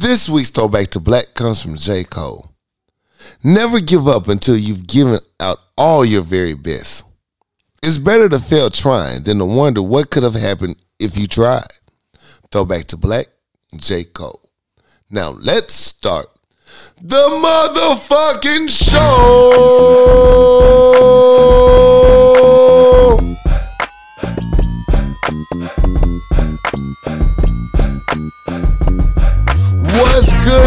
This 0.00 0.28
week's 0.28 0.50
throwback 0.50 0.90
to 0.90 1.00
black 1.00 1.34
comes 1.34 1.60
from 1.60 1.76
J. 1.76 2.04
Cole. 2.04 2.52
Never 3.42 3.80
give 3.80 4.06
up 4.06 4.28
until 4.28 4.56
you've 4.56 4.86
given 4.86 5.18
out 5.40 5.58
all 5.76 6.04
your 6.04 6.22
very 6.22 6.54
best. 6.54 7.04
It's 7.82 7.98
better 7.98 8.28
to 8.28 8.38
fail 8.38 8.70
trying 8.70 9.24
than 9.24 9.38
to 9.38 9.44
wonder 9.44 9.82
what 9.82 10.10
could 10.10 10.22
have 10.22 10.36
happened 10.36 10.76
if 11.00 11.18
you 11.18 11.26
tried. 11.26 11.66
Throwback 12.52 12.86
to 12.86 12.96
black, 12.96 13.26
J. 13.74 14.04
Cole. 14.04 14.40
Now 15.10 15.30
let's 15.30 15.74
start 15.74 16.28
the 17.00 17.16
motherfucking 17.16 18.68
show. 18.70 19.48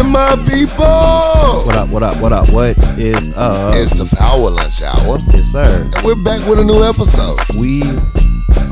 Good, 0.02 0.10
my 0.10 0.34
people? 0.50 0.84
What 1.64 1.76
up? 1.76 1.88
What 1.90 2.02
up? 2.02 2.20
What 2.20 2.32
up? 2.32 2.52
What 2.52 2.76
is 2.98 3.36
up? 3.38 3.72
It's 3.76 3.92
the 3.92 4.16
Power 4.18 4.50
Lunch 4.50 4.82
Hour. 4.82 5.18
yes, 5.32 5.52
sir. 5.52 5.82
And 5.94 6.04
we're 6.04 6.20
back 6.24 6.44
with 6.48 6.58
a 6.58 6.64
new 6.64 6.82
episode. 6.82 7.38
We 7.60 7.82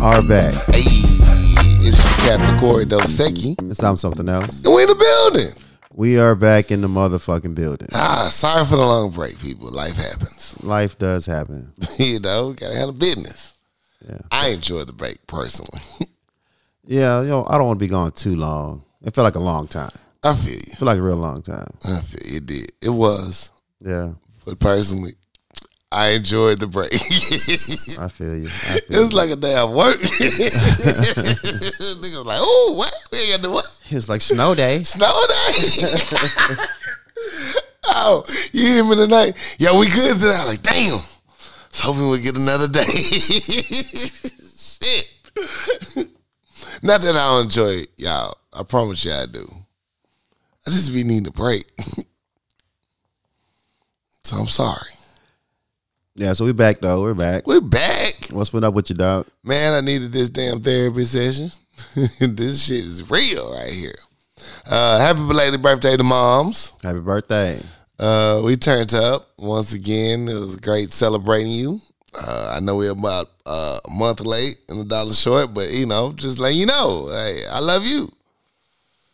are 0.01 0.23
back. 0.27 0.53
Hey, 0.75 0.83
it's 1.87 2.03
your 2.05 2.37
Captain 2.37 2.59
Corey 2.59 2.84
Dosecki. 2.84 3.55
It's 3.70 3.79
time 3.79 3.97
something 3.97 4.29
else. 4.29 4.65
And 4.65 4.75
we 4.75 4.83
in 4.83 4.89
the 4.89 4.97
building. 4.97 5.55
We 5.93 6.19
are 6.19 6.34
back 6.34 6.73
in 6.73 6.80
the 6.80 6.89
motherfucking 6.89 7.55
building. 7.55 7.89
Ah, 7.95 8.28
sorry 8.33 8.65
for 8.65 8.75
the 8.77 8.83
long 8.83 9.11
break, 9.12 9.39
people. 9.39 9.70
Life 9.70 9.97
happens. 9.97 10.61
Life 10.65 10.98
does 10.98 11.27
happen. 11.27 11.73
you 11.98 12.19
know, 12.19 12.55
gotta 12.55 12.75
handle 12.75 12.92
business. 12.92 13.56
Yeah. 14.05 14.19
I 14.33 14.48
enjoyed 14.48 14.89
the 14.89 14.95
break 14.95 15.25
personally. 15.28 15.81
Yeah, 16.83 17.20
you 17.20 17.28
know, 17.28 17.47
I 17.48 17.56
don't 17.56 17.69
want 17.69 17.78
to 17.78 17.84
be 17.84 17.89
gone 17.89 18.11
too 18.11 18.34
long. 18.34 18.83
It 19.05 19.15
felt 19.15 19.25
like 19.25 19.37
a 19.37 19.39
long 19.39 19.69
time. 19.69 19.92
I 20.23 20.34
feel 20.34 20.55
you. 20.55 20.74
Felt 20.77 20.83
like 20.83 20.98
a 20.98 21.02
real 21.02 21.16
long 21.16 21.42
time. 21.42 21.66
I 21.84 22.01
feel 22.01 22.30
you. 22.30 22.37
It 22.38 22.47
did. 22.47 22.73
It 22.83 22.91
was. 22.91 23.52
Yeah, 23.80 24.12
But 24.45 24.58
personally, 24.58 25.12
I 25.91 26.08
enjoyed 26.11 26.58
the 26.61 26.67
break. 26.67 26.92
I 27.98 28.08
feel 28.08 28.36
you. 28.36 28.48
I 28.69 28.77
it 28.77 28.89
was 28.91 29.11
you. 29.11 29.17
like 29.17 29.30
a 29.30 29.36
damn 29.36 29.72
work. 29.72 29.97
Niggas 30.00 32.03
was 32.03 32.25
like, 32.27 32.39
oh, 32.41 32.75
what? 32.77 32.92
We 33.11 33.19
ain't 33.19 33.42
got 33.42 33.48
to 33.48 33.55
what? 33.55 33.64
It 33.91 33.95
was 33.95 34.08
like 34.08 34.20
snow 34.20 34.55
day. 34.55 34.83
Snow 34.84 35.06
day. 35.06 36.56
oh, 37.86 38.23
you 38.52 38.67
hear 38.67 38.84
me 38.84 38.97
tonight? 38.97 39.34
Yeah, 39.58 39.77
we 39.78 39.86
good 39.89 40.19
tonight. 40.20 40.36
I 40.36 40.45
was 40.45 40.48
like, 40.50 40.62
damn. 40.62 40.95
I 40.95 41.02
was 41.73 41.80
hoping 41.80 42.11
we'd 42.11 42.23
get 42.23 42.36
another 42.36 42.69
day. 42.69 42.83
Shit. 44.56 45.08
Not 46.83 47.02
that 47.02 47.14
I 47.17 47.28
don't 47.34 47.45
enjoy 47.45 47.70
it, 47.83 47.89
y'all. 47.97 48.34
I 48.52 48.62
promise 48.62 49.05
you 49.05 49.12
I 49.12 49.27
do. 49.27 49.47
I 50.66 50.70
just 50.70 50.92
be 50.92 51.05
needing 51.05 51.27
a 51.27 51.30
break. 51.30 51.64
so 54.25 54.36
I'm 54.36 54.47
sorry. 54.47 54.91
Yeah, 56.17 56.34
so 56.34 56.44
we're 56.44 56.52
back 56.52 56.80
though. 56.80 57.02
We're 57.02 57.14
back. 57.14 57.47
We're 57.47 57.62
back. 57.62 58.27
What's 58.30 58.50
been 58.50 58.64
up 58.64 58.75
with 58.75 58.91
you, 58.91 58.97
dog? 58.97 59.27
Man, 59.42 59.72
I 59.72 59.80
needed 59.80 60.12
this 60.12 60.28
damn 60.28 60.61
therapy 60.61 61.05
session. 61.05 61.50
this 62.20 62.67
shit 62.67 62.84
is 62.84 63.08
real 63.11 63.55
right 63.55 63.72
here. 63.72 63.98
Uh, 64.70 64.98
happy 64.98 65.27
belated 65.27 65.62
birthday 65.62 65.97
to 65.97 66.05
moms. 66.05 66.74
Happy 66.83 67.00
birthday. 67.00 67.58
Uh, 67.98 68.42
we 68.45 68.56
turned 68.56 68.92
up 68.92 69.30
once 69.39 69.72
again. 69.72 70.28
It 70.28 70.34
was 70.34 70.56
great 70.56 70.91
celebrating 70.91 71.52
you. 71.52 71.80
Uh, 72.14 72.55
I 72.56 72.61
know 72.61 72.77
we're 72.77 72.92
about 72.92 73.30
uh, 73.47 73.78
a 73.84 73.91
month 73.91 74.20
late 74.20 74.58
and 74.69 74.80
a 74.80 74.84
dollar 74.84 75.14
short, 75.14 75.55
but 75.55 75.72
you 75.72 75.86
know, 75.86 76.12
just 76.12 76.39
letting 76.39 76.58
you 76.58 76.67
know, 76.67 77.08
hey, 77.11 77.45
I 77.50 77.61
love 77.61 77.86
you. 77.86 78.08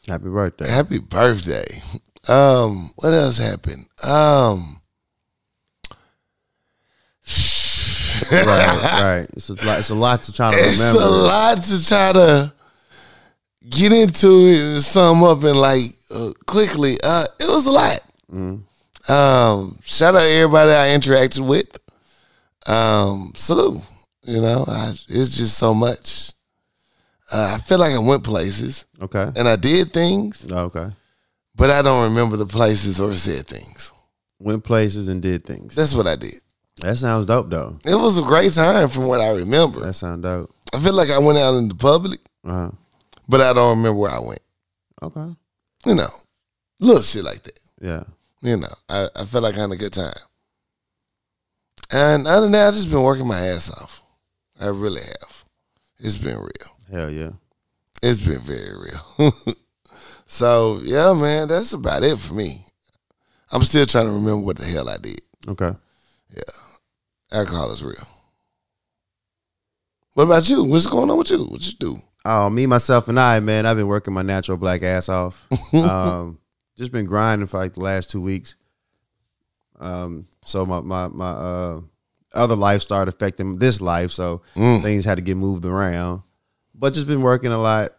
Happy 0.09 0.29
birthday. 0.29 0.69
Happy 0.69 0.99
birthday. 0.99 1.83
Um, 2.29 2.91
what 2.97 3.13
else 3.13 3.39
happened? 3.39 3.87
Um, 4.03 4.81
right, 8.33 9.03
right. 9.03 9.27
It's 9.37 9.49
a 9.49 9.55
lot. 9.65 9.79
It's 9.79 9.91
a 9.91 9.95
lot 9.95 10.23
to 10.23 10.33
try 10.33 10.51
to 10.51 10.57
it's 10.57 10.79
remember. 10.79 10.99
It's 10.99 11.07
a 11.07 11.11
lot 11.11 11.63
to 11.63 11.89
try 11.89 12.13
to 12.13 12.53
get 13.69 13.93
into 13.93 14.29
it 14.47 14.59
and 14.59 14.83
sum 14.83 15.25
up 15.25 15.43
and 15.43 15.59
like 15.59 15.91
uh, 16.11 16.33
quickly. 16.47 16.97
Uh, 17.03 17.25
it 17.41 17.49
was 17.49 17.67
a 17.67 17.73
lot. 17.73 18.01
Mm. 18.33 19.11
Um, 19.11 19.79
shout 19.83 20.15
out 20.15 20.23
everybody 20.23 20.73
I 20.73 20.97
interacted 20.97 21.47
with. 21.47 21.79
Um, 22.67 23.33
salute. 23.35 23.81
You 24.23 24.41
know, 24.41 24.65
I, 24.67 24.91
it's 24.91 25.37
just 25.37 25.59
so 25.59 25.75
much. 25.75 26.33
Uh, 27.33 27.57
I 27.57 27.63
feel 27.63 27.79
like 27.79 27.93
I 27.93 27.99
went 27.99 28.23
places 28.25 28.87
Okay. 29.03 29.31
and 29.37 29.49
I 29.49 29.57
did 29.57 29.93
things, 29.93 30.47
Okay. 30.51 30.87
but 31.57 31.71
I 31.71 31.83
don't 31.83 32.05
remember 32.11 32.37
the 32.37 32.47
places 32.47 33.01
or 33.01 33.13
said 33.15 33.47
things. 33.47 33.93
Went 34.39 34.63
places 34.65 35.09
and 35.09 35.21
did 35.23 35.45
things. 35.45 35.75
That's 35.75 35.95
what 35.95 36.07
I 36.07 36.15
did. 36.17 36.35
That 36.83 36.97
sounds 36.97 37.27
dope 37.27 37.49
though. 37.51 37.79
It 37.85 37.95
was 37.95 38.19
a 38.19 38.23
great 38.23 38.53
time 38.53 38.89
from 38.89 39.07
what 39.09 39.21
I 39.21 39.31
remember. 39.31 39.81
That 39.81 39.95
sounds 39.95 40.23
dope. 40.23 40.51
I 40.75 40.79
feel 40.79 40.93
like 40.95 41.11
I 41.11 41.19
went 41.19 41.39
out 41.39 41.55
in 41.57 41.69
the 41.69 41.75
public, 41.75 42.21
Uh 42.45 42.53
huh. 42.53 42.71
but 43.29 43.41
I 43.41 43.53
don't 43.55 43.79
remember 43.79 43.99
where 43.99 44.11
I 44.13 44.21
went. 44.21 44.43
Okay. 45.03 45.35
You 45.87 45.95
know, 45.95 46.09
little 46.81 47.03
shit 47.03 47.25
like 47.25 47.43
that. 47.45 47.59
Yeah. 47.81 48.05
You 48.43 48.59
know, 48.59 48.75
I, 48.89 49.09
I 49.17 49.25
felt 49.25 49.43
like 49.45 49.57
I 49.57 49.63
had 49.63 49.71
a 49.73 49.77
good 49.77 49.93
time. 49.95 50.13
And 51.91 52.27
other 52.27 52.43
than 52.43 52.53
that, 52.53 52.69
I've 52.69 52.75
just 52.75 52.91
been 52.91 53.03
working 53.03 53.27
my 53.27 53.39
ass 53.41 53.71
off. 53.71 54.03
I 54.61 54.67
really 54.67 55.01
have. 55.03 55.45
It's 55.99 56.17
been 56.17 56.37
real. 56.37 56.76
Hell 56.91 57.11
yeah. 57.11 57.31
It's 58.03 58.21
been 58.21 58.41
very 58.41 58.77
real. 58.79 59.33
so 60.27 60.81
yeah, 60.83 61.13
man, 61.15 61.49
that's 61.49 61.73
about 61.73 62.03
it 62.03 62.19
for 62.19 62.35
me. 62.35 62.65
I'm 63.53 63.63
still 63.63 63.87
trying 63.87 64.07
to 64.07 64.13
remember 64.13 64.45
what 64.45 64.59
the 64.59 64.65
hell 64.65 64.89
I 64.89 64.97
did. 64.99 65.21
Okay. 65.49 65.71
Yeah. 66.31 67.39
Alcohol 67.39 67.71
is 67.73 67.83
real. 67.83 67.95
What 70.15 70.25
about 70.25 70.49
you? 70.49 70.65
What's 70.65 70.87
going 70.87 71.11
on 71.11 71.19
with 71.19 71.31
you? 71.31 71.45
What 71.45 71.67
you 71.67 71.73
do? 71.79 71.97
Oh, 72.25 72.51
me, 72.51 72.67
myself, 72.67 73.07
and 73.09 73.21
I, 73.21 73.39
man, 73.41 73.67
I've 73.67 73.77
been 73.77 73.87
working 73.87 74.15
my 74.15 74.23
natural 74.23 74.57
black 74.57 74.83
ass 74.83 75.09
off. 75.09 75.47
um, 75.75 76.39
just 76.77 76.91
been 76.91 77.07
grinding 77.07 77.47
for 77.47 77.59
like 77.59 77.75
the 77.75 77.81
last 77.85 78.11
two 78.11 78.21
weeks. 78.21 78.57
Um, 79.79 80.27
so 80.43 80.65
my 80.65 80.81
my 80.81 81.09
my 81.09 81.29
uh 81.31 81.81
other 82.35 82.57
life 82.57 82.81
started 82.83 83.13
affecting 83.15 83.53
this 83.59 83.81
life, 83.81 84.11
so 84.11 84.43
Mm. 84.57 84.83
things 84.83 85.05
had 85.05 85.17
to 85.17 85.23
get 85.23 85.37
moved 85.37 85.65
around. 85.65 86.23
But 86.79 86.93
just 86.95 87.07
been 87.07 87.23
working 87.23 87.53
a 87.53 87.59
lot. 87.59 87.91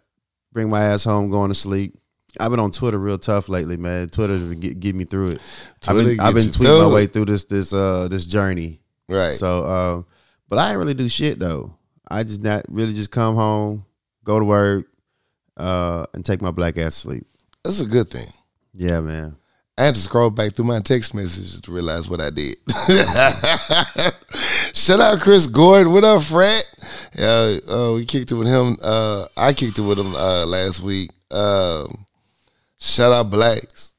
Bring 0.53 0.69
my 0.69 0.81
ass 0.81 1.03
home, 1.03 1.29
going 1.29 1.49
to 1.49 1.55
sleep. 1.55 1.95
I've 2.39 2.51
been 2.51 2.59
on 2.59 2.71
Twitter 2.71 2.99
real 2.99 3.17
tough 3.17 3.49
lately, 3.49 3.77
man. 3.77 4.09
Twitter's 4.09 4.47
been 4.47 4.59
get, 4.59 4.79
get 4.79 4.95
me 4.95 5.03
through 5.03 5.31
it. 5.31 5.41
I've 5.87 5.95
been 5.95 6.19
I've 6.19 6.33
been 6.33 6.45
tweeting 6.45 6.57
through 6.57 6.89
my 6.89 6.93
way 6.93 7.07
through 7.07 7.25
this 7.25 7.45
this 7.45 7.73
uh 7.73 8.07
this 8.09 8.25
journey. 8.25 8.81
Right. 9.09 9.33
So, 9.33 9.63
uh, 9.63 10.03
but 10.49 10.59
I 10.59 10.69
ain't 10.69 10.79
really 10.79 10.93
do 10.93 11.09
shit 11.09 11.39
though. 11.39 11.75
I 12.09 12.23
just 12.23 12.41
not 12.41 12.65
really 12.69 12.93
just 12.93 13.11
come 13.11 13.35
home, 13.35 13.85
go 14.23 14.39
to 14.39 14.45
work, 14.45 14.87
uh, 15.57 16.05
and 16.13 16.23
take 16.23 16.41
my 16.41 16.51
black 16.51 16.77
ass 16.77 16.95
to 16.95 16.99
sleep. 17.01 17.27
That's 17.63 17.81
a 17.81 17.85
good 17.85 18.09
thing. 18.09 18.27
Yeah, 18.73 19.01
man. 19.01 19.35
I 19.77 19.85
had 19.85 19.95
to 19.95 20.01
scroll 20.01 20.31
back 20.31 20.53
through 20.53 20.65
my 20.65 20.79
text 20.79 21.13
messages 21.13 21.61
to 21.61 21.71
realize 21.71 22.09
what 22.09 22.19
I 22.19 22.31
did. 22.31 22.55
Shout 24.75 24.99
out 24.99 25.19
Chris 25.19 25.45
Gordon. 25.45 25.93
What 25.93 26.03
up, 26.03 26.23
Fred? 26.23 26.63
Yeah, 27.15 27.57
uh, 27.71 27.93
we 27.93 28.05
kicked 28.05 28.31
it 28.31 28.35
with 28.35 28.47
him. 28.47 28.77
Uh, 28.83 29.25
I 29.37 29.53
kicked 29.53 29.77
it 29.77 29.83
with 29.83 29.99
him 29.99 30.15
uh, 30.15 30.47
last 30.47 30.81
week. 30.81 31.11
Um, 31.29 32.07
shout 32.79 33.11
out 33.11 33.29
Blacks. 33.29 33.93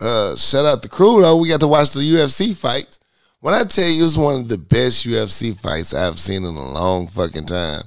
Uh, 0.00 0.34
shout 0.34 0.66
out 0.66 0.82
the 0.82 0.88
crew, 0.88 1.22
though. 1.22 1.36
We 1.36 1.50
got 1.50 1.60
to 1.60 1.68
watch 1.68 1.92
the 1.92 2.00
UFC 2.00 2.56
fights. 2.56 2.98
When 3.40 3.54
I 3.54 3.62
tell 3.62 3.88
you 3.88 4.02
it 4.02 4.04
was 4.04 4.18
one 4.18 4.40
of 4.40 4.48
the 4.48 4.58
best 4.58 5.06
UFC 5.06 5.58
fights 5.58 5.94
I've 5.94 6.18
seen 6.18 6.44
in 6.44 6.54
a 6.54 6.72
long 6.72 7.06
fucking 7.06 7.46
time, 7.46 7.82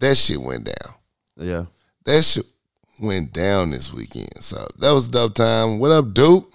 that 0.00 0.16
shit 0.16 0.40
went 0.40 0.64
down. 0.64 0.94
Yeah. 1.36 1.64
That 2.06 2.22
shit 2.22 2.46
went 3.02 3.32
down 3.32 3.72
this 3.72 3.92
weekend. 3.92 4.30
So 4.40 4.64
that 4.78 4.92
was 4.92 5.08
a 5.08 5.10
dope 5.10 5.34
time. 5.34 5.78
What 5.78 5.90
up, 5.90 6.14
Duke? 6.14 6.51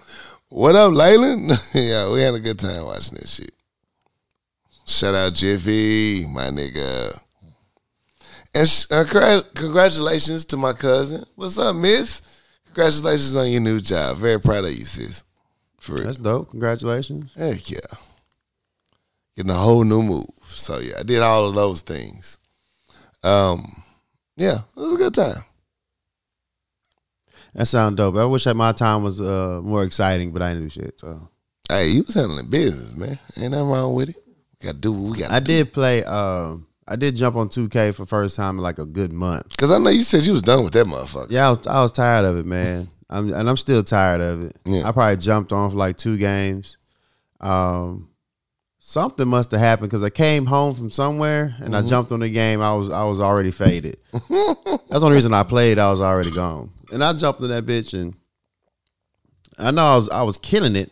What 0.50 0.78
up, 0.78 0.94
Leyland? 0.94 1.52
yeah, 1.74 2.12
we 2.12 2.22
had 2.22 2.34
a 2.34 2.40
good 2.40 2.58
time 2.58 2.86
watching 2.86 3.18
this 3.18 3.36
shit. 3.36 3.52
Shout 4.86 5.14
out 5.14 5.34
Jiffy, 5.34 6.26
my 6.26 6.44
nigga. 6.46 7.20
And 8.56 8.68
sh- 8.68 8.86
uh, 8.90 9.04
congrat- 9.04 9.54
congratulations 9.56 10.46
to 10.46 10.58
my 10.58 10.72
cousin. 10.72 11.26
What's 11.36 11.58
up, 11.58 11.76
miss? 11.76 12.22
Congratulations 12.68 13.36
on 13.36 13.52
your 13.52 13.60
new 13.60 13.82
job. 13.82 14.18
Very 14.18 14.40
proud 14.40 14.64
of 14.64 14.72
you, 14.72 14.86
sis. 14.86 15.26
For 15.82 15.96
real. 15.96 16.06
That's 16.06 16.18
dope. 16.18 16.52
Congratulations. 16.52 17.34
Heck 17.36 17.70
yeah. 17.70 17.80
Getting 19.36 19.52
a 19.52 19.56
whole 19.56 19.84
new 19.84 20.02
move. 20.02 20.26
So 20.46 20.80
yeah, 20.80 20.96
I 21.00 21.04
did 21.04 21.22
all 21.22 21.50
of 21.50 21.56
those 21.56 21.82
things. 21.82 22.40
Um, 23.22 23.66
yeah, 24.38 24.60
it 24.60 24.80
was 24.80 24.94
a 24.94 24.98
good 24.98 25.14
time. 25.14 25.44
That 27.58 27.66
sound 27.66 27.98
dope. 27.98 28.16
I 28.16 28.24
wish 28.26 28.46
that 28.46 28.56
my 28.56 28.72
time 28.72 29.04
was 29.04 29.20
uh 29.20 29.60
more 29.64 29.84
exciting, 29.84 30.32
but 30.32 30.42
I 30.42 30.54
didn't 30.54 30.70
do 30.70 30.70
shit. 30.70 31.00
So 31.02 31.28
Hey, 31.70 31.90
you 31.90 32.04
was 32.04 32.14
handling 32.16 32.48
business, 32.48 32.94
man. 32.96 33.20
Ain't 33.38 33.52
nothing 33.52 33.68
wrong 33.68 33.94
with 33.94 34.10
it. 34.10 34.16
We 34.62 34.68
gotta 34.68 34.78
do 34.78 34.94
what 34.94 35.12
we 35.12 35.20
gotta 35.20 35.34
I 35.34 35.40
do. 35.42 35.46
did 35.46 35.74
play. 35.74 36.04
Um, 36.06 36.66
I 36.88 36.96
did 36.96 37.16
jump 37.18 37.36
on 37.36 37.50
2K 37.50 37.94
for 37.94 38.06
first 38.06 38.38
time 38.38 38.58
in 38.58 38.64
like 38.64 38.80
a 38.80 38.86
good 38.86 39.12
month. 39.12 39.58
Cause 39.58 39.72
I 39.72 39.78
know 39.78 39.90
you 39.90 40.04
said 40.04 40.22
you 40.22 40.32
was 40.34 40.44
done 40.44 40.64
with 40.64 40.72
that 40.74 40.86
motherfucker. 40.88 41.28
Yeah, 41.32 41.48
I 41.48 41.50
was 41.50 41.68
I 41.68 41.82
was 41.82 41.92
tired 41.92 42.24
of 42.26 42.38
it, 42.38 42.46
man. 42.46 42.88
I'm, 43.10 43.34
and 43.34 43.50
I'm 43.50 43.58
still 43.58 43.84
tired 43.84 44.22
of 44.22 44.44
it. 44.44 44.58
Yeah. 44.66 44.88
I 44.88 44.92
probably 44.92 45.18
jumped 45.18 45.52
on 45.52 45.72
for 45.72 45.78
like 45.78 45.98
two 45.98 46.18
games. 46.18 46.78
Um, 47.42 48.10
something 48.80 49.28
must 49.28 49.52
have 49.52 49.60
happened 49.62 49.90
because 49.90 50.04
I 50.04 50.10
came 50.10 50.46
home 50.46 50.76
from 50.76 50.90
somewhere 50.90 51.56
and 51.60 51.76
I 51.76 51.82
jumped 51.82 52.12
on 52.12 52.20
the 52.20 52.30
game. 52.30 52.62
I 52.62 52.74
was 52.76 52.90
I 52.90 53.04
was 53.04 53.20
already 53.20 53.52
faded. 53.52 53.98
That's 54.14 54.30
the 54.30 55.00
only 55.04 55.16
reason 55.16 55.34
I 55.34 55.44
played. 55.44 55.78
I 55.80 55.90
was 55.92 56.02
already 56.02 56.32
gone, 56.32 56.72
and 56.92 57.04
I 57.04 57.14
jumped 57.14 57.42
in 57.42 57.50
that 57.50 57.66
bitch 57.66 57.94
and 57.94 58.16
I 59.58 59.72
know 59.72 59.86
I 59.86 59.96
was 59.96 60.10
I 60.10 60.24
was 60.24 60.38
killing 60.38 60.76
it 60.76 60.92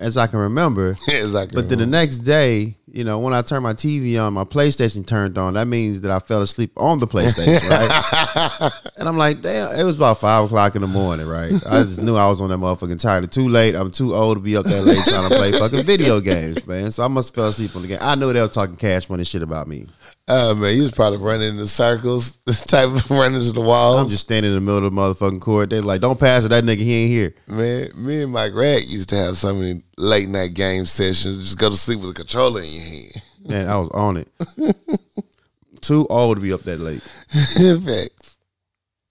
as 0.00 0.16
I 0.16 0.26
can 0.26 0.38
remember. 0.40 0.90
exactly. 1.08 1.60
But 1.60 1.68
then 1.68 1.78
the 1.78 1.86
next 1.86 2.18
day, 2.18 2.74
you 2.86 3.04
know, 3.04 3.20
when 3.20 3.34
I 3.34 3.42
turned 3.42 3.62
my 3.62 3.74
TV 3.74 4.20
on, 4.20 4.32
my 4.32 4.44
PlayStation 4.44 5.06
turned 5.06 5.38
on. 5.38 5.54
That 5.54 5.66
means 5.68 6.00
that 6.00 6.10
I 6.10 6.18
fell 6.18 6.42
asleep 6.42 6.72
on 6.76 6.98
the 6.98 7.06
PlayStation, 7.06 7.68
right? 8.62 8.72
and 8.96 9.08
I'm 9.08 9.16
like, 9.16 9.42
damn, 9.42 9.78
it 9.78 9.84
was 9.84 9.96
about 9.96 10.18
five 10.18 10.46
o'clock 10.46 10.74
in 10.74 10.80
the 10.80 10.88
morning, 10.88 11.26
right? 11.28 11.52
I 11.66 11.82
just 11.82 12.02
knew 12.02 12.16
I 12.16 12.26
was 12.26 12.40
on 12.40 12.48
that 12.48 12.56
motherfucking 12.56 13.00
tired. 13.00 13.30
Too 13.30 13.48
late. 13.48 13.76
I'm 13.76 13.92
too 13.92 14.14
old 14.14 14.38
to 14.38 14.40
be 14.40 14.56
up 14.56 14.64
that 14.64 14.82
late 14.82 15.04
trying 15.04 15.28
to 15.28 15.36
play 15.36 15.52
fucking 15.52 15.84
video 15.84 16.20
games, 16.20 16.66
man. 16.66 16.90
So 16.90 17.04
I 17.04 17.08
must 17.08 17.28
have 17.28 17.34
fell 17.36 17.48
asleep 17.48 17.76
on 17.76 17.82
the 17.82 17.88
game. 17.88 17.98
I 18.00 18.16
know 18.16 18.32
they 18.32 18.40
were 18.40 18.48
talking 18.48 18.74
cash 18.74 19.08
money 19.08 19.24
shit 19.24 19.42
about 19.42 19.68
me. 19.68 19.86
Oh 20.30 20.54
man, 20.54 20.76
you 20.76 20.82
was 20.82 20.92
probably 20.92 21.18
running 21.18 21.48
in 21.48 21.56
the 21.56 21.66
circles, 21.66 22.36
this 22.46 22.64
type 22.64 22.88
of 22.88 23.10
running 23.10 23.42
to 23.42 23.52
the 23.52 23.60
walls. 23.60 24.00
I'm 24.00 24.08
just 24.08 24.22
standing 24.22 24.50
in 24.50 24.54
the 24.54 24.60
middle 24.60 24.86
of 24.86 24.94
the 24.94 25.00
motherfucking 25.00 25.40
court. 25.40 25.70
They're 25.70 25.82
like, 25.82 26.00
don't 26.00 26.18
pass 26.18 26.44
it. 26.44 26.48
That 26.48 26.64
nigga, 26.64 26.78
he 26.78 26.94
ain't 26.94 27.10
here. 27.10 27.34
Man, 27.48 27.88
me 27.96 28.22
and 28.22 28.32
Mike 28.32 28.54
Rag 28.54 28.88
used 28.88 29.10
to 29.10 29.16
have 29.16 29.36
so 29.36 29.54
many 29.54 29.82
late 29.98 30.28
night 30.28 30.54
game 30.54 30.86
sessions. 30.86 31.38
Just 31.38 31.58
go 31.58 31.68
to 31.68 31.76
sleep 31.76 32.00
with 32.00 32.10
a 32.10 32.14
controller 32.14 32.60
in 32.60 32.70
your 32.70 32.82
hand. 32.82 33.22
Man, 33.46 33.68
I 33.68 33.76
was 33.76 33.88
on 33.90 34.16
it. 34.16 34.28
Too 35.80 36.06
old 36.08 36.36
to 36.36 36.42
be 36.42 36.52
up 36.52 36.62
that 36.62 36.78
late. 36.78 37.02
Facts. 37.02 38.38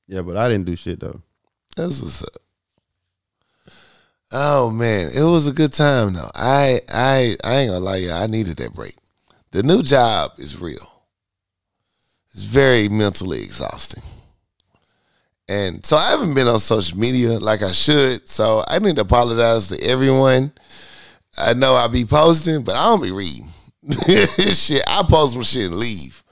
Yeah, 0.07 0.21
but 0.21 0.37
I 0.37 0.47
didn't 0.47 0.65
do 0.65 0.75
shit 0.75 0.99
though. 0.99 1.21
That's 1.75 2.01
what's 2.01 2.23
up. 2.23 2.29
Oh 4.31 4.69
man, 4.69 5.09
it 5.15 5.23
was 5.23 5.47
a 5.47 5.51
good 5.51 5.73
time 5.73 6.13
though. 6.13 6.29
I 6.35 6.79
I 6.93 7.35
I 7.43 7.55
ain't 7.57 7.71
gonna 7.71 7.79
lie, 7.79 7.97
you, 7.97 8.11
I 8.11 8.27
needed 8.27 8.57
that 8.57 8.73
break. 8.73 8.95
The 9.51 9.63
new 9.63 9.81
job 9.81 10.33
is 10.37 10.59
real. 10.59 10.98
It's 12.39 12.47
very 12.47 12.87
mentally 12.87 13.39
exhausting. 13.39 14.01
And 15.49 15.85
so 15.85 15.97
I 15.97 16.11
haven't 16.11 16.35
been 16.35 16.47
on 16.47 16.61
social 16.61 16.97
media 16.97 17.37
like 17.37 17.61
I 17.61 17.73
should. 17.73 18.29
So 18.29 18.63
I 18.65 18.79
need 18.79 18.95
to 18.95 19.01
apologize 19.01 19.67
to 19.67 19.83
everyone. 19.83 20.53
I 21.37 21.51
know 21.51 21.73
I 21.73 21.89
be 21.89 22.05
posting, 22.05 22.63
but 22.63 22.77
I 22.77 22.85
don't 22.85 23.03
be 23.03 23.11
reading. 23.11 23.49
shit, 24.53 24.81
I 24.87 25.03
post 25.03 25.33
some 25.33 25.43
shit 25.43 25.65
and 25.65 25.75
leave. 25.75 26.23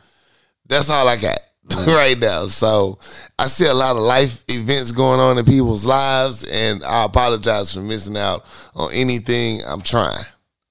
That's 0.65 0.89
all 0.89 1.09
I 1.09 1.17
got 1.17 1.39
right 1.87 2.17
now. 2.17 2.47
So 2.47 2.99
I 3.37 3.47
see 3.47 3.67
a 3.67 3.73
lot 3.73 3.97
of 3.97 4.03
life 4.03 4.45
events 4.47 4.93
going 4.93 5.19
on 5.19 5.37
in 5.37 5.43
people's 5.43 5.85
lives, 5.85 6.45
and 6.45 6.85
I 6.85 7.03
apologize 7.03 7.73
for 7.73 7.81
missing 7.81 8.15
out 8.15 8.45
on 8.77 8.93
anything. 8.93 9.59
I'm 9.67 9.81
trying. 9.81 10.23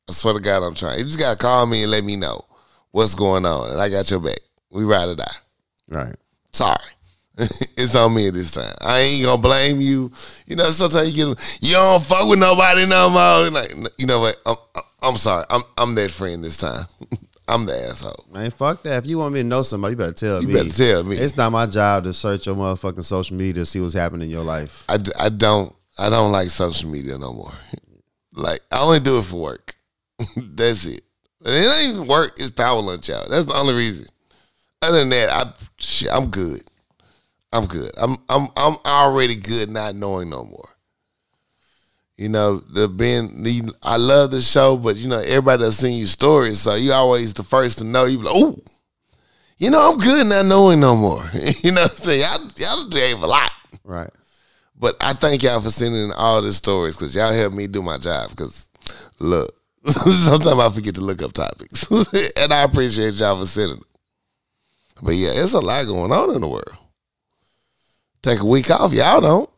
I 0.08 0.12
swear 0.12 0.32
to 0.32 0.40
God, 0.40 0.62
I'm 0.62 0.74
trying. 0.74 0.98
You 0.98 1.04
just 1.04 1.18
gotta 1.18 1.36
call 1.36 1.66
me 1.66 1.82
and 1.82 1.90
let 1.90 2.04
me 2.04 2.16
know 2.16 2.40
what's 2.92 3.14
going 3.14 3.44
on, 3.44 3.72
and 3.72 3.78
I 3.78 3.90
got 3.90 4.10
your 4.10 4.20
back. 4.20 4.38
We 4.70 4.84
ride 4.84 5.08
or 5.08 5.14
die. 5.14 5.24
Right. 5.88 6.14
Sorry. 6.52 6.76
it's 7.38 7.94
on 7.94 8.14
me 8.14 8.30
this 8.30 8.52
time. 8.52 8.74
I 8.82 9.00
ain't 9.00 9.24
gonna 9.24 9.40
blame 9.40 9.80
you. 9.80 10.10
You 10.46 10.56
know, 10.56 10.64
sometimes 10.70 11.14
you 11.14 11.34
get 11.34 11.58
you 11.60 11.72
don't 11.74 12.02
fuck 12.02 12.26
with 12.28 12.38
nobody 12.38 12.86
no 12.86 13.10
more. 13.10 13.50
Like, 13.50 13.74
you 13.98 14.06
know 14.06 14.20
what? 14.20 14.36
I'm, 14.46 14.56
I'm 15.02 15.16
sorry. 15.18 15.44
I'm 15.50 15.60
I'm 15.76 15.94
that 15.96 16.10
friend 16.10 16.42
this 16.42 16.56
time. 16.58 16.86
I'm 17.48 17.64
the 17.66 17.74
asshole. 17.74 18.24
Man, 18.32 18.50
fuck 18.50 18.82
that. 18.82 19.04
If 19.04 19.06
you 19.06 19.18
want 19.18 19.34
me 19.34 19.42
to 19.42 19.46
know 19.46 19.62
somebody, 19.62 19.92
you 19.92 19.96
better 19.98 20.12
tell 20.12 20.40
You 20.40 20.48
me. 20.48 20.54
better 20.54 20.68
tell 20.70 21.04
me. 21.04 21.16
It's 21.16 21.36
not 21.36 21.52
my 21.52 21.66
job 21.66 22.02
to 22.04 22.12
search 22.12 22.46
your 22.46 22.56
motherfucking 22.56 23.04
social 23.04 23.36
media 23.36 23.62
to 23.62 23.66
see 23.66 23.80
what's 23.80 23.94
happening 23.94 24.22
in 24.22 24.30
your 24.30 24.42
life. 24.42 24.84
I, 24.88 24.96
d- 24.96 25.12
I 25.20 25.28
don't 25.28 25.72
I 25.98 26.08
don't 26.10 26.32
like 26.32 26.48
social 26.48 26.90
media 26.90 27.18
no 27.18 27.32
more. 27.34 27.52
Like 28.32 28.60
I 28.72 28.82
only 28.82 28.98
do 29.00 29.18
it 29.18 29.24
for 29.26 29.40
work. 29.40 29.76
That's 30.36 30.86
it. 30.86 31.02
It 31.44 31.84
ain't 31.84 31.94
even 31.96 32.08
work. 32.08 32.32
It's 32.38 32.50
power 32.50 32.80
lunch 32.80 33.10
out. 33.10 33.28
That's 33.30 33.44
the 33.44 33.54
only 33.54 33.74
reason. 33.74 34.06
Other 34.86 35.00
than 35.00 35.10
that, 35.10 35.30
I 35.30 35.52
shit, 35.78 36.08
I'm 36.12 36.28
good. 36.28 36.62
I'm 37.52 37.66
good. 37.66 37.90
I'm 38.00 38.16
I'm 38.28 38.48
I'm 38.56 38.76
already 38.84 39.34
good 39.36 39.70
not 39.70 39.94
knowing 39.94 40.30
no 40.30 40.44
more. 40.44 40.68
You 42.16 42.28
know, 42.28 42.58
the 42.58 42.88
being 42.88 43.42
the 43.42 43.70
I 43.82 43.96
love 43.96 44.30
the 44.30 44.40
show, 44.40 44.76
but 44.76 44.96
you 44.96 45.08
know, 45.08 45.18
everybody 45.18 45.64
that's 45.64 45.76
seen 45.76 45.98
you 45.98 46.06
stories, 46.06 46.60
so 46.60 46.74
you 46.74 46.92
always 46.92 47.34
the 47.34 47.42
first 47.42 47.78
to 47.78 47.84
know. 47.84 48.04
You 48.04 48.18
be 48.18 48.24
like, 48.24 48.34
oh, 48.36 48.56
you 49.58 49.70
know, 49.70 49.92
I'm 49.92 49.98
good 49.98 50.26
not 50.26 50.46
knowing 50.46 50.80
no 50.80 50.96
more. 50.96 51.28
you 51.62 51.72
know 51.72 51.82
what 51.82 51.90
I'm 51.90 51.96
saying? 51.96 52.20
Y'all, 52.20 52.50
y'all 52.56 52.88
gave 52.88 53.22
a 53.22 53.26
lot. 53.26 53.50
Right. 53.84 54.10
But 54.78 54.96
I 55.00 55.12
thank 55.14 55.42
y'all 55.42 55.60
for 55.60 55.70
sending 55.70 56.10
all 56.16 56.42
the 56.42 56.52
stories 56.52 56.96
because 56.96 57.14
y'all 57.14 57.32
help 57.32 57.52
me 57.54 57.66
do 57.66 57.82
my 57.82 57.98
job. 57.98 58.30
Because 58.30 58.70
look, 59.18 59.50
sometimes 59.86 60.58
I 60.58 60.70
forget 60.70 60.94
to 60.94 61.00
look 61.00 61.22
up 61.22 61.32
topics, 61.32 61.90
and 62.36 62.52
I 62.52 62.64
appreciate 62.64 63.14
y'all 63.14 63.38
for 63.40 63.46
sending 63.46 63.76
them. 63.78 63.86
But 65.02 65.14
yeah, 65.14 65.30
it's 65.34 65.52
a 65.52 65.60
lot 65.60 65.86
going 65.86 66.12
on 66.12 66.34
in 66.34 66.40
the 66.40 66.48
world. 66.48 66.76
Take 68.22 68.40
a 68.40 68.46
week 68.46 68.70
off, 68.70 68.92
y'all 68.92 69.20
don't. 69.20 69.50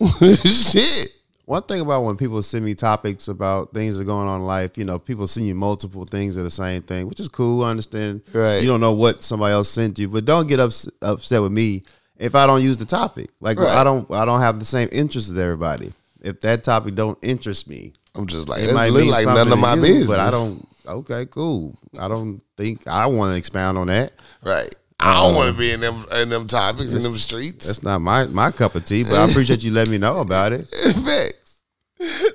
Shit. 0.44 1.08
One 1.46 1.62
thing 1.62 1.82
about 1.82 2.04
when 2.04 2.16
people 2.16 2.40
send 2.42 2.64
me 2.64 2.74
topics 2.74 3.28
about 3.28 3.74
things 3.74 3.98
that 3.98 4.02
are 4.02 4.06
going 4.06 4.28
on 4.28 4.40
in 4.40 4.46
life, 4.46 4.78
you 4.78 4.84
know, 4.84 4.98
people 4.98 5.26
send 5.26 5.46
you 5.46 5.54
multiple 5.54 6.04
things 6.04 6.38
of 6.38 6.44
the 6.44 6.50
same 6.50 6.80
thing, 6.80 7.06
which 7.06 7.20
is 7.20 7.28
cool. 7.28 7.64
I 7.64 7.70
understand. 7.70 8.22
Right. 8.32 8.62
You 8.62 8.66
don't 8.68 8.80
know 8.80 8.94
what 8.94 9.22
somebody 9.22 9.52
else 9.52 9.68
sent 9.68 9.98
you, 9.98 10.08
but 10.08 10.24
don't 10.24 10.46
get 10.46 10.58
ups- 10.58 10.88
upset 11.02 11.42
with 11.42 11.52
me 11.52 11.82
if 12.16 12.34
I 12.34 12.46
don't 12.46 12.62
use 12.62 12.78
the 12.78 12.86
topic. 12.86 13.28
Like 13.40 13.58
Right. 13.58 13.68
I 13.68 13.84
don't, 13.84 14.10
I 14.10 14.24
don't 14.24 14.40
have 14.40 14.58
the 14.58 14.64
same 14.64 14.88
interest 14.90 15.30
as 15.30 15.38
everybody. 15.38 15.92
If 16.22 16.40
that 16.40 16.64
topic 16.64 16.94
don't 16.94 17.18
interest 17.20 17.68
me, 17.68 17.92
I'm 18.14 18.26
just 18.26 18.48
like 18.48 18.62
it 18.62 18.72
might 18.72 18.90
look 18.92 19.10
like 19.10 19.26
none 19.26 19.52
of 19.52 19.58
my 19.58 19.74
you, 19.74 19.82
business. 19.82 20.06
But 20.06 20.20
I 20.20 20.30
don't. 20.30 20.66
Okay, 20.86 21.26
cool. 21.26 21.76
I 21.98 22.08
don't 22.08 22.42
think 22.56 22.86
I 22.86 23.06
want 23.06 23.32
to 23.32 23.36
expound 23.36 23.76
on 23.76 23.88
that. 23.88 24.12
Right. 24.42 24.74
I 25.00 25.14
don't 25.22 25.34
want 25.34 25.50
to 25.50 25.58
be 25.58 25.70
in 25.72 25.80
them 25.80 26.04
in 26.16 26.28
them 26.28 26.46
topics 26.46 26.94
in 26.94 27.02
them 27.02 27.12
streets. 27.12 27.66
That's 27.66 27.82
not 27.82 28.00
my 28.00 28.24
my 28.26 28.50
cup 28.50 28.74
of 28.74 28.84
tea. 28.84 29.02
But 29.04 29.14
I 29.14 29.28
appreciate 29.28 29.62
you 29.62 29.72
letting 29.72 29.92
me 29.92 29.98
know 29.98 30.20
about 30.20 30.52
it. 30.52 30.62
Facts. 30.66 31.62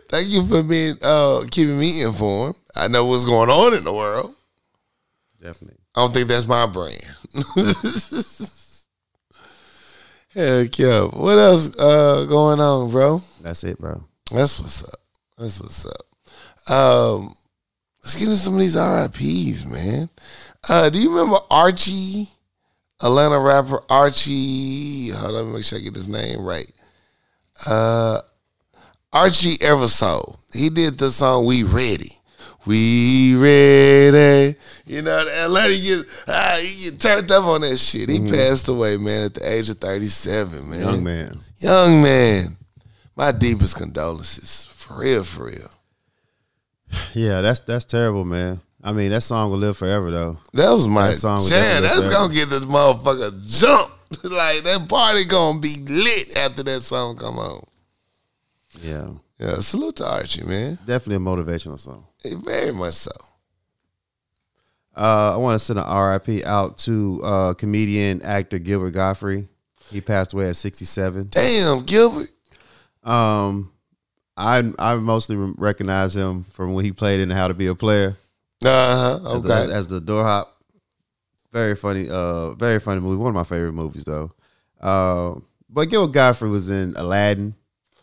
Thank 0.09 0.29
you 0.29 0.45
for 0.45 0.61
being 0.63 0.95
uh 1.01 1.45
keeping 1.49 1.79
me 1.79 2.03
informed. 2.03 2.55
I 2.75 2.87
know 2.87 3.05
what's 3.05 3.25
going 3.25 3.49
on 3.49 3.73
in 3.75 3.83
the 3.83 3.93
world. 3.93 4.35
Definitely. 5.41 5.79
I 5.95 6.01
don't 6.01 6.13
think 6.13 6.27
that's 6.27 6.47
my 6.47 6.65
brand. 6.67 7.03
Heck 10.33 10.77
yeah. 10.77 11.01
What 11.05 11.37
else 11.39 11.69
uh, 11.79 12.25
going 12.25 12.59
on, 12.59 12.91
bro? 12.91 13.21
That's 13.41 13.63
it, 13.63 13.79
bro. 13.79 14.03
That's 14.31 14.59
what's 14.59 14.87
up. 14.87 14.99
That's 15.37 15.59
what's 15.59 15.85
up. 15.85 16.71
Um, 16.71 17.33
let's 18.03 18.15
get 18.15 18.25
into 18.25 18.37
some 18.37 18.53
of 18.53 18.59
these 18.59 18.75
RIPs, 18.75 19.65
man. 19.65 20.09
Uh, 20.69 20.89
do 20.89 20.99
you 20.99 21.09
remember 21.09 21.39
Archie, 21.49 22.29
Atlanta 23.01 23.39
rapper 23.39 23.81
Archie? 23.89 25.09
Hold 25.09 25.27
on, 25.29 25.33
let 25.33 25.45
me 25.45 25.53
make 25.53 25.63
sure 25.63 25.79
I 25.79 25.81
get 25.81 25.95
his 25.95 26.07
name 26.07 26.43
right. 26.43 26.71
Uh, 27.65 28.21
Archie 29.13 29.57
Eversole. 29.57 30.37
He 30.53 30.69
did 30.69 30.97
the 30.97 31.11
song 31.11 31.45
"We 31.45 31.63
Ready." 31.63 32.19
We 32.65 33.35
ready. 33.35 34.55
You 34.85 35.01
know, 35.01 35.25
Atlanta 35.27 35.75
get 35.75 36.05
ah, 36.27 36.57
you 36.57 36.91
get 36.91 36.99
turned 36.99 37.31
up 37.31 37.45
on 37.45 37.61
that 37.61 37.77
shit. 37.77 38.09
He 38.09 38.19
passed 38.29 38.67
away, 38.67 38.97
man, 38.97 39.25
at 39.25 39.33
the 39.33 39.49
age 39.49 39.69
of 39.69 39.77
37, 39.77 40.69
man. 40.69 40.79
Young 40.79 41.03
man. 41.03 41.39
Young 41.57 42.01
man. 42.03 42.57
My 43.15 43.31
deepest 43.31 43.77
condolences. 43.77 44.65
For 44.65 44.99
real, 44.99 45.23
for 45.23 45.45
real. 45.45 45.71
Yeah, 47.13 47.41
that's 47.41 47.61
that's 47.61 47.85
terrible, 47.85 48.25
man. 48.25 48.61
I 48.83 48.93
mean, 48.93 49.11
that 49.11 49.21
song 49.21 49.51
will 49.51 49.57
live 49.57 49.75
forever, 49.77 50.09
though. 50.09 50.37
That 50.53 50.69
was 50.71 50.87
my 50.87 51.07
That 51.09 51.15
song 51.15 51.45
jam. 51.47 51.83
That's 51.83 51.99
fair. 51.99 52.11
gonna 52.11 52.33
get 52.33 52.49
this 52.49 52.61
motherfucker 52.61 53.59
jump. 53.59 53.91
like 54.23 54.63
that 54.63 54.87
party 54.89 55.25
gonna 55.25 55.59
be 55.59 55.75
lit 55.87 56.35
after 56.37 56.63
that 56.63 56.81
song 56.81 57.15
come 57.17 57.37
on. 57.37 57.63
Yeah, 58.81 59.09
Yeah, 59.37 59.55
salute 59.59 59.97
to 59.97 60.05
Archie, 60.07 60.43
man. 60.45 60.79
definitely 60.85 61.17
a 61.17 61.19
motivational 61.19 61.77
song. 61.77 62.05
Eh, 62.25 62.33
Very 62.43 62.71
much 62.71 62.93
so. 62.95 63.11
Uh, 64.95 65.33
I 65.33 65.37
want 65.37 65.59
to 65.59 65.63
send 65.65 65.79
an 65.79 65.85
RIP 65.85 66.45
out 66.45 66.77
to 66.79 67.21
uh, 67.23 67.53
comedian 67.53 68.21
actor 68.23 68.59
Gilbert 68.59 68.91
Gottfried. 68.91 69.47
He 69.91 70.01
passed 70.01 70.33
away 70.33 70.49
at 70.49 70.55
67. 70.57 71.27
Damn, 71.29 71.83
Gilbert. 71.83 72.29
Um, 73.03 73.71
I 74.35 74.71
I 74.77 74.95
mostly 74.95 75.35
recognize 75.57 76.15
him 76.15 76.43
from 76.43 76.73
when 76.73 76.83
he 76.85 76.91
played 76.91 77.19
in 77.21 77.29
How 77.29 77.47
to 77.47 77.53
Be 77.53 77.67
a 77.67 77.75
Player 77.75 78.15
Uh 78.65 79.19
huh. 79.23 79.35
as, 79.35 79.41
the, 79.41 79.53
Okay. 79.63 79.73
as 79.73 79.87
the 79.87 80.01
door 80.01 80.23
hop. 80.23 80.55
Very 81.51 81.75
funny, 81.75 82.07
uh, 82.09 82.51
very 82.53 82.79
funny 82.79 83.01
movie. 83.01 83.17
One 83.17 83.29
of 83.29 83.35
my 83.35 83.43
favorite 83.43 83.73
movies, 83.73 84.03
though. 84.03 84.29
Uh, 84.79 85.39
but 85.69 85.89
Gilbert 85.89 86.13
Gottfried 86.13 86.51
was 86.51 86.69
in 86.69 86.93
Aladdin. 86.95 87.55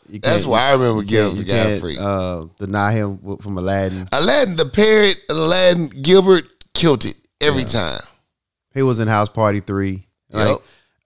That's 0.09 0.47
why 0.47 0.69
I 0.71 0.73
remember 0.73 1.03
Gilbert 1.05 1.39
you 1.39 1.45
Gottfried. 1.45 1.99
Uh, 1.99 2.47
deny 2.59 2.93
him 2.93 3.19
from 3.39 3.59
Aladdin. 3.59 4.07
Aladdin, 4.13 4.57
the 4.57 4.67
parrot, 4.67 5.17
Aladdin, 5.29 5.89
Gilbert 5.89 6.45
killed 6.75 7.05
it 7.05 7.15
every 7.41 7.65
time. 7.65 8.01
He 8.75 8.83
was 8.83 8.99
in 9.01 9.09
House 9.09 9.29
Party 9.29 9.61
Three. 9.61 10.07
Like, 10.31 10.49
Yep. 10.49 10.59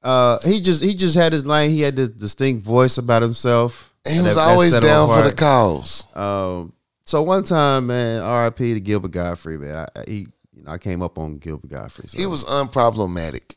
Uh, 0.02 0.38
he 0.44 0.60
just 0.60 0.82
he 0.82 0.94
just 0.94 1.14
had 1.16 1.32
his 1.32 1.44
line. 1.46 1.70
He 1.70 1.82
had 1.82 1.94
this 1.94 2.08
distinct 2.08 2.64
voice 2.64 2.96
about 2.98 3.20
himself. 3.20 3.92
He 4.08 4.16
was 4.22 4.34
that- 4.34 4.34
that 4.36 4.50
always 4.50 4.74
him 4.74 4.82
down 4.82 5.08
for 5.08 5.28
the 5.28 5.34
cause. 5.34 6.06
Um, 6.16 6.72
so 7.10 7.22
one 7.22 7.42
time, 7.42 7.88
man, 7.88 8.22
R.I.P. 8.22 8.74
to 8.74 8.80
Gilbert 8.80 9.10
Gottfried, 9.10 9.58
man. 9.58 9.88
I, 9.96 10.04
he, 10.06 10.28
you 10.54 10.62
know, 10.62 10.70
I 10.70 10.78
came 10.78 11.02
up 11.02 11.18
on 11.18 11.38
Gilbert 11.38 11.68
Gottfried. 11.68 12.08
So. 12.08 12.16
He 12.16 12.24
was 12.24 12.44
unproblematic. 12.44 13.56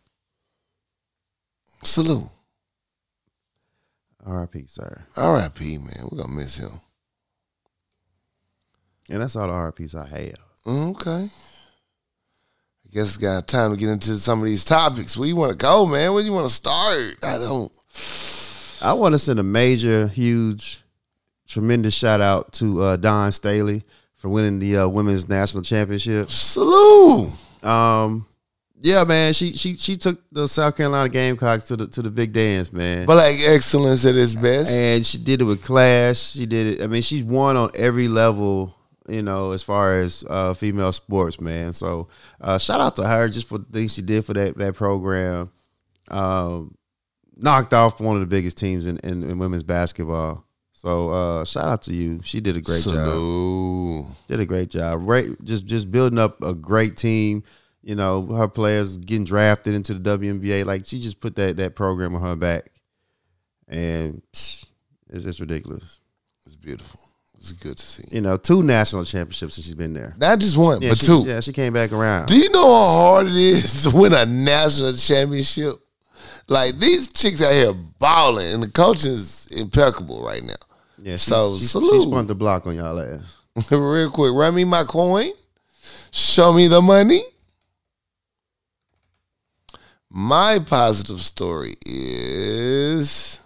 Salute. 1.83 2.23
R.I.P. 4.25 4.65
Sir, 4.65 5.05
R.I.P. 5.15 5.77
Man, 5.77 6.07
we're 6.11 6.17
gonna 6.17 6.33
miss 6.33 6.57
him. 6.57 6.71
and 9.11 9.21
that's 9.21 9.35
all 9.35 9.45
the 9.45 9.53
R.I.P.s 9.53 9.93
I 9.93 10.07
have. 10.07 10.39
Okay. 10.65 11.29
I 11.29 12.89
guess 12.91 13.03
it's 13.03 13.17
got 13.17 13.47
time 13.47 13.69
to 13.69 13.77
get 13.77 13.89
into 13.89 14.15
some 14.15 14.39
of 14.39 14.47
these 14.47 14.65
topics. 14.65 15.15
Where 15.15 15.27
you 15.27 15.35
want 15.35 15.51
to 15.51 15.57
go, 15.57 15.85
man? 15.85 16.11
Where 16.11 16.23
you 16.23 16.33
want 16.33 16.47
to 16.47 16.53
start? 16.53 17.17
I 17.21 17.37
don't. 17.37 17.71
I 18.81 18.93
want 18.93 19.13
to 19.13 19.19
send 19.19 19.39
a 19.39 19.43
major, 19.43 20.07
huge, 20.07 20.82
tremendous 21.47 21.93
shout 21.93 22.21
out 22.21 22.53
to 22.53 22.81
uh, 22.81 22.97
Dawn 22.97 23.31
Staley 23.31 23.83
for 24.15 24.29
winning 24.29 24.59
the 24.59 24.77
uh, 24.77 24.87
women's 24.87 25.27
national 25.27 25.63
championship. 25.63 26.29
Salute. 26.29 27.31
Um, 27.61 28.25
yeah, 28.79 29.05
man, 29.05 29.33
she 29.33 29.53
she 29.53 29.75
she 29.75 29.95
took 29.95 30.19
the 30.31 30.45
South 30.47 30.75
Carolina 30.75 31.07
Gamecocks 31.07 31.63
to 31.65 31.77
the 31.77 31.87
to 31.87 32.01
the 32.01 32.11
big 32.11 32.33
dance, 32.33 32.73
man. 32.73 33.05
But 33.05 33.15
like 33.15 33.37
excellence 33.39 34.05
at 34.05 34.15
its 34.15 34.33
best. 34.33 34.69
and 34.69 35.05
she 35.05 35.17
did 35.17 35.41
it 35.41 35.45
with 35.45 35.63
class. 35.63 36.31
She 36.31 36.45
did 36.45 36.67
it. 36.67 36.83
I 36.83 36.87
mean, 36.87 37.01
she's 37.01 37.23
won 37.23 37.55
on 37.55 37.69
every 37.75 38.07
level. 38.07 38.75
You 39.07 39.21
know, 39.21 39.51
as 39.51 39.61
far 39.61 39.93
as 39.95 40.23
uh, 40.29 40.53
female 40.53 40.93
sports, 40.93 41.41
man. 41.41 41.73
So, 41.73 42.07
uh, 42.39 42.57
shout 42.57 42.79
out 42.79 42.95
to 42.97 43.07
her 43.07 43.27
just 43.27 43.49
for 43.49 43.57
the 43.57 43.65
things 43.65 43.93
she 43.93 44.01
did 44.01 44.23
for 44.25 44.33
that 44.33 44.57
that 44.57 44.75
program. 44.75 45.51
Um, 46.09 46.77
knocked 47.37 47.73
off 47.73 47.99
one 47.99 48.15
of 48.15 48.21
the 48.21 48.27
biggest 48.27 48.57
teams 48.57 48.85
in, 48.85 48.97
in, 48.97 49.23
in 49.23 49.39
women's 49.39 49.63
basketball. 49.63 50.45
So, 50.83 51.09
uh, 51.11 51.45
shout 51.45 51.65
out 51.65 51.81
to 51.83 51.93
you. 51.93 52.19
She 52.23 52.41
did 52.41 52.57
a 52.57 52.61
great 52.61 52.83
job. 52.83 54.05
Did 54.27 54.41
a 54.41 54.45
great 54.45 54.69
job. 54.69 54.99
Right, 55.03 55.29
just 55.41 55.65
just 55.65 55.89
building 55.89 56.19
up 56.19 56.43
a 56.43 56.53
great 56.53 56.97
team. 56.97 57.43
You 57.81 57.95
know, 57.95 58.25
her 58.27 58.49
players 58.49 58.97
getting 58.97 59.23
drafted 59.23 59.75
into 59.75 59.93
the 59.93 60.17
WNBA. 60.17 60.65
Like 60.65 60.85
she 60.85 60.99
just 60.99 61.21
put 61.21 61.37
that 61.37 61.55
that 61.55 61.77
program 61.77 62.13
on 62.15 62.21
her 62.21 62.35
back, 62.35 62.69
and 63.69 64.21
psh, 64.33 64.65
it's, 65.09 65.23
it's 65.23 65.39
ridiculous. 65.39 65.99
It's 66.45 66.57
beautiful. 66.57 66.99
It's 67.37 67.53
good 67.53 67.77
to 67.77 67.85
see. 67.85 68.03
You 68.11 68.19
know, 68.19 68.35
two 68.35 68.61
national 68.61 69.05
championships 69.05 69.55
since 69.55 69.65
she's 69.65 69.75
been 69.75 69.93
there. 69.93 70.15
Not 70.17 70.39
just 70.39 70.57
one, 70.57 70.81
Yeah, 70.81 70.89
but 70.89 70.97
she, 70.97 71.05
two. 71.05 71.23
Yeah, 71.25 71.39
she 71.39 71.53
came 71.53 71.71
back 71.71 71.93
around. 71.93 72.25
Do 72.25 72.37
you 72.37 72.49
know 72.49 72.61
how 72.61 72.91
hard 72.91 73.27
it 73.27 73.35
is 73.35 73.83
to 73.89 73.95
win 73.95 74.13
a 74.13 74.25
national 74.25 74.93
championship? 74.93 75.75
Like 76.49 76.75
these 76.75 77.07
chicks 77.11 77.41
out 77.41 77.53
here 77.53 77.73
balling, 77.99 78.53
and 78.53 78.63
the 78.63 78.69
coaching 78.69 79.11
is 79.11 79.47
impeccable 79.47 80.25
right 80.25 80.43
now. 80.43 80.53
Yeah, 81.03 81.17
so, 81.17 81.57
she, 81.57 81.65
salute. 81.65 82.01
she 82.01 82.09
spun 82.09 82.27
the 82.27 82.35
block 82.35 82.65
on 82.65 82.75
y'all 82.75 82.99
ass. 82.99 83.37
Real 83.71 84.09
quick, 84.09 84.33
run 84.33 84.55
me 84.55 84.63
my 84.63 84.83
coin. 84.83 85.31
Show 86.11 86.53
me 86.53 86.67
the 86.67 86.81
money. 86.81 87.21
My 90.09 90.59
positive 90.65 91.19
story 91.19 91.73
is 91.85 93.39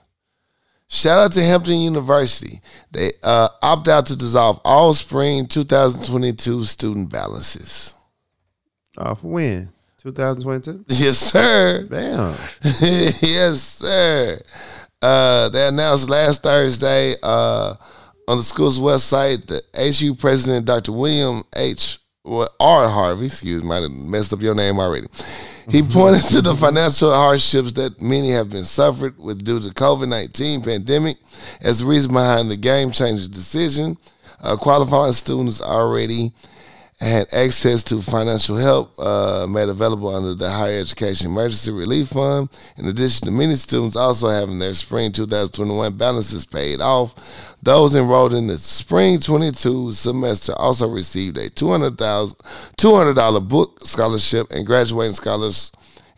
shout 0.87 1.23
out 1.23 1.31
to 1.31 1.41
Hampton 1.41 1.79
University. 1.79 2.59
They 2.91 3.11
uh, 3.23 3.49
opt 3.61 3.87
out 3.87 4.05
to 4.07 4.17
dissolve 4.17 4.61
all 4.63 4.93
spring 4.93 5.47
2022 5.47 6.65
student 6.65 7.09
balances. 7.09 7.95
Oh, 8.97 9.15
for 9.15 9.27
when? 9.27 9.69
2022? 9.99 10.85
Yes, 10.89 11.17
sir. 11.17 11.87
Damn. 11.89 12.35
yes, 12.63 13.61
sir. 13.61 14.37
Uh, 15.01 15.49
they 15.49 15.67
announced 15.67 16.09
last 16.09 16.41
Thursday 16.43 17.13
uh, 17.21 17.75
on 18.27 18.37
the 18.37 18.43
school's 18.43 18.79
website 18.79 19.45
that 19.47 19.61
HU 19.99 20.15
President 20.15 20.65
Dr. 20.65 20.91
William 20.91 21.43
H. 21.55 21.99
well, 22.23 22.49
R. 22.59 22.89
Harvey, 22.89 23.27
excuse 23.27 23.63
me, 23.63 23.71
I 23.71 23.87
messed 23.87 24.33
up 24.33 24.41
your 24.41 24.55
name 24.55 24.79
already. 24.79 25.07
He 25.69 25.81
pointed 25.91 26.23
to 26.31 26.41
the 26.41 26.55
financial 26.55 27.13
hardships 27.13 27.73
that 27.73 28.01
many 28.01 28.31
have 28.31 28.49
been 28.49 28.63
suffered 28.63 29.17
with 29.19 29.43
due 29.43 29.59
to 29.59 29.67
COVID 29.67 30.07
nineteen 30.07 30.61
pandemic 30.61 31.17
as 31.61 31.79
the 31.79 31.85
reason 31.85 32.11
behind 32.13 32.49
the 32.49 32.57
game 32.57 32.91
changer 32.91 33.27
decision. 33.27 33.97
Uh, 34.39 34.55
qualifying 34.55 35.13
students 35.13 35.61
already 35.61 36.31
had 36.99 37.31
access 37.31 37.83
to 37.83 38.01
financial 38.01 38.57
help 38.57 38.97
uh, 38.97 39.45
made 39.47 39.69
available 39.69 40.13
under 40.13 40.33
the 40.33 40.49
Higher 40.49 40.79
Education 40.79 41.29
Emergency 41.29 41.71
Relief 41.71 42.09
Fund. 42.09 42.49
In 42.77 42.87
addition 42.87 43.27
to 43.27 43.33
many 43.33 43.53
students 43.53 43.95
also 43.95 44.29
having 44.29 44.57
their 44.57 44.73
spring 44.73 45.11
2021 45.11 45.95
balances 45.95 46.43
paid 46.43 46.81
off, 46.81 47.55
those 47.61 47.93
enrolled 47.93 48.33
in 48.33 48.47
the 48.47 48.57
spring 48.57 49.19
22 49.19 49.91
semester 49.91 50.53
also 50.57 50.89
received 50.89 51.37
a 51.37 51.49
$200,000 51.49 52.35
$200 52.77 53.47
book 53.47 53.79
scholarship 53.85 54.47
and 54.51 54.65
graduating 54.65 55.13
scholars 55.13 55.71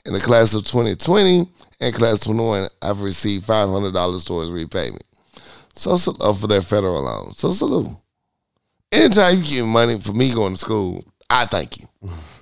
in 0.05 0.13
the 0.13 0.19
class 0.19 0.53
of 0.53 0.63
2020 0.65 1.49
and 1.81 1.95
class 1.95 2.21
21 2.21 2.69
have 2.81 3.01
received 3.01 3.45
$500 3.45 4.25
towards 4.25 4.49
repayment. 4.49 5.03
So, 5.73 5.97
so 5.97 6.15
uh, 6.21 6.33
for 6.33 6.47
their 6.47 6.61
federal 6.61 7.03
loan. 7.03 7.33
So 7.33 7.51
salute. 7.51 7.87
Anytime 8.91 9.37
you 9.37 9.43
give 9.43 9.65
me 9.65 9.71
money 9.71 9.99
for 9.99 10.13
me 10.13 10.33
going 10.33 10.53
to 10.53 10.59
school, 10.59 11.03
I 11.29 11.45
thank 11.45 11.79
you. 11.79 11.87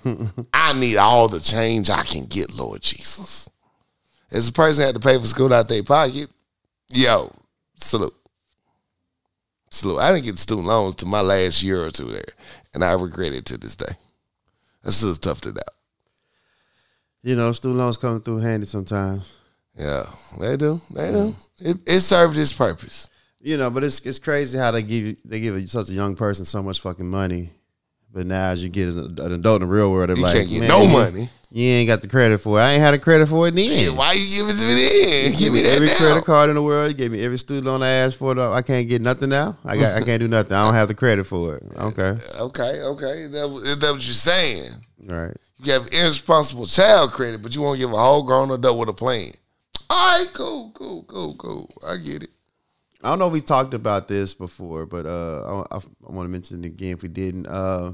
I 0.53 0.73
need 0.73 0.97
all 0.97 1.27
the 1.27 1.39
change 1.39 1.89
I 1.89 2.03
can 2.03 2.25
get, 2.25 2.53
Lord 2.53 2.81
Jesus. 2.81 3.49
As 4.31 4.47
a 4.47 4.53
person 4.53 4.85
had 4.85 4.95
to 4.95 5.01
pay 5.01 5.17
for 5.17 5.27
school 5.27 5.53
out 5.53 5.67
their 5.67 5.83
pocket, 5.83 6.27
yo, 6.93 7.31
salute. 7.75 8.13
Salute. 9.69 9.99
I 9.99 10.13
didn't 10.13 10.25
get 10.25 10.37
student 10.37 10.67
loans 10.67 10.95
to 10.95 11.05
my 11.05 11.21
last 11.21 11.61
year 11.61 11.85
or 11.85 11.89
two 11.89 12.05
there, 12.05 12.23
and 12.73 12.83
I 12.83 12.93
regret 12.93 13.33
it 13.33 13.45
to 13.45 13.57
this 13.57 13.75
day. 13.75 13.93
That's 14.83 15.01
just 15.01 15.23
tough 15.23 15.41
to 15.41 15.51
doubt. 15.51 15.63
You 17.23 17.35
know, 17.35 17.51
student 17.51 17.79
loans 17.79 17.97
come 17.97 18.21
through 18.21 18.37
handy 18.37 18.65
sometimes. 18.65 19.39
Yeah, 19.73 20.05
they 20.39 20.55
do. 20.55 20.81
They 20.95 21.11
do. 21.11 21.35
It, 21.59 21.77
it 21.85 21.99
served 21.99 22.37
its 22.37 22.53
purpose. 22.53 23.09
You 23.41 23.57
know, 23.57 23.69
but 23.69 23.83
it's 23.83 23.99
it's 24.01 24.19
crazy 24.19 24.57
how 24.57 24.71
they 24.71 24.81
give 24.81 25.03
you 25.05 25.15
they 25.23 25.39
give 25.39 25.69
such 25.69 25.89
a 25.89 25.93
young 25.93 26.15
person 26.15 26.43
so 26.45 26.63
much 26.63 26.81
fucking 26.81 27.07
money, 27.07 27.51
but 28.11 28.25
now 28.25 28.49
as 28.49 28.63
you 28.63 28.69
get 28.69 28.87
as 28.87 28.97
an 28.97 29.19
adult 29.33 29.61
in 29.61 29.67
the 29.67 29.73
real 29.73 29.91
world, 29.91 30.09
they're 30.09 30.17
You 30.17 30.23
like, 30.23 30.49
"Man, 30.49 30.67
no 30.67 30.87
money. 30.87 31.29
You 31.49 31.63
ain't 31.63 31.87
got 31.87 32.01
the 32.01 32.09
credit 32.09 32.39
for 32.39 32.59
it. 32.59 32.63
I 32.63 32.71
ain't 32.73 32.81
had 32.81 32.93
a 32.93 32.99
credit 32.99 33.27
for 33.27 33.47
it 33.47 33.51
then. 33.55 33.95
Why 33.95 34.11
you 34.13 34.27
give 34.37 34.47
it 34.49 34.59
to 34.59 34.65
me 34.65 34.75
then? 34.75 35.31
You 35.31 35.37
Give 35.37 35.53
me 35.53 35.61
that 35.61 35.75
every 35.75 35.87
now. 35.87 35.95
credit 35.95 36.25
card 36.25 36.49
in 36.49 36.55
the 36.55 36.61
world. 36.61 36.89
You 36.89 36.93
gave 36.97 37.11
me 37.11 37.23
every 37.23 37.37
student 37.37 37.67
loan 37.67 37.81
I 37.83 37.87
asked 37.89 38.17
for. 38.17 38.35
Though. 38.35 38.51
I 38.51 38.61
can't 38.61 38.89
get 38.89 39.01
nothing 39.01 39.29
now. 39.29 39.57
I 39.63 39.77
got. 39.77 39.95
I 39.95 40.03
can't 40.03 40.19
do 40.19 40.27
nothing. 40.27 40.51
I 40.53 40.63
don't 40.65 40.73
have 40.73 40.89
the 40.89 40.93
credit 40.95 41.23
for 41.25 41.55
it. 41.55 41.63
Okay. 41.79 42.17
Okay, 42.39 42.81
okay. 42.81 43.27
That, 43.27 43.61
is 43.63 43.79
that 43.79 43.91
what 43.93 44.05
you're 44.05 44.13
saying? 44.13 44.71
Right. 45.05 45.33
You 45.63 45.71
have 45.73 45.87
irresponsible 45.91 46.65
child 46.65 47.11
credit, 47.13 47.41
but 47.41 47.55
you 47.55 47.61
won't 47.61 47.79
give 47.79 47.91
a 47.91 47.97
whole 47.97 48.23
grown 48.23 48.51
adult 48.51 48.77
with 48.79 48.89
a 48.89 48.93
plan. 48.93 49.31
All 49.89 50.19
right, 50.19 50.27
cool, 50.33 50.71
cool, 50.75 51.03
cool, 51.03 51.33
cool. 51.35 51.73
I 51.87 51.95
get 51.97 52.23
it. 52.23 52.29
I 53.03 53.09
don't 53.09 53.19
know 53.19 53.27
if 53.27 53.33
we 53.33 53.41
talked 53.41 53.73
about 53.73 54.07
this 54.07 54.33
before, 54.33 54.85
but 54.85 55.05
uh, 55.05 55.63
I, 55.71 55.75
I, 55.75 55.79
I 55.79 56.11
want 56.13 56.25
to 56.25 56.29
mention 56.31 56.63
it 56.63 56.67
again 56.67 56.93
if 56.93 57.03
we 57.03 57.09
didn't. 57.09 57.47
Uh, 57.47 57.91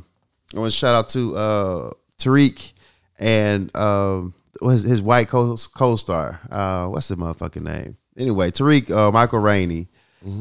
I 0.56 0.60
want 0.60 0.72
to 0.72 0.78
shout 0.78 0.96
out 0.96 1.10
to 1.10 1.36
uh, 1.36 1.92
Tariq 2.18 2.72
and 3.20 3.76
um, 3.76 4.34
his, 4.62 4.84
his 4.84 5.02
white 5.02 5.28
co 5.28 5.58
co-star. 5.74 6.40
Uh, 6.50 6.88
what's 6.88 7.10
the 7.10 7.16
motherfucking 7.16 7.64
name? 7.64 7.98
Anyway, 8.18 8.50
Tariq, 8.52 8.90
uh, 8.92 9.12
Michael 9.12 9.40
Rainey, 9.40 9.88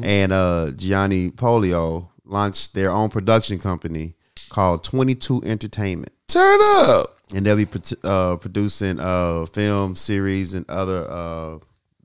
and 0.01 0.31
uh, 0.31 0.71
Gianni 0.75 1.29
Paolo 1.31 2.09
launched 2.23 2.73
their 2.73 2.89
own 2.89 3.09
production 3.09 3.59
company 3.59 4.15
called 4.49 4.83
Twenty 4.83 5.13
Two 5.15 5.41
Entertainment. 5.43 6.11
Turn 6.27 6.59
up. 6.61 7.19
and 7.35 7.45
they'll 7.45 7.57
be 7.57 7.65
pro- 7.65 7.81
uh, 8.09 8.35
producing 8.37 8.99
uh, 8.99 9.45
film 9.47 9.95
series 9.97 10.53
and 10.53 10.69
other 10.69 11.05
uh, 11.09 11.57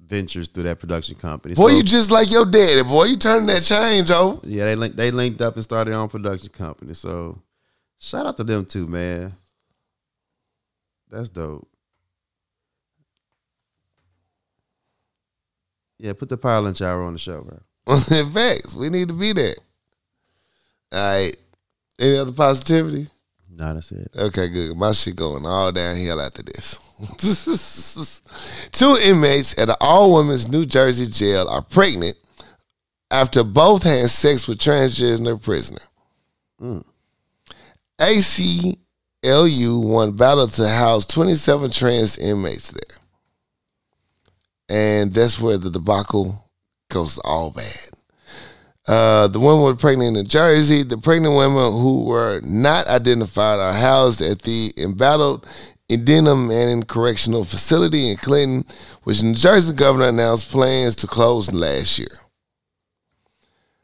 ventures 0.08 0.48
through 0.48 0.64
that 0.64 0.80
production 0.80 1.14
company. 1.16 1.54
Boy, 1.54 1.68
So, 1.68 1.76
you 1.76 1.82
just 1.82 2.10
like 2.10 2.30
your 2.30 2.44
daddy, 2.44 2.82
boy. 2.82 3.04
You 3.04 3.16
turning 3.16 3.46
that 3.48 3.62
change 3.62 4.10
over. 4.10 4.40
yeah, 4.46 4.64
they 4.64 4.74
link, 4.76 4.96
they 4.96 5.10
linked 5.10 5.40
up 5.42 5.54
and 5.54 5.62
started 5.62 5.92
their 5.92 6.00
own 6.00 6.08
production 6.08 6.48
company. 6.50 6.94
So 6.94 7.40
shout 7.98 8.26
out 8.26 8.36
to 8.38 8.44
them 8.44 8.64
too, 8.64 8.86
man. 8.86 9.34
That's 11.10 11.28
dope. 11.28 11.68
Yeah, 15.98 16.12
put 16.12 16.28
the 16.28 16.36
Pilot 16.36 16.76
Shower 16.76 17.02
on 17.02 17.14
the 17.14 17.18
show, 17.18 17.42
bro. 17.42 17.58
In 18.18 18.30
facts, 18.32 18.74
we 18.74 18.88
need 18.88 19.08
to 19.08 19.14
be 19.14 19.32
there. 19.32 19.54
All 20.92 21.24
right. 21.24 21.36
Any 22.00 22.16
other 22.18 22.32
positivity? 22.32 23.08
No, 23.58 23.74
that's 23.74 23.90
it. 23.90 24.08
Okay, 24.16 24.48
good. 24.48 24.76
My 24.76 24.92
shit 24.92 25.16
going 25.16 25.44
all 25.44 25.72
downhill 25.72 26.20
after 26.20 26.42
this. 26.44 26.78
Two 28.72 28.96
inmates 29.02 29.58
at 29.60 29.68
an 29.68 29.74
all 29.80 30.14
women's 30.14 30.48
New 30.48 30.64
Jersey 30.64 31.06
jail 31.06 31.48
are 31.48 31.62
pregnant 31.62 32.16
after 33.10 33.42
both 33.42 33.82
had 33.82 34.08
sex 34.10 34.46
with 34.46 34.58
transgender 34.58 35.42
prisoner. 35.42 35.80
Mm. 36.60 36.84
ACLU 38.00 39.84
won 39.92 40.12
battle 40.12 40.46
to 40.46 40.68
house 40.68 41.04
27 41.06 41.72
trans 41.72 42.16
inmates 42.18 42.70
there. 42.70 42.98
and 44.68 45.12
that's 45.12 45.40
where 45.40 45.58
the 45.58 45.70
debacle 45.70 46.44
goes 46.90 47.18
all 47.24 47.50
bad. 47.50 47.90
Uh, 48.88 49.28
the 49.28 49.38
women 49.38 49.60
were 49.62 49.76
pregnant 49.76 50.08
in 50.16 50.22
New 50.22 50.28
Jersey. 50.28 50.82
The 50.82 50.96
pregnant 50.98 51.36
women 51.36 51.72
who 51.72 52.06
were 52.06 52.40
not 52.42 52.86
identified 52.88 53.60
are 53.60 53.72
housed 53.74 54.22
at 54.22 54.42
the 54.42 54.72
embattled 54.78 55.46
Edna 55.90 56.34
Mahan 56.34 56.84
Correctional 56.84 57.44
Facility 57.44 58.10
in 58.10 58.16
Clinton, 58.16 58.64
which 59.04 59.22
New 59.22 59.34
Jersey 59.34 59.74
governor 59.74 60.08
announced 60.08 60.50
plans 60.50 60.96
to 60.96 61.06
close 61.06 61.52
last 61.52 61.98
year. 61.98 62.08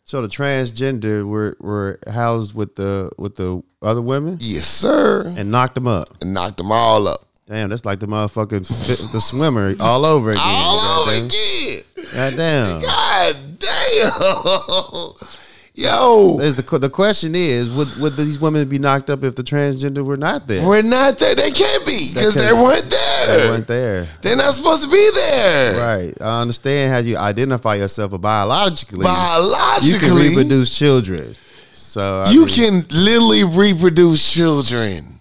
So 0.05 0.21
the 0.23 0.29
transgender 0.29 1.27
were 1.27 1.57
were 1.61 1.99
housed 2.11 2.55
with 2.55 2.75
the 2.77 3.11
with 3.19 3.37
the 3.37 3.63
other 3.83 4.03
women 4.03 4.39
Yes, 4.41 4.67
sir. 4.67 5.25
and 5.37 5.51
knocked 5.51 5.75
them 5.77 5.87
up. 5.87 6.09
And 6.21 6.35
knocked 6.35 6.59
them 6.59 6.71
all 6.73 7.09
up. 7.09 7.24
Damn, 7.47 7.69
that's 7.69 7.85
like 7.85 8.01
the 8.01 8.07
motherfucking 8.07 9.13
the 9.13 9.21
swimmer 9.21 9.75
all 9.79 10.07
over 10.07 10.31
again. 10.31 10.43
all 10.43 11.03
over 11.03 11.27
again. 11.27 11.83
Goddamn. 12.15 12.81
God 12.81 13.37
damn. 13.59 15.29
Yo, 15.77 16.39
the 16.39 16.79
the 16.79 16.89
question 16.89 17.35
is 17.35 17.69
would 17.77 17.89
would 18.01 18.15
these 18.15 18.39
women 18.39 18.67
be 18.69 18.79
knocked 18.79 19.11
up 19.11 19.25
if 19.25 19.35
the 19.35 19.43
transgender 19.43 20.05
were 20.05 20.17
not 20.17 20.47
there? 20.47 20.65
we're 20.67 20.81
not 20.83 21.19
there. 21.19 21.35
They 21.35 21.51
can't 21.51 21.85
be 21.85 22.13
because 22.15 22.35
they 22.35 22.53
weren't 22.53 22.85
there. 22.89 23.27
They 23.27 23.49
weren't 23.49 23.67
there. 23.67 24.07
They're 24.23 24.37
not 24.37 24.55
supposed 24.55 24.85
to 24.85 24.91
be 24.91 25.11
there. 25.15 25.81
Right. 25.81 26.15
I 26.23 26.41
understand 26.41 26.93
how 26.93 26.99
you 26.99 27.17
identify 27.19 27.75
yourself 27.75 28.19
biologically. 28.21 28.99
you 29.01 29.05
Biologically, 29.05 29.99
can 29.99 30.17
reproduce 30.17 30.79
children. 30.79 31.35
So 31.73 32.23
I 32.25 32.31
you 32.31 32.47
mean, 32.47 32.55
can 32.55 32.85
literally 32.91 33.45
reproduce 33.45 34.33
children. 34.33 35.14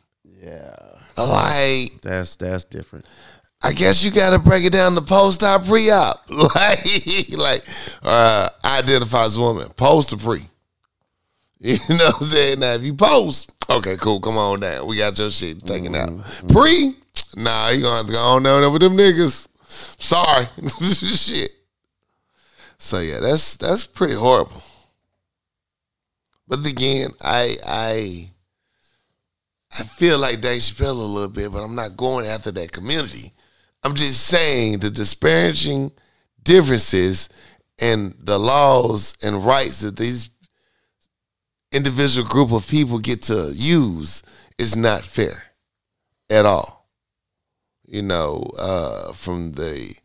Like, 1.17 2.01
That's 2.01 2.35
that's 2.35 2.63
different. 2.63 3.05
I 3.65 3.71
guess 3.71 4.03
you 4.03 4.11
got 4.11 4.31
to 4.31 4.39
break 4.39 4.65
it 4.65 4.73
down 4.73 4.95
to 4.95 5.01
post-op, 5.01 5.65
pre-op. 5.65 6.29
Like, 6.29 7.37
like 7.37 7.61
uh, 8.03 8.49
identify 8.65 9.23
as 9.23 9.37
woman, 9.37 9.69
post 9.77 10.11
or 10.11 10.17
pre. 10.17 10.41
You 11.59 11.77
know 11.89 12.07
what 12.07 12.21
I'm 12.21 12.23
saying? 12.27 12.59
Now, 12.59 12.73
if 12.73 12.83
you 12.83 12.93
post, 12.93 13.53
okay, 13.69 13.95
cool, 13.95 14.19
come 14.19 14.37
on 14.37 14.59
down. 14.59 14.85
We 14.85 14.97
got 14.97 15.17
your 15.17 15.31
shit 15.31 15.65
taken 15.65 15.95
out. 15.95 16.09
Pre, 16.49 16.93
nah, 17.37 17.69
you 17.69 17.83
gonna 17.83 17.97
have 17.97 18.07
to 18.07 18.11
go 18.11 18.19
on 18.19 18.43
down 18.43 18.61
there 18.61 18.69
with 18.69 18.81
them 18.81 18.97
niggas. 18.97 19.47
Sorry, 19.65 20.45
shit. 20.91 21.49
So 22.77 22.99
yeah, 22.99 23.21
that's 23.21 23.55
that's 23.55 23.85
pretty 23.85 24.15
horrible. 24.15 24.61
But 26.49 26.67
again, 26.69 27.11
I 27.21 27.55
I 27.65 28.29
I 29.79 29.83
feel 29.83 30.19
like 30.19 30.41
Dave 30.41 30.61
Chappelle 30.61 30.91
a 30.91 30.93
little 30.93 31.29
bit, 31.29 31.51
but 31.51 31.63
I'm 31.63 31.75
not 31.75 31.97
going 31.97 32.27
after 32.27 32.51
that 32.51 32.71
community. 32.71 33.31
I'm 33.83 33.95
just 33.95 34.27
saying 34.27 34.79
the 34.79 34.91
disparaging 34.91 35.91
differences 36.43 37.29
and 37.81 38.13
the 38.19 38.37
laws 38.37 39.17
and 39.23 39.43
rights 39.43 39.81
that 39.81 39.97
these 39.97 40.29
individual 41.71 42.27
group 42.27 42.51
of 42.51 42.67
people 42.67 42.99
get 42.99 43.23
to 43.23 43.51
use 43.55 44.21
is 44.59 44.75
not 44.75 45.03
fair 45.03 45.43
at 46.29 46.45
all. 46.45 46.87
You 47.85 48.03
know, 48.03 48.43
uh, 48.59 49.13
from 49.13 49.53
the 49.53 49.95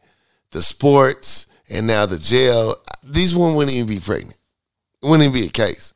the 0.50 0.62
sports 0.62 1.46
and 1.68 1.86
now 1.86 2.06
the 2.06 2.18
jail, 2.18 2.74
these 3.02 3.36
women 3.36 3.54
wouldn't 3.54 3.76
even 3.76 3.88
be 3.88 4.00
pregnant. 4.00 4.38
It 5.02 5.06
wouldn't 5.06 5.28
even 5.28 5.40
be 5.40 5.46
a 5.46 5.50
case. 5.50 5.94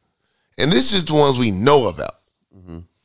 And 0.59 0.71
this 0.71 0.93
is 0.93 0.93
just 0.93 1.07
the 1.09 1.15
ones 1.15 1.39
we 1.39 1.51
know 1.51 1.89
about. 1.89 2.22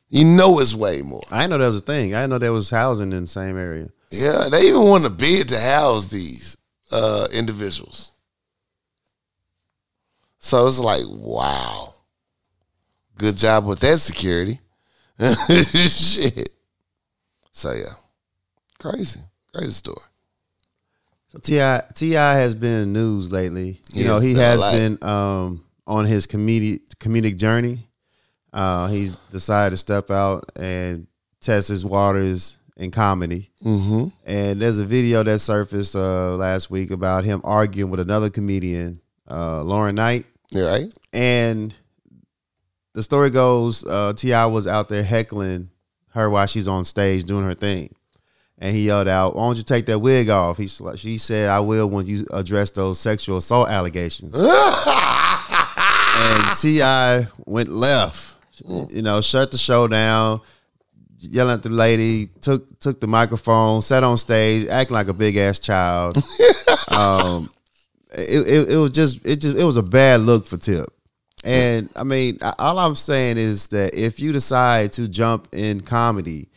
You 0.08 0.24
know 0.24 0.58
it's 0.60 0.74
way 0.74 1.02
more. 1.02 1.22
I 1.30 1.42
didn't 1.42 1.50
know 1.50 1.58
that 1.58 1.66
was 1.66 1.76
a 1.76 1.80
thing. 1.80 2.14
I 2.14 2.20
didn't 2.20 2.30
know 2.30 2.38
there 2.38 2.52
was 2.52 2.70
housing 2.70 3.12
in 3.12 3.22
the 3.22 3.26
same 3.28 3.58
area. 3.58 3.88
Yeah, 4.10 4.48
they 4.50 4.68
even 4.68 4.82
want 4.82 5.04
to 5.04 5.10
bid 5.10 5.48
to 5.50 5.60
house 5.60 6.08
these 6.08 6.56
uh, 6.90 7.28
individuals. 7.32 8.12
So 10.38 10.66
it's 10.66 10.78
like, 10.78 11.02
wow. 11.06 11.94
Good 13.18 13.36
job 13.36 13.66
with 13.66 13.80
that 13.80 13.98
security. 13.98 14.60
Shit. 15.18 16.48
So 17.52 17.72
yeah. 17.72 17.84
Crazy. 18.78 19.20
Crazy 19.52 19.72
story. 19.72 19.96
So 21.28 21.38
Ti 21.38 21.80
Ti 21.94 22.12
has 22.12 22.54
been 22.54 22.82
in 22.82 22.92
the 22.92 23.00
news 23.00 23.32
lately. 23.32 23.80
You 23.92 24.06
know, 24.06 24.20
he 24.20 24.34
has 24.34 24.78
been 24.78 24.98
um, 25.02 25.64
on 25.86 26.06
his 26.06 26.26
comedic 26.26 26.80
comedic 27.00 27.36
journey. 27.36 27.87
Uh, 28.52 28.88
he's 28.88 29.16
decided 29.30 29.70
to 29.70 29.76
step 29.76 30.10
out 30.10 30.50
and 30.56 31.06
test 31.40 31.68
his 31.68 31.84
waters 31.84 32.58
in 32.76 32.90
comedy. 32.90 33.50
Mm-hmm. 33.64 34.08
And 34.24 34.62
there's 34.62 34.78
a 34.78 34.86
video 34.86 35.22
that 35.22 35.40
surfaced 35.40 35.94
uh, 35.94 36.36
last 36.36 36.70
week 36.70 36.90
about 36.90 37.24
him 37.24 37.40
arguing 37.44 37.90
with 37.90 38.00
another 38.00 38.30
comedian, 38.30 39.00
uh, 39.30 39.62
Lauren 39.62 39.96
Knight. 39.96 40.26
Right? 40.52 40.92
And 41.12 41.74
the 42.94 43.02
story 43.02 43.30
goes, 43.30 43.86
uh, 43.86 44.12
T.I. 44.14 44.46
was 44.46 44.66
out 44.66 44.88
there 44.88 45.04
heckling 45.04 45.70
her 46.18 46.30
while 46.30 46.46
she's 46.46 46.68
on 46.68 46.84
stage 46.84 47.24
doing 47.24 47.44
her 47.44 47.54
thing, 47.54 47.94
and 48.58 48.74
he 48.74 48.86
yelled 48.86 49.08
out, 49.08 49.36
"Why 49.36 49.46
don't 49.46 49.56
you 49.56 49.62
take 49.62 49.86
that 49.86 49.98
wig 50.00 50.30
off?" 50.30 50.56
He 50.56 50.66
she 50.66 51.18
said, 51.18 51.48
"I 51.48 51.60
will 51.60 51.88
when 51.88 52.06
you 52.06 52.26
address 52.32 52.70
those 52.72 52.98
sexual 52.98 53.36
assault 53.38 53.68
allegations." 53.68 54.34
and 54.36 54.46
T.I. 56.56 57.26
went 57.46 57.68
left. 57.68 58.37
You 58.66 59.02
know, 59.02 59.20
shut 59.20 59.50
the 59.50 59.58
show 59.58 59.88
down, 59.88 60.40
yelling 61.18 61.54
at 61.54 61.62
the 61.62 61.68
lady, 61.68 62.28
took 62.40 62.78
took 62.80 63.00
the 63.00 63.06
microphone, 63.06 63.82
sat 63.82 64.04
on 64.04 64.16
stage, 64.16 64.68
acting 64.68 64.94
like 64.94 65.08
a 65.08 65.14
big 65.14 65.36
ass 65.36 65.58
child. 65.58 66.16
um, 66.90 67.50
it, 68.12 68.46
it, 68.46 68.68
it 68.70 68.76
was 68.76 68.90
just 68.90 69.26
it 69.26 69.40
just 69.40 69.56
it 69.56 69.64
was 69.64 69.76
a 69.76 69.82
bad 69.82 70.20
look 70.20 70.46
for 70.46 70.56
Tip. 70.56 70.86
And 71.44 71.88
I 71.94 72.04
mean, 72.04 72.38
all 72.58 72.78
I'm 72.78 72.94
saying 72.94 73.38
is 73.38 73.68
that 73.68 73.94
if 73.94 74.20
you 74.20 74.32
decide 74.32 74.92
to 74.92 75.08
jump 75.08 75.48
in 75.52 75.80
comedy, 75.80 76.48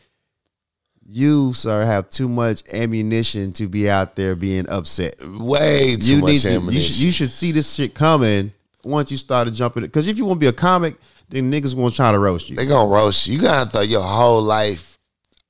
you 1.05 1.53
sir 1.53 1.85
have 1.85 2.09
too 2.09 2.27
much 2.27 2.63
ammunition 2.73 3.51
to 3.53 3.67
be 3.67 3.89
out 3.89 4.15
there 4.15 4.35
being 4.35 4.67
upset. 4.69 5.15
Way 5.21 5.97
too 5.97 6.15
you 6.15 6.21
much 6.21 6.31
need 6.31 6.39
to, 6.39 6.49
you 6.49 6.57
ammunition. 6.57 6.81
should, 6.81 7.03
you 7.03 7.11
should 7.11 7.31
see 7.31 7.51
this 7.51 7.73
shit 7.73 7.93
coming 7.93 8.53
once 8.83 9.11
you 9.11 9.17
started 9.17 9.53
jumping. 9.53 9.83
it. 9.83 9.87
Because 9.87 10.07
if 10.07 10.17
you 10.17 10.25
want 10.25 10.37
to 10.37 10.45
be 10.45 10.47
a 10.47 10.53
comic, 10.53 10.95
then 11.31 11.51
niggas 11.51 11.75
gonna 11.75 11.91
try 11.91 12.11
to 12.11 12.19
roast 12.19 12.49
you. 12.49 12.55
they 12.55 12.65
gonna 12.65 12.89
roast 12.89 13.27
you. 13.27 13.35
You 13.35 13.41
gotta 13.41 13.69
throw 13.69 13.81
your 13.81 14.01
whole 14.01 14.41
life 14.41 14.97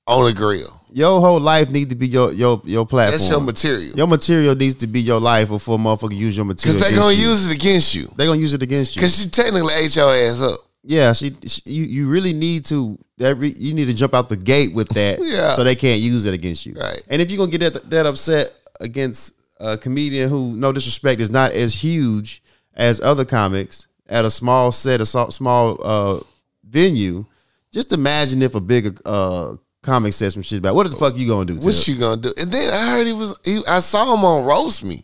on 0.08 0.26
the 0.26 0.34
grill. 0.34 0.80
Your 0.94 1.22
whole 1.22 1.40
life 1.40 1.70
need 1.70 1.90
to 1.90 1.96
be 1.96 2.08
your 2.08 2.34
your 2.34 2.62
your 2.66 2.86
platform. 2.86 3.20
That's 3.20 3.30
your 3.30 3.42
material. 3.42 3.96
Your 3.96 4.08
material 4.08 4.56
needs 4.56 4.76
to 4.76 4.88
be 4.88 5.02
your 5.02 5.22
life 5.22 5.48
before 5.50 5.76
a 5.76 5.78
motherfucker 5.78 6.16
use 6.16 6.36
your 6.36 6.46
material. 6.46 6.78
Because 6.78 6.92
they 6.92 6.96
gonna 6.98 7.14
you. 7.14 7.30
use 7.30 7.50
it 7.50 7.56
against 7.56 7.96
you. 7.96 8.08
They 8.18 8.26
gonna 8.26 8.40
use 8.40 8.54
it 8.54 8.62
against 8.62 8.96
you. 8.96 9.00
Because 9.00 9.22
she 9.22 9.30
technically 9.30 9.74
ate 9.74 9.96
your 9.96 10.10
ass 10.10 10.42
up. 10.42 10.60
Yeah, 10.84 11.14
she, 11.14 11.32
she 11.46 11.62
you, 11.66 11.84
you 11.84 12.10
really 12.10 12.34
need 12.34 12.66
to 12.66 12.98
that 13.20 13.36
re, 13.36 13.54
you 13.56 13.74
need 13.74 13.86
to 13.86 13.94
jump 13.94 14.14
out 14.14 14.30
the 14.30 14.36
gate 14.38 14.74
with 14.74 14.90
that 14.90 15.20
Yeah. 15.22 15.52
so 15.52 15.64
they 15.64 15.76
can't 15.76 16.02
use 16.02 16.26
it 16.26 16.34
against 16.34 16.66
you. 16.66 16.74
Right. 16.74 17.02
And 17.10 17.22
if 17.22 17.32
you're 17.32 17.38
gonna 17.38 17.58
get 17.58 17.74
that, 17.74 17.90
that 17.90 18.06
upset 18.06 18.52
against 18.82 19.34
a 19.60 19.78
comedian 19.78 20.28
who, 20.28 20.54
no 20.56 20.72
disrespect, 20.72 21.22
is 21.22 21.30
not 21.30 21.52
as 21.52 21.74
huge 21.76 22.42
as 22.74 23.00
other 23.00 23.26
comics 23.26 23.88
at 24.12 24.26
a 24.26 24.30
small 24.30 24.72
set, 24.72 25.02
a 25.02 25.06
small 25.06 25.78
uh, 25.84 26.20
venue, 26.64 27.26
just 27.72 27.94
imagine 27.94 28.42
if 28.42 28.54
a 28.54 28.62
bigger 28.62 28.94
uh, 29.06 29.56
comic 29.82 30.14
says 30.14 30.34
some 30.34 30.44
shit 30.44 30.60
about 30.60 30.76
what 30.76 30.92
the 30.92 30.96
fuck 30.96 31.18
you 31.18 31.28
gonna 31.28 31.46
do? 31.46 31.56
What 31.56 31.74
Tip? 31.74 31.88
you 31.88 32.00
gonna 32.00 32.22
do? 32.22 32.34
And 32.38 32.52
then 32.52 32.74
I 32.74 32.92
heard 32.92 33.08
he 33.08 33.14
was. 33.14 33.34
He, 33.44 33.62
I 33.68 33.80
saw 33.80 34.14
him 34.14 34.24
on 34.26 34.46
roast 34.46 34.84
me. 34.84 35.04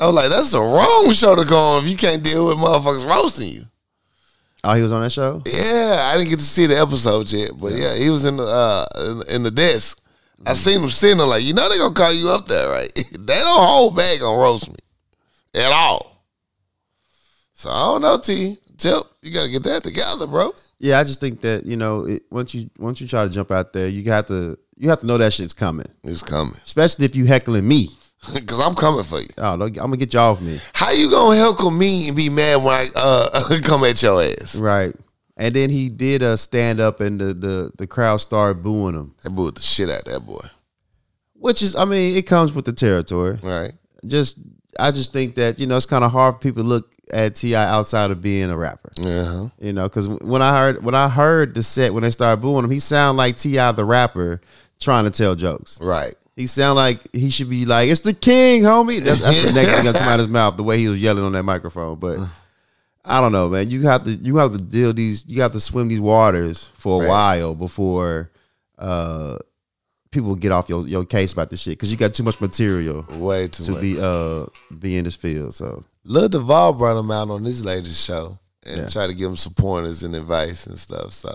I 0.00 0.06
was 0.06 0.14
like, 0.14 0.30
that's 0.30 0.52
the 0.52 0.60
wrong 0.60 1.12
show 1.12 1.36
to 1.36 1.44
go 1.46 1.56
on 1.56 1.84
if 1.84 1.90
you 1.90 1.96
can't 1.96 2.22
deal 2.22 2.48
with 2.48 2.58
motherfuckers 2.58 3.08
roasting 3.08 3.48
you. 3.48 3.62
oh, 4.64 4.74
he 4.74 4.82
was 4.82 4.92
on 4.92 5.02
that 5.02 5.12
show. 5.12 5.42
Yeah, 5.46 6.10
I 6.10 6.16
didn't 6.16 6.30
get 6.30 6.38
to 6.38 6.44
see 6.44 6.66
the 6.66 6.78
episode 6.78 7.30
yet, 7.30 7.50
but 7.60 7.72
yeah, 7.72 7.94
he 7.96 8.10
was 8.10 8.24
in 8.24 8.36
the 8.36 8.42
uh, 8.42 8.86
in, 9.28 9.36
in 9.36 9.42
the 9.42 9.50
desk. 9.50 10.02
I 10.44 10.52
seen 10.52 10.80
him 10.80 10.90
sitting 10.90 11.16
there 11.18 11.26
like, 11.26 11.44
you 11.44 11.54
know, 11.54 11.68
they 11.68 11.78
gonna 11.78 11.94
call 11.94 12.12
you 12.12 12.30
up 12.30 12.46
there, 12.46 12.68
right? 12.68 12.92
they 12.94 13.34
don't 13.34 13.64
hold 13.64 13.96
back 13.96 14.22
on 14.22 14.38
roast 14.38 14.68
me 14.68 14.76
at 15.54 15.72
all. 15.72 16.15
So 17.66 17.72
I 17.72 17.84
don't 17.86 18.02
know, 18.02 18.16
T. 18.16 18.58
Tip, 18.76 19.02
you 19.22 19.32
gotta 19.32 19.50
get 19.50 19.64
that 19.64 19.82
together, 19.82 20.28
bro. 20.28 20.52
Yeah, 20.78 21.00
I 21.00 21.04
just 21.04 21.18
think 21.18 21.40
that 21.40 21.66
you 21.66 21.76
know 21.76 22.06
it, 22.06 22.22
once 22.30 22.54
you 22.54 22.70
once 22.78 23.00
you 23.00 23.08
try 23.08 23.24
to 23.24 23.30
jump 23.30 23.50
out 23.50 23.72
there, 23.72 23.88
you 23.88 24.08
have 24.12 24.26
to 24.26 24.56
you 24.76 24.88
have 24.88 25.00
to 25.00 25.06
know 25.06 25.18
that 25.18 25.32
shit's 25.32 25.52
coming, 25.52 25.86
It's 26.04 26.22
coming 26.22 26.54
especially 26.64 27.06
if 27.06 27.16
you 27.16 27.24
heckling 27.26 27.66
me. 27.66 27.88
because 28.34 28.60
I'm 28.60 28.76
coming 28.76 29.02
for 29.02 29.18
you. 29.20 29.26
Oh, 29.38 29.54
I'm 29.54 29.72
gonna 29.72 29.96
get 29.96 30.14
you 30.14 30.20
off 30.20 30.40
me. 30.40 30.60
How 30.74 30.92
you 30.92 31.10
gonna 31.10 31.40
heckle 31.40 31.72
me 31.72 32.06
and 32.06 32.16
be 32.16 32.28
mad 32.28 32.58
when 32.58 32.68
I 32.68 32.86
uh, 32.94 33.58
come 33.64 33.82
at 33.82 34.00
your 34.00 34.22
ass? 34.22 34.54
Right. 34.54 34.94
And 35.36 35.52
then 35.52 35.68
he 35.68 35.88
did 35.88 36.22
a 36.22 36.36
stand 36.36 36.78
up 36.78 37.00
and 37.00 37.20
the, 37.20 37.34
the, 37.34 37.72
the 37.78 37.86
crowd 37.88 38.18
started 38.18 38.62
booing 38.62 38.94
him. 38.94 39.14
They 39.24 39.30
booed 39.30 39.56
the 39.56 39.60
shit 39.60 39.90
out 39.90 40.02
of 40.02 40.04
that 40.04 40.20
boy. 40.20 40.46
Which 41.34 41.62
is 41.62 41.74
I 41.74 41.84
mean, 41.84 42.16
it 42.16 42.28
comes 42.28 42.52
with 42.52 42.64
the 42.64 42.72
territory. 42.72 43.40
Right? 43.42 43.72
Just 44.06 44.38
I 44.78 44.90
just 44.90 45.12
think 45.12 45.34
that, 45.36 45.58
you 45.58 45.66
know, 45.66 45.76
it's 45.76 45.86
kind 45.86 46.04
of 46.04 46.12
hard 46.12 46.34
for 46.34 46.40
people 46.40 46.62
to 46.62 46.68
look 46.68 46.90
at 47.12 47.34
T.I. 47.36 47.64
outside 47.64 48.10
of 48.10 48.20
being 48.20 48.50
a 48.50 48.56
rapper. 48.56 48.90
Uh-huh. 48.98 49.48
You 49.60 49.72
know, 49.72 49.84
because 49.84 50.08
when 50.08 50.42
I 50.42 50.58
heard 50.58 50.84
when 50.84 50.94
I 50.94 51.08
heard 51.08 51.54
the 51.54 51.62
set 51.62 51.94
when 51.94 52.02
they 52.02 52.10
started 52.10 52.40
booing 52.42 52.64
him, 52.64 52.70
he 52.70 52.80
sounded 52.80 53.16
like 53.18 53.36
T.I. 53.36 53.72
the 53.72 53.84
rapper 53.84 54.40
trying 54.80 55.04
to 55.04 55.10
tell 55.10 55.34
jokes. 55.34 55.78
Right. 55.80 56.14
He 56.34 56.46
sound 56.46 56.76
like 56.76 56.98
he 57.14 57.30
should 57.30 57.48
be 57.48 57.64
like, 57.64 57.88
"It's 57.88 58.00
the 58.02 58.12
king, 58.12 58.62
homie." 58.62 59.00
That's, 59.00 59.20
that's 59.20 59.42
the 59.42 59.52
next 59.54 59.72
thing 59.72 59.84
gonna 59.84 59.98
come 59.98 60.08
out 60.08 60.14
of 60.14 60.26
his 60.26 60.28
mouth. 60.28 60.56
The 60.58 60.64
way 60.64 60.76
he 60.78 60.88
was 60.88 61.02
yelling 61.02 61.24
on 61.24 61.32
that 61.32 61.44
microphone, 61.44 61.98
but 61.98 62.18
I 63.06 63.20
don't 63.22 63.32
know, 63.32 63.48
man. 63.48 63.70
You 63.70 63.82
have 63.84 64.04
to 64.04 64.10
you 64.10 64.36
have 64.36 64.52
to 64.52 64.58
deal 64.58 64.92
these. 64.92 65.24
You 65.28 65.40
have 65.42 65.52
to 65.52 65.60
swim 65.60 65.88
these 65.88 66.00
waters 66.00 66.66
for 66.74 66.96
a 67.02 67.06
Right. 67.06 67.08
while 67.40 67.54
before 67.54 68.30
uh 68.78 69.38
people 70.16 70.34
get 70.34 70.52
off 70.52 70.68
your, 70.68 70.86
your 70.88 71.04
case 71.04 71.32
about 71.32 71.50
this 71.50 71.60
shit 71.60 71.72
because 71.72 71.90
you 71.92 71.96
got 71.98 72.14
too 72.14 72.22
much 72.22 72.40
material 72.40 73.04
Way 73.18 73.48
too 73.48 73.62
to 73.64 73.70
much. 73.72 73.80
be 73.80 74.00
uh 74.00 74.46
be 74.80 74.96
in 74.96 75.04
this 75.04 75.16
field. 75.16 75.54
So 75.54 75.82
Lil 76.04 76.28
Duval 76.28 76.72
brought 76.74 76.98
him 76.98 77.10
out 77.10 77.30
on 77.30 77.44
his 77.44 77.64
latest 77.64 78.04
show 78.04 78.38
and 78.66 78.78
Yeah. 78.78 78.88
tried 78.88 79.08
to 79.08 79.14
give 79.14 79.28
him 79.30 79.36
some 79.36 79.54
pointers 79.54 80.02
and 80.02 80.14
advice 80.14 80.66
and 80.66 80.78
stuff. 80.78 81.12
So 81.12 81.30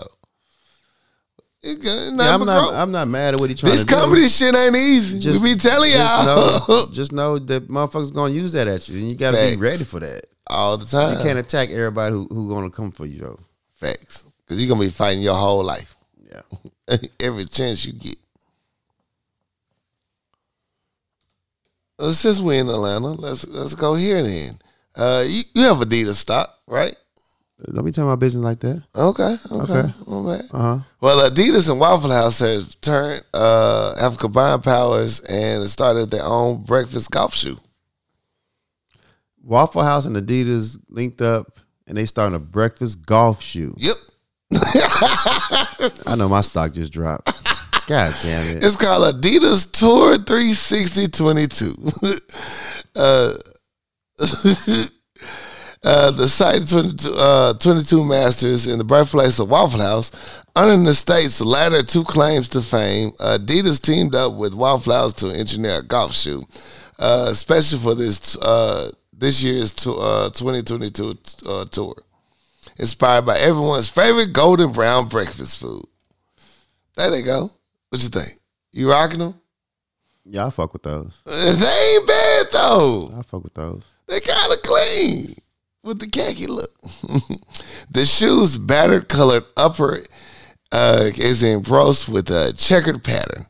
it 1.62 1.78
yeah, 1.80 2.08
I'm 2.34 2.44
not 2.44 2.60
growth. 2.62 2.74
I'm 2.74 2.90
not 2.92 3.08
mad 3.08 3.34
at 3.34 3.40
what 3.40 3.48
he 3.50 3.54
trying 3.56 3.72
this 3.72 3.82
to 3.84 3.86
do. 3.86 3.94
This 3.94 4.04
comedy 4.04 4.28
shit 4.28 4.54
ain't 4.56 4.76
easy. 4.76 5.18
Just- 5.20 5.42
we 5.42 5.54
be 5.54 5.60
telling 5.60 5.90
Just 5.92 6.26
y'all 6.26 6.68
know, 6.68 6.86
just 6.92 7.12
know 7.12 7.38
that 7.38 7.68
motherfuckers 7.68 8.12
gonna 8.12 8.34
use 8.34 8.52
that 8.52 8.66
at 8.68 8.88
you, 8.88 8.98
and 9.00 9.10
you 9.10 9.16
gotta 9.16 9.36
Facts. 9.36 9.56
be 9.56 9.62
ready 9.62 9.84
for 9.84 10.00
that. 10.00 10.26
all 10.50 10.76
the 10.76 10.84
time. 10.86 11.16
You 11.18 11.22
can't 11.24 11.38
attack 11.38 11.70
everybody 11.70 12.14
who 12.14 12.26
who 12.30 12.48
gonna 12.50 12.68
come 12.70 12.90
for 12.90 13.06
you, 13.06 13.20
though. 13.20 13.38
Facts. 13.74 14.24
Because 14.44 14.60
you're 14.60 14.68
going 14.68 14.80
to 14.80 14.86
be 14.88 14.92
fighting 14.92 15.22
your 15.22 15.34
whole 15.34 15.64
life. 15.64 15.94
Yeah. 16.18 16.96
Every 17.20 17.44
chance 17.46 17.84
you 17.86 17.92
get. 17.92 18.16
Since 22.10 22.40
we're 22.40 22.60
in 22.60 22.68
Atlanta, 22.68 23.12
let's 23.12 23.46
let's 23.46 23.74
go 23.74 23.94
here 23.94 24.22
then. 24.22 24.58
Uh, 24.94 25.24
you, 25.26 25.42
you 25.54 25.62
have 25.62 25.78
Adidas 25.78 26.14
stock, 26.14 26.58
right? 26.66 26.96
Don't 27.72 27.84
be 27.84 27.92
telling 27.92 28.10
my 28.10 28.16
business 28.16 28.42
like 28.42 28.58
that. 28.60 28.82
Okay, 28.96 29.36
okay. 29.52 29.72
Okay. 29.72 29.92
My. 30.06 30.34
Uh 30.34 30.42
huh. 30.52 30.78
Well, 31.00 31.30
Adidas 31.30 31.70
and 31.70 31.78
Waffle 31.78 32.10
House 32.10 32.40
have 32.40 32.80
turned, 32.80 33.24
uh, 33.32 34.00
have 34.00 34.18
combined 34.18 34.64
powers 34.64 35.20
and 35.20 35.64
started 35.70 36.10
their 36.10 36.24
own 36.24 36.64
breakfast 36.64 37.10
golf 37.10 37.34
shoe. 37.34 37.56
Waffle 39.42 39.82
House 39.82 40.06
and 40.06 40.16
Adidas 40.16 40.78
linked 40.88 41.22
up, 41.22 41.58
and 41.86 41.96
they 41.96 42.06
starting 42.06 42.34
a 42.34 42.40
breakfast 42.40 43.06
golf 43.06 43.40
shoe. 43.40 43.74
Yep. 43.76 43.96
I 44.54 46.14
know 46.16 46.28
my 46.28 46.40
stock 46.40 46.72
just 46.72 46.92
dropped. 46.92 47.41
God 47.86 48.14
damn 48.22 48.56
it! 48.56 48.64
It's 48.64 48.76
called 48.76 49.14
Adidas 49.14 49.70
Tour 49.70 50.16
360 50.16 51.08
22. 51.08 51.74
uh, 52.96 53.34
uh, 55.84 56.10
the 56.12 56.28
site 56.28 56.68
22, 56.68 57.14
uh, 57.16 57.54
22 57.54 58.04
Masters 58.04 58.66
in 58.68 58.78
the 58.78 58.84
birthplace 58.84 59.38
of 59.40 59.50
Waffle 59.50 59.80
House, 59.80 60.12
earning 60.56 60.84
the 60.84 60.94
state's 60.94 61.40
latter 61.40 61.82
two 61.82 62.04
claims 62.04 62.48
to 62.50 62.62
fame. 62.62 63.10
Adidas 63.18 63.80
teamed 63.80 64.14
up 64.14 64.34
with 64.34 64.54
Waffle 64.54 64.92
House 64.92 65.12
to 65.14 65.30
engineer 65.30 65.80
a 65.80 65.82
golf 65.82 66.14
shoe, 66.14 66.44
uh, 66.98 67.26
especially 67.30 67.80
for 67.80 67.94
this 67.94 68.36
uh, 68.38 68.92
this 69.12 69.42
year's 69.42 69.72
uh, 69.86 70.30
2022 70.30 71.18
uh, 71.48 71.64
tour. 71.66 71.94
Inspired 72.78 73.26
by 73.26 73.38
everyone's 73.38 73.88
favorite 73.88 74.32
golden 74.32 74.72
brown 74.72 75.08
breakfast 75.08 75.58
food. 75.58 75.84
There 76.96 77.10
they 77.10 77.22
go. 77.22 77.50
What 77.92 78.02
you 78.02 78.08
think? 78.08 78.32
You 78.72 78.90
rocking 78.90 79.18
them? 79.18 79.34
Yeah, 80.24 80.46
I 80.46 80.50
fuck 80.50 80.72
with 80.72 80.82
those. 80.82 81.20
They 81.26 81.34
ain't 81.34 82.06
bad 82.06 82.46
though. 82.50 83.10
I 83.18 83.20
fuck 83.20 83.44
with 83.44 83.52
those. 83.52 83.82
They 84.08 84.18
kind 84.18 84.50
of 84.50 84.62
clean 84.62 85.34
with 85.82 85.98
the 85.98 86.06
khaki 86.06 86.46
look. 86.46 86.70
the 87.90 88.06
shoe's 88.06 88.56
battered 88.56 89.10
colored 89.10 89.44
upper 89.58 90.04
uh, 90.72 91.10
is 91.18 91.42
embossed 91.42 92.08
with 92.08 92.30
a 92.30 92.54
checkered 92.56 93.04
pattern, 93.04 93.44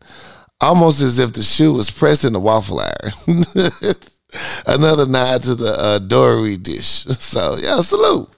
almost 0.60 1.00
as 1.02 1.20
if 1.20 1.34
the 1.34 1.44
shoe 1.44 1.74
was 1.74 1.88
pressed 1.88 2.24
in 2.24 2.34
a 2.34 2.40
waffle 2.40 2.80
iron. 2.80 3.44
Another 4.66 5.06
nod 5.06 5.44
to 5.44 5.54
the 5.54 5.72
uh, 5.78 5.98
dory 6.00 6.56
dish. 6.56 7.04
So 7.20 7.58
yeah, 7.60 7.80
salute. 7.80 8.28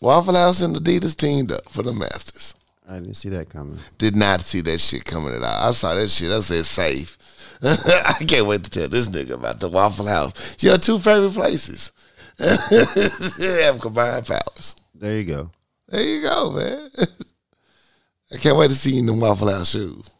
Waffle 0.00 0.34
House 0.34 0.60
and 0.60 0.74
Adidas 0.74 1.16
teamed 1.16 1.52
up 1.52 1.68
for 1.68 1.84
the 1.84 1.92
Masters. 1.92 2.56
I 2.88 2.94
didn't 2.94 3.14
see 3.14 3.28
that 3.30 3.48
coming. 3.48 3.78
Did 3.98 4.16
not 4.16 4.40
see 4.40 4.60
that 4.62 4.78
shit 4.78 5.04
coming 5.04 5.34
at 5.34 5.42
all. 5.42 5.68
I 5.68 5.72
saw 5.72 5.94
that 5.94 6.08
shit. 6.08 6.30
I 6.30 6.40
said 6.40 6.64
safe. 6.64 7.18
I 7.62 8.24
can't 8.26 8.46
wait 8.46 8.64
to 8.64 8.70
tell 8.70 8.88
this 8.88 9.08
nigga 9.08 9.32
about 9.32 9.60
the 9.60 9.68
Waffle 9.68 10.06
House. 10.06 10.62
Your 10.62 10.78
two 10.78 10.98
favorite 10.98 11.32
places 11.32 11.92
have 12.38 13.80
combined 13.80 14.26
powers. 14.26 14.76
There 14.94 15.18
you 15.18 15.24
go. 15.24 15.50
There 15.88 16.02
you 16.02 16.22
go, 16.22 16.52
man. 16.52 16.90
I 18.32 18.36
can't 18.38 18.56
wait 18.56 18.70
to 18.70 18.76
see 18.76 18.94
you 18.94 19.00
in 19.00 19.06
the 19.06 19.14
Waffle 19.14 19.48
House 19.50 19.70
shoes. 19.70 20.10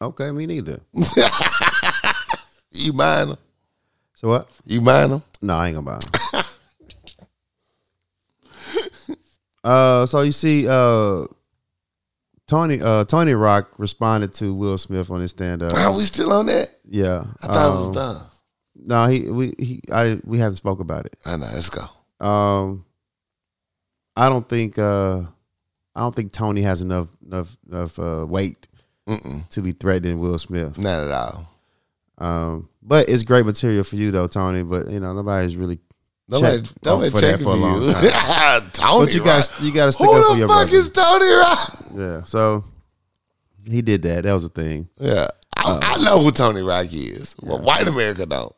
Okay, 0.00 0.30
me 0.30 0.46
neither. 0.46 0.80
You 2.70 2.92
buying 2.92 3.28
them? 3.30 3.38
So 4.14 4.28
what? 4.28 4.48
You 4.64 4.80
buying 4.80 5.10
them? 5.10 5.22
No, 5.42 5.56
I 5.56 5.68
ain't 5.68 5.76
gonna 5.76 5.84
buy 5.84 5.98
them. 5.98 6.44
uh, 9.64 10.06
so 10.06 10.20
you 10.22 10.32
see, 10.32 10.68
uh, 10.68 11.26
Tony, 12.48 12.80
uh, 12.80 13.04
Tony 13.04 13.34
Rock 13.34 13.70
responded 13.78 14.32
to 14.34 14.54
Will 14.54 14.78
Smith 14.78 15.10
on 15.10 15.20
his 15.20 15.30
stand 15.30 15.62
up. 15.62 15.74
Are 15.74 15.92
we 15.96 16.02
still 16.04 16.32
on 16.32 16.46
that? 16.46 16.70
Yeah, 16.84 17.24
I 17.42 17.46
thought 17.46 17.74
it 17.74 17.78
was 17.78 17.88
um, 17.88 17.94
done. 17.94 18.22
No, 18.74 19.06
he, 19.06 19.30
we, 19.30 19.52
he, 19.58 19.80
I, 19.92 20.18
we 20.24 20.38
haven't 20.38 20.56
spoke 20.56 20.80
about 20.80 21.04
it. 21.06 21.16
I 21.26 21.36
know. 21.36 21.46
Let's 21.52 21.70
go. 21.70 21.84
Um, 22.24 22.84
I 24.16 24.28
don't 24.30 24.48
think, 24.48 24.78
uh, 24.78 25.20
I 25.94 26.00
don't 26.00 26.14
think 26.14 26.32
Tony 26.32 26.62
has 26.62 26.80
enough, 26.80 27.08
enough, 27.24 27.56
enough 27.70 27.98
uh, 27.98 28.24
weight 28.26 28.66
Mm-mm. 29.06 29.48
to 29.50 29.60
be 29.60 29.72
threatening 29.72 30.18
Will 30.18 30.38
Smith. 30.38 30.78
Not 30.78 31.04
at 31.04 31.10
all. 31.10 31.48
Um, 32.18 32.68
but 32.82 33.08
it's 33.08 33.22
great 33.22 33.46
material 33.46 33.84
for 33.84 33.96
you 33.96 34.10
though, 34.10 34.26
Tony. 34.26 34.62
But 34.62 34.90
you 34.90 35.00
know, 35.00 35.12
nobody's 35.12 35.56
really. 35.56 35.78
Nobody, 36.30 36.60
checked 36.62 36.84
nobody 36.84 37.10
for 37.10 37.20
that 37.22 37.30
checking 37.30 37.44
for 37.46 37.52
a 37.52 37.56
long 37.56 37.92
time. 37.92 38.70
Tony 38.72 39.06
But 39.06 39.14
you 39.14 39.20
Rock. 39.20 39.26
guys, 39.26 39.52
you 39.62 39.72
got 39.72 39.86
to 39.86 39.92
stick 39.92 40.06
Who 40.06 40.14
up 40.20 40.32
for 40.32 40.36
your 40.36 40.46
brother. 40.48 40.66
Who 40.70 40.82
the 40.82 40.84
fuck 40.84 40.86
is 40.86 40.90
Tony 40.90 41.32
Rock? 41.32 41.76
Yeah, 41.94 42.22
so 42.24 42.64
he 43.66 43.80
did 43.82 44.02
that. 44.02 44.24
That 44.24 44.32
was 44.34 44.44
a 44.44 44.48
thing. 44.50 44.88
Yeah, 44.98 45.28
I, 45.56 45.70
Uh, 45.72 45.80
I 45.82 46.04
know 46.04 46.22
who 46.22 46.30
Tony 46.30 46.60
Rock 46.62 46.86
is. 46.92 47.34
Well, 47.40 47.60
white 47.60 47.88
America 47.88 48.26
don't. 48.26 48.52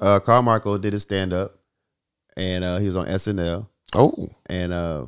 Uh, 0.00 0.20
Carmichael 0.20 0.78
did 0.78 0.92
his 0.92 1.02
stand 1.02 1.32
up, 1.32 1.58
and 2.36 2.62
uh, 2.62 2.76
he 2.78 2.86
was 2.86 2.96
on 2.96 3.06
SNL, 3.06 3.66
Oh, 3.94 4.28
and 4.46 4.72
uh, 4.72 5.06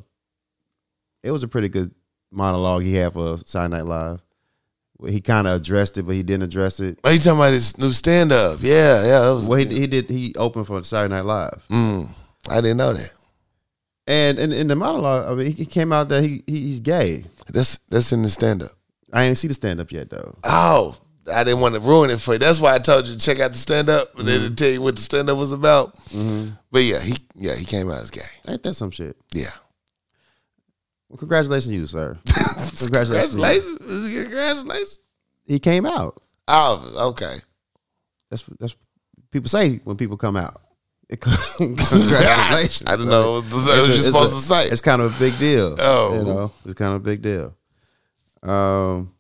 it 1.23 1.31
was 1.31 1.43
a 1.43 1.49
pretty 1.49 1.69
good 1.69 1.95
monologue 2.31 2.83
he 2.83 2.95
had 2.95 3.13
for 3.13 3.37
Saturday 3.45 3.77
Night 3.77 3.85
Live. 3.87 4.23
He 5.07 5.21
kind 5.21 5.47
of 5.47 5.55
addressed 5.61 5.97
it, 5.97 6.03
but 6.05 6.15
he 6.17 6.23
didn't 6.25 6.43
address 6.43 6.81
it. 6.81 6.99
are 7.05 7.13
you 7.13 7.19
talking 7.21 7.39
about 7.39 7.53
his 7.53 7.79
new 7.79 7.93
stand 7.93 8.33
up? 8.33 8.59
Yeah, 8.61 9.05
yeah. 9.07 9.31
Was, 9.31 9.49
Well, 9.49 9.59
he, 9.61 9.67
he 9.67 9.87
did. 9.87 10.11
He 10.11 10.35
opened 10.37 10.67
for 10.67 10.83
Saturday 10.83 11.15
Night 11.15 11.25
Live, 11.25 11.65
mm, 11.71 12.09
I 12.51 12.61
didn't 12.61 12.79
know 12.79 12.93
that. 12.95 13.13
and 14.09 14.39
in, 14.41 14.53
in 14.53 14.67
the 14.67 14.75
monologue, 14.77 15.31
I 15.31 15.35
mean, 15.35 15.53
he 15.53 15.65
came 15.67 15.93
out 15.93 16.09
that 16.09 16.23
he, 16.25 16.43
he 16.47 16.61
he's 16.63 16.81
gay. 16.81 17.25
That's 17.53 17.79
that's 17.91 18.11
in 18.13 18.23
the 18.23 18.31
stand 18.31 18.63
up. 18.65 18.71
I 19.13 19.25
ain't 19.25 19.39
see 19.39 19.49
the 19.49 19.55
stand 19.55 19.81
up 19.81 19.93
yet 19.93 20.11
though. 20.11 20.35
Oh, 20.45 20.97
I 21.33 21.45
didn't 21.45 21.61
want 21.61 21.75
to 21.75 21.81
ruin 21.81 22.11
it 22.11 22.19
for 22.21 22.33
you. 22.33 22.39
That's 22.39 22.59
why 22.59 22.75
I 22.75 22.79
told 22.79 23.07
you 23.07 23.15
to 23.15 23.21
check 23.21 23.39
out 23.39 23.53
the 23.53 23.59
stand 23.59 23.89
up, 23.89 24.09
but 24.17 24.25
Mm-hmm. 24.25 24.27
then 24.27 24.51
to 24.51 24.55
tell 24.57 24.71
you 24.71 24.83
what 24.83 24.97
the 24.97 25.03
stand 25.03 25.31
up 25.31 25.39
was 25.39 25.53
about. 25.53 25.95
But 26.73 26.83
yeah, 26.83 27.01
he 27.01 27.15
yeah 27.37 27.55
he 27.55 27.65
came 27.65 27.89
out 27.91 28.03
as 28.03 28.11
gay. 28.11 28.21
Ain't 28.49 28.63
that 28.65 28.75
some 28.75 28.91
shit? 28.91 29.17
Yeah. 29.33 29.47
Well, 31.09 31.19
congratulations 31.19 31.73
to 31.73 31.79
you, 31.79 31.87
sir. 31.87 32.19
Congratulations. 32.81 33.31
Congratulations. 33.37 33.79
Congratulations. 34.23 34.99
He 35.47 35.59
came 35.59 35.87
out. 35.87 36.21
Oh, 36.49 37.09
okay. 37.11 37.37
That's 38.31 38.43
that's 38.59 38.77
people 39.31 39.49
say 39.49 39.81
when 39.85 39.97
people 39.97 40.17
come 40.17 40.37
out. 40.37 40.61
Congratulations. 41.21 42.83
I 42.87 42.97
didn't 42.97 43.09
know 43.11 43.41
what 43.41 43.45
It's 43.47 43.89
you're 43.89 43.95
a- 43.97 44.13
supposed 44.13 44.33
a- 44.33 44.37
to 44.37 44.43
say. 44.43 44.65
It's 44.67 44.81
kind 44.83 45.01
of 45.03 45.17
a 45.17 45.19
big 45.19 45.39
deal. 45.39 45.77
Oh. 45.79 46.15
you 46.19 46.25
know, 46.25 46.53
it's 46.65 46.75
kind 46.75 46.91
of 46.95 46.97
a 47.01 47.05
big 47.05 47.23
deal. 47.23 47.55
Um, 48.43 49.15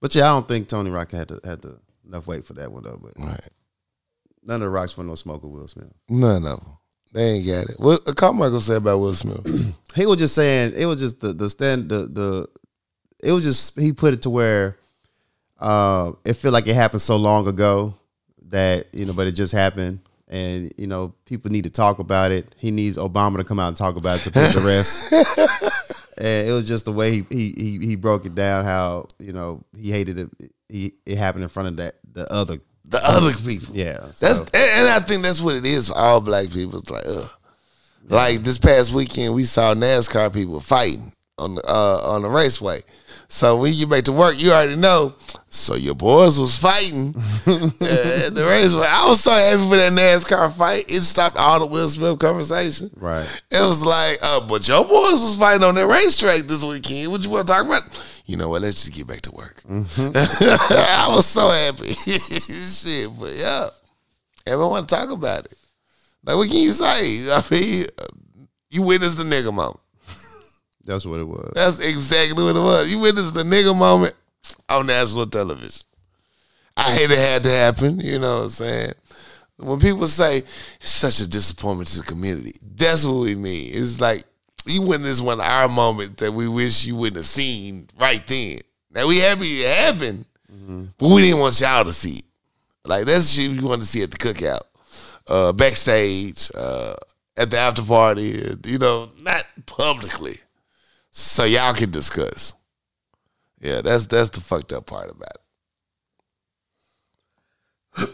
but 0.00 0.14
yeah, 0.14 0.24
I 0.24 0.28
don't 0.28 0.46
think 0.46 0.68
Tony 0.68 0.90
Rock 0.90 1.12
had 1.12 1.28
to, 1.28 1.40
had 1.44 1.60
the 1.62 1.78
enough 2.06 2.26
weight 2.26 2.44
for 2.44 2.54
that 2.54 2.70
one 2.70 2.82
though. 2.82 2.98
But 3.00 3.12
Right. 3.18 3.48
none 4.44 4.56
of 4.56 4.60
the 4.62 4.68
Rocks 4.70 4.96
were 4.96 5.04
no 5.04 5.14
smoker. 5.14 5.46
Will 5.46 5.68
Smith. 5.68 5.92
None 6.08 6.44
of 6.46 6.60
them. 6.60 6.72
They 7.14 7.22
ain't 7.24 7.46
got 7.46 7.70
it. 7.70 7.76
What 7.80 8.04
Carmichael 8.16 8.60
said 8.60 8.76
about 8.78 8.98
Will 9.00 9.14
Smith? 9.14 9.74
He 9.94 10.04
was 10.06 10.18
just 10.18 10.34
saying 10.34 10.74
it 10.76 10.84
was 10.86 11.00
just 11.00 11.18
the 11.20 11.32
the 11.32 11.48
stand 11.48 11.88
the 11.88 12.06
the 12.06 12.46
it 13.22 13.32
was 13.32 13.44
just 13.44 13.78
he 13.78 13.92
put 13.92 14.14
it 14.14 14.22
to 14.22 14.30
where 14.30 14.76
uh 15.60 16.12
it 16.24 16.34
felt 16.34 16.52
like 16.52 16.66
it 16.66 16.74
happened 16.74 17.02
so 17.02 17.16
long 17.16 17.46
ago 17.46 17.94
that 18.48 18.86
you 18.94 19.04
know 19.04 19.12
but 19.12 19.26
it 19.26 19.32
just 19.32 19.52
happened 19.52 20.00
and 20.28 20.72
you 20.76 20.86
know 20.86 21.14
people 21.24 21.50
need 21.50 21.64
to 21.64 21.70
talk 21.70 21.98
about 21.98 22.30
it 22.30 22.54
he 22.56 22.70
needs 22.70 22.96
obama 22.96 23.36
to 23.36 23.44
come 23.44 23.58
out 23.58 23.68
and 23.68 23.76
talk 23.76 23.96
about 23.96 24.18
it 24.18 24.22
to 24.22 24.30
put 24.30 24.52
the 24.52 24.60
rest 24.60 25.12
and 26.18 26.48
it 26.48 26.52
was 26.52 26.66
just 26.68 26.84
the 26.84 26.92
way 26.92 27.12
he, 27.12 27.26
he 27.30 27.54
he 27.56 27.78
he 27.86 27.96
broke 27.96 28.24
it 28.24 28.34
down 28.34 28.64
how 28.64 29.06
you 29.18 29.32
know 29.32 29.62
he 29.76 29.90
hated 29.90 30.18
it 30.18 30.52
he, 30.68 30.92
it 31.06 31.16
happened 31.16 31.42
in 31.42 31.48
front 31.48 31.68
of 31.68 31.76
that 31.78 31.94
the 32.12 32.30
other 32.32 32.58
the 32.88 33.00
other 33.04 33.34
people. 33.34 33.74
yeah 33.74 33.98
That's 34.18 34.38
and, 34.38 34.54
and 34.54 34.88
I 34.88 35.00
think 35.00 35.22
that's 35.22 35.40
what 35.40 35.56
it 35.56 35.66
is 35.66 35.88
for 35.88 35.96
all 35.96 36.20
black 36.20 36.50
people. 36.50 36.78
It's 36.78 36.90
like, 36.90 37.04
ugh. 37.06 37.30
Like 38.08 38.38
this 38.38 38.56
past 38.58 38.94
weekend, 38.94 39.34
we 39.34 39.42
saw 39.42 39.74
NASCAR 39.74 40.32
people 40.32 40.60
fighting 40.60 41.12
on 41.36 41.56
the 41.56 41.62
uh, 41.68 42.14
on 42.14 42.22
the 42.22 42.30
raceway. 42.30 42.80
So 43.30 43.58
when 43.58 43.74
you 43.74 43.80
get 43.80 43.90
back 43.90 44.04
to 44.04 44.12
work, 44.12 44.40
you 44.40 44.52
already 44.52 44.76
know. 44.76 45.14
So 45.50 45.74
your 45.74 45.94
boys 45.94 46.38
was 46.38 46.56
fighting. 46.58 47.14
uh, 47.46 48.30
the 48.30 48.46
race. 48.48 48.74
I 48.74 49.06
was 49.06 49.20
so 49.20 49.30
happy 49.30 49.62
for 49.68 49.76
that 49.76 49.92
NASCAR 49.92 50.50
fight. 50.54 50.86
It 50.88 51.02
stopped 51.02 51.36
all 51.36 51.60
the 51.60 51.66
Will 51.66 51.88
Smith 51.90 52.18
conversation. 52.18 52.90
Right. 52.96 53.26
It 53.50 53.60
was 53.60 53.84
like, 53.84 54.18
uh, 54.22 54.48
but 54.48 54.66
your 54.66 54.82
boys 54.82 55.20
was 55.20 55.36
fighting 55.36 55.62
on 55.62 55.74
that 55.74 55.86
racetrack 55.86 56.42
this 56.42 56.64
weekend. 56.64 57.12
What 57.12 57.22
you 57.22 57.28
want 57.28 57.46
to 57.46 57.52
talk 57.52 57.66
about? 57.66 57.82
You 58.24 58.38
know 58.38 58.48
what? 58.48 58.62
Let's 58.62 58.84
just 58.84 58.96
get 58.96 59.06
back 59.06 59.20
to 59.22 59.32
work. 59.32 59.62
I 59.68 61.06
was 61.10 61.26
so 61.26 61.48
happy. 61.48 61.92
Shit, 61.94 63.10
but 63.20 63.34
yeah, 63.36 63.68
everyone 64.46 64.70
want 64.70 64.88
to 64.88 64.94
talk 64.94 65.10
about 65.10 65.44
it. 65.44 65.54
Like, 66.24 66.36
what 66.36 66.48
can 66.48 66.58
you 66.60 66.72
say? 66.72 67.30
I 67.30 67.42
mean, 67.50 67.86
you 68.70 68.82
witnessed 68.82 69.18
the 69.18 69.24
nigga 69.24 69.52
moment. 69.52 69.80
That's 70.88 71.04
what 71.04 71.20
it 71.20 71.28
was. 71.28 71.52
That's 71.54 71.80
exactly 71.80 72.42
what 72.42 72.56
it 72.56 72.60
was. 72.60 72.90
You 72.90 72.98
witnessed 72.98 73.34
the 73.34 73.42
nigga 73.42 73.76
moment 73.76 74.14
on 74.70 74.86
national 74.86 75.26
television. 75.26 75.82
I 76.78 76.90
hate 76.92 77.10
it 77.10 77.18
had 77.18 77.42
to 77.42 77.50
happen. 77.50 78.00
You 78.00 78.18
know 78.18 78.38
what 78.38 78.44
I'm 78.44 78.48
saying? 78.48 78.92
When 79.58 79.80
people 79.80 80.06
say 80.08 80.38
it's 80.38 80.90
such 80.90 81.20
a 81.20 81.28
disappointment 81.28 81.90
to 81.90 81.98
the 81.98 82.04
community, 82.06 82.52
that's 82.62 83.04
what 83.04 83.20
we 83.20 83.34
mean. 83.34 83.70
It's 83.74 84.00
like 84.00 84.22
you 84.64 84.80
witnessed 84.80 85.22
one 85.22 85.40
of 85.40 85.46
our 85.46 85.68
moments 85.68 86.22
that 86.22 86.32
we 86.32 86.48
wish 86.48 86.86
you 86.86 86.96
wouldn't 86.96 87.16
have 87.16 87.26
seen 87.26 87.88
right 88.00 88.26
then. 88.26 88.60
Now 88.90 89.08
we 89.08 89.18
happy 89.18 89.60
it 89.62 89.76
happened, 89.76 90.24
but 90.96 91.08
we 91.08 91.20
didn't 91.22 91.40
want 91.40 91.60
y'all 91.60 91.84
to 91.84 91.92
see 91.92 92.18
it. 92.20 92.24
Like 92.86 93.04
that's 93.04 93.28
shit 93.28 93.50
we 93.50 93.60
wanted 93.60 93.82
to 93.82 93.86
see 93.86 94.02
at 94.02 94.10
the 94.10 94.16
cookout, 94.16 94.62
uh, 95.26 95.52
backstage, 95.52 96.50
uh, 96.54 96.94
at 97.36 97.50
the 97.50 97.58
after 97.58 97.82
party. 97.82 98.56
You 98.64 98.78
know, 98.78 99.10
not 99.20 99.44
publicly, 99.66 100.38
so 101.18 101.44
y'all 101.44 101.74
can 101.74 101.90
discuss. 101.90 102.54
Yeah, 103.60 103.80
that's 103.82 104.06
that's 104.06 104.30
the 104.30 104.40
fucked 104.40 104.72
up 104.72 104.86
part 104.86 105.10
about 105.10 105.32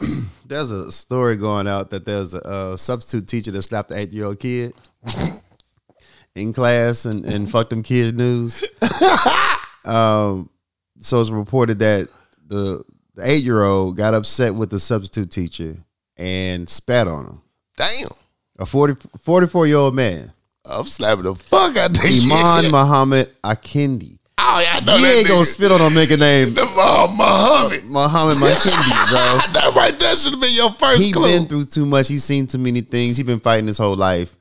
it. 0.01 0.27
There's 0.47 0.71
a 0.71 0.91
story 0.91 1.37
going 1.37 1.67
out 1.69 1.91
that 1.91 2.05
there's 2.05 2.35
a, 2.35 2.43
uh 2.47 2.77
substitute 2.77 3.27
teacher 3.29 3.51
that 3.51 3.63
slapped 3.63 3.91
the 3.91 3.99
eight 3.99 4.13
year 4.13 4.27
old 4.27 4.41
kid 4.41 4.73
in 6.35 6.53
class 6.53 7.05
and, 7.05 7.25
and 7.25 7.51
fucked 7.51 7.71
them 7.71 7.83
kids 7.83 8.13
news. 8.15 8.63
um, 9.85 10.49
so 10.99 11.21
it's 11.21 11.31
reported 11.31 11.79
that 11.81 12.09
the, 12.47 12.85
the 13.15 13.29
eight 13.31 13.43
year 13.43 13.63
old 13.63 13.97
got 13.97 14.15
upset 14.15 14.55
with 14.55 14.71
the 14.71 14.79
substitute 14.79 15.31
teacher 15.31 15.77
and 16.17 16.69
spat 16.69 17.09
on 17.09 17.27
him. 17.27 17.43
Damn, 17.77 18.09
A 18.59 18.67
40, 18.67 19.09
44 19.19 19.67
year 19.67 19.77
old 19.77 19.95
man, 19.95 20.33
I'm 20.67 20.85
slapping 20.85 21.25
the 21.25 21.35
fuck 21.35 21.77
out 21.77 21.93
that 21.93 22.11
shit. 22.11 22.25
Iman 22.33 22.63
shit. 22.65 22.73
Muhammad 22.73 23.31
Akindi. 23.43 24.19
Oh 24.39 24.61
yeah, 24.63 24.79
I 24.81 24.85
know 24.85 24.97
You 24.97 25.07
ain't 25.07 25.29
gonna 25.29 25.45
spit 25.45 25.71
on 25.73 25.79
no 25.79 25.89
nigga 25.89 26.19
named 26.19 26.57
The, 26.57 26.63
uh, 26.63 27.09
Muhammad. 27.17 27.85
Muhammad 27.85 28.37
Makindi, 28.37 29.11
bro. 29.11 29.39
That 29.53 29.73
right 29.77 29.99
there 29.99 30.17
should 30.17 30.33
have 30.33 30.41
been 30.41 30.55
your 30.55 30.71
first 30.73 31.03
He 31.03 31.13
clue. 31.13 31.25
been 31.25 31.47
through 31.47 31.65
too 31.67 31.87
much. 31.87 32.09
He's 32.09 32.25
seen 32.25 32.47
too 32.47 32.59
many 32.59 32.81
things. 32.81 33.17
He's 33.17 33.27
been 33.27 33.41
fighting 33.41 33.67
his 33.67 33.79
whole 33.79 33.97
life. 33.97 34.35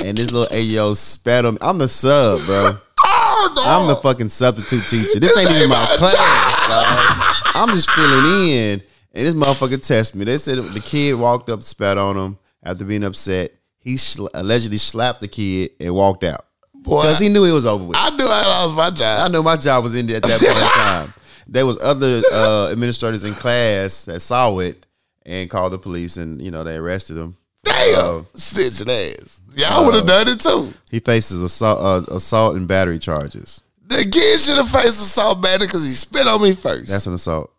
And 0.00 0.16
this 0.16 0.30
little 0.30 0.48
AO 0.50 0.94
spat 0.94 1.44
on 1.44 1.54
me. 1.54 1.58
I'm 1.60 1.78
the 1.78 1.88
sub, 1.88 2.44
bro. 2.46 2.72
oh 3.04 3.52
no, 3.54 3.62
I'm 3.62 3.88
the 3.88 3.96
fucking 3.96 4.30
substitute 4.30 4.86
teacher. 4.88 5.20
This 5.20 5.36
ain't 5.36 5.48
ain't 5.48 5.56
even 5.58 5.68
my 5.70 5.76
my 5.76 5.96
class, 5.96 6.68
dog. 6.68 7.54
I'm 7.54 7.68
just 7.74 7.90
filling 7.90 8.48
in. 8.48 8.82
And 9.14 9.26
this 9.26 9.34
motherfucker 9.34 9.84
test 9.84 10.14
me. 10.14 10.24
They 10.24 10.38
said 10.38 10.58
the 10.58 10.80
kid 10.80 11.14
walked 11.14 11.50
up, 11.50 11.62
spat 11.62 11.98
on 11.98 12.16
him 12.16 12.38
after 12.62 12.84
being 12.84 13.04
upset. 13.04 13.52
He 13.80 13.96
sl- 13.96 14.28
allegedly 14.34 14.78
slapped 14.78 15.20
the 15.20 15.28
kid 15.28 15.70
and 15.80 15.94
walked 15.94 16.24
out 16.24 16.42
because 16.82 17.18
he 17.18 17.28
knew 17.28 17.44
it 17.44 17.52
was 17.52 17.66
over 17.66 17.84
with. 17.84 17.96
I 17.96 18.10
knew 18.10 18.24
I 18.26 18.42
lost 18.46 18.74
my 18.74 18.90
job. 18.90 19.20
I 19.24 19.28
knew 19.28 19.42
my 19.42 19.56
job 19.56 19.82
was 19.84 19.94
ended 19.96 20.16
at 20.16 20.22
that 20.24 20.40
point 20.40 20.50
in 20.62 20.68
time. 20.68 21.14
There 21.50 21.64
was 21.64 21.78
other 21.82 22.20
uh, 22.30 22.68
administrators 22.70 23.24
in 23.24 23.32
class 23.32 24.04
that 24.04 24.20
saw 24.20 24.58
it 24.58 24.84
and 25.24 25.48
called 25.48 25.72
the 25.72 25.78
police, 25.78 26.18
and 26.18 26.42
you 26.42 26.50
know 26.50 26.62
they 26.62 26.76
arrested 26.76 27.16
him. 27.16 27.36
Damn, 27.64 28.16
Uh, 28.18 28.22
stitch 28.34 28.80
your 28.80 28.90
ass. 28.94 29.40
Y'all 29.56 29.86
would 29.86 29.94
have 29.94 30.04
done 30.06 30.28
it 30.28 30.40
too. 30.40 30.74
he 30.90 31.00
faces 31.00 31.40
assault, 31.42 31.80
uh, 31.80 32.14
assault 32.14 32.56
and 32.56 32.68
battery 32.68 32.98
charges. 32.98 33.62
The 33.86 34.06
kid 34.12 34.38
should 34.40 34.58
have 34.58 34.68
faced 34.68 35.00
assault 35.00 35.40
better 35.40 35.64
because 35.64 35.84
he 35.88 35.94
spit 35.94 36.26
on 36.26 36.42
me 36.42 36.52
first. 36.54 36.88
That's 36.88 37.06
an 37.06 37.14
assault. 37.14 37.50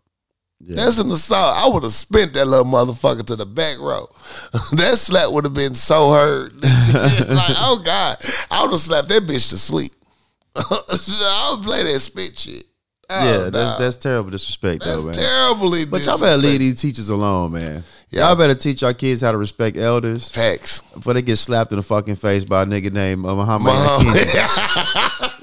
Yeah. 0.62 0.76
That's 0.76 1.00
an 1.00 1.10
assault. 1.12 1.56
I 1.56 1.69
would 1.74 1.84
have 1.84 1.93
spent 1.93 2.34
that 2.34 2.45
little 2.45 2.65
motherfucker 2.65 3.26
to 3.28 3.36
the 3.36 3.45
back 3.45 3.80
row. 3.80 4.10
that 4.74 4.98
slap 4.98 5.32
would 5.32 5.45
have 5.45 5.54
been 5.54 5.74
so 5.74 6.12
hurt. 6.12 6.54
like, 6.63 7.56
oh 7.60 7.82
God. 7.84 8.17
I 8.52 8.63
would 8.63 8.72
have 8.72 8.80
slapped 8.80 9.10
that 9.10 9.24
bitch 9.24 9.50
to 9.52 9.58
sleep. 9.58 9.93
I 10.56 11.56
would 11.56 11.65
play 11.65 11.84
that 11.84 12.00
spit 12.00 12.38
shit. 12.38 12.65
Oh, 13.12 13.26
yeah, 13.26 13.38
nah. 13.45 13.50
that's 13.50 13.78
that's 13.80 13.95
terrible 13.95 14.30
disrespect 14.30 14.84
That's 14.84 15.00
though, 15.00 15.06
man. 15.06 15.15
terribly 15.15 15.86
But 15.86 16.06
y'all 16.06 16.19
better 16.19 16.38
leave 16.38 16.60
these 16.60 16.80
teachers 16.80 17.10
alone, 17.10 17.54
man. 17.54 17.84
Yeah. 18.12 18.28
Y'all 18.28 18.36
better 18.36 18.54
teach 18.54 18.84
our 18.84 18.93
kids 18.93 19.22
how 19.22 19.32
to 19.32 19.38
respect 19.38 19.78
elders 19.78 20.30
Facts. 20.30 20.84
before 20.93 21.15
they 21.15 21.24
get 21.24 21.38
slapped 21.38 21.72
in 21.72 21.78
the 21.78 21.84
fucking 21.84 22.17
face 22.17 22.45
by 22.45 22.62
a 22.62 22.65
nigga 22.65 22.91
named 22.91 23.26
uh, 23.26 23.34
Muhammad. 23.34 23.74
Muhammad. 23.74 25.39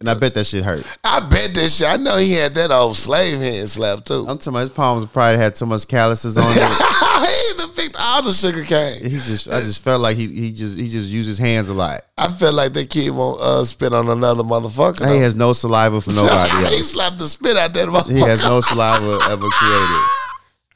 And 0.00 0.10
I 0.10 0.14
bet 0.14 0.34
that 0.34 0.46
shit 0.46 0.62
hurt. 0.62 0.84
I 1.04 1.20
bet 1.20 1.54
that 1.54 1.70
shit. 1.70 1.88
I 1.88 1.96
know 1.96 2.18
he 2.18 2.32
had 2.32 2.54
that 2.54 2.70
old 2.70 2.96
slave 2.96 3.40
hand 3.40 3.70
slap 3.70 4.04
too. 4.04 4.26
I'm 4.28 4.36
talking 4.36 4.52
about 4.52 4.60
his 4.60 4.70
palms 4.70 5.06
probably 5.06 5.38
had 5.38 5.56
so 5.56 5.64
much 5.64 5.88
calluses 5.88 6.36
on 6.36 6.44
it. 6.44 6.52
he 6.56 7.58
done 7.58 7.74
picked 7.74 7.96
all 7.98 8.22
the 8.22 8.32
sugar 8.32 8.62
cane. 8.62 9.02
he 9.02 9.16
just 9.16 9.48
I 9.48 9.60
just 9.60 9.82
felt 9.82 10.02
like 10.02 10.18
he 10.18 10.26
he 10.26 10.52
just 10.52 10.78
he 10.78 10.88
just 10.88 11.08
used 11.08 11.28
his 11.28 11.38
hands 11.38 11.70
a 11.70 11.74
lot. 11.74 12.02
I 12.18 12.28
felt 12.28 12.54
like 12.54 12.74
that 12.74 12.90
kid 12.90 13.10
won't 13.10 13.40
uh, 13.40 13.64
spit 13.64 13.94
on 13.94 14.10
another 14.10 14.42
motherfucker. 14.42 15.10
He 15.10 15.20
has 15.20 15.34
no 15.34 15.54
saliva 15.54 16.02
for 16.02 16.10
nobody 16.12 16.76
he 16.76 16.82
slapped 16.82 17.18
the 17.18 17.26
spit 17.26 17.56
out 17.56 17.72
that 17.72 17.88
motherfucker. 17.88 18.12
He 18.12 18.20
has 18.20 18.44
no 18.44 18.60
saliva 18.60 19.18
ever 19.30 19.48
created. 19.48 20.06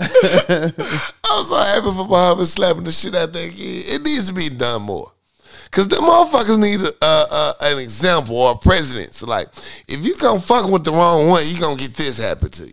I'm 1.30 1.44
so 1.44 1.56
happy 1.56 1.94
for 1.94 2.06
Muhammad 2.09 2.46
slapping 2.46 2.85
the 2.85 2.92
shit 2.92 3.14
out 3.14 3.35
that 3.35 3.50
kid. 3.50 3.85
It 3.87 4.02
needs 4.02 4.28
to 4.28 4.33
be 4.33 4.48
done 4.48 4.80
more. 4.80 5.12
Cause 5.70 5.87
the 5.87 5.96
motherfuckers 5.96 6.59
need 6.61 6.80
a, 6.80 6.92
uh, 7.00 7.26
uh, 7.30 7.52
an 7.61 7.78
example 7.78 8.37
or 8.37 8.52
a 8.52 8.56
president. 8.56 9.14
So 9.14 9.26
like, 9.26 9.46
if 9.88 10.04
you 10.04 10.14
come 10.16 10.40
fucking 10.40 10.70
with 10.70 10.85
the 10.85 10.90
wrong 10.92 11.28
one, 11.28 11.42
you 11.46 11.61
gonna 11.61 11.76
get 11.76 11.94
this 11.94 12.18
happen 12.22 12.50
to 12.50 12.66
you. 12.66 12.72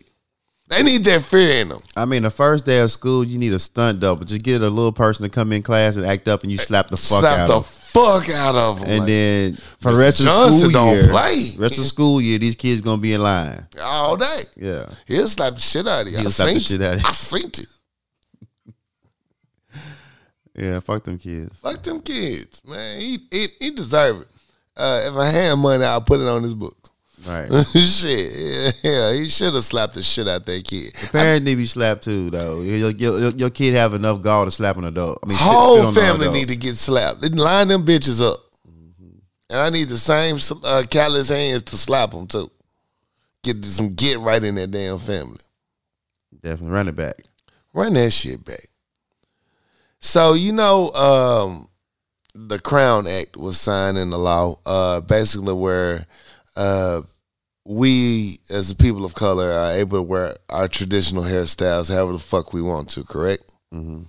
They 0.69 0.83
need 0.83 1.03
that 1.05 1.23
fear 1.23 1.61
in 1.61 1.69
them. 1.69 1.79
I 1.95 2.03
mean, 2.05 2.23
the 2.23 2.29
first 2.29 2.65
day 2.65 2.79
of 2.79 2.91
school, 2.91 3.23
you 3.23 3.37
need 3.37 3.53
a 3.53 3.59
stunt 3.59 3.99
double. 4.01 4.25
Just 4.25 4.41
get 4.43 4.61
a 4.63 4.69
little 4.69 4.91
person 4.91 5.23
to 5.23 5.29
come 5.29 5.53
in 5.53 5.61
class 5.61 5.95
and 5.95 6.05
act 6.05 6.27
up, 6.27 6.41
and 6.43 6.51
you 6.51 6.57
slap 6.57 6.89
the 6.89 6.97
fuck 6.97 7.19
Slap 7.19 7.39
out 7.39 7.47
the 7.47 7.53
of. 7.57 7.65
fuck 7.67 8.29
out 8.31 8.55
of 8.55 8.79
them. 8.81 8.89
And 8.89 8.99
like, 8.99 9.07
then 9.07 9.53
for 9.53 9.91
the 9.91 9.97
Mr. 9.97 9.99
rest 10.01 10.19
of 10.19 10.25
the 10.25 10.31
Johnson 10.31 10.59
school 10.59 10.71
don't 10.71 10.93
year, 10.95 11.07
play. 11.09 11.53
rest 11.57 11.79
of 11.79 11.85
school 11.85 12.19
year, 12.19 12.39
these 12.39 12.55
kids 12.57 12.81
gonna 12.81 13.01
be 13.01 13.13
in 13.13 13.21
line. 13.23 13.65
all 13.81 14.17
day. 14.17 14.41
Yeah, 14.57 14.89
He'll 15.05 15.27
slap 15.29 15.53
the 15.53 15.59
shit 15.61 15.87
out 15.87 16.01
of 16.05 16.11
you. 16.11 16.17
He'll 16.17 16.27
I 16.27 16.31
slap 16.31 16.53
the 16.53 16.59
shit 16.59 16.81
out 16.81 16.95
of 16.95 17.01
you. 17.01 17.07
I 17.07 17.11
seen 17.13 17.45
it. 17.45 17.65
Yeah. 20.57 20.79
Fuck 20.79 21.03
them 21.03 21.17
kids. 21.17 21.59
Fuck 21.59 21.83
them 21.83 22.01
kids, 22.01 22.61
man. 22.67 22.99
He 22.99 23.19
he, 23.31 23.47
he 23.59 23.69
deserve 23.71 24.21
it. 24.21 24.27
Uh, 24.75 25.01
if 25.05 25.15
I 25.15 25.29
had 25.29 25.55
money, 25.55 25.83
I'll 25.83 26.01
put 26.01 26.21
it 26.21 26.27
on 26.27 26.43
his 26.43 26.53
books. 26.53 26.91
Right. 27.25 27.49
shit, 27.73 28.31
yeah, 28.31 28.69
yeah, 28.83 29.13
he 29.13 29.27
should 29.27 29.53
have 29.53 29.63
slapped 29.63 29.95
the 29.95 30.03
shit 30.03 30.27
out 30.27 30.45
that 30.45 30.63
kid. 30.63 30.93
Parents 31.11 31.43
need 31.43 31.53
to 31.53 31.57
be 31.57 31.65
slapped 31.65 32.03
too, 32.03 32.29
though. 32.29 32.61
Your, 32.61 32.91
your, 32.91 33.29
your 33.31 33.49
kid 33.49 33.73
have 33.73 33.95
enough 33.95 34.21
gall 34.21 34.45
to 34.45 34.51
slap 34.51 34.77
an 34.77 34.85
adult. 34.85 35.19
I 35.23 35.27
mean, 35.27 35.37
Whole 35.39 35.91
family 35.93 36.29
need 36.29 36.49
to 36.49 36.55
get 36.55 36.77
slapped. 36.77 37.21
They 37.21 37.29
line 37.29 37.69
them 37.69 37.85
bitches 37.85 38.21
up, 38.21 38.39
and 39.49 39.59
I 39.59 39.69
need 39.71 39.87
the 39.87 39.97
same 39.97 40.37
uh, 40.63 40.83
callous 40.89 41.29
hands 41.29 41.63
to 41.63 41.77
slap 41.77 42.11
them 42.11 42.27
too. 42.27 42.51
Get 43.43 43.65
some 43.65 43.95
get 43.95 44.19
right 44.19 44.43
in 44.43 44.55
that 44.55 44.71
damn 44.71 44.99
family. 44.99 45.39
Definitely 46.41 46.69
run 46.69 46.87
it 46.87 46.95
back. 46.95 47.15
Run 47.73 47.93
that 47.93 48.11
shit 48.11 48.45
back. 48.45 48.67
So 49.99 50.33
you 50.33 50.51
know, 50.51 50.91
um, 50.93 51.67
the 52.33 52.59
Crown 52.59 53.07
Act 53.07 53.35
was 53.35 53.59
signed 53.59 53.97
into 53.97 54.17
law, 54.17 54.55
uh, 54.65 55.01
basically 55.01 55.53
where 55.53 56.05
uh, 56.55 57.01
we, 57.65 58.39
as 58.49 58.71
a 58.71 58.75
people 58.75 59.05
of 59.05 59.15
color, 59.15 59.51
are 59.51 59.73
able 59.73 59.97
to 59.97 60.03
wear 60.03 60.35
our 60.49 60.67
traditional 60.67 61.23
hairstyles 61.23 61.93
however 61.93 62.13
the 62.13 62.19
fuck 62.19 62.53
we 62.53 62.61
want 62.61 62.89
to. 62.89 63.03
Correct. 63.03 63.51
hmm 63.71 64.03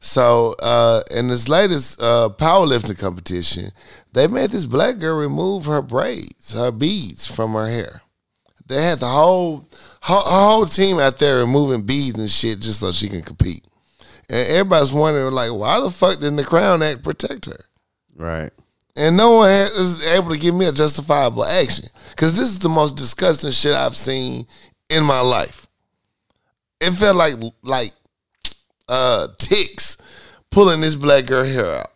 So 0.00 0.54
uh, 0.62 1.02
in 1.10 1.28
this 1.28 1.48
latest 1.48 2.00
uh, 2.00 2.30
powerlifting 2.36 2.98
competition, 2.98 3.70
they 4.12 4.28
made 4.28 4.50
this 4.50 4.64
black 4.64 4.98
girl 4.98 5.18
remove 5.18 5.66
her 5.66 5.82
braids, 5.82 6.52
her 6.52 6.70
beads 6.70 7.26
from 7.26 7.52
her 7.52 7.66
hair. 7.68 8.02
They 8.66 8.80
had 8.82 9.00
the 9.00 9.08
whole 9.08 9.68
her 10.02 10.20
whole 10.24 10.64
team 10.66 10.98
out 10.98 11.18
there 11.18 11.38
removing 11.38 11.82
beads 11.82 12.18
and 12.18 12.30
shit 12.30 12.60
just 12.60 12.80
so 12.80 12.92
she 12.92 13.08
can 13.08 13.22
compete. 13.22 13.64
And 14.32 14.48
everybody's 14.48 14.94
wondering 14.94 15.30
like, 15.32 15.52
why 15.52 15.78
the 15.80 15.90
fuck 15.90 16.14
didn't 16.14 16.36
the 16.36 16.44
Crown 16.44 16.82
Act 16.82 17.02
protect 17.02 17.44
her? 17.44 17.60
Right. 18.16 18.50
And 18.96 19.14
no 19.14 19.32
one 19.36 19.50
is 19.50 20.02
able 20.14 20.30
to 20.32 20.38
give 20.38 20.54
me 20.54 20.66
a 20.66 20.72
justifiable 20.72 21.44
action 21.44 21.88
because 22.10 22.34
this 22.34 22.48
is 22.48 22.58
the 22.58 22.70
most 22.70 22.96
disgusting 22.96 23.50
shit 23.50 23.74
I've 23.74 23.96
seen 23.96 24.46
in 24.88 25.04
my 25.04 25.20
life. 25.20 25.66
It 26.80 26.92
felt 26.92 27.16
like 27.16 27.34
like 27.62 27.92
uh 28.88 29.28
ticks 29.38 29.98
pulling 30.50 30.80
this 30.80 30.94
black 30.94 31.26
girl 31.26 31.44
hair 31.44 31.76
out. 31.76 31.91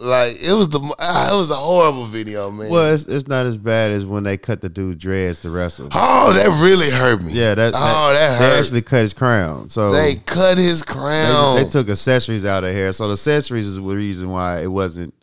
Like 0.00 0.40
it 0.40 0.52
was 0.52 0.68
the 0.68 0.78
ah, 1.00 1.34
it 1.34 1.36
was 1.36 1.50
a 1.50 1.54
horrible 1.54 2.04
video, 2.06 2.52
man. 2.52 2.70
Well, 2.70 2.94
it's, 2.94 3.06
it's 3.06 3.26
not 3.26 3.46
as 3.46 3.58
bad 3.58 3.90
as 3.90 4.06
when 4.06 4.22
they 4.22 4.36
cut 4.36 4.60
the 4.60 4.68
dude 4.68 4.98
dreads 4.98 5.40
to 5.40 5.50
wrestle. 5.50 5.88
Oh, 5.92 6.32
that 6.34 6.46
really 6.62 6.88
hurt 6.88 7.20
me. 7.20 7.32
Yeah, 7.32 7.56
that. 7.56 7.72
Oh, 7.74 8.12
that 8.12 8.38
They 8.38 8.46
hurt. 8.46 8.58
actually 8.60 8.82
cut 8.82 9.00
his 9.00 9.12
crown. 9.12 9.68
So 9.68 9.90
They 9.90 10.14
cut 10.14 10.56
his 10.56 10.84
crown. 10.84 11.56
they 11.56 11.68
took 11.68 11.88
accessories 11.88 12.44
out 12.44 12.62
of 12.62 12.72
hair. 12.72 12.92
So 12.92 13.06
the 13.06 13.14
accessories 13.14 13.66
is 13.66 13.76
the 13.76 13.82
reason 13.82 14.30
why 14.30 14.60
it 14.60 14.68
wasn't, 14.70 15.14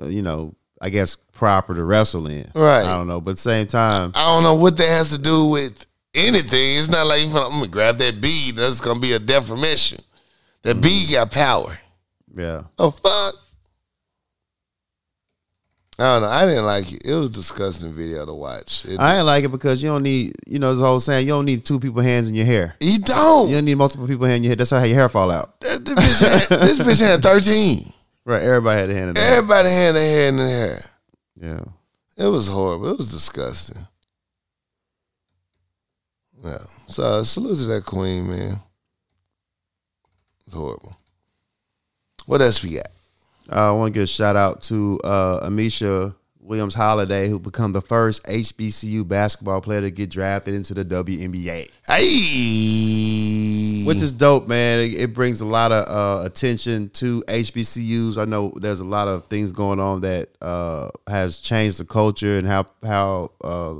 uh, 0.00 0.06
you 0.06 0.22
know, 0.22 0.54
I 0.80 0.88
guess 0.88 1.16
proper 1.16 1.74
to 1.74 1.84
wrestle 1.84 2.26
in. 2.28 2.46
Right. 2.54 2.86
I 2.86 2.96
don't 2.96 3.06
know, 3.06 3.20
but 3.20 3.38
same 3.38 3.66
time, 3.66 4.12
I 4.14 4.24
don't 4.34 4.44
know 4.44 4.54
what 4.54 4.78
that 4.78 4.88
has 4.88 5.10
to 5.14 5.20
do 5.20 5.48
with 5.50 5.84
anything. 6.14 6.78
It's 6.78 6.88
not 6.88 7.06
like 7.06 7.22
I'm 7.26 7.32
gonna 7.32 7.68
grab 7.68 7.98
that 7.98 8.18
bead. 8.22 8.56
That's 8.56 8.80
gonna 8.80 8.98
be 9.00 9.12
a 9.12 9.18
deformation. 9.18 9.98
That 10.62 10.80
bead 10.80 11.10
got 11.10 11.30
power. 11.30 11.76
yeah. 12.34 12.62
Oh 12.78 12.90
fuck. 12.90 13.34
I 15.98 16.02
don't 16.02 16.22
know. 16.22 16.28
I 16.28 16.44
didn't 16.46 16.64
like 16.64 16.92
it. 16.92 17.02
It 17.04 17.14
was 17.14 17.30
a 17.30 17.32
disgusting 17.32 17.92
video 17.94 18.26
to 18.26 18.34
watch. 18.34 18.84
It, 18.84 18.98
I 18.98 19.18
ain't 19.18 19.26
like 19.26 19.44
it 19.44 19.52
because 19.52 19.80
you 19.80 19.90
don't 19.90 20.02
need, 20.02 20.32
you 20.46 20.58
know, 20.58 20.72
this 20.72 20.80
whole 20.80 20.98
saying 20.98 21.24
you 21.26 21.32
don't 21.32 21.44
need 21.44 21.64
two 21.64 21.78
people 21.78 22.02
hands 22.02 22.28
in 22.28 22.34
your 22.34 22.46
hair. 22.46 22.74
you 22.80 22.98
don't. 22.98 23.48
You 23.48 23.54
don't 23.56 23.64
need 23.64 23.76
multiple 23.76 24.08
people 24.08 24.26
hand 24.26 24.38
in 24.38 24.42
your 24.44 24.50
hair. 24.50 24.56
That's 24.56 24.70
how 24.70 24.82
your 24.82 24.96
hair 24.96 25.08
fall 25.08 25.30
out. 25.30 25.60
That- 25.60 25.84
bitch 25.84 26.48
had, 26.48 26.58
this 26.60 26.78
bitch 26.80 27.00
had 27.00 27.22
13. 27.22 27.92
Right. 28.24 28.42
Everybody 28.42 28.80
had 28.80 28.90
a 28.90 28.94
hand 28.94 29.08
in 29.10 29.14
there. 29.14 29.36
Everybody 29.36 29.68
had 29.68 29.94
a 29.94 30.00
hand 30.00 30.40
in 30.40 30.46
their 30.46 30.68
hair. 30.68 30.78
Yeah. 31.40 31.64
It 32.16 32.28
was 32.28 32.48
horrible. 32.48 32.90
It 32.90 32.98
was 32.98 33.12
disgusting. 33.12 33.82
Yeah. 36.42 36.58
So 36.88 37.22
salute 37.22 37.56
to 37.58 37.64
that 37.66 37.84
queen, 37.84 38.28
man. 38.28 38.56
It's 40.46 40.54
horrible. 40.54 40.96
What 42.26 42.40
else 42.42 42.62
we 42.62 42.74
got? 42.74 42.88
Uh, 43.50 43.68
I 43.68 43.72
want 43.72 43.92
to 43.92 43.98
give 43.98 44.04
a 44.04 44.06
shout 44.06 44.36
out 44.36 44.62
to 44.62 45.00
uh, 45.04 45.48
Ameshya 45.48 46.14
Williams 46.44 46.74
Holliday, 46.74 47.28
who 47.28 47.38
become 47.38 47.72
the 47.72 47.80
first 47.80 48.22
HBCU 48.24 49.08
basketball 49.08 49.62
player 49.62 49.80
to 49.80 49.90
get 49.90 50.10
drafted 50.10 50.54
into 50.54 50.74
the 50.74 50.84
WNBA. 50.84 51.70
Hey, 51.86 53.84
Which 53.86 54.02
is 54.02 54.12
dope, 54.12 54.46
man. 54.46 54.80
It, 54.80 54.94
it 54.94 55.14
brings 55.14 55.40
a 55.40 55.46
lot 55.46 55.72
of 55.72 55.88
uh, 55.88 56.24
attention 56.26 56.90
to 56.90 57.22
HBCUs. 57.28 58.18
I 58.20 58.26
know 58.26 58.52
there's 58.56 58.80
a 58.80 58.84
lot 58.84 59.08
of 59.08 59.24
things 59.26 59.52
going 59.52 59.80
on 59.80 60.02
that 60.02 60.28
uh, 60.42 60.90
has 61.08 61.38
changed 61.40 61.78
the 61.78 61.86
culture 61.86 62.38
and 62.38 62.46
how 62.46 62.66
how 62.84 63.30
uh, 63.42 63.74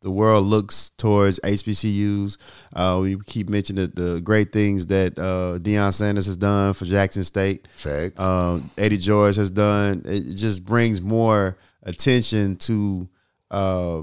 the 0.00 0.10
world 0.10 0.46
looks 0.46 0.90
towards 0.90 1.40
HBCUs. 1.40 2.36
Uh, 2.74 2.98
we 3.02 3.16
keep 3.26 3.48
mentioning 3.48 3.90
the, 3.94 4.02
the 4.02 4.20
great 4.20 4.52
things 4.52 4.86
that 4.88 5.18
uh, 5.18 5.58
Deion 5.58 5.92
Sanders 5.92 6.26
has 6.26 6.36
done 6.36 6.72
for 6.72 6.84
Jackson 6.84 7.24
State. 7.24 7.66
fact. 7.74 8.18
um, 8.20 8.70
Eddie 8.78 8.98
George 8.98 9.36
has 9.36 9.50
done. 9.50 10.02
It 10.04 10.36
just 10.36 10.64
brings 10.64 11.00
more 11.02 11.56
attention 11.82 12.56
to 12.56 13.08
uh, 13.50 14.02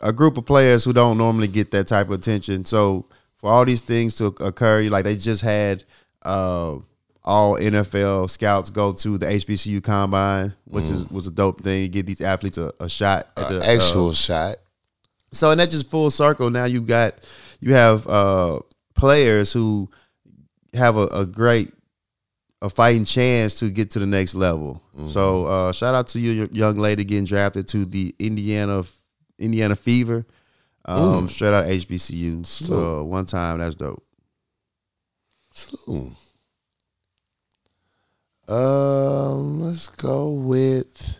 a 0.00 0.12
group 0.12 0.36
of 0.36 0.46
players 0.46 0.84
who 0.84 0.92
don't 0.92 1.18
normally 1.18 1.48
get 1.48 1.70
that 1.70 1.86
type 1.86 2.06
of 2.06 2.12
attention. 2.12 2.64
So 2.64 3.06
for 3.36 3.50
all 3.52 3.64
these 3.64 3.82
things 3.82 4.16
to 4.16 4.26
occur, 4.26 4.82
like 4.88 5.04
they 5.04 5.16
just 5.16 5.42
had 5.42 5.84
uh, 6.22 6.76
all 7.22 7.56
NFL 7.56 8.30
scouts 8.30 8.70
go 8.70 8.92
to 8.92 9.18
the 9.18 9.26
HBCU 9.26 9.82
combine, 9.82 10.54
which 10.64 10.84
is 10.84 11.08
was 11.10 11.26
a 11.26 11.30
dope 11.30 11.60
thing. 11.60 11.82
You 11.82 11.88
get 11.88 12.06
these 12.06 12.20
athletes 12.20 12.58
a, 12.58 12.72
a 12.80 12.88
shot 12.88 13.28
at 13.36 13.48
the 13.48 13.58
uh, 13.58 13.74
Actual 13.74 14.12
shot. 14.12 14.56
So 15.32 15.50
and 15.50 15.60
that 15.60 15.70
just 15.70 15.90
full 15.90 16.10
circle. 16.10 16.50
Now 16.50 16.64
you 16.64 16.80
got 16.80 17.14
you 17.60 17.74
have 17.74 18.06
uh 18.06 18.60
players 18.94 19.52
who 19.52 19.90
have 20.74 20.96
a, 20.96 21.06
a 21.06 21.26
great 21.26 21.72
a 22.62 22.68
fighting 22.68 23.04
chance 23.04 23.58
to 23.60 23.70
get 23.70 23.90
to 23.92 23.98
the 23.98 24.06
next 24.06 24.34
level. 24.34 24.82
So 25.06 25.46
uh 25.46 25.72
shout 25.72 25.94
out 25.94 26.08
to 26.08 26.20
you 26.20 26.48
young 26.52 26.76
lady 26.76 27.04
getting 27.04 27.24
drafted 27.24 27.68
to 27.68 27.84
the 27.84 28.14
Indiana 28.18 28.84
Indiana 29.38 29.76
Fever. 29.76 30.26
Um 30.84 31.28
straight 31.28 31.54
out 31.54 31.66
HBCU. 31.66 32.44
So 32.46 33.04
one 33.04 33.26
time 33.26 33.58
that's 33.58 33.76
dope. 33.76 34.02
Salute. 35.50 36.14
Um, 38.48 39.60
let's 39.60 39.86
go 39.86 40.30
with 40.30 41.18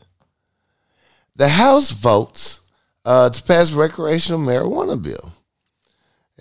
the 1.37 1.49
House 1.49 1.93
votes 1.93 2.61
uh, 3.05 3.31
to 3.31 3.43
pass 3.43 3.73
recreational 3.73 4.41
marijuana 4.41 5.01
bill. 5.01 5.33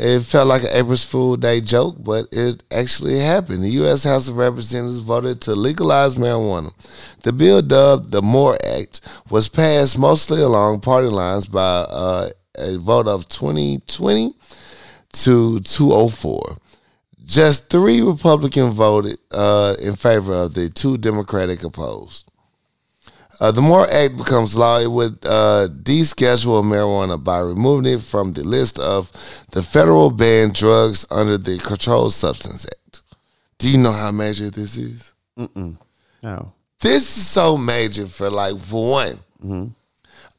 It 0.02 0.22
felt 0.22 0.48
like 0.48 0.64
an 0.64 0.70
April 0.72 0.96
Fool 0.96 1.36
Day 1.36 1.60
joke, 1.60 1.98
but 2.00 2.28
it 2.32 2.64
actually 2.72 3.20
happened. 3.20 3.64
The 3.64 3.70
U.S. 3.82 4.06
House 4.06 4.30
of 4.30 4.38
Representatives 4.38 5.00
voted 5.00 5.42
to 5.42 5.56
legalize 5.56 6.16
marijuana. 6.16 6.72
The 7.24 7.34
bill, 7.34 7.62
dubbed 7.62 8.12
the 8.12 8.22
MORE 8.22 8.58
Act, 8.78 9.02
was 9.30 9.50
passed 9.50 9.98
mostly 9.98 10.42
along 10.42 10.80
party 10.80 11.10
lines 11.10 11.48
by 11.48 11.86
uh, 11.90 12.30
a 12.58 12.78
vote 12.78 13.10
of 13.10 13.28
2020 13.28 14.34
to 15.12 15.60
204. 15.60 16.58
Just 17.26 17.70
three 17.70 18.02
Republicans 18.02 18.74
voted 18.74 19.18
uh, 19.32 19.76
in 19.82 19.98
favor 19.98 20.34
of 20.34 20.54
the 20.54 20.70
two 20.70 20.98
Democratic 20.98 21.62
opposed. 21.64 22.32
Uh, 23.40 23.52
the 23.52 23.62
MORE 23.62 23.88
Act 23.90 24.18
becomes 24.18 24.56
law. 24.58 24.80
It 24.80 24.92
would 24.92 25.18
uh, 25.26 25.70
deschedule 25.84 26.62
marijuana 26.64 27.22
by 27.24 27.40
removing 27.40 27.94
it 27.94 28.02
from 28.02 28.34
the 28.34 28.44
list 28.44 28.80
of 28.80 29.12
the 29.52 29.64
federal 29.64 30.12
banned 30.12 30.56
drugs 30.56 31.06
under 31.10 31.38
the 31.38 31.58
Controlled 31.60 32.14
Substance 32.14 32.66
Act. 32.66 33.02
Do 33.58 33.70
you 33.70 33.78
know 33.78 33.92
how 33.94 34.12
major 34.12 34.50
this 34.50 34.76
is? 34.78 35.14
No. 35.38 36.54
This 36.82 37.18
is 37.18 37.28
so 37.28 37.58
major 37.58 38.08
for 38.08 38.30
like 38.30 38.58
for 38.60 38.92
one. 39.42 39.74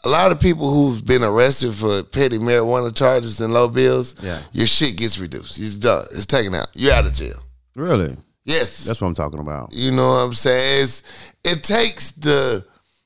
A 0.05 0.09
lot 0.09 0.33
of 0.33 0.41
people 0.41 0.71
who've 0.71 1.05
been 1.05 1.23
arrested 1.23 1.75
for 1.75 2.03
petty 2.03 2.39
marijuana 2.39 2.95
charges 2.95 3.41
and 3.41 3.53
low 3.53 3.69
bills, 3.69 4.17
Yeah. 4.23 4.39
your 4.53 4.67
shit 4.67 4.97
gets 4.97 5.19
reduced. 5.19 5.59
It's 5.59 5.77
done. 5.77 6.07
It's 6.13 6.25
taken 6.27 6.55
out. 6.55 6.69
You're 6.75 6.95
out 6.95 7.05
of 7.07 7.13
jail. 7.13 7.39
Really? 7.75 8.17
Yes. 8.45 8.85
That's 8.85 9.01
what 9.01 9.09
I'm 9.09 9.15
talking 9.15 9.41
about. 9.41 9.73
You 9.75 9.91
know 9.91 10.09
what 10.09 10.17
I'm 10.27 10.33
saying? 10.33 10.85
It's, 10.85 11.03
it 11.45 11.63
takes 11.63 12.13
the 12.13 12.65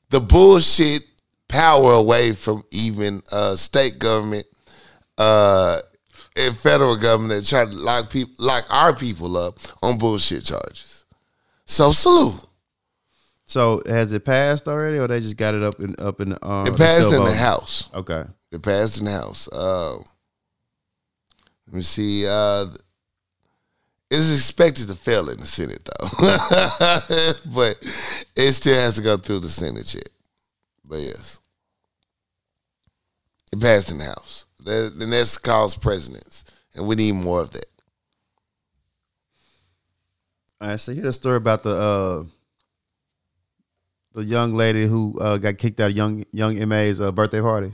the 0.09 0.19
bullshit 0.19 1.03
power 1.47 1.93
away 1.93 2.33
from 2.33 2.63
even 2.71 3.21
uh, 3.31 3.55
state 3.55 3.99
government 3.99 4.45
uh, 5.17 5.79
and 6.35 6.55
federal 6.55 6.97
government 6.97 7.41
that 7.41 7.47
try 7.47 7.65
to 7.65 7.71
lock 7.71 8.09
people 8.09 8.33
lock 8.39 8.65
our 8.69 8.95
people 8.95 9.37
up 9.37 9.57
on 9.83 9.97
bullshit 9.97 10.43
charges. 10.43 11.05
So 11.65 11.91
salute. 11.91 12.45
So 13.45 13.81
has 13.85 14.11
it 14.11 14.25
passed 14.25 14.67
already 14.67 14.97
or 14.97 15.07
they 15.07 15.19
just 15.19 15.37
got 15.37 15.53
it 15.53 15.63
up 15.63 15.79
in 15.79 15.95
up 15.99 16.19
in 16.19 16.29
the 16.29 16.45
uh 16.45 16.65
It 16.65 16.77
passed 16.77 17.13
in 17.13 17.23
the? 17.23 17.31
House. 17.31 17.89
Okay. 17.93 18.23
It 18.51 18.61
passed 18.61 18.99
in 18.99 19.05
the 19.05 19.11
House. 19.11 19.47
Uh, 19.47 19.97
let 21.67 21.73
me 21.73 21.81
see. 21.81 22.25
Uh, 22.27 22.65
it's 24.11 24.33
expected 24.33 24.87
to 24.87 24.95
fail 24.95 25.29
in 25.29 25.39
the 25.39 25.45
Senate, 25.45 25.83
though, 25.83 26.07
but 27.55 27.77
it 28.35 28.53
still 28.53 28.79
has 28.79 28.95
to 28.95 29.01
go 29.01 29.17
through 29.17 29.39
the 29.39 29.49
Senate 29.49 29.93
yet. 29.93 30.09
But 30.87 30.99
yes, 30.99 31.39
it 33.51 33.59
passed 33.59 33.91
in 33.91 33.97
the 33.97 34.05
House. 34.05 34.45
And 34.67 35.13
that's 35.13 35.37
cause 35.37 35.75
presidents, 35.75 36.43
and 36.73 36.87
we 36.87 36.95
need 36.95 37.13
more 37.13 37.41
of 37.41 37.51
that. 37.51 37.65
All 40.61 40.69
right, 40.69 40.79
so 40.79 40.93
here's 40.93 41.05
a 41.05 41.13
story 41.13 41.37
about 41.37 41.61
the 41.61 41.75
uh 41.75 42.23
the 44.13 44.23
young 44.23 44.55
lady 44.55 44.87
who 44.87 45.19
uh, 45.19 45.37
got 45.37 45.57
kicked 45.57 45.79
out 45.79 45.91
of 45.91 45.95
young 45.95 46.23
young 46.31 46.57
MA's 46.67 46.99
uh, 46.99 47.11
birthday 47.11 47.41
party. 47.41 47.73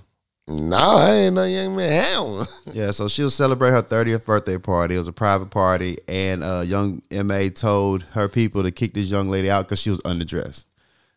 No, 0.52 0.78
I 0.78 1.14
ain't 1.14 1.36
no 1.36 1.44
young 1.46 1.76
man. 1.76 2.04
Hell, 2.04 2.48
Yeah, 2.74 2.92
so 2.92 3.08
she 3.08 3.24
was 3.24 3.34
celebrating 3.36 3.76
her 3.76 3.82
30th 3.84 4.26
birthday 4.26 4.58
party. 4.58 4.96
It 4.96 5.00
was 5.00 5.08
a 5.08 5.14
private 5.14 5.50
party, 5.50 5.98
and 6.08 6.44
uh, 6.44 6.62
young 6.62 7.02
MA 7.12 7.50
told 7.54 8.04
her 8.14 8.28
people 8.28 8.64
to 8.64 8.72
kick 8.72 8.94
this 8.94 9.10
young 9.10 9.30
lady 9.30 9.50
out 9.50 9.66
because 9.66 9.82
she 9.82 9.90
was 9.90 10.00
underdressed. 10.02 10.66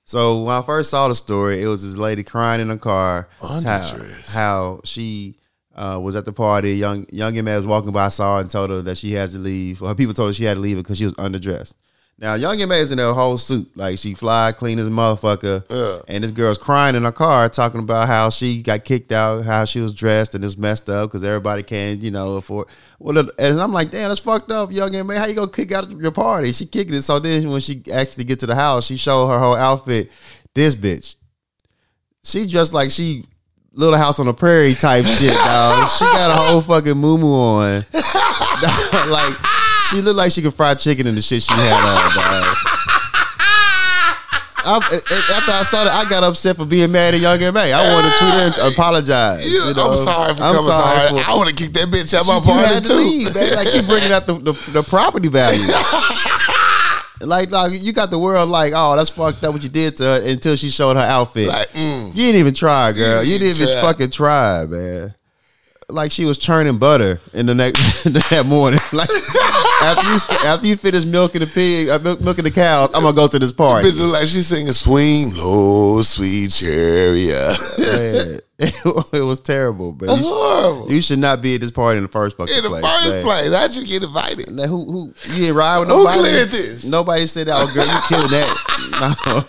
So 0.06 0.42
when 0.42 0.54
I 0.54 0.62
first 0.62 0.90
saw 0.90 1.08
the 1.08 1.14
story, 1.14 1.62
it 1.62 1.66
was 1.66 1.82
this 1.82 1.96
lady 1.96 2.22
crying 2.22 2.60
in 2.60 2.70
a 2.70 2.76
car. 2.78 3.28
how- 3.40 3.48
Underdressed. 3.48 4.34
How, 4.34 4.80
she 4.84 5.38
uh, 5.74 5.98
was 6.02 6.14
at 6.16 6.24
the 6.24 6.32
party. 6.32 6.74
Young 6.74 7.06
young 7.10 7.34
MA 7.44 7.56
was 7.56 7.66
walking 7.66 7.92
by, 7.92 8.08
saw 8.10 8.36
her, 8.36 8.40
and 8.42 8.50
told 8.50 8.70
her 8.70 8.82
that 8.82 8.98
she 8.98 9.12
had 9.12 9.30
to 9.30 9.38
leave. 9.38 9.82
Or 9.82 9.88
her 9.88 9.94
people 9.94 10.14
told 10.14 10.28
her 10.30 10.34
she 10.34 10.44
had 10.44 10.54
to 10.54 10.60
leave 10.60 10.76
because 10.76 10.98
she 10.98 11.04
was 11.04 11.14
underdressed. 11.14 11.74
Now, 12.16 12.34
young 12.34 12.56
MA 12.68 12.76
is 12.76 12.92
in 12.92 12.98
her 12.98 13.12
whole 13.12 13.36
suit, 13.36 13.76
like 13.76 13.98
she 13.98 14.14
fly 14.14 14.52
clean 14.52 14.78
as 14.78 14.86
a 14.86 14.90
motherfucker. 14.90 15.64
Yeah. 15.68 15.98
And 16.06 16.22
this 16.22 16.30
girl's 16.30 16.58
crying 16.58 16.94
in 16.94 17.02
her 17.02 17.12
car, 17.12 17.48
talking 17.48 17.80
about 17.80 18.06
how 18.06 18.30
she 18.30 18.62
got 18.62 18.84
kicked 18.84 19.10
out, 19.10 19.44
how 19.44 19.64
she 19.64 19.80
was 19.80 19.92
dressed 19.92 20.36
and 20.36 20.44
it's 20.44 20.56
messed 20.56 20.88
up 20.88 21.10
because 21.10 21.24
everybody 21.24 21.64
can, 21.64 22.00
you 22.00 22.12
know, 22.12 22.36
afford. 22.36 22.68
Well, 23.00 23.18
and 23.18 23.60
I'm 23.60 23.72
like, 23.72 23.90
damn, 23.90 24.10
that's 24.10 24.20
fucked 24.20 24.52
up, 24.52 24.70
young 24.70 24.92
man. 25.06 25.16
How 25.16 25.26
you 25.26 25.34
gonna 25.34 25.50
kick 25.50 25.72
out 25.72 25.90
your 25.90 26.12
party? 26.12 26.52
She 26.52 26.66
kicking 26.66 26.94
it. 26.94 27.02
So 27.02 27.18
then 27.18 27.50
when 27.50 27.60
she 27.60 27.82
actually 27.92 28.24
get 28.24 28.38
to 28.40 28.46
the 28.46 28.54
house, 28.54 28.86
she 28.86 28.96
showed 28.96 29.28
her 29.28 29.38
whole 29.40 29.56
outfit. 29.56 30.12
This 30.54 30.76
bitch, 30.76 31.16
she 32.22 32.46
dressed 32.46 32.72
like 32.72 32.92
she 32.92 33.24
Little 33.72 33.98
House 33.98 34.20
on 34.20 34.26
the 34.26 34.34
Prairie 34.34 34.74
type 34.74 35.04
shit, 35.04 35.34
dog. 35.34 35.90
She 35.90 36.04
got 36.04 36.30
a 36.30 36.36
whole 36.36 36.62
fucking 36.62 36.96
moo 36.96 37.18
on. 37.18 37.82
like 39.10 39.53
she 39.94 40.02
looked 40.02 40.16
like 40.16 40.32
she 40.32 40.42
could 40.42 40.54
fry 40.54 40.74
chicken 40.74 41.06
in 41.06 41.14
the 41.14 41.22
shit 41.22 41.42
she 41.42 41.54
had 41.54 41.72
on, 41.72 42.10
dog. 42.14 42.56
I, 44.66 44.76
after 44.80 45.52
I 45.52 45.62
saw 45.62 45.84
that, 45.84 45.92
I 45.92 46.08
got 46.08 46.24
upset 46.24 46.56
for 46.56 46.64
being 46.64 46.90
mad 46.90 47.12
at 47.12 47.20
Young 47.20 47.40
M.A. 47.40 47.72
I 47.72 47.92
wanted 47.92 48.08
to 48.08 48.16
tweet 48.16 48.32
her 48.32 48.64
and 48.64 48.72
apologize. 48.72 49.52
You- 49.52 49.68
you 49.68 49.74
know? 49.74 49.90
I'm 49.92 49.96
sorry 49.98 50.34
for 50.34 50.42
I'm 50.42 50.56
coming 50.56 50.72
so 50.72 50.72
hard. 50.72 51.10
for- 51.10 51.30
I 51.30 51.36
would 51.36 51.48
have 51.48 51.56
kicked 51.56 51.74
that 51.74 51.88
bitch 51.88 52.14
out 52.14 52.26
my 52.26 52.40
party 52.40 52.80
to 52.80 52.88
too. 52.88 52.94
leave, 52.94 53.34
man. 53.34 53.54
Like 53.56 53.74
you 53.74 53.82
bringing 53.82 54.10
out 54.12 54.26
the, 54.26 54.34
the, 54.34 54.52
the 54.72 54.82
property 54.82 55.28
value. 55.28 55.60
like, 57.20 57.50
like 57.50 57.72
you 57.82 57.92
got 57.92 58.10
the 58.10 58.18
world 58.18 58.48
like, 58.48 58.72
oh, 58.74 58.96
that's 58.96 59.10
fucked 59.10 59.44
up 59.44 59.52
what 59.52 59.62
you 59.62 59.68
did 59.68 59.98
to 59.98 60.04
her 60.04 60.22
until 60.24 60.56
she 60.56 60.70
showed 60.70 60.96
her 60.96 61.02
outfit. 61.02 61.48
Like, 61.48 61.68
mm. 61.68 62.08
you 62.08 62.22
didn't 62.32 62.40
even 62.40 62.54
try, 62.54 62.92
girl. 62.92 63.22
You 63.22 63.34
You 63.34 63.38
didn't 63.38 63.62
even 63.68 63.82
fucking 63.82 64.10
try, 64.10 64.64
man. 64.64 65.14
Like 65.88 66.10
she 66.12 66.24
was 66.24 66.38
churning 66.38 66.78
butter 66.78 67.20
in 67.32 67.46
the 67.46 67.54
next 67.54 68.04
that 68.30 68.44
morning. 68.46 68.80
Like 68.92 69.10
after 69.82 70.08
you 70.08 70.18
after 70.48 70.66
you 70.66 70.76
finish 70.76 71.04
milking 71.04 71.40
the 71.40 71.46
pig, 71.46 71.88
uh, 71.88 71.98
milk, 71.98 72.20
milking 72.20 72.44
the 72.44 72.50
cow, 72.50 72.86
I'm 72.94 73.02
gonna 73.02 73.14
go 73.14 73.26
to 73.26 73.38
this 73.38 73.52
party. 73.52 73.90
Bitch 73.90 74.12
like 74.12 74.26
she's 74.26 74.46
singing 74.46 74.72
"Swing 74.72 75.34
Low, 75.36 76.00
Sweet 76.02 76.50
Chariot." 76.52 77.58
Man, 77.78 78.40
it 78.58 79.24
was 79.24 79.40
terrible, 79.40 79.92
but 79.92 80.06
you, 80.16 80.24
horrible. 80.24 80.90
you 80.92 81.02
should 81.02 81.18
not 81.18 81.42
be 81.42 81.56
at 81.56 81.60
this 81.60 81.70
party 81.72 81.98
in 81.98 82.04
the 82.04 82.08
first 82.08 82.36
fucking 82.38 82.56
In 82.56 82.62
the 82.62 82.68
place. 82.70 82.82
first 82.84 83.08
man. 83.10 83.24
place, 83.24 83.52
how'd 83.54 83.74
you 83.74 83.84
get 83.86 84.02
invited? 84.04 84.50
Now, 84.52 84.66
who 84.68 84.84
who 84.90 85.12
you 85.34 85.40
didn't 85.42 85.56
ride 85.56 85.80
with 85.80 85.88
nobody? 85.88 86.16
Who 86.16 86.22
nobody? 86.22 86.30
cleared 86.30 86.48
this? 86.50 86.84
Nobody 86.84 87.26
said, 87.26 87.48
"Oh, 87.50 87.66
girl, 87.74 87.84
you 87.84 88.00
killed 88.08 88.30
that." 88.30 88.48
No. 89.26 89.40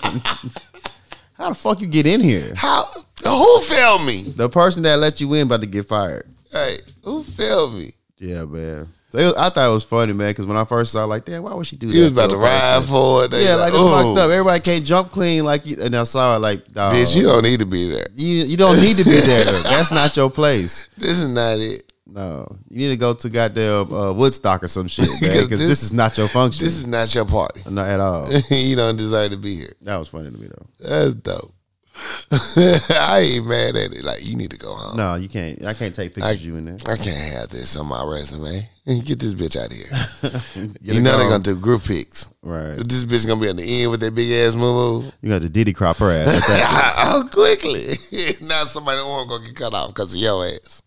How 1.37 1.49
the 1.49 1.55
fuck 1.55 1.81
you 1.81 1.87
get 1.87 2.07
in 2.07 2.19
here? 2.21 2.53
How? 2.55 2.83
Who 3.25 3.61
failed 3.61 4.05
me? 4.05 4.21
The 4.21 4.49
person 4.49 4.83
that 4.83 4.99
let 4.99 5.19
you 5.21 5.33
in 5.33 5.47
about 5.47 5.61
to 5.61 5.67
get 5.67 5.85
fired. 5.85 6.27
Hey, 6.51 6.77
who 7.03 7.23
failed 7.23 7.73
me? 7.75 7.91
Yeah, 8.17 8.45
man. 8.45 8.87
So 9.11 9.19
it 9.19 9.25
was- 9.25 9.33
I 9.35 9.49
thought 9.49 9.69
it 9.69 9.73
was 9.73 9.83
funny, 9.83 10.13
man, 10.13 10.29
because 10.31 10.45
when 10.45 10.57
I 10.57 10.63
first 10.63 10.91
saw, 10.91 11.03
it, 11.03 11.07
like, 11.07 11.25
damn, 11.25 11.43
why 11.43 11.53
would 11.53 11.67
she 11.67 11.75
do 11.75 11.87
He 11.87 11.93
that? 11.93 11.99
was 11.99 12.07
about 12.09 12.29
to 12.31 12.35
a 12.35 12.39
ride 12.39 12.83
for 12.85 13.25
it. 13.25 13.33
Yeah, 13.33 13.55
like 13.55 13.73
it's 13.73 13.81
ooh. 13.81 13.89
fucked 13.89 14.17
up. 14.19 14.29
Everybody 14.31 14.59
can't 14.61 14.85
jump 14.85 15.11
clean 15.11 15.43
like 15.43 15.65
you. 15.65 15.77
And 15.81 15.95
I 15.95 16.03
saw 16.03 16.35
it, 16.35 16.39
like, 16.39 16.67
dog, 16.71 16.93
Bitch, 16.95 17.15
you 17.15 17.23
don't 17.23 17.43
need 17.43 17.59
to 17.59 17.65
be 17.65 17.89
there. 17.89 18.07
you, 18.15 18.43
you 18.45 18.57
don't 18.57 18.79
need 18.81 18.97
to 18.97 19.03
be 19.03 19.11
there. 19.19 19.43
That's 19.63 19.91
not 19.91 20.15
your 20.17 20.29
place. 20.29 20.87
This 20.97 21.17
is 21.19 21.29
not 21.29 21.59
it. 21.59 21.83
No, 22.07 22.55
you 22.69 22.77
need 22.77 22.89
to 22.89 22.97
go 22.97 23.13
to 23.13 23.29
goddamn 23.29 23.91
uh, 23.91 24.13
Woodstock 24.13 24.63
or 24.63 24.67
some 24.69 24.87
shit, 24.87 25.07
Because 25.19 25.45
because 25.45 25.59
this- 25.59 25.69
this, 25.69 25.83
is 25.83 25.91
not 25.93 26.17
your 26.17 26.27
function. 26.27 26.63
This 26.63 26.77
is 26.77 26.87
not 26.87 27.13
your 27.15 27.25
party. 27.25 27.61
not 27.69 27.87
at 27.87 27.99
all. 27.99 28.29
you 28.51 28.75
don't 28.75 28.95
deserve 28.95 29.31
to 29.31 29.37
be 29.37 29.55
here. 29.55 29.73
That 29.81 29.97
was 29.97 30.07
funny 30.07 30.31
to 30.31 30.37
me 30.37 30.47
though. 30.47 30.65
That's 30.87 31.13
dope. 31.15 31.51
I 32.31 33.29
ain't 33.31 33.47
mad 33.47 33.75
at 33.75 33.93
it. 33.93 34.03
Like 34.03 34.25
you 34.25 34.35
need 34.35 34.51
to 34.51 34.57
go 34.57 34.73
home. 34.73 34.97
No, 34.97 35.15
you 35.15 35.29
can't. 35.29 35.63
I 35.63 35.73
can't 35.73 35.93
take 35.93 36.13
pictures 36.13 36.33
of 36.33 36.41
you 36.41 36.55
in 36.57 36.65
there. 36.65 36.77
I 36.87 36.95
can't 36.95 37.33
have 37.33 37.49
this 37.49 37.77
on 37.77 37.87
my 37.87 38.03
resume. 38.03 38.69
Get 39.03 39.19
this 39.19 39.33
bitch 39.33 39.55
out 39.55 39.67
of 39.67 39.73
here. 39.73 40.71
You 40.81 41.01
know 41.01 41.17
they're 41.17 41.29
gonna 41.29 41.43
do 41.43 41.55
group 41.55 41.83
pics. 41.83 42.31
Right. 42.41 42.75
This 42.75 43.03
bitch 43.03 43.27
gonna 43.27 43.41
be 43.41 43.49
on 43.49 43.55
the 43.55 43.81
end 43.81 43.91
with 43.91 44.01
that 44.01 44.13
big 44.13 44.31
ass 44.31 44.55
move. 44.55 45.11
You 45.21 45.29
got 45.29 45.41
the 45.41 45.49
Diddy 45.49 45.73
crop 45.73 45.97
her 45.97 46.11
ass. 46.11 46.47
That. 46.47 46.93
Oh, 46.97 47.27
quickly. 47.31 47.95
now 48.41 48.65
somebody 48.65 48.99
arm 48.99 49.27
gonna 49.27 49.45
get 49.45 49.55
cut 49.55 49.73
off 49.73 49.89
because 49.89 50.13
of 50.13 50.19
your 50.19 50.45
ass. 50.45 50.81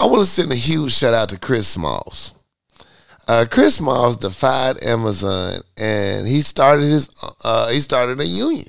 I 0.00 0.06
want 0.06 0.20
to 0.20 0.26
send 0.26 0.50
a 0.50 0.56
huge 0.56 0.92
shout 0.92 1.14
out 1.14 1.28
to 1.28 1.38
Chris 1.38 1.68
Smalls. 1.68 2.32
Uh, 3.28 3.44
Chris 3.48 3.76
Smalls 3.76 4.16
defied 4.16 4.82
Amazon 4.82 5.60
and 5.78 6.26
he 6.26 6.40
started 6.40 6.84
his 6.84 7.10
uh, 7.44 7.70
he 7.70 7.80
started 7.80 8.18
a 8.18 8.26
union. 8.26 8.66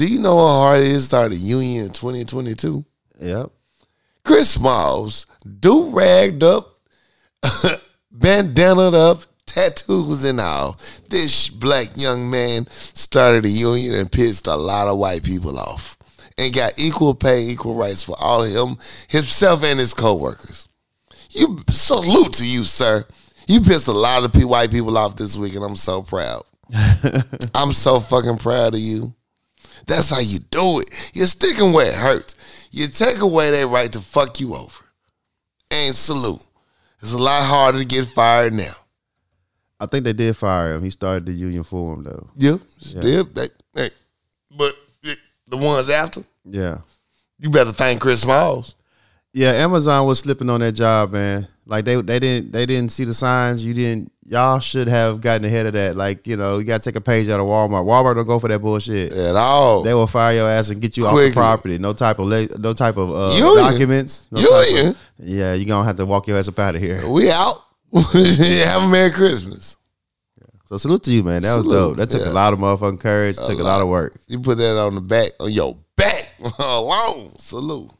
Do 0.00 0.10
you 0.10 0.18
know 0.18 0.38
how 0.38 0.60
hard 0.60 0.80
it 0.80 0.86
is 0.86 1.02
to 1.02 1.08
start 1.08 1.32
a 1.32 1.36
union 1.36 1.84
in 1.84 1.92
2022? 1.92 2.86
yep. 3.20 3.50
Chris 4.24 4.52
Smalls, 4.52 5.26
do 5.44 5.90
ragged 5.90 6.42
up, 6.42 6.80
bandanaed 8.10 8.94
up, 8.94 9.24
tattoos 9.44 10.24
and 10.24 10.40
all. 10.40 10.80
This 11.10 11.50
black 11.50 11.88
young 11.96 12.30
man 12.30 12.66
started 12.70 13.44
a 13.44 13.50
union 13.50 13.92
and 13.92 14.10
pissed 14.10 14.46
a 14.46 14.56
lot 14.56 14.88
of 14.88 14.96
white 14.96 15.22
people 15.22 15.58
off 15.58 15.98
and 16.38 16.54
got 16.54 16.78
equal 16.78 17.14
pay, 17.14 17.42
equal 17.42 17.74
rights 17.74 18.02
for 18.02 18.16
all 18.22 18.42
him, 18.42 18.78
himself 19.08 19.62
and 19.64 19.78
his 19.78 19.92
co-workers. 19.92 20.66
You 21.28 21.58
salute 21.68 22.32
to 22.36 22.48
you, 22.48 22.64
sir. 22.64 23.04
You 23.46 23.60
pissed 23.60 23.86
a 23.86 23.92
lot 23.92 24.24
of 24.24 24.42
white 24.44 24.70
people 24.70 24.96
off 24.96 25.16
this 25.16 25.36
week, 25.36 25.56
and 25.56 25.64
I'm 25.64 25.76
so 25.76 26.00
proud. 26.00 26.44
I'm 27.54 27.72
so 27.72 28.00
fucking 28.00 28.38
proud 28.38 28.72
of 28.72 28.80
you. 28.80 29.14
That's 29.86 30.10
how 30.10 30.20
you 30.20 30.38
do 30.50 30.80
it. 30.80 31.10
You're 31.14 31.26
sticking 31.26 31.72
where 31.72 31.88
it 31.88 31.94
hurts. 31.94 32.36
You 32.70 32.86
take 32.86 33.20
away 33.20 33.50
their 33.50 33.66
right 33.66 33.92
to 33.92 34.00
fuck 34.00 34.40
you 34.40 34.54
over. 34.54 34.84
And 35.70 35.94
salute. 35.94 36.40
It's 37.00 37.12
a 37.12 37.18
lot 37.18 37.42
harder 37.42 37.78
to 37.78 37.84
get 37.84 38.06
fired 38.06 38.52
now. 38.52 38.72
I 39.78 39.86
think 39.86 40.04
they 40.04 40.12
did 40.12 40.36
fire 40.36 40.74
him. 40.74 40.82
He 40.82 40.90
started 40.90 41.26
the 41.26 41.32
union 41.32 41.64
for 41.64 41.94
him 41.94 42.02
though. 42.04 42.28
Yeah, 42.36 42.56
still, 42.80 43.24
they, 43.24 43.48
they, 43.72 43.88
but 44.50 44.74
the 45.48 45.56
ones 45.56 45.88
after, 45.88 46.22
Yeah. 46.44 46.78
you 47.38 47.48
better 47.50 47.72
thank 47.72 48.00
Chris 48.00 48.20
Smalls. 48.20 48.74
Yeah, 49.32 49.52
Amazon 49.52 50.06
was 50.06 50.18
slipping 50.18 50.50
on 50.50 50.60
that 50.60 50.72
job, 50.72 51.12
man. 51.12 51.48
Like 51.64 51.84
they 51.84 52.00
they 52.02 52.18
didn't 52.18 52.52
they 52.52 52.66
didn't 52.66 52.90
see 52.90 53.04
the 53.04 53.14
signs. 53.14 53.64
You 53.64 53.72
didn't. 53.72 54.12
Y'all 54.30 54.60
should 54.60 54.86
have 54.86 55.20
gotten 55.20 55.44
ahead 55.44 55.66
of 55.66 55.72
that. 55.72 55.96
Like 55.96 56.24
you 56.24 56.36
know, 56.36 56.58
you 56.58 56.64
got 56.64 56.80
to 56.80 56.88
take 56.88 56.94
a 56.94 57.00
page 57.00 57.28
out 57.28 57.40
of 57.40 57.46
Walmart. 57.46 57.84
Walmart 57.84 58.14
don't 58.14 58.26
go 58.28 58.38
for 58.38 58.46
that 58.46 58.60
bullshit. 58.60 59.10
At 59.10 59.34
all. 59.34 59.82
They 59.82 59.92
will 59.92 60.06
fire 60.06 60.36
your 60.36 60.48
ass 60.48 60.70
and 60.70 60.80
get 60.80 60.96
you 60.96 61.04
off 61.08 61.16
the 61.16 61.32
property. 61.32 61.78
No 61.78 61.92
type 61.92 62.20
of 62.20 62.28
le- 62.28 62.46
no 62.56 62.72
type 62.72 62.96
of 62.96 63.10
uh, 63.10 63.36
documents. 63.56 64.30
No 64.30 64.38
Union. 64.40 64.90
of- 64.90 65.10
yeah, 65.18 65.54
you 65.54 65.64
are 65.64 65.68
gonna 65.68 65.84
have 65.84 65.96
to 65.96 66.06
walk 66.06 66.28
your 66.28 66.38
ass 66.38 66.46
up 66.46 66.60
out 66.60 66.76
of 66.76 66.80
here. 66.80 67.02
we 67.10 67.28
out. 67.28 67.56
Have 67.92 68.84
a 68.84 68.88
Merry 68.88 69.10
Christmas. 69.10 69.76
So 70.66 70.76
salute 70.76 71.02
to 71.02 71.12
you, 71.12 71.24
man. 71.24 71.42
That 71.42 71.56
was 71.56 71.64
dope. 71.64 71.96
That 71.96 72.10
took 72.10 72.22
yeah. 72.24 72.30
a 72.30 72.32
lot 72.32 72.52
of 72.52 72.60
motherfucking 72.60 73.00
courage. 73.00 73.36
took 73.36 73.58
a 73.58 73.64
lot 73.64 73.82
of 73.82 73.88
work. 73.88 74.16
You 74.28 74.38
put 74.38 74.58
that 74.58 74.78
on 74.78 74.94
the 74.94 75.00
back, 75.00 75.32
on 75.40 75.50
your 75.50 75.76
back 75.96 76.28
alone. 76.60 77.36
Salute. 77.40 77.90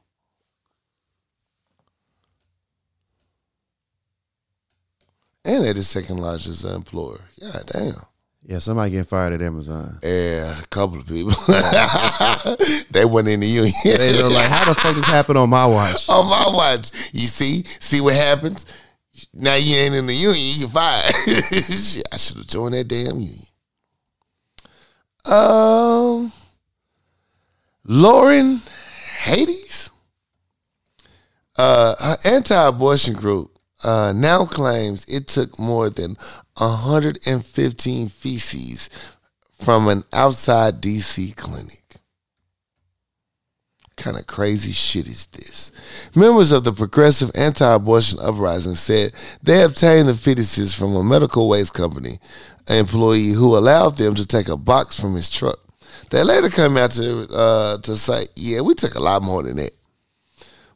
And 5.45 5.65
they're 5.65 5.75
the 5.75 5.83
second 5.83 6.19
largest 6.19 6.65
employer. 6.65 7.21
Yeah, 7.37 7.61
damn. 7.67 7.95
Yeah, 8.43 8.59
somebody 8.59 8.91
getting 8.91 9.05
fired 9.05 9.35
at 9.35 9.43
Amazon. 9.43 9.99
Yeah, 10.03 10.59
a 10.59 10.67
couple 10.69 10.99
of 10.99 11.07
people. 11.07 11.31
they 12.91 13.05
went 13.05 13.29
in 13.29 13.41
the 13.41 13.47
union. 13.47 13.73
They 13.85 14.23
were 14.23 14.29
like, 14.29 14.49
how 14.49 14.65
the 14.65 14.75
fuck 14.75 14.97
this 14.97 15.07
happened 15.07 15.39
on 15.39 15.51
my 15.51 15.67
watch? 15.67 16.09
on 16.09 16.27
my 16.27 16.45
watch. 16.47 16.91
You 17.13 17.27
see, 17.27 17.63
see 17.65 18.01
what 18.01 18.15
happens. 18.15 18.67
Now 19.35 19.57
you 19.57 19.77
ain't 19.77 19.95
in 19.95 20.07
the 20.07 20.15
union, 20.15 20.61
you 20.61 20.69
fired. 20.69 21.15
I 22.13 22.17
should 22.17 22.39
have 22.39 22.47
joined 22.47 22.75
that 22.75 22.89
damn 22.89 23.21
union. 23.21 23.47
Um, 25.27 26.33
Lauren 27.85 28.61
Handy, 29.19 29.55
uh, 31.59 31.95
her 31.99 32.17
anti-abortion 32.25 33.15
group 33.15 33.50
uh, 33.85 34.13
now 34.15 34.45
claims 34.45 35.05
it 35.07 35.27
took 35.27 35.59
more 35.59 35.91
than 35.91 36.17
115 36.59 38.09
feces 38.09 38.91
from 39.59 39.89
an 39.89 40.03
outside 40.13 40.81
DC 40.81 41.37
clinic 41.37 41.81
kind 44.01 44.17
of 44.17 44.27
crazy 44.27 44.73
shit 44.73 45.07
is 45.07 45.27
this? 45.27 45.73
Members 46.17 46.53
of 46.53 46.65
the 46.65 46.73
Progressive 46.73 47.31
Anti-Abortion 47.35 48.19
Uprising 48.21 48.75
said 48.75 49.13
they 49.43 49.63
obtained 49.63 50.09
the 50.09 50.13
fetuses 50.13 50.77
from 50.77 50.97
a 50.97 51.05
medical 51.05 51.49
waste 51.49 51.75
company 51.75 52.19
employee 52.69 53.33
who 53.33 53.57
allowed 53.57 53.97
them 53.97 54.15
to 54.15 54.27
take 54.27 54.49
a 54.49 54.57
box 54.57 54.99
from 54.99 55.15
his 55.15 55.31
truck. 55.31 55.59
They 56.11 56.23
later 56.25 56.49
come 56.49 56.77
out 56.77 56.91
to 56.93 57.29
uh, 57.33 57.79
to 57.79 57.97
say, 57.97 58.27
"Yeah, 58.35 58.63
we 58.63 58.75
took 58.75 58.95
a 58.97 59.01
lot 59.01 59.23
more 59.23 59.43
than 59.43 59.57
that. 59.59 59.71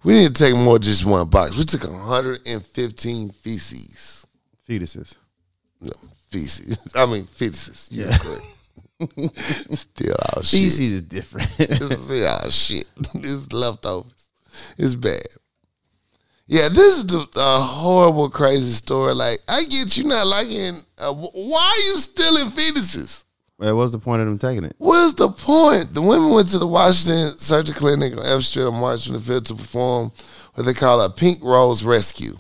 We 0.04 0.12
didn't 0.14 0.36
take 0.36 0.54
more 0.54 0.74
than 0.74 0.82
just 0.82 1.04
one 1.06 1.26
box. 1.28 1.56
We 1.56 1.64
took 1.64 1.84
115 1.84 3.30
feces, 3.30 4.26
Fetuses. 4.68 5.16
no, 5.80 5.92
feces. 6.30 6.78
I 6.94 7.06
mean 7.06 7.24
fetuses. 7.24 7.88
Yeah, 7.90 8.10
still 9.74 10.14
all 10.34 10.42
shit. 10.42 10.60
Feces 10.60 10.80
is 10.80 11.02
different. 11.02 11.48
This 11.56 12.10
is 12.10 12.26
all 12.26 12.50
shit. 12.50 12.86
This 13.14 13.32
is 13.32 13.52
leftovers. 13.52 14.28
It's 14.76 14.94
bad. 14.94 15.22
Yeah, 16.46 16.68
this 16.68 16.98
is 16.98 17.06
the 17.06 17.26
a 17.36 17.56
horrible, 17.58 18.28
crazy 18.28 18.70
story. 18.72 19.14
Like, 19.14 19.38
I 19.48 19.64
get 19.64 19.96
you 19.96 20.04
not 20.04 20.26
liking. 20.26 20.82
Uh, 20.98 21.14
why 21.14 21.74
are 21.78 21.90
you 21.90 21.96
stealing 21.98 22.50
fetuses? 22.50 23.23
Man, 23.58 23.76
what's 23.76 23.92
the 23.92 23.98
point 23.98 24.20
of 24.20 24.26
them 24.26 24.38
taking 24.38 24.64
it? 24.64 24.74
What's 24.78 25.14
the 25.14 25.28
point? 25.28 25.94
The 25.94 26.02
women 26.02 26.30
went 26.30 26.48
to 26.48 26.58
the 26.58 26.66
Washington 26.66 27.38
Surgery 27.38 27.74
Clinic 27.74 28.12
on 28.16 28.26
F 28.26 28.42
Street 28.42 28.64
on 28.64 28.80
March 28.80 29.08
25th 29.08 29.46
to 29.46 29.54
perform 29.54 30.10
what 30.54 30.64
they 30.64 30.74
call 30.74 31.00
a 31.00 31.08
pink 31.08 31.38
rose 31.42 31.84
rescue. 31.84 32.34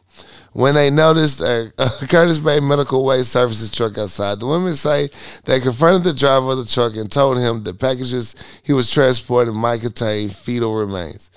When 0.54 0.74
they 0.74 0.90
noticed 0.90 1.40
a, 1.40 1.72
a 1.78 2.06
Curtis 2.08 2.38
Bay 2.38 2.60
Medical 2.60 3.04
Waste 3.04 3.32
Services 3.32 3.70
truck 3.70 3.96
outside, 3.98 4.40
the 4.40 4.46
women 4.46 4.74
say 4.74 5.08
they 5.44 5.60
confronted 5.60 6.04
the 6.04 6.14
driver 6.14 6.52
of 6.52 6.58
the 6.58 6.64
truck 6.64 6.96
and 6.96 7.10
told 7.10 7.38
him 7.38 7.62
the 7.62 7.74
packages 7.74 8.60
he 8.64 8.72
was 8.72 8.90
transporting 8.90 9.56
might 9.56 9.80
contain 9.80 10.28
fetal 10.28 10.74
remains. 10.74 11.30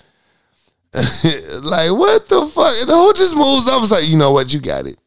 like, 0.93 1.91
what 1.91 2.27
the 2.29 2.45
fuck? 2.47 2.87
The 2.87 2.93
whole 2.93 3.13
just 3.13 3.35
moves 3.35 3.67
up 3.67 3.81
and 3.81 3.91
like, 3.91 4.07
you 4.07 4.17
know 4.17 4.31
what? 4.31 4.53
You 4.53 4.59
got 4.59 4.87
it. 4.87 4.97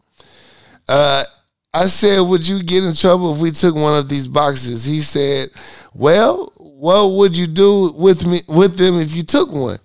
Uh, 0.88 1.24
I 1.72 1.86
said, 1.86 2.20
Would 2.20 2.46
you 2.46 2.62
get 2.62 2.84
in 2.84 2.94
trouble 2.94 3.34
if 3.34 3.40
we 3.40 3.50
took 3.52 3.74
one 3.74 3.96
of 3.98 4.08
these 4.08 4.26
boxes? 4.26 4.84
He 4.84 5.00
said, 5.00 5.50
Well, 5.94 6.52
what 6.56 7.16
would 7.16 7.36
you 7.36 7.46
do 7.46 7.92
with 7.92 8.26
me 8.26 8.40
with 8.48 8.76
them 8.76 8.96
if 8.96 9.14
you 9.14 9.22
took 9.22 9.52
one? 9.52 9.78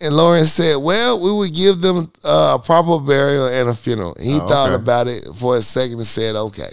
And 0.00 0.14
Lauren 0.14 0.44
said, 0.46 0.76
Well, 0.76 1.20
we 1.20 1.32
would 1.32 1.54
give 1.54 1.80
them 1.80 2.10
uh, 2.24 2.56
a 2.60 2.62
proper 2.64 2.98
burial 2.98 3.46
and 3.48 3.68
a 3.68 3.74
funeral. 3.74 4.14
He 4.20 4.36
Oh, 4.40 4.46
thought 4.46 4.72
okay. 4.72 4.82
about 4.82 5.08
it 5.08 5.24
for 5.36 5.56
a 5.56 5.62
second 5.62 5.98
and 5.98 6.06
said, 6.06 6.36
Okay. 6.36 6.70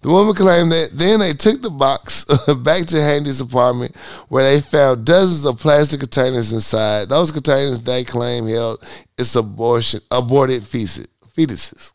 The 0.00 0.08
woman 0.10 0.34
claimed 0.34 0.72
that 0.72 0.88
then 0.94 1.20
they 1.20 1.32
took 1.32 1.62
the 1.62 1.70
box 1.70 2.24
back 2.64 2.86
to 2.86 3.00
Handy's 3.00 3.40
apartment 3.40 3.94
where 4.28 4.42
they 4.42 4.60
found 4.60 5.04
dozens 5.04 5.44
of 5.44 5.60
plastic 5.60 6.00
containers 6.00 6.52
inside. 6.52 7.08
Those 7.08 7.30
containers 7.30 7.80
they 7.80 8.02
claim 8.02 8.48
held 8.48 8.82
its 9.16 9.36
abortion 9.36 10.00
aborted 10.10 10.64
feces, 10.64 11.06
fetuses. 11.36 11.91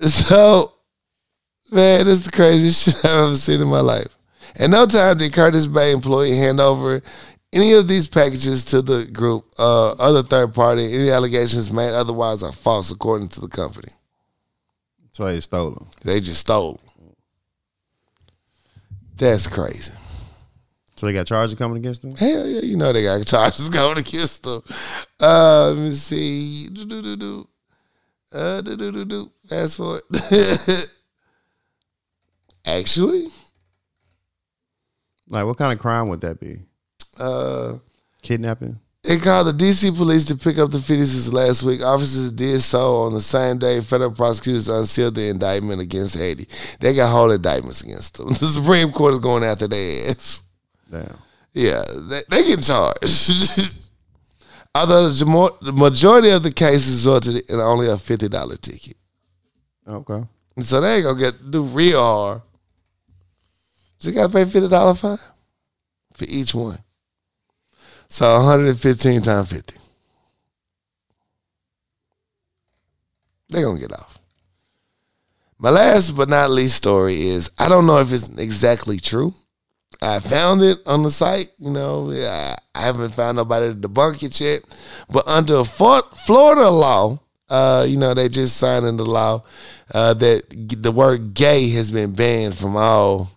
So, 0.00 0.72
man, 1.70 2.04
this 2.04 2.20
is 2.20 2.24
the 2.24 2.32
craziest 2.32 2.84
shit 2.84 3.04
I've 3.04 3.26
ever 3.28 3.36
seen 3.36 3.60
in 3.60 3.68
my 3.68 3.80
life. 3.80 4.08
At 4.58 4.70
no 4.70 4.86
time 4.86 5.18
did 5.18 5.32
Curtis 5.32 5.66
Bay 5.66 5.92
employee 5.92 6.36
hand 6.36 6.60
over 6.60 7.02
any 7.52 7.72
of 7.72 7.88
these 7.88 8.06
packages 8.06 8.64
to 8.66 8.82
the 8.82 9.06
group, 9.06 9.46
uh, 9.58 9.92
other 9.92 10.22
third 10.22 10.54
party. 10.54 10.92
Any 10.94 11.10
allegations 11.10 11.72
made 11.72 11.92
otherwise 11.92 12.42
are 12.42 12.52
false, 12.52 12.90
according 12.90 13.28
to 13.28 13.40
the 13.40 13.48
company. 13.48 13.88
So 15.12 15.26
they 15.26 15.40
stole 15.40 15.70
them. 15.70 15.86
They 16.04 16.20
just 16.20 16.40
stole. 16.40 16.80
'em. 17.00 17.14
That's 19.16 19.46
crazy. 19.46 19.92
So 20.96 21.06
they 21.06 21.12
got 21.12 21.26
charges 21.26 21.54
coming 21.54 21.76
against 21.76 22.02
them. 22.02 22.14
Hell 22.16 22.46
yeah, 22.46 22.60
you 22.60 22.76
know 22.76 22.92
they 22.92 23.04
got 23.04 23.24
charges 23.26 23.68
going 23.68 23.98
against 23.98 24.42
them. 24.42 24.62
Uh, 25.20 25.68
let 25.68 25.76
me 25.76 25.90
see. 25.90 26.68
Do 26.68 26.84
do 26.84 27.16
do. 27.16 27.48
Uh, 28.34 28.60
do 28.62 28.76
do 28.76 28.90
do 28.92 29.04
do. 29.04 29.30
Fast 29.48 29.76
forward. 29.76 30.02
Actually, 32.66 33.26
Like, 35.28 35.44
what 35.44 35.56
kind 35.58 35.72
of 35.72 35.78
crime 35.78 36.08
would 36.08 36.20
that 36.22 36.40
be? 36.40 36.56
uh, 37.18 37.74
Kidnapping. 38.22 38.80
It 39.06 39.22
called 39.22 39.46
the 39.48 39.52
DC 39.52 39.94
police 39.94 40.24
to 40.26 40.34
pick 40.36 40.56
up 40.58 40.70
the 40.70 40.78
fetuses 40.78 41.30
last 41.30 41.62
week. 41.62 41.82
Officers 41.82 42.32
did 42.32 42.62
so 42.62 43.02
on 43.02 43.12
the 43.12 43.20
same 43.20 43.58
day 43.58 43.82
federal 43.82 44.10
prosecutors 44.12 44.66
unsealed 44.66 45.14
the 45.14 45.28
indictment 45.28 45.82
against 45.82 46.16
Handy. 46.16 46.48
They 46.80 46.94
got 46.94 47.12
whole 47.12 47.30
indictments 47.30 47.82
against 47.82 48.16
them. 48.16 48.28
The 48.40 48.46
Supreme 48.46 48.90
Court 48.92 49.12
is 49.12 49.20
going 49.20 49.44
after 49.44 49.68
their 49.68 50.08
ass. 50.10 50.42
Damn. 50.90 51.18
Yeah, 51.52 51.82
they, 52.08 52.22
they 52.30 52.46
get 52.46 52.62
charged. 52.62 53.80
Although 54.74 55.10
the, 55.10 55.72
majority 55.72 56.30
of 56.30 56.42
the 56.42 56.50
cases 56.50 57.06
resulted 57.06 57.48
in 57.48 57.60
only 57.60 57.88
a 57.88 57.96
fifty 57.96 58.28
dollar 58.28 58.56
ticket, 58.56 58.96
Okay. 59.86 60.20
and 60.56 60.64
so 60.64 60.80
they 60.80 60.96
ain't 60.96 61.04
gonna 61.04 61.20
get 61.20 61.50
do 61.50 61.62
real 61.62 62.02
hard. 62.02 62.42
So 63.98 64.08
you 64.08 64.14
gotta 64.14 64.32
pay 64.32 64.44
fifty 64.44 64.68
dollar 64.68 64.94
fine 64.94 65.18
for 66.14 66.24
each 66.28 66.54
one. 66.54 66.78
So 68.08 68.32
one 68.34 68.44
hundred 68.44 68.68
and 68.70 68.80
fifteen 68.80 69.22
times 69.22 69.50
fifty. 69.52 69.76
They 73.50 73.62
gonna 73.62 73.78
get 73.78 73.92
off. 73.92 74.18
My 75.58 75.70
last 75.70 76.10
but 76.16 76.28
not 76.28 76.50
least 76.50 76.76
story 76.76 77.14
is 77.14 77.52
I 77.58 77.68
don't 77.68 77.86
know 77.86 77.98
if 78.00 78.12
it's 78.12 78.28
exactly 78.38 78.98
true. 78.98 79.32
I 80.02 80.18
found 80.18 80.62
it 80.62 80.80
on 80.84 81.04
the 81.04 81.10
site. 81.12 81.50
You 81.58 81.70
know, 81.70 82.10
I, 82.10 82.56
I 82.74 82.82
haven't 82.82 83.10
found 83.10 83.36
nobody 83.36 83.68
to 83.68 83.88
debunk 83.88 84.22
it 84.22 84.40
yet. 84.40 84.62
But 85.10 85.26
under 85.28 85.64
Florida 85.64 86.70
law, 86.70 87.20
uh, 87.48 87.86
you 87.88 87.96
know, 87.96 88.14
they 88.14 88.28
just 88.28 88.56
signed 88.56 88.86
into 88.86 89.04
law 89.04 89.42
uh, 89.92 90.14
that 90.14 90.42
the 90.82 90.92
word 90.92 91.34
gay 91.34 91.68
has 91.70 91.90
been 91.90 92.14
banned 92.14 92.56
from 92.56 92.76
all 92.76 93.30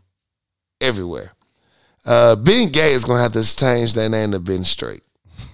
everywhere. 0.82 1.32
Uh, 2.06 2.36
Bengay 2.38 2.92
is 2.92 3.04
gonna 3.04 3.22
have 3.22 3.34
to 3.34 3.56
change 3.56 3.94
their 3.94 4.10
name 4.10 4.32
to 4.32 4.40
Ben 4.40 4.64
Straight. 4.64 5.02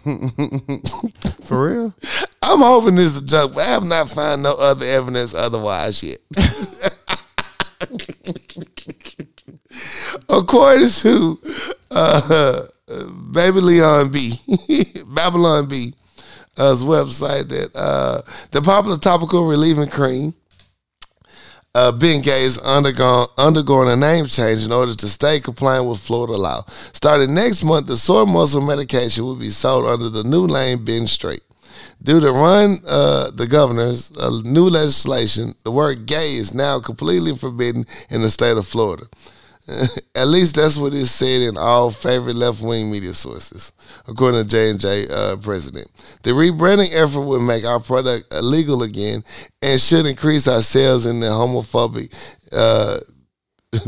For 1.43 1.67
real? 1.67 1.95
I'm 2.43 2.59
hoping 2.59 2.95
this 2.95 3.15
is 3.15 3.21
a 3.23 3.25
joke, 3.25 3.55
but 3.55 3.67
I 3.67 3.71
have 3.71 3.83
not 3.83 4.09
found 4.09 4.43
no 4.43 4.53
other 4.53 4.85
evidence 4.85 5.33
otherwise 5.33 6.03
yet. 6.03 6.19
According 10.29 10.89
to 10.89 11.39
uh, 11.91 12.67
Baby 13.31 13.61
Leon 13.61 14.11
B, 14.11 14.33
Babylon 15.07 15.67
Bee, 15.67 15.93
uh, 16.57 16.75
website 16.75 17.49
that 17.49 17.75
uh, 17.75 18.21
the 18.51 18.61
popular 18.61 18.97
topical 18.97 19.45
relieving 19.45 19.89
cream 19.89 20.33
uh, 21.75 21.91
Bengay 21.91 22.43
is 22.43 22.59
undergone, 22.59 23.27
undergoing 23.37 23.89
a 23.89 23.95
name 23.95 24.27
change 24.27 24.63
in 24.63 24.71
order 24.71 24.93
to 24.93 25.09
stay 25.09 25.39
compliant 25.39 25.89
with 25.89 25.99
Florida 25.99 26.37
law. 26.37 26.63
Starting 26.67 27.33
next 27.33 27.63
month, 27.63 27.87
the 27.87 27.97
sore 27.97 28.27
muscle 28.27 28.61
medication 28.61 29.25
will 29.25 29.35
be 29.35 29.49
sold 29.49 29.87
under 29.87 30.09
the 30.09 30.23
new 30.23 30.47
name 30.47 30.85
Ben 30.85 31.07
Straight. 31.07 31.41
Due 32.03 32.19
to 32.19 32.31
run 32.31 32.77
uh, 32.85 33.31
the 33.31 33.47
governor's 33.47 34.15
uh, 34.17 34.41
new 34.43 34.69
legislation, 34.69 35.53
the 35.63 35.71
word 35.71 36.05
gay 36.05 36.35
is 36.35 36.53
now 36.53 36.79
completely 36.79 37.35
forbidden 37.35 37.85
in 38.09 38.21
the 38.21 38.29
state 38.29 38.57
of 38.57 38.67
Florida. 38.67 39.05
At 40.15 40.27
least 40.27 40.55
that's 40.55 40.77
what 40.77 40.93
is 40.93 41.09
said 41.11 41.41
in 41.41 41.57
all 41.57 41.89
favorite 41.89 42.35
left-wing 42.35 42.91
media 42.91 43.13
sources, 43.13 43.71
according 44.07 44.41
to 44.43 44.47
J 44.47 44.69
and 44.69 44.79
J 44.79 45.05
uh, 45.09 45.37
president. 45.37 45.87
The 46.23 46.31
rebranding 46.31 46.89
effort 46.91 47.21
will 47.21 47.41
make 47.41 47.65
our 47.65 47.79
product 47.79 48.33
illegal 48.33 48.83
again 48.83 49.23
and 49.61 49.79
should 49.79 50.05
increase 50.05 50.47
our 50.47 50.61
sales 50.61 51.05
in 51.05 51.21
the 51.21 51.27
homophobic 51.27 52.13
uh, 52.51 52.99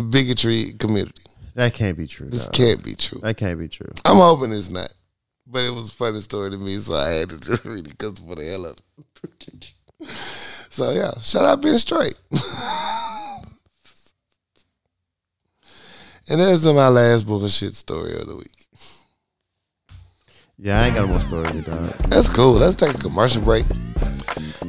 bigotry 0.10 0.74
community. 0.74 1.24
That 1.56 1.74
can't 1.74 1.98
be 1.98 2.08
true. 2.08 2.30
This 2.30 2.48
can't 2.50 2.84
be 2.84 2.96
true. 2.96 3.20
That 3.22 3.38
can't 3.38 3.60
be 3.60 3.68
true. 3.68 3.92
I'm 4.06 4.18
hoping 4.18 4.52
it's 4.54 4.70
not, 4.70 4.94
but 5.46 5.64
it 5.64 5.74
was 5.74 5.90
a 5.90 5.94
funny 5.94 6.20
story 6.20 6.52
to 6.52 6.58
me, 6.58 6.76
so 6.78 6.96
I 6.96 7.10
had 7.12 7.30
to 7.30 7.40
just 7.42 7.66
read 7.66 7.86
it 7.86 7.98
because 7.98 8.20
for 8.20 8.36
the 8.36 8.46
hell 8.46 8.66
of 8.66 8.78
it. 9.24 9.74
so 10.70 10.92
yeah, 10.92 11.12
shout 11.20 11.46
out 11.46 11.62
Ben 11.62 11.78
Straight. 11.78 12.16
And 16.30 16.40
that's 16.40 16.66
my 16.66 16.88
last 16.88 17.26
bullshit 17.26 17.74
story 17.74 18.16
of 18.16 18.28
the 18.28 18.36
week. 18.36 18.52
Yeah, 20.58 20.82
I 20.82 20.86
ain't 20.86 20.96
got 20.96 21.02
no 21.06 21.08
more 21.08 21.22
story 21.22 21.48
to 21.52 21.62
dog. 21.62 21.90
That's 22.10 22.30
cool. 22.30 22.54
Let's 22.54 22.76
take 22.76 22.94
a 22.94 22.98
commercial 22.98 23.42
break. 23.42 23.66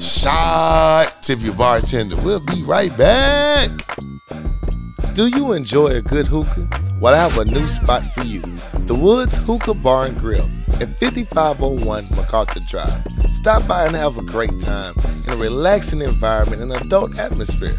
Shot 0.00 1.22
tip 1.22 1.40
your 1.40 1.54
bartender. 1.54 2.16
We'll 2.16 2.40
be 2.40 2.62
right 2.62 2.96
back. 2.96 3.70
Do 5.14 5.28
you 5.28 5.52
enjoy 5.52 5.88
a 5.88 6.02
good 6.02 6.26
hookah? 6.26 6.68
Well, 6.98 7.14
I 7.14 7.18
have 7.18 7.36
a 7.38 7.44
new 7.44 7.68
spot 7.68 8.02
for 8.14 8.22
you. 8.22 8.40
The 8.86 8.94
Woods 8.94 9.46
Hookah 9.46 9.74
Bar 9.74 10.06
and 10.06 10.18
Grill 10.18 10.48
at 10.80 10.88
5501 10.98 12.04
MacArthur 12.16 12.60
Drive. 12.70 13.06
Stop 13.32 13.68
by 13.68 13.84
and 13.84 13.94
have 13.94 14.16
a 14.16 14.22
great 14.22 14.58
time 14.60 14.94
in 15.26 15.34
a 15.34 15.36
relaxing 15.36 16.00
environment 16.00 16.62
and 16.62 16.72
adult 16.72 17.18
atmosphere. 17.18 17.74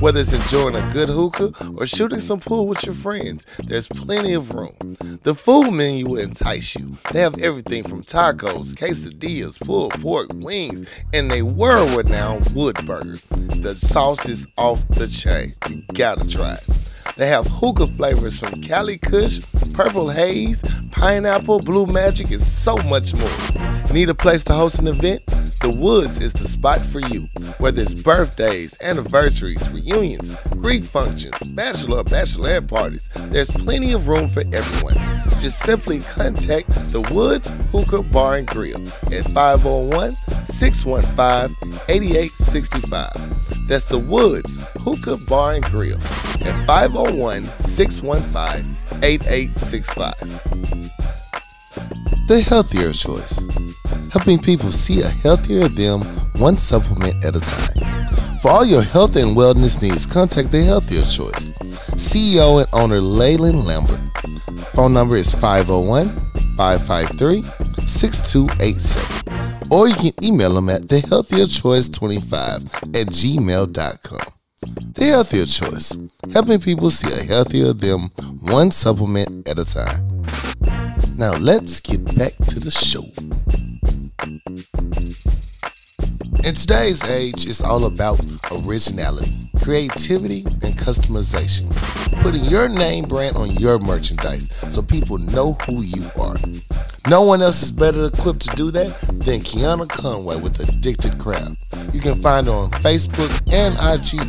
Whether 0.00 0.20
it's 0.20 0.34
enjoying 0.34 0.76
a 0.76 0.90
good 0.92 1.08
hookah 1.08 1.54
or 1.76 1.86
shooting 1.86 2.20
some 2.20 2.40
pool 2.40 2.68
with 2.68 2.84
your 2.84 2.94
friends, 2.94 3.46
there's 3.64 3.88
plenty 3.88 4.34
of 4.34 4.50
room. 4.50 4.76
The 5.22 5.34
food 5.34 5.72
menu 5.72 6.10
will 6.10 6.20
entice 6.20 6.74
you. 6.74 6.98
They 7.10 7.20
have 7.20 7.38
everything 7.40 7.84
from 7.84 8.02
tacos, 8.02 8.74
quesadillas, 8.74 9.58
pulled 9.58 9.98
pork, 10.02 10.28
wings, 10.34 10.86
and 11.14 11.30
they 11.30 11.40
world 11.40 11.90
renowned 11.92 12.54
wood 12.54 12.76
burger. 12.86 13.16
The 13.62 13.74
sauce 13.74 14.28
is 14.28 14.46
off 14.58 14.86
the 14.88 15.08
chain. 15.08 15.54
You 15.68 15.82
gotta 15.94 16.28
try 16.28 16.52
it. 16.52 16.97
They 17.16 17.28
have 17.28 17.46
hookah 17.46 17.88
flavors 17.88 18.38
from 18.38 18.60
Cali 18.62 18.98
Kush, 18.98 19.40
Purple 19.74 20.08
Haze, 20.08 20.62
Pineapple, 20.90 21.60
Blue 21.60 21.86
Magic, 21.86 22.30
and 22.30 22.40
so 22.40 22.76
much 22.88 23.14
more. 23.14 23.92
Need 23.92 24.10
a 24.10 24.14
place 24.14 24.44
to 24.44 24.52
host 24.52 24.78
an 24.78 24.88
event? 24.88 25.24
The 25.60 25.70
Woods 25.76 26.20
is 26.20 26.32
the 26.32 26.46
spot 26.46 26.84
for 26.86 27.00
you. 27.00 27.22
Whether 27.58 27.82
it's 27.82 27.92
birthdays, 27.92 28.76
anniversaries, 28.80 29.68
reunions, 29.70 30.36
Greek 30.50 30.84
functions, 30.84 31.36
bachelor 31.54 31.98
or 31.98 32.04
bachelorette 32.04 32.68
parties, 32.68 33.08
there's 33.30 33.50
plenty 33.50 33.92
of 33.92 34.06
room 34.06 34.28
for 34.28 34.44
everyone. 34.52 34.94
Just 35.40 35.60
simply 35.60 36.00
contact 36.00 36.68
the 36.68 37.08
Woods 37.12 37.50
Hookah 37.72 38.02
Bar 38.04 38.36
and 38.36 38.46
Grill 38.46 38.80
at 39.12 39.24
501 39.24 40.12
615 40.46 41.80
8865. 41.88 43.57
That's 43.68 43.84
the 43.84 43.98
Woods 43.98 44.64
Hookah 44.80 45.18
Bar 45.28 45.52
and 45.52 45.64
Grill 45.64 45.98
at 45.98 46.66
501 46.66 47.44
615 47.60 48.76
8865. 49.02 50.14
The 52.28 52.40
healthier 52.48 52.92
choice. 52.92 53.44
Helping 54.10 54.38
people 54.38 54.70
see 54.70 55.02
a 55.02 55.08
healthier 55.08 55.68
them 55.68 56.00
one 56.40 56.56
supplement 56.56 57.22
at 57.22 57.36
a 57.36 57.40
time. 57.40 58.40
For 58.40 58.50
all 58.50 58.64
your 58.64 58.82
health 58.82 59.16
and 59.16 59.36
wellness 59.36 59.82
needs, 59.82 60.06
contact 60.06 60.50
The 60.50 60.62
Healthier 60.62 61.02
Choice. 61.02 61.50
CEO 62.00 62.60
and 62.60 62.68
owner 62.72 63.02
Leyland 63.02 63.64
Lambert. 63.64 64.00
Phone 64.72 64.94
number 64.94 65.16
is 65.16 65.30
501 65.30 66.08
553 66.56 67.67
6287. 67.88 69.68
Or 69.70 69.88
you 69.88 69.94
can 69.94 70.12
email 70.24 70.54
them 70.54 70.68
at 70.68 70.82
thehealthierchoice25 70.82 72.94
at 72.94 73.06
gmail.com. 73.08 74.32
The 74.94 75.04
healthier 75.04 75.46
choice, 75.46 75.96
helping 76.32 76.60
people 76.60 76.90
see 76.90 77.12
a 77.20 77.24
healthier 77.24 77.72
them 77.72 78.10
one 78.40 78.70
supplement 78.70 79.48
at 79.48 79.58
a 79.58 79.64
time. 79.64 80.22
Now 81.16 81.34
let's 81.36 81.80
get 81.80 82.04
back 82.16 82.36
to 82.48 82.60
the 82.60 82.70
show. 82.70 83.02
In 86.44 86.54
today's 86.54 87.02
age, 87.10 87.46
it's 87.46 87.62
all 87.62 87.86
about 87.86 88.20
originality, 88.64 89.47
creativity, 89.62 90.42
and 90.44 90.74
customization. 90.74 91.68
Putting 92.22 92.44
your 92.44 92.68
name 92.68 93.04
brand 93.04 93.36
on 93.36 93.50
your 93.56 93.78
merchandise 93.78 94.48
so 94.68 94.82
people 94.82 95.18
know 95.18 95.52
who 95.64 95.82
you 95.82 96.10
are. 96.20 96.36
No 97.08 97.22
one 97.22 97.42
else 97.42 97.62
is 97.62 97.70
better 97.70 98.06
equipped 98.06 98.40
to 98.40 98.56
do 98.56 98.70
that 98.72 98.98
than 99.08 99.40
Kiana 99.40 99.88
Conway 99.88 100.36
with 100.36 100.60
Addicted 100.60 101.18
Craft. 101.18 101.56
You 101.94 102.00
can 102.00 102.20
find 102.20 102.46
her 102.46 102.52
on 102.52 102.70
Facebook 102.82 103.30
and 103.52 103.74
IG. 103.80 104.20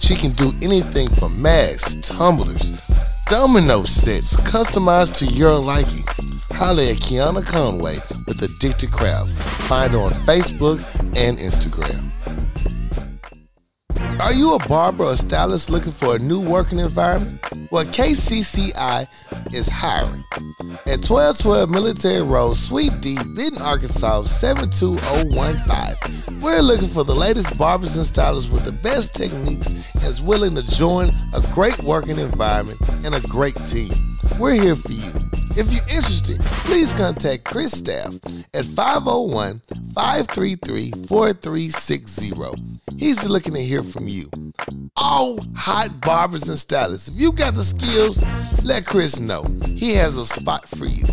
She 0.00 0.14
can 0.14 0.32
do 0.32 0.52
anything 0.62 1.08
from 1.08 1.40
masks, 1.40 1.96
tumblers, 2.06 2.86
domino 3.28 3.82
sets, 3.84 4.36
customized 4.36 5.14
to 5.18 5.26
your 5.26 5.58
liking. 5.58 6.04
Holla 6.50 6.82
at 6.90 6.96
Kiana 6.96 7.44
Conway 7.44 7.96
with 8.26 8.42
Addicted 8.42 8.90
Craft. 8.90 9.30
Find 9.68 9.92
her 9.92 9.98
on 9.98 10.10
Facebook 10.24 10.78
and 11.16 11.36
Instagram. 11.38 12.10
Are 14.20 14.32
you 14.32 14.54
a 14.54 14.58
barber 14.66 15.04
or 15.04 15.16
stylist 15.16 15.68
looking 15.68 15.92
for 15.92 16.16
a 16.16 16.18
new 16.18 16.40
working 16.40 16.78
environment? 16.78 17.38
Well, 17.70 17.84
KCCI 17.84 19.06
is 19.54 19.68
hiring. 19.68 20.24
At 20.86 21.04
1212 21.04 21.68
Military 21.68 22.22
Road, 22.22 22.56
Suite 22.56 22.98
D, 23.00 23.16
Benton, 23.16 23.60
Arkansas 23.60 24.22
72015. 24.24 26.40
We're 26.40 26.62
looking 26.62 26.88
for 26.88 27.04
the 27.04 27.14
latest 27.14 27.58
barbers 27.58 27.96
and 27.96 28.06
stylists 28.06 28.50
with 28.50 28.64
the 28.64 28.72
best 28.72 29.14
techniques 29.14 29.94
and 29.94 30.04
is 30.04 30.22
willing 30.22 30.54
to 30.54 30.66
join 30.66 31.10
a 31.34 31.42
great 31.52 31.78
working 31.82 32.18
environment 32.18 32.80
and 33.04 33.14
a 33.14 33.20
great 33.28 33.56
team. 33.66 33.92
We're 34.38 34.52
here 34.52 34.76
for 34.76 34.92
you. 34.92 35.12
If 35.58 35.72
you're 35.72 35.88
interested, 35.88 36.38
please 36.66 36.92
contact 36.92 37.44
Chris 37.44 37.78
Staff 37.78 38.14
at 38.52 38.66
501 38.66 39.62
533 39.94 40.90
4360. 41.08 42.32
He's 42.98 43.26
looking 43.26 43.54
to 43.54 43.60
hear 43.62 43.82
from 43.82 44.06
you. 44.06 44.28
All 44.96 45.40
hot 45.54 45.98
barbers 46.02 46.50
and 46.50 46.58
stylists, 46.58 47.08
if 47.08 47.14
you 47.14 47.32
got 47.32 47.54
the 47.54 47.64
skills, 47.64 48.22
let 48.64 48.84
Chris 48.84 49.18
know. 49.18 49.46
He 49.64 49.94
has 49.94 50.18
a 50.18 50.26
spot 50.26 50.68
for 50.68 50.84
you. 50.84 51.04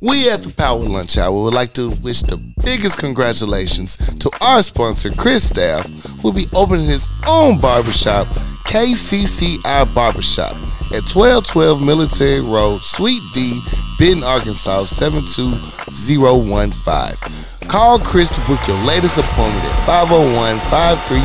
We 0.00 0.30
at 0.30 0.44
the 0.44 0.54
Power 0.56 0.78
Lunch 0.78 1.18
Hour 1.18 1.42
would 1.42 1.54
like 1.54 1.72
to 1.72 1.90
wish 2.00 2.22
the 2.22 2.38
biggest 2.64 2.96
congratulations 2.96 3.96
to 4.20 4.30
our 4.40 4.62
sponsor, 4.62 5.10
Chris 5.10 5.48
Staff, 5.48 5.84
who 6.20 6.28
will 6.28 6.32
be 6.32 6.46
opening 6.54 6.86
his 6.86 7.08
own 7.26 7.60
barbershop, 7.60 8.28
KCCI 8.70 9.92
Barbershop, 9.96 10.54
at 10.92 11.06
1212 11.06 11.82
Military 11.82 12.40
Road, 12.40 12.80
Suite 12.80 13.22
D, 13.34 13.60
Benton, 14.00 14.24
Arkansas 14.24 14.86
72015. 14.86 17.68
Call 17.68 17.98
Chris 17.98 18.30
to 18.30 18.40
book 18.46 18.66
your 18.66 18.78
latest 18.88 19.18
appointment 19.18 19.62
at 19.62 19.84
501 19.84 20.58
533 20.72 21.20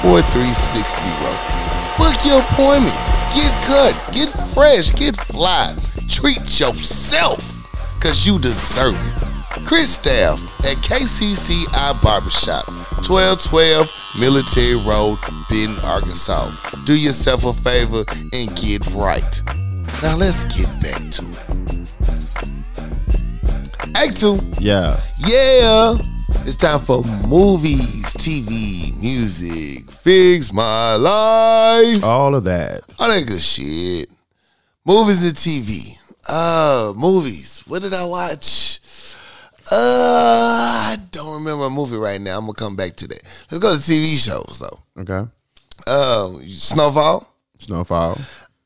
4360. 0.00 1.12
Book 2.00 2.16
your 2.24 2.40
appointment. 2.40 2.96
Get 3.36 3.52
cut, 3.68 3.92
get 4.16 4.32
fresh, 4.56 4.96
get 4.96 5.12
fly. 5.14 5.76
Treat 6.08 6.40
yourself 6.58 7.44
because 8.00 8.24
you 8.26 8.38
deserve 8.38 8.96
it. 8.96 9.12
Chris 9.68 9.92
Staff 9.92 10.40
at 10.64 10.78
KCCI 10.80 12.00
Barbershop, 12.02 12.64
1212 13.04 13.92
Military 14.18 14.76
Road, 14.88 15.18
Benton, 15.50 15.76
Arkansas. 15.84 16.48
Do 16.86 16.94
yourself 16.96 17.44
a 17.44 17.52
favor 17.52 18.06
and 18.32 18.56
get 18.56 18.86
right. 18.96 19.42
Now 20.02 20.16
let's 20.16 20.44
get 20.56 20.72
back 20.80 21.10
to 21.20 21.28
it. 21.28 21.59
Act 24.02 24.18
two. 24.18 24.40
Yeah. 24.58 24.98
Yeah. 25.28 25.94
It's 26.46 26.56
time 26.56 26.80
for 26.80 27.02
movies, 27.28 28.14
TV, 28.14 28.98
music, 28.98 29.90
fix 29.90 30.54
my 30.54 30.94
life. 30.94 32.02
All 32.02 32.34
of 32.34 32.44
that. 32.44 32.80
All 32.98 33.08
that 33.08 33.26
good 33.26 33.42
shit. 33.42 34.08
Movies 34.86 35.22
and 35.22 35.34
TV. 35.34 35.98
Uh, 36.26 36.94
movies. 36.96 37.62
What 37.66 37.82
did 37.82 37.92
I 37.92 38.06
watch? 38.06 38.80
Uh, 39.70 39.76
I 39.76 40.96
don't 41.10 41.34
remember 41.34 41.66
a 41.66 41.70
movie 41.70 41.98
right 41.98 42.22
now. 42.22 42.38
I'm 42.38 42.46
gonna 42.46 42.54
come 42.54 42.76
back 42.76 42.96
to 42.96 43.08
that. 43.08 43.22
Let's 43.50 43.58
go 43.58 43.74
to 43.74 43.78
TV 43.78 44.16
shows 44.16 44.58
though. 44.58 45.02
Okay. 45.02 45.30
Um, 45.86 46.48
Snowfall. 46.48 47.30
Snowfall. 47.58 48.16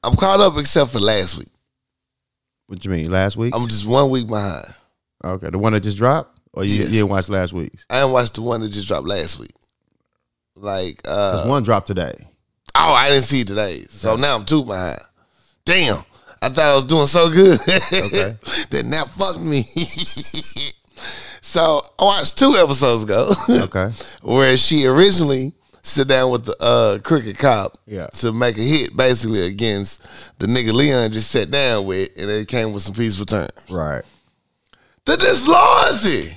I'm 0.04 0.14
caught 0.14 0.38
up 0.38 0.56
except 0.58 0.92
for 0.92 1.00
last 1.00 1.36
week. 1.36 1.48
What 2.68 2.84
you 2.84 2.90
mean? 2.92 3.10
Last 3.10 3.36
week? 3.36 3.52
I'm 3.52 3.66
just 3.66 3.84
one 3.84 4.10
week 4.10 4.28
behind. 4.28 4.72
Okay. 5.24 5.50
The 5.50 5.58
one 5.58 5.72
that 5.72 5.82
just 5.82 5.98
dropped? 5.98 6.38
Or 6.52 6.64
you, 6.64 6.70
Yes. 6.74 6.84
you 6.86 6.92
didn't 6.98 7.08
watch 7.08 7.28
last 7.28 7.52
week's? 7.52 7.84
I 7.90 8.00
didn't 8.00 8.12
watch 8.12 8.32
the 8.32 8.42
one 8.42 8.60
that 8.62 8.68
just 8.70 8.86
dropped 8.88 9.06
last 9.08 9.38
week. 9.38 9.54
Like, 10.56 11.00
uh, 11.04 11.44
one 11.46 11.62
dropped 11.64 11.86
today. 11.88 12.14
Oh, 12.76 12.92
I 12.92 13.08
didn't 13.08 13.24
see 13.24 13.40
it 13.40 13.48
today. 13.48 13.84
So 13.88 14.14
now 14.16 14.36
I'm 14.36 14.44
two 14.44 14.64
behind. 14.64 14.98
Damn. 15.64 15.98
I 16.42 16.48
thought 16.50 16.58
I 16.72 16.74
was 16.74 16.84
doing 16.84 17.06
so 17.06 17.28
good. 17.30 17.58
Okay. 17.60 18.32
then 18.70 18.90
that 18.90 19.06
fucked 19.16 19.40
me. 19.40 19.62
so 21.40 21.80
I 21.98 22.04
watched 22.04 22.38
two 22.38 22.54
episodes 22.56 23.04
ago 23.04 23.32
Okay. 23.64 23.90
where 24.22 24.56
she 24.56 24.86
originally 24.86 25.52
sit 25.82 26.08
down 26.08 26.30
with 26.30 26.44
the 26.44 26.56
uh, 26.60 26.98
cricket 27.00 27.38
cop 27.38 27.78
Yeah. 27.86 28.06
to 28.08 28.32
make 28.32 28.56
a 28.56 28.60
hit 28.62 28.96
basically 28.96 29.46
against 29.46 30.38
the 30.38 30.46
nigga 30.46 30.72
Leon 30.72 31.12
just 31.12 31.30
sat 31.30 31.50
down 31.50 31.86
with 31.86 32.10
and 32.18 32.30
it 32.30 32.48
came 32.48 32.72
with 32.72 32.82
some 32.82 32.94
peaceful 32.94 33.26
terms. 33.26 33.50
Right. 33.70 34.02
The 35.06 35.16
disloyalty. 35.16 36.36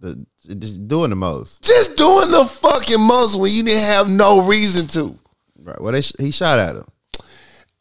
The, 0.00 0.26
just 0.54 0.86
doing 0.86 1.10
the 1.10 1.16
most. 1.16 1.64
Just 1.64 1.96
doing 1.96 2.30
the 2.30 2.44
fucking 2.44 3.00
most 3.00 3.38
when 3.38 3.52
you 3.52 3.62
didn't 3.62 3.82
have 3.82 4.08
no 4.08 4.46
reason 4.46 4.86
to. 4.88 5.18
Right. 5.62 5.80
Well, 5.80 5.92
they 5.92 6.02
sh- 6.02 6.12
he 6.18 6.30
shot 6.30 6.58
at 6.58 6.76
him. 6.76 6.84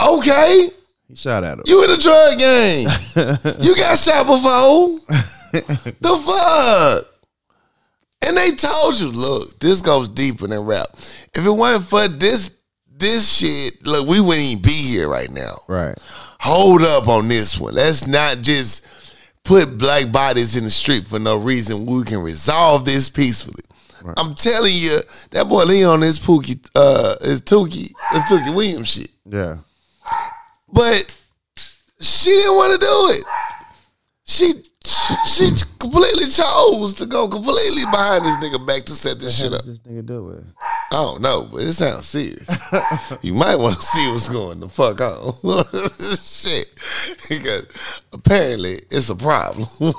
Okay. 0.04 0.70
He 1.08 1.16
shot 1.16 1.44
at 1.44 1.60
him. 1.60 1.64
You 1.68 1.84
in 1.84 1.90
the 1.92 1.98
drug 1.98 2.40
game. 2.40 2.88
you 3.62 3.76
got 3.76 3.98
shot 4.00 4.26
before. 4.26 5.00
the 6.02 6.24
fuck? 6.26 7.12
And 8.28 8.36
they 8.36 8.52
told 8.52 9.00
you, 9.00 9.12
look, 9.12 9.60
this 9.60 9.82
goes 9.82 10.10
deeper 10.10 10.48
than 10.48 10.62
rap. 10.62 10.88
If 11.36 11.46
it 11.46 11.52
wasn't 11.52 11.86
for 11.86 12.08
this 12.08 12.58
this 12.98 13.38
shit, 13.38 13.86
look, 13.86 14.08
we 14.08 14.22
wouldn't 14.22 14.46
even 14.46 14.62
be 14.64 14.72
here 14.72 15.10
right 15.10 15.30
now. 15.30 15.54
right. 15.68 15.96
Hold 16.40 16.82
up 16.82 17.08
on 17.08 17.28
this 17.28 17.60
one. 17.60 17.74
Let's 17.74 18.08
not 18.08 18.38
just 18.42 18.86
put 19.46 19.78
black 19.78 20.12
bodies 20.12 20.58
in 20.58 20.66
the 20.66 20.70
street 20.70 21.06
for 21.06 21.20
no 21.20 21.38
reason. 21.38 21.86
We 21.86 22.04
can 22.04 22.20
resolve 22.20 22.84
this 22.84 23.08
peacefully. 23.08 23.64
I'm 24.18 24.36
telling 24.36 24.76
you, 24.76 25.00
that 25.32 25.48
boy 25.50 25.64
Leon 25.64 26.04
is 26.04 26.20
Pookie, 26.20 26.64
uh, 26.76 27.16
is 27.22 27.42
Tookie, 27.42 27.92
is 28.14 28.22
Tookie 28.30 28.56
Williams 28.56 28.90
shit. 28.90 29.10
Yeah. 29.26 29.58
But 30.72 31.18
she 32.00 32.30
didn't 32.30 32.56
want 32.56 32.74
to 32.74 32.86
do 32.86 33.18
it. 33.18 33.26
She 34.26 34.54
she 34.86 35.50
completely 35.80 36.26
chose 36.26 36.94
to 36.96 37.06
go 37.06 37.28
completely 37.28 37.84
behind 37.92 38.26
this 38.26 38.38
nigga 38.38 38.66
back 38.66 38.84
to 38.86 38.94
set 38.94 39.20
this 39.20 39.38
shit 39.40 39.54
up. 39.54 39.64
this 39.64 39.80
nigga 39.80 40.06
do 40.06 40.30
it? 40.32 40.44
I 40.92 40.96
don't 40.96 41.22
know, 41.22 41.48
but 41.52 41.64
it 41.64 41.74
sounds 41.74 42.08
serious. 42.08 42.48
you 43.22 43.34
might 43.34 43.56
want 43.56 43.76
to 43.76 43.82
see 43.82 44.12
what's 44.12 44.30
going 44.30 44.60
the 44.60 44.70
fuck 44.70 45.02
on. 45.02 45.34
shit. 46.22 46.72
Because 47.28 47.68
apparently 48.14 48.80
it's 48.92 49.10
a 49.10 49.16
problem. 49.16 49.68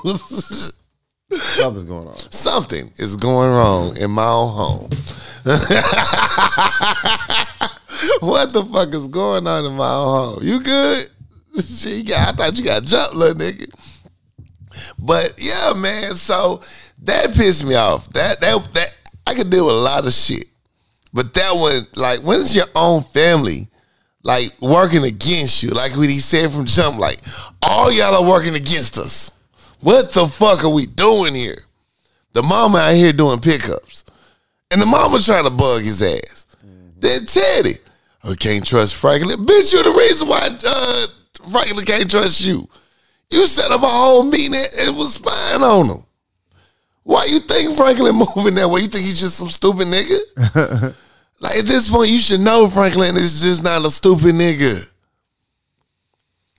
Something's 1.31 1.83
going 1.83 2.07
on. 2.07 2.17
Something 2.17 2.91
is 2.97 3.17
going 3.17 3.51
wrong 3.51 3.97
in 3.97 4.11
my 4.11 4.27
own 4.27 4.53
home. 4.55 4.89
what 8.21 8.53
the 8.53 8.63
fuck 8.71 8.93
is 8.93 9.07
going 9.07 9.45
on 9.45 9.65
in 9.65 9.73
my 9.73 9.91
own 9.91 10.33
home? 10.33 10.39
You 10.41 10.61
good? 10.61 11.09
Shit, 11.59 11.97
you 11.97 12.03
got, 12.05 12.29
I 12.29 12.31
thought 12.31 12.57
you 12.57 12.63
got 12.63 12.83
jumped, 12.83 13.15
little 13.15 13.35
nigga. 13.35 13.67
But 14.99 15.33
yeah, 15.37 15.73
man. 15.75 16.15
So 16.15 16.61
that 17.03 17.33
pissed 17.35 17.65
me 17.65 17.75
off. 17.75 18.07
That 18.09 18.39
that 18.41 18.73
that 18.73 18.93
I 19.27 19.33
could 19.33 19.49
deal 19.49 19.65
with 19.65 19.75
a 19.75 19.79
lot 19.79 20.05
of 20.05 20.13
shit, 20.13 20.45
but 21.13 21.33
that 21.33 21.51
one, 21.53 21.85
like, 21.95 22.23
when 22.23 22.39
it's 22.39 22.55
your 22.55 22.67
own 22.75 23.01
family, 23.03 23.67
like 24.23 24.53
working 24.61 25.03
against 25.03 25.63
you, 25.63 25.69
like 25.69 25.95
what 25.95 26.09
he 26.09 26.19
said 26.19 26.51
from 26.51 26.65
jump, 26.65 26.97
like 26.97 27.19
all 27.61 27.91
y'all 27.91 28.23
are 28.23 28.29
working 28.29 28.55
against 28.55 28.97
us. 28.97 29.31
What 29.81 30.11
the 30.11 30.27
fuck 30.27 30.63
are 30.63 30.69
we 30.69 30.85
doing 30.85 31.35
here? 31.35 31.59
The 32.33 32.43
mama 32.43 32.77
out 32.77 32.95
here 32.95 33.13
doing 33.13 33.39
pickups, 33.39 34.05
and 34.71 34.81
the 34.81 34.85
mama 34.85 35.19
trying 35.19 35.43
to 35.43 35.49
bug 35.49 35.81
his 35.81 36.01
ass. 36.01 36.47
Then 36.99 37.25
Teddy, 37.25 37.75
I 38.23 38.33
can't 38.35 38.65
trust 38.65 38.95
Franklin. 38.95 39.45
Bitch, 39.45 39.73
you're 39.73 39.83
the 39.83 39.91
reason 39.91 40.27
why 40.27 40.49
uh, 40.65 41.07
Franklin 41.51 41.85
can't 41.85 42.09
trust 42.09 42.41
you. 42.41 42.67
You 43.29 43.45
set 43.45 43.71
up 43.71 43.83
a 43.83 43.87
whole 43.87 44.23
meeting 44.23 44.55
and 44.79 44.95
was 44.95 45.15
spying 45.15 45.63
on 45.63 45.89
him. 45.89 46.03
Why 47.03 47.25
you 47.25 47.39
think 47.39 47.75
Franklin 47.77 48.15
moving 48.35 48.55
that 48.55 48.69
way? 48.69 48.81
You 48.81 48.87
think 48.87 49.05
he's 49.05 49.19
just 49.19 49.37
some 49.37 49.49
stupid 49.49 49.87
nigga? 49.87 50.93
like 51.39 51.57
at 51.57 51.65
this 51.65 51.89
point, 51.89 52.09
you 52.09 52.17
should 52.17 52.41
know 52.41 52.69
Franklin 52.69 53.15
is 53.15 53.41
just 53.41 53.63
not 53.63 53.85
a 53.85 53.89
stupid 53.89 54.35
nigga. 54.35 54.91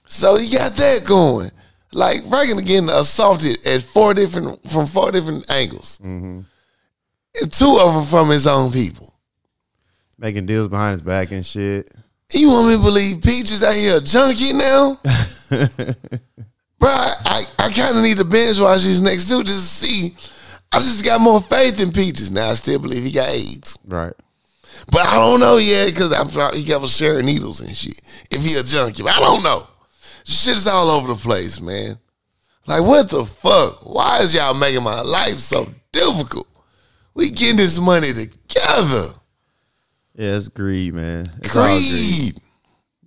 So 0.06 0.38
you 0.38 0.56
got 0.56 0.72
that 0.72 1.04
going. 1.06 1.50
Like 1.92 2.24
Franklin 2.28 2.64
getting 2.64 2.88
assaulted 2.88 3.66
at 3.66 3.82
four 3.82 4.14
different 4.14 4.66
from 4.70 4.86
four 4.86 5.10
different 5.10 5.50
angles, 5.50 5.98
mm-hmm. 6.02 6.40
and 7.42 7.52
two 7.52 7.78
of 7.80 7.94
them 7.94 8.04
from 8.04 8.28
his 8.28 8.46
own 8.46 8.72
people. 8.72 9.14
Making 10.18 10.46
deals 10.46 10.68
behind 10.68 10.92
his 10.92 11.02
back 11.02 11.30
and 11.30 11.44
shit. 11.44 11.90
You 12.32 12.48
want 12.48 12.68
me 12.68 12.76
to 12.76 12.82
believe 12.82 13.22
Peaches 13.22 13.62
out 13.62 13.74
here 13.74 13.98
a 13.98 14.00
junkie 14.00 14.52
now? 14.52 14.98
Bro, 16.78 16.90
I, 16.90 17.44
I, 17.58 17.70
kind 17.70 17.96
of 17.96 18.02
need 18.02 18.18
to 18.18 18.24
binge 18.24 18.60
watch 18.60 18.82
these 18.82 19.00
next 19.00 19.28
two 19.28 19.42
just 19.42 19.82
to 19.82 19.86
see. 19.86 20.14
I 20.72 20.78
just 20.78 21.04
got 21.04 21.20
more 21.20 21.40
faith 21.40 21.82
in 21.82 21.90
Peaches. 21.90 22.30
Now 22.30 22.50
I 22.50 22.54
still 22.54 22.78
believe 22.78 23.02
he 23.02 23.10
got 23.10 23.28
AIDS. 23.28 23.78
Right. 23.86 24.12
But 24.90 25.08
I 25.08 25.16
don't 25.16 25.40
know 25.40 25.56
yet 25.56 25.92
because 25.92 26.12
I'm 26.12 26.28
probably 26.28 26.60
he 26.60 26.68
got 26.68 26.84
a 26.84 26.88
sharing 26.88 27.26
needles 27.26 27.60
and 27.60 27.76
shit. 27.76 28.00
If 28.30 28.44
he 28.44 28.56
a 28.56 28.62
junkie, 28.62 29.02
but 29.02 29.16
I 29.16 29.20
don't 29.20 29.42
know. 29.42 29.66
Shit 30.24 30.56
is 30.56 30.66
all 30.66 30.90
over 30.90 31.08
the 31.08 31.14
place, 31.14 31.60
man. 31.60 31.98
Like 32.66 32.82
what 32.82 33.10
the 33.10 33.24
fuck? 33.24 33.80
Why 33.82 34.20
is 34.20 34.34
y'all 34.34 34.54
making 34.54 34.84
my 34.84 35.00
life 35.00 35.38
so 35.38 35.66
difficult? 35.90 36.46
We 37.14 37.30
getting 37.30 37.56
this 37.56 37.78
money 37.78 38.12
together. 38.12 39.14
Yeah, 40.14 40.36
it's 40.36 40.48
greed, 40.48 40.94
man. 40.94 41.26
It's 41.42 41.56
all 41.56 41.66
greed. 41.66 42.34
Greed. 42.34 42.42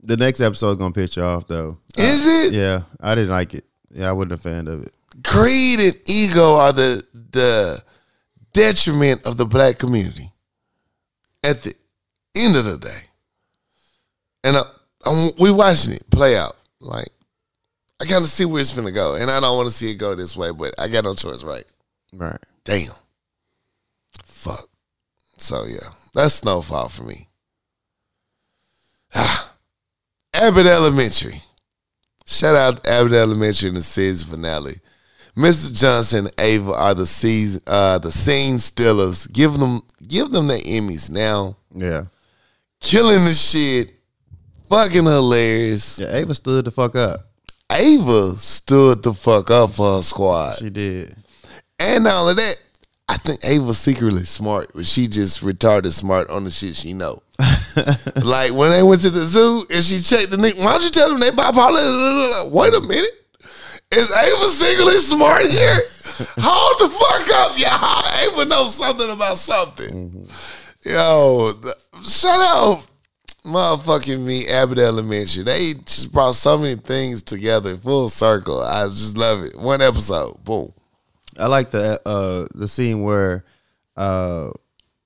The 0.04 0.18
next 0.18 0.42
episode 0.42 0.80
gonna 0.80 0.94
piss 0.94 1.16
you 1.16 1.24
off 1.24 1.48
though. 1.48 1.78
Uh, 1.98 2.02
Is 2.02 2.48
it? 2.48 2.54
Yeah, 2.54 2.82
I 3.00 3.14
didn't 3.16 3.30
like 3.30 3.54
it. 3.54 3.66
Yeah, 3.92 4.10
I 4.10 4.14
wasn't 4.14 4.34
a 4.34 4.38
fan 4.38 4.68
of 4.68 4.84
it. 4.84 4.94
Greed 5.22 5.80
and 5.80 6.00
ego 6.06 6.56
are 6.56 6.74
the 6.74 7.06
the 7.32 7.84
detriment 8.54 9.26
of 9.28 9.38
the 9.38 9.46
black 9.46 9.78
community. 9.78 10.32
At 11.44 11.62
the 11.64 11.74
end 12.36 12.56
of 12.56 12.66
the 12.66 12.78
day, 12.78 13.02
and 14.44 14.56
I, 14.56 14.62
I'm, 15.06 15.32
we 15.40 15.52
watching 15.52 15.94
it 15.94 16.10
play 16.10 16.38
out. 16.38 16.56
Like 16.80 17.10
I 18.02 18.06
kind 18.06 18.24
of 18.24 18.30
see 18.30 18.46
where 18.46 18.62
it's 18.62 18.76
gonna 18.76 18.92
go, 18.92 19.16
and 19.16 19.30
I 19.30 19.40
don't 19.40 19.58
want 19.58 19.70
to 19.70 19.74
see 19.76 19.92
it 19.92 20.00
go 20.00 20.16
this 20.16 20.36
way, 20.36 20.52
but 20.52 20.74
I 20.80 20.88
got 20.88 21.04
no 21.04 21.14
choice, 21.14 21.44
right? 21.44 21.66
Right. 22.14 22.38
Damn. 22.64 22.92
Fuck. 24.24 24.68
So 25.38 25.64
yeah, 25.68 25.90
that's 26.14 26.36
snowfall 26.36 26.90
for 26.90 27.04
me. 27.04 27.28
Ah. 29.14 29.41
Abbott 30.42 30.66
Elementary. 30.66 31.40
Shout 32.26 32.56
out 32.56 32.84
to 32.84 32.90
Abbott 32.90 33.14
Elementary 33.14 33.70
in 33.70 33.76
the 33.76 33.84
season 33.84 34.32
finale. 34.32 34.74
Mr. 35.38 35.72
Johnson 35.72 36.26
and 36.26 36.42
Ava 36.42 36.74
are 36.74 36.96
the 36.96 37.06
season, 37.06 37.62
uh, 37.68 38.00
the 38.00 38.12
scene 38.12 38.58
stealers. 38.58 39.28
Give 39.28 39.54
them, 39.54 39.82
give 40.08 40.32
them 40.32 40.48
the 40.48 40.56
Emmys 40.56 41.12
now. 41.12 41.56
Yeah. 41.70 42.06
Killing 42.80 43.24
the 43.24 43.34
shit, 43.34 43.92
fucking 44.68 45.04
hilarious. 45.04 46.00
Yeah, 46.00 46.16
Ava 46.16 46.34
stood 46.34 46.66
the 46.66 46.72
fuck 46.72 46.96
up. 46.96 47.22
Ava 47.72 48.32
stood 48.40 49.04
the 49.04 49.14
fuck 49.14 49.52
up 49.52 49.70
for 49.70 49.98
her 49.98 50.02
squad. 50.02 50.58
She 50.58 50.72
did. 50.72 51.16
And 51.80 52.08
all 52.08 52.30
of 52.30 52.38
that, 52.38 52.56
I 53.12 53.16
think 53.16 53.44
Ava's 53.44 53.78
secretly 53.78 54.24
smart, 54.24 54.72
but 54.74 54.86
she 54.86 55.10
just 55.10 55.42
retarded 55.42 55.92
smart 55.92 56.30
on 56.30 56.46
the 56.46 56.50
shit 56.50 56.78
she 56.78 56.94
know. 56.94 57.22
like 58.24 58.54
when 58.54 58.72
they 58.72 58.84
went 58.84 59.02
to 59.02 59.10
the 59.10 59.24
zoo 59.24 59.66
and 59.70 59.84
she 59.84 60.00
checked 60.00 60.32
the 60.32 60.38
nigga, 60.38 60.58
why 60.60 60.72
don't 60.72 60.84
you 60.86 60.90
tell 60.92 61.10
them 61.10 61.20
they 61.20 61.30
bipolar? 61.30 62.50
Wait 62.50 62.74
a 62.74 62.80
minute. 62.80 63.12
Is 63.94 64.18
Ava 64.18 64.48
secretly 64.48 64.94
smart 64.94 65.46
here? 65.48 65.76
Hold 66.40 66.80
the 66.80 66.88
fuck 66.88 67.36
up, 67.36 67.60
y'all. 67.60 68.40
Ava 68.40 68.46
knows 68.46 68.76
something 68.76 69.10
about 69.10 69.38
something. 69.38 69.90
Mm-hmm. 69.90 70.90
Yo, 70.90 71.52
the, 71.52 71.76
shout 72.08 72.40
out 72.40 72.88
motherfucking 73.44 74.24
me, 74.24 74.48
Abbott 74.48 74.78
Elementary. 74.78 75.44
They 75.44 75.74
just 75.74 76.14
brought 76.14 76.36
so 76.36 76.58
many 76.58 76.76
things 76.76 77.22
together 77.22 77.76
full 77.76 78.08
circle. 78.08 78.62
I 78.62 78.88
just 78.88 79.18
love 79.18 79.44
it. 79.44 79.58
One 79.58 79.82
episode, 79.82 80.42
boom. 80.46 80.72
I 81.40 81.48
like 81.48 81.72
the 81.72 82.00
uh 82.06 82.46
the 82.56 82.68
scene 82.68 83.04
where 83.04 83.44
uh 83.98 84.50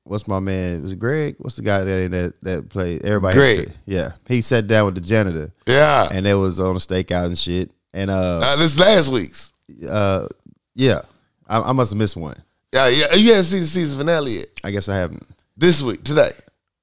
what's 0.04 0.28
my 0.28 0.40
man? 0.40 0.82
Was 0.84 0.92
it 0.92 1.00
Greg? 1.00 1.36
What's 1.40 1.56
the 1.56 1.62
guy 1.64 1.84
that 1.84 2.12
that 2.12 2.42
that 2.42 2.70
played 2.70 3.04
everybody? 3.06 3.36
Greg. 3.36 3.72
Yeah. 3.86 4.12
He 4.28 4.42
sat 4.42 4.68
down 4.68 4.86
with 4.86 4.96
the 4.96 5.02
janitor 5.02 5.52
Yeah. 5.68 6.08
and 6.12 6.26
it 6.28 6.36
was 6.36 6.60
on 6.60 6.76
a 6.76 6.80
stakeout 6.80 7.26
and 7.26 7.38
shit. 7.38 7.72
And 7.94 8.10
uh 8.12 8.40
Uh, 8.44 8.56
this 8.58 8.80
last 8.80 9.12
week's. 9.12 9.52
uh 9.90 10.28
yeah. 10.76 11.02
I, 11.48 11.62
I 11.62 11.72
must 11.74 11.92
have 11.92 11.98
missed 12.00 12.18
one. 12.18 12.36
Yeah, 12.74 12.88
yeah. 12.90 13.14
You 13.14 13.30
haven't 13.32 13.46
seen 13.46 13.60
the 13.62 13.66
season 13.68 14.00
finale 14.00 14.32
yet. 14.40 14.48
I 14.64 14.72
guess 14.72 14.90
I 14.90 14.96
haven't. 14.98 15.24
This 15.56 15.82
week, 15.82 16.04
today. 16.04 16.32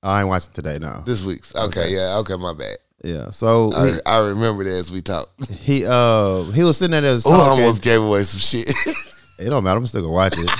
I 0.02 0.20
ain't 0.20 0.28
watching 0.28 0.52
today 0.54 0.78
no 0.80 1.02
This 1.04 1.22
week's. 1.22 1.54
Okay, 1.54 1.88
yeah. 1.90 2.16
Okay, 2.20 2.36
my 2.36 2.54
bad. 2.54 2.76
Yeah. 3.04 3.30
So 3.30 3.70
I, 3.74 3.98
I 4.06 4.18
remember 4.20 4.64
that 4.64 4.70
as 4.70 4.90
we 4.90 5.00
talked. 5.02 5.46
he, 5.50 5.54
he 5.80 5.84
uh 5.86 6.42
he 6.52 6.62
was 6.62 6.78
sitting 6.78 6.92
there 6.92 7.04
as 7.04 7.24
Oh, 7.26 7.32
I 7.32 7.48
almost 7.50 7.82
gave 7.82 8.00
away 8.02 8.22
some 8.22 8.40
shit. 8.40 8.72
It 9.38 9.50
don't 9.50 9.64
matter. 9.64 9.78
I'm 9.78 9.86
still 9.86 10.02
gonna 10.02 10.12
watch 10.14 10.34
it. 10.36 10.50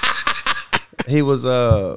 he 1.09 1.23
was 1.23 1.45
uh 1.47 1.97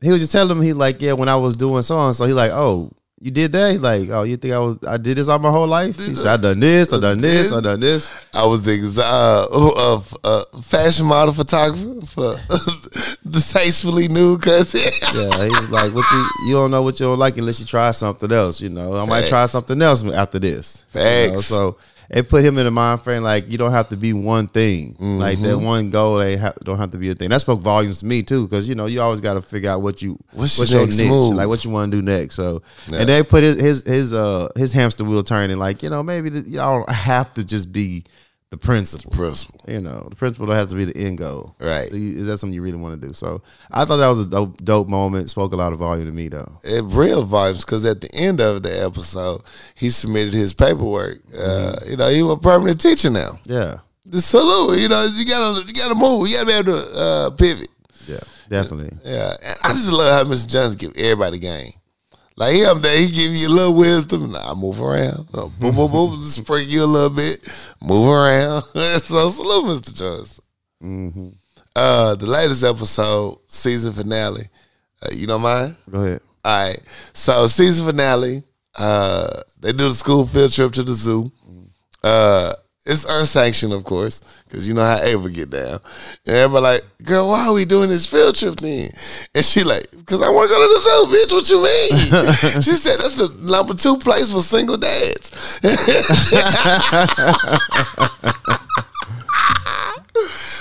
he 0.00 0.10
was 0.10 0.20
just 0.20 0.32
telling 0.32 0.56
him 0.56 0.62
he 0.62 0.72
like 0.72 1.00
yeah 1.00 1.12
when 1.12 1.28
I 1.28 1.36
was 1.36 1.54
doing 1.56 1.82
so 1.82 1.98
and 2.04 2.14
so 2.14 2.24
he 2.26 2.32
like 2.32 2.50
oh 2.52 2.90
you 3.20 3.30
did 3.30 3.52
that 3.52 3.72
he 3.72 3.78
like 3.78 4.08
oh 4.10 4.24
you 4.24 4.36
think 4.36 4.52
I 4.52 4.58
was 4.58 4.78
I 4.86 4.96
did 4.96 5.16
this 5.16 5.28
all 5.28 5.38
my 5.38 5.50
whole 5.50 5.68
life 5.68 5.96
he 6.04 6.14
said 6.16 6.40
I 6.40 6.42
done 6.42 6.58
this 6.60 6.92
I 6.92 6.98
done 7.00 7.18
this 7.20 7.52
I 7.52 7.60
done 7.60 7.78
this 7.80 8.10
I 8.34 8.44
was 8.46 8.66
ex- 8.66 8.98
uh, 8.98 9.46
uh, 9.52 10.00
uh, 10.24 10.44
fashion 10.60 11.06
model 11.06 11.32
photographer 11.32 12.00
for 12.06 12.34
distastefully 13.28 14.08
nude 14.08 14.42
cousin. 14.42 14.80
yeah 15.14 15.44
he 15.44 15.50
was 15.50 15.70
like 15.70 15.92
what 15.94 16.04
you 16.10 16.26
you 16.48 16.54
don't 16.54 16.70
know 16.70 16.82
what 16.82 16.98
you 16.98 17.06
don't 17.06 17.18
like 17.18 17.36
unless 17.38 17.60
you 17.60 17.66
try 17.66 17.90
something 17.92 18.30
else 18.32 18.60
you 18.60 18.68
know 18.68 18.94
I 18.96 19.04
might 19.06 19.26
try 19.26 19.46
something 19.46 19.80
else 19.80 20.04
after 20.04 20.38
this 20.38 20.84
You 20.94 21.00
know, 21.00 21.32
Facts. 21.34 21.46
so 21.46 21.76
it 22.10 22.28
put 22.28 22.44
him 22.44 22.58
in 22.58 22.66
a 22.66 22.70
mind 22.70 23.00
frame 23.02 23.22
like 23.22 23.48
you 23.50 23.56
don't 23.58 23.70
have 23.70 23.88
to 23.88 23.96
be 23.96 24.12
one 24.12 24.46
thing 24.48 24.96
like 24.98 25.38
that 25.38 25.48
Mm-hmm. 25.56 25.64
one 25.64 25.90
goal 25.90 26.20
ain't 26.22 26.40
ha- 26.40 26.52
don't 26.64 26.78
have 26.78 26.90
to 26.92 26.98
be 26.98 27.10
a 27.10 27.14
thing 27.14 27.30
that 27.30 27.40
spoke 27.40 27.60
volumes 27.60 28.00
to 28.00 28.06
me 28.06 28.22
too 28.22 28.46
because 28.46 28.68
you 28.68 28.74
know 28.74 28.86
you 28.86 29.00
always 29.00 29.20
got 29.20 29.34
to 29.34 29.42
figure 29.42 29.70
out 29.70 29.82
what 29.82 30.02
you 30.02 30.18
What's 30.32 30.58
what's, 30.58 30.70
your 30.70 30.80
your 30.80 30.86
next 30.88 30.98
niche 30.98 31.08
move? 31.08 31.34
like 31.34 31.48
what 31.48 31.64
you 31.64 31.70
want 31.70 31.90
to 31.92 31.98
do 31.98 32.02
next 32.02 32.34
so 32.34 32.62
Yeah. 32.88 33.00
and 33.00 33.08
they 33.08 33.22
put 33.22 33.42
his 33.42 33.60
his 33.60 33.82
his 33.86 34.12
uh 34.12 34.48
his 34.56 34.72
hamster 34.72 35.04
wheel 35.04 35.22
turning 35.22 35.58
like 35.58 35.82
you 35.82 35.90
know 35.90 36.02
maybe 36.02 36.30
y'all 36.46 36.78
don't 36.84 36.88
have 36.94 37.32
to 37.34 37.44
just 37.44 37.72
be 37.72 38.04
the 38.52 38.58
principal 38.58 39.10
Principal. 39.10 39.58
you 39.66 39.80
know 39.80 40.06
the 40.10 40.14
principal 40.14 40.46
don't 40.46 40.54
have 40.56 40.68
to 40.68 40.76
be 40.76 40.84
the 40.84 40.96
end 40.96 41.16
goal 41.18 41.56
Right. 41.58 41.88
So 41.90 41.96
you- 41.96 42.16
is 42.18 42.24
that 42.26 42.36
something 42.38 42.54
you 42.54 42.62
really 42.62 42.76
want 42.76 43.00
to 43.00 43.06
do 43.06 43.12
so 43.14 43.42
I 43.70 43.84
thought 43.86 43.96
that 43.96 44.06
was 44.08 44.20
a 44.20 44.26
dope, 44.26 44.62
dope 44.62 44.88
moment 44.88 45.30
spoke 45.30 45.52
a 45.52 45.56
lot 45.56 45.72
of 45.72 45.78
volume 45.78 46.06
to 46.06 46.12
me 46.12 46.28
though 46.28 46.52
It 46.62 46.84
real 46.84 47.26
vibes 47.26 47.60
because 47.64 47.84
at 47.86 48.00
the 48.02 48.14
end 48.14 48.40
of 48.42 48.62
the 48.62 48.84
episode, 48.84 49.40
he 49.74 49.88
submitted 49.90 50.34
his 50.34 50.52
paperwork. 50.52 51.20
Uh, 51.36 51.74
you 51.88 51.96
know, 51.96 52.08
he 52.10 52.22
was 52.22 52.34
a 52.34 52.38
permanent 52.38 52.78
teacher 52.80 53.08
now. 53.10 53.40
yeah 53.46 53.78
The 54.04 54.20
salute, 54.20 54.80
you 54.80 54.88
know, 54.88 55.02
you 55.16 55.24
gotta 55.24 55.66
you 55.66 55.72
gotta 55.72 55.94
move. 55.94 56.28
You 56.28 56.34
gotta 56.36 56.46
be 56.46 56.52
able 56.52 56.72
to 56.72 56.92
uh, 56.94 57.30
pivot. 57.30 57.68
yeah 58.06 58.20
definitely 58.50 58.90
Yeah, 59.02 59.32
and 59.42 59.56
I 59.64 59.68
just 59.72 59.90
love 59.90 60.12
how 60.26 60.30
Mr. 60.30 60.46
Johnson 60.46 60.76
give 60.78 60.92
everybody 60.96 61.38
game. 61.38 61.72
Like 62.36 62.54
he 62.54 62.64
up 62.64 62.78
there, 62.78 62.96
he 62.98 63.06
give 63.10 63.32
you 63.32 63.48
a 63.48 63.50
little 63.50 63.76
wisdom. 63.76 64.32
Nah, 64.32 64.54
move 64.54 64.80
around. 64.80 65.30
Boom, 65.32 65.52
boom, 65.60 65.90
boom. 65.90 66.22
Spring 66.22 66.66
you 66.68 66.84
a 66.84 66.86
little 66.86 67.10
bit. 67.14 67.46
Move 67.82 68.08
around. 68.08 68.62
so 69.02 69.28
salute, 69.28 69.80
Mr. 69.82 69.94
Johnson. 69.94 70.44
hmm 70.80 71.28
Uh, 71.76 72.14
the 72.14 72.26
latest 72.26 72.64
episode, 72.64 73.38
season 73.48 73.92
finale. 73.92 74.48
Uh, 75.02 75.08
you 75.12 75.26
don't 75.26 75.42
mind? 75.42 75.76
go 75.90 76.02
ahead 76.02 76.20
All 76.44 76.68
right. 76.68 76.80
So 77.12 77.46
season 77.46 77.86
finale. 77.86 78.42
Uh, 78.78 79.28
they 79.60 79.72
do 79.72 79.88
the 79.88 79.94
school 79.94 80.26
field 80.26 80.50
trip 80.52 80.72
to 80.72 80.82
the 80.82 80.92
zoo. 80.92 81.30
Uh, 82.02 82.52
it's 82.84 83.04
unsanctioned, 83.08 83.72
of 83.72 83.84
course, 83.84 84.22
because 84.44 84.66
you 84.66 84.74
know 84.74 84.82
how 84.82 85.00
Ava 85.02 85.30
get 85.30 85.50
down. 85.50 85.78
And 86.26 86.34
everybody 86.36 86.64
like, 86.64 86.82
girl, 87.04 87.28
why 87.28 87.46
are 87.46 87.52
we 87.52 87.64
doing 87.64 87.88
this 87.88 88.06
field 88.06 88.34
trip 88.34 88.56
then? 88.56 88.90
And 89.34 89.44
she 89.44 89.62
like, 89.62 89.88
because 89.90 90.20
I 90.20 90.30
want 90.30 90.50
to 90.50 90.54
go 90.54 90.60
to 90.60 90.68
the 90.68 90.80
zoo, 90.80 91.06
bitch. 91.14 91.32
What 91.32 91.48
you 91.48 91.62
mean? 91.62 91.92
she 92.62 92.72
said 92.72 92.98
that's 92.98 93.14
the 93.16 93.28
number 93.40 93.74
two 93.74 93.98
place 93.98 94.32
for 94.32 94.40
single 94.40 94.76
dads. 94.76 95.30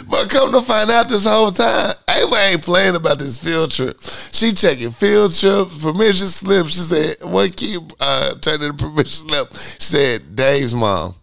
But 0.10 0.30
come 0.30 0.52
to 0.52 0.62
find 0.62 0.90
out 0.90 1.10
this 1.10 1.26
whole 1.26 1.52
time, 1.52 1.94
Ava 2.10 2.36
ain't 2.52 2.64
playing 2.64 2.96
about 2.96 3.20
this 3.20 3.38
field 3.38 3.72
trip. 3.72 4.02
She 4.02 4.54
checking 4.54 4.92
field 4.92 5.34
trips, 5.34 5.82
permission 5.82 6.28
slips. 6.28 6.74
She 6.74 6.80
said, 6.80 7.18
one 7.22 7.50
kid 7.50 7.80
uh, 8.00 8.36
turned 8.36 8.64
in 8.64 8.76
the 8.76 8.84
permission 8.84 9.28
slip? 9.30 9.54
She 9.54 9.80
said, 9.80 10.36
Dave's 10.36 10.74
mom. 10.74 11.16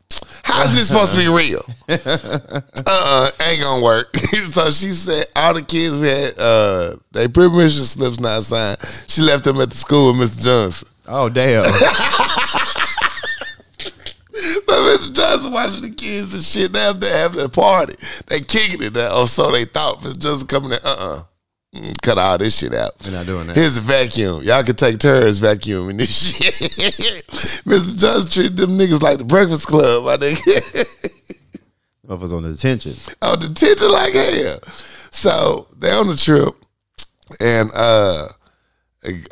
How's 0.43 0.75
this 0.75 0.89
supposed 0.89 1.13
to 1.13 1.19
be 1.19 1.29
real? 1.29 1.61
uh-uh, 1.89 3.31
ain't 3.47 3.61
gonna 3.61 3.85
work. 3.85 4.17
so 4.17 4.71
she 4.71 4.91
said 4.91 5.27
all 5.37 5.55
the 5.55 5.63
kids 5.63 5.99
we 5.99 6.09
had 6.09 6.35
uh 6.39 6.97
they 7.13 7.29
permission 7.29 7.85
slips 7.85 8.19
not 8.19 8.43
signed. 8.45 8.79
She 9.09 9.23
left 9.23 9.45
them 9.45 9.61
at 9.61 9.71
the 9.71 9.77
school 9.77 10.13
with 10.13 10.31
Mr. 10.31 10.45
Johnson. 10.45 10.89
oh 11.07 11.29
damn 11.29 11.65
So 14.69 14.75
Mr. 14.85 15.15
Johnson 15.15 15.53
watching 15.53 15.83
the 15.83 15.91
kids 15.91 16.35
and 16.35 16.43
shit. 16.43 16.73
They 16.73 16.79
have 16.81 17.01
to 17.01 17.07
have 17.09 17.33
their 17.35 17.49
party. 17.49 17.95
They 18.27 18.41
kicking 18.41 18.83
it 18.83 18.95
now, 18.95 19.21
or 19.23 19.27
so 19.27 19.51
they 19.51 19.65
thought. 19.65 20.01
Mr. 20.01 20.19
Johnson 20.19 20.47
coming 20.47 20.73
in, 20.73 20.79
uh 20.85 20.97
uh 20.99 21.23
Cut 22.03 22.19
all 22.19 22.39
this 22.39 22.59
shit 22.59 22.75
out. 22.75 22.99
They're 23.01 23.13
not 23.13 23.27
doing 23.27 23.47
that. 23.49 23.57
Here's 23.57 23.77
a 23.77 23.83
vacuum. 23.83 24.43
Y'all 24.43 24.63
can 24.63 24.75
take 24.75 24.99
turns 24.99 25.41
vacuuming 25.41 25.99
this 25.99 26.37
shit. 26.39 26.55
Mr. 27.65 27.99
Johnson 27.99 28.31
treated 28.31 28.57
them 28.57 28.79
niggas 28.79 29.03
like 29.03 29.19
the 29.19 29.25
Breakfast 29.25 29.67
Club, 29.67 30.05
my 30.05 30.17
nigga. 30.17 30.87
Motherfuckers 32.07 32.33
on 32.33 32.43
detention. 32.51 32.95
on 33.21 33.39
detention 33.39 33.91
like 33.91 34.15
hell. 34.15 34.59
So 35.11 35.69
they 35.77 35.91
on 35.91 36.09
the 36.09 36.17
trip, 36.17 36.55
and 37.41 37.71
uh, 37.75 38.29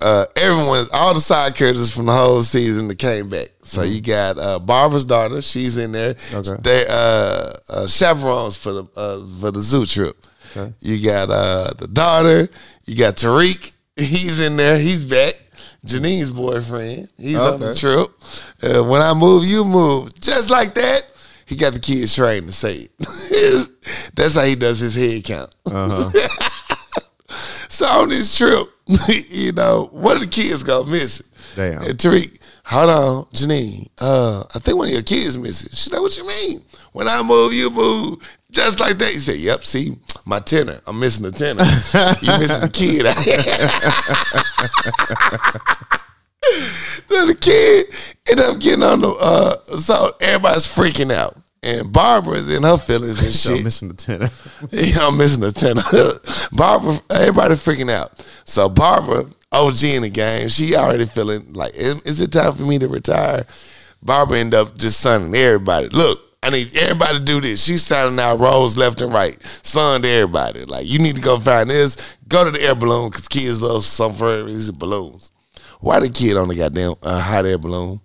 uh, 0.01 0.27
everyone, 0.37 0.87
all 0.93 1.15
the 1.15 1.21
side 1.21 1.55
characters 1.55 1.93
from 1.93 2.07
the 2.07 2.13
whole 2.13 2.43
season 2.43 2.89
that 2.89 2.99
came 2.99 3.29
back. 3.29 3.49
So 3.63 3.83
you 3.83 4.01
got 4.01 4.39
uh, 4.39 4.59
Barbara's 4.61 5.05
daughter, 5.05 5.43
she's 5.43 5.77
in 5.77 5.93
there. 5.93 6.15
Okay. 6.33 6.57
They 6.63 6.87
uh, 6.89 7.53
uh, 7.69 7.87
chaperones 7.87 8.57
for 8.57 8.73
the 8.73 8.85
uh, 8.97 9.19
for 9.41 9.51
the 9.51 9.61
zoo 9.61 9.85
trip. 9.87 10.17
Okay. 10.57 10.73
You 10.81 11.05
got 11.05 11.29
uh, 11.31 11.73
the 11.79 11.89
daughter. 11.89 12.49
You 12.87 12.97
got 12.97 13.17
Tariq. 13.17 13.75
He's 13.97 14.41
in 14.41 14.57
there. 14.57 14.79
He's 14.79 15.03
back. 15.03 15.35
Janine's 15.85 16.31
boyfriend. 16.31 17.09
He's 17.17 17.37
on 17.37 17.61
the 17.61 17.75
trip. 17.75 18.11
Uh, 18.63 18.85
when 18.85 19.01
I 19.01 19.15
move, 19.15 19.45
you 19.45 19.65
move. 19.65 20.15
Just 20.21 20.51
like 20.51 20.75
that. 20.75 21.03
He 21.47 21.57
got 21.57 21.73
the 21.75 21.79
kids 21.79 22.15
trained 22.15 22.47
to 22.47 22.53
say 22.53 22.89
it. 22.99 23.71
That's 24.17 24.35
how 24.35 24.45
he 24.45 24.57
does 24.57 24.81
his 24.81 24.97
head 24.97 25.25
count. 25.25 25.55
Uh-huh. 25.65 26.11
So 27.69 27.85
on 27.85 28.09
this 28.09 28.37
trip, 28.39 28.69
you 29.29 29.53
know, 29.53 29.89
one 29.93 30.17
of 30.17 30.23
the 30.23 30.29
kids 30.29 30.63
go 30.63 30.85
missing. 30.85 31.27
Damn. 31.57 31.83
And 31.83 31.99
Tariq, 31.99 32.39
hold 32.65 32.91
on, 32.91 33.25
Janine. 33.33 33.89
Uh, 34.01 34.45
I 34.55 34.59
think 34.59 34.77
one 34.79 34.89
of 34.89 34.93
your 34.93 35.03
kids 35.03 35.37
missing. 35.37 35.71
She's 35.73 35.93
like, 35.93 36.01
what 36.01 36.17
you 36.17 36.27
mean? 36.27 36.61
When 36.93 37.09
I 37.09 37.23
move, 37.23 37.53
you 37.53 37.71
move. 37.71 38.19
Just 38.51 38.81
like 38.81 38.97
that. 38.99 39.11
He 39.11 39.17
said, 39.19 39.37
Yep, 39.37 39.65
see, 39.65 39.97
my 40.25 40.39
tenor. 40.39 40.81
I'm 40.87 40.99
missing 41.01 41.27
a 41.27 41.31
tenor. 41.31 41.63
you 42.23 42.39
missing 42.39 42.63
a 42.63 42.71
kid. 42.71 43.07
so 47.09 47.27
the 47.27 47.37
kid 47.41 47.87
ended 48.31 48.47
up 48.47 48.61
getting 48.61 48.85
on 48.85 49.01
the 49.01 49.09
uh 49.21 49.57
so 49.77 50.15
everybody's 50.21 50.65
freaking 50.67 51.13
out. 51.13 51.37
And 51.67 51.93
Barbara's 51.93 52.55
in 52.55 52.63
her 52.63 52.79
feelings 52.79 53.19
and 53.19 53.35
shit. 53.57 53.65
missing 53.65 53.89
the 53.89 53.95
tenor. 53.95 54.29
Yeah, 54.71 55.09
I'm 55.09 55.19
missing 55.19 55.41
the 55.41 55.51
tenner. 55.53 55.83
Barbara, 56.53 56.99
everybody 57.11 57.55
freaking 57.57 57.91
out. 57.91 58.19
So 58.45 58.69
Barbara, 58.69 59.27
OG 59.51 59.83
in 59.85 60.03
the 60.03 60.11
game, 60.11 60.49
she 60.49 60.77
already 60.77 61.07
feeling 61.07 61.53
like, 61.55 61.75
is, 61.75 62.01
is 62.03 62.21
it 62.21 62.33
time 62.33 62.53
for 62.53 62.63
me 62.63 62.79
to 62.79 62.87
retire? 62.89 63.45
Barbara 64.03 64.39
end 64.39 64.55
up 64.55 64.77
just 64.77 65.01
signing 65.01 65.35
everybody. 65.35 65.89
Look, 65.89 66.21
I 66.43 66.51
need 66.51 66.77
everybody 66.77 67.19
to 67.19 67.25
do 67.25 67.41
this. 67.41 67.65
She's 67.65 67.83
signing 67.83 68.21
out 68.21 68.39
roles 68.39 68.77
left 68.77 69.01
and 69.01 69.13
right, 69.13 69.41
son 69.43 70.03
to 70.03 70.09
everybody. 70.09 70.65
Like, 70.65 70.87
you 70.87 71.01
need 71.01 71.17
to 71.17 71.23
go 71.23 71.41
find 71.41 71.69
this. 71.69 72.17
Go 72.29 72.45
to 72.45 72.53
the 72.53 72.63
air 72.63 72.77
balloon 72.77 73.11
because 73.11 73.27
kids 73.27 73.61
love 73.61 73.85
some 73.85 74.13
for 74.13 74.45
reason 74.45 74.77
balloons. 74.79 75.33
Why 75.81 75.99
the 75.99 76.09
kid 76.09 76.37
on 76.37 76.47
the 76.47 76.55
goddamn 76.55 76.95
uh, 77.03 77.21
hot 77.21 77.45
air 77.47 77.59
balloon? 77.59 78.01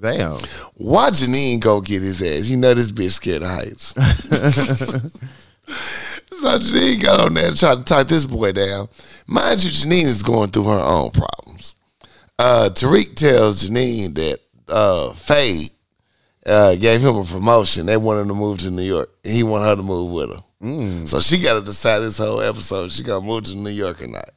Damn. 0.00 0.38
Why 0.76 1.10
Janine 1.10 1.60
go 1.60 1.80
get 1.80 2.02
his 2.02 2.22
ass? 2.22 2.48
You 2.48 2.56
know 2.56 2.74
this 2.74 2.92
bitch 2.92 3.10
scared 3.12 3.42
of 3.42 3.48
heights. 3.48 3.88
so 5.68 6.58
Janine 6.58 7.02
got 7.02 7.20
on 7.20 7.34
there 7.34 7.48
and 7.48 7.58
tried 7.58 7.78
to 7.78 7.84
talk 7.84 8.06
this 8.06 8.24
boy 8.24 8.52
down. 8.52 8.88
Mind 9.26 9.62
you, 9.62 9.70
Janine 9.70 10.04
is 10.04 10.22
going 10.22 10.50
through 10.50 10.64
her 10.64 10.82
own 10.84 11.10
problems. 11.10 11.74
Uh, 12.38 12.70
Tariq 12.72 13.14
tells 13.16 13.64
Janine 13.64 14.14
that 14.14 14.38
uh, 14.68 15.12
Fade 15.12 15.70
uh, 16.46 16.76
gave 16.76 17.00
him 17.02 17.16
a 17.16 17.24
promotion. 17.24 17.86
They 17.86 17.96
wanted 17.96 18.22
him 18.22 18.28
to 18.28 18.34
move 18.34 18.58
to 18.60 18.70
New 18.70 18.82
York. 18.82 19.10
He 19.24 19.42
wanted 19.42 19.66
her 19.66 19.76
to 19.76 19.82
move 19.82 20.12
with 20.12 20.30
him. 20.30 20.42
So 21.06 21.20
she 21.20 21.42
got 21.42 21.54
to 21.54 21.60
decide 21.60 22.00
this 22.00 22.18
whole 22.18 22.40
episode. 22.40 22.90
She 22.90 23.02
gonna 23.02 23.24
move 23.24 23.44
to 23.44 23.54
New 23.54 23.70
York 23.70 24.02
or 24.02 24.08
not. 24.08 24.30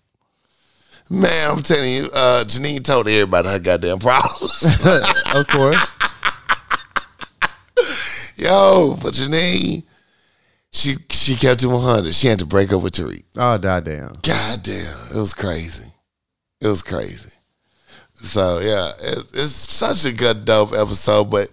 Man, 1.11 1.51
I'm 1.51 1.61
telling 1.61 1.93
you, 1.93 2.09
uh, 2.13 2.45
Janine 2.47 2.85
told 2.85 3.05
everybody 3.09 3.49
her 3.49 3.59
goddamn 3.59 3.99
problems. 3.99 4.63
of 5.35 5.45
course. 5.45 5.97
Yo, 8.37 8.97
but 9.03 9.13
Janine, 9.13 9.83
she 10.71 10.93
she 11.09 11.35
kept 11.35 11.63
it 11.63 11.67
100. 11.67 12.15
She 12.15 12.27
had 12.27 12.39
to 12.39 12.45
break 12.45 12.71
up 12.71 12.81
with 12.81 12.93
Tariq. 12.93 13.25
Oh, 13.35 13.57
goddamn. 13.57 14.19
God 14.23 14.63
damn, 14.63 14.97
it 15.13 15.17
was 15.17 15.33
crazy. 15.33 15.91
It 16.61 16.67
was 16.67 16.81
crazy. 16.81 17.33
So 18.13 18.59
yeah, 18.59 18.91
it's, 19.01 19.33
it's 19.33 19.51
such 19.51 20.09
a 20.09 20.15
good 20.15 20.45
dope 20.45 20.71
episode, 20.71 21.25
but 21.25 21.49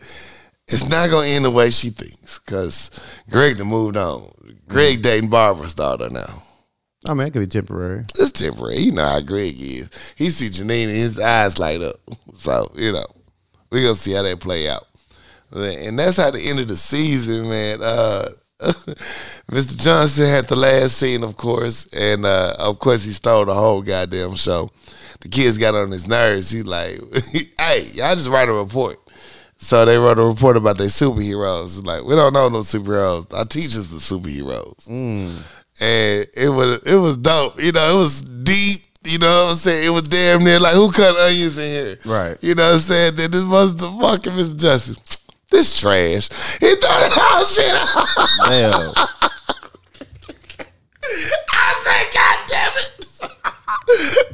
it's 0.69 0.89
not 0.89 1.11
gonna 1.11 1.27
end 1.27 1.45
the 1.45 1.51
way 1.51 1.71
she 1.71 1.91
thinks 1.91 2.39
because 2.39 2.93
Greg 3.29 3.59
moved 3.59 3.97
on. 3.97 4.31
Greg 4.69 5.03
dating 5.03 5.31
Barbara's 5.31 5.75
daughter 5.75 6.11
now. 6.11 6.45
I 7.09 7.15
mean, 7.15 7.27
it 7.27 7.33
could 7.33 7.41
be 7.41 7.47
temporary. 7.47 8.05
It's 8.19 8.33
temporary. 8.33 8.79
You 8.79 8.93
know 8.93 9.05
how 9.05 9.21
Greg 9.21 9.55
is. 9.59 10.15
He 10.17 10.29
see 10.29 10.49
Janine 10.49 10.85
and 10.85 10.93
his 10.93 11.19
eyes 11.19 11.59
light 11.59 11.81
up. 11.81 11.97
So, 12.35 12.67
you 12.77 12.93
know, 12.93 13.07
we're 13.73 13.83
gonna 13.83 13.95
see 13.95 14.13
how 14.13 14.23
that 14.23 14.41
play 14.41 14.69
out. 14.69 14.85
And 15.53 15.99
that's 15.99 16.19
how 16.19 16.31
the 16.31 16.41
end 16.41 16.61
of 16.61 16.69
the 16.69 16.77
season, 16.77 17.49
man. 17.49 17.79
Uh 17.83 18.27
Mr. 18.61 19.81
Johnson 19.81 20.27
had 20.27 20.49
the 20.49 20.57
last 20.57 20.99
scene, 20.99 21.23
of 21.23 21.37
course, 21.37 21.87
and 21.93 22.27
uh, 22.27 22.55
of 22.59 22.81
course 22.81 23.05
he 23.05 23.13
stole 23.13 23.45
the 23.45 23.55
whole 23.55 23.83
goddamn 23.83 24.35
show. 24.35 24.69
The 25.21 25.29
kids 25.29 25.59
got 25.59 25.77
on 25.77 25.93
his 25.93 26.09
nerves. 26.09 26.51
He 26.51 26.65
like, 26.65 26.99
hey, 27.61 27.87
y'all 27.95 28.15
just 28.15 28.29
write 28.29 28.49
a 28.49 28.53
report. 28.53 28.99
So 29.59 29.85
they 29.85 29.97
wrote 29.97 30.19
a 30.19 30.25
report 30.25 30.57
about 30.57 30.77
their 30.77 30.89
superheroes. 30.89 31.85
Like, 31.85 32.03
we 32.03 32.17
don't 32.17 32.33
know 32.33 32.49
no 32.49 32.59
superheroes. 32.59 33.33
Our 33.33 33.45
teachers 33.45 33.89
the 33.89 33.99
superheroes 33.99 34.89
and 35.81 36.27
it 36.35 36.49
was 36.49 36.81
it 36.87 36.97
was 36.97 37.17
dope. 37.17 37.63
You 37.63 37.73
know, 37.73 37.97
it 37.97 38.03
was 38.03 38.23
deep. 38.23 38.83
You 39.05 39.19
know 39.19 39.45
what 39.45 39.51
I'm 39.51 39.57
saying? 39.57 39.87
It 39.87 39.91
was 39.91 40.03
damn 40.03 40.45
near 40.45 40.61
like 40.61 40.75
who 40.75 40.91
cut 40.91 41.17
onions 41.17 41.57
in 41.57 41.71
here? 41.71 41.99
Right. 42.05 42.37
You 42.43 42.55
know 42.55 42.65
what 42.65 42.75
I'm 42.75 42.79
saying? 42.81 43.17
That 43.17 43.33
this 43.33 43.45
was 43.45 43.77
the 43.77 43.91
fucking 43.91 44.33
Mr. 44.33 44.57
Justice. 44.59 45.19
This 45.51 45.81
trash. 45.81 46.29
He 46.61 46.69
threw 46.69 46.77
the 46.77 47.09
whole 47.11 47.45
shit 47.47 47.73
out. 47.73 48.07
Damn. 48.49 48.93
I 51.51 51.73
said, 51.85 52.05
God 52.13 52.39
damn 52.49 52.73
it. 52.77 52.89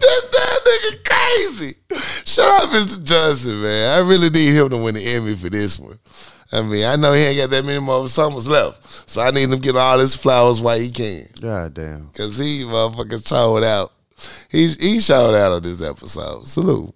this 0.00 0.20
damn 0.32 0.58
nigga 0.66 0.92
crazy. 1.04 1.72
Shout 2.24 2.64
out 2.64 2.70
Mr. 2.70 3.04
Johnson, 3.04 3.62
man. 3.62 3.96
I 3.96 4.00
really 4.00 4.30
need 4.30 4.56
him 4.56 4.70
to 4.70 4.76
win 4.82 4.94
the 4.96 5.04
Emmy 5.04 5.36
for 5.36 5.50
this 5.50 5.78
one. 5.78 5.98
I 6.52 6.62
mean, 6.62 6.84
I 6.84 6.96
know 6.96 7.12
he 7.12 7.22
ain't 7.22 7.36
got 7.38 7.50
that 7.50 7.64
many 7.64 7.80
more 7.80 8.08
summers 8.08 8.46
left. 8.46 9.10
So 9.10 9.20
I 9.20 9.30
need 9.30 9.44
him 9.44 9.50
to 9.52 9.56
get 9.58 9.76
all 9.76 9.98
his 9.98 10.14
flowers 10.14 10.60
while 10.60 10.78
he 10.78 10.90
can. 10.90 11.24
God 11.40 11.74
damn, 11.74 12.08
Cause 12.10 12.38
he 12.38 12.62
motherfucking 12.64 13.26
showed 13.26 13.64
out. 13.64 13.92
He 14.48 14.68
he 14.68 15.00
showed 15.00 15.34
out 15.34 15.52
on 15.52 15.62
this 15.62 15.82
episode. 15.82 16.46
Salute. 16.46 16.94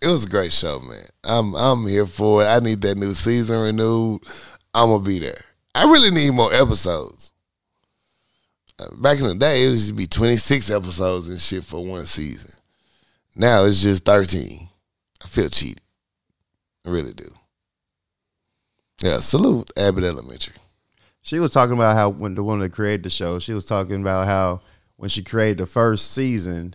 It 0.00 0.06
was 0.06 0.24
a 0.24 0.28
great 0.28 0.52
show, 0.52 0.78
man. 0.80 1.04
I'm 1.24 1.54
I'm 1.56 1.86
here 1.86 2.06
for 2.06 2.44
it. 2.44 2.46
I 2.46 2.60
need 2.60 2.80
that 2.82 2.96
new 2.96 3.14
season 3.14 3.58
renewed. 3.60 4.22
I'm 4.72 4.90
gonna 4.90 5.02
be 5.02 5.18
there. 5.18 5.40
I 5.74 5.84
really 5.84 6.10
need 6.10 6.32
more 6.34 6.52
episodes. 6.52 7.32
Uh, 8.78 8.94
Back 8.96 9.18
in 9.18 9.26
the 9.26 9.34
day, 9.34 9.64
it 9.64 9.70
used 9.70 9.88
to 9.88 9.94
be 9.94 10.06
26 10.06 10.70
episodes 10.70 11.28
and 11.28 11.40
shit 11.40 11.64
for 11.64 11.84
one 11.84 12.06
season. 12.06 12.54
Now 13.34 13.64
it's 13.64 13.82
just 13.82 14.04
13. 14.04 14.68
I 15.24 15.26
feel 15.28 15.48
cheated. 15.48 15.80
I 16.86 16.90
really 16.90 17.12
do. 17.12 17.28
Yeah, 19.02 19.18
salute 19.18 19.70
Abbott 19.78 20.04
Elementary. 20.04 20.54
She 21.22 21.38
was 21.38 21.52
talking 21.52 21.74
about 21.74 21.94
how 21.96 22.08
when 22.08 22.34
the 22.34 22.42
one 22.42 22.58
that 22.60 22.72
created 22.72 23.02
the 23.04 23.10
show, 23.10 23.38
she 23.38 23.52
was 23.52 23.64
talking 23.66 24.00
about 24.00 24.26
how 24.26 24.60
when 24.96 25.08
she 25.10 25.22
created 25.22 25.58
the 25.58 25.66
first 25.66 26.12
season, 26.12 26.74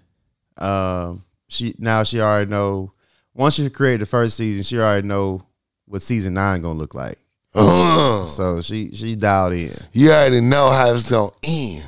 um, 0.57 1.23
she 1.47 1.73
now 1.79 2.03
she 2.03 2.21
already 2.21 2.49
know 2.49 2.93
once 3.33 3.55
she 3.55 3.69
created 3.69 4.01
the 4.01 4.05
first 4.05 4.37
season, 4.37 4.63
she 4.63 4.77
already 4.79 5.07
know 5.07 5.43
what 5.85 6.01
season 6.01 6.35
nine 6.35 6.61
gonna 6.61 6.77
look 6.77 6.93
like. 6.93 7.17
Uh, 7.55 8.25
So 8.25 8.61
she 8.61 8.91
she 8.91 9.15
dialed 9.15 9.53
in. 9.53 9.73
you 9.91 10.11
already 10.11 10.41
know 10.41 10.69
how 10.71 10.93
it's 10.93 11.09
gonna 11.09 11.31
end. 11.43 11.83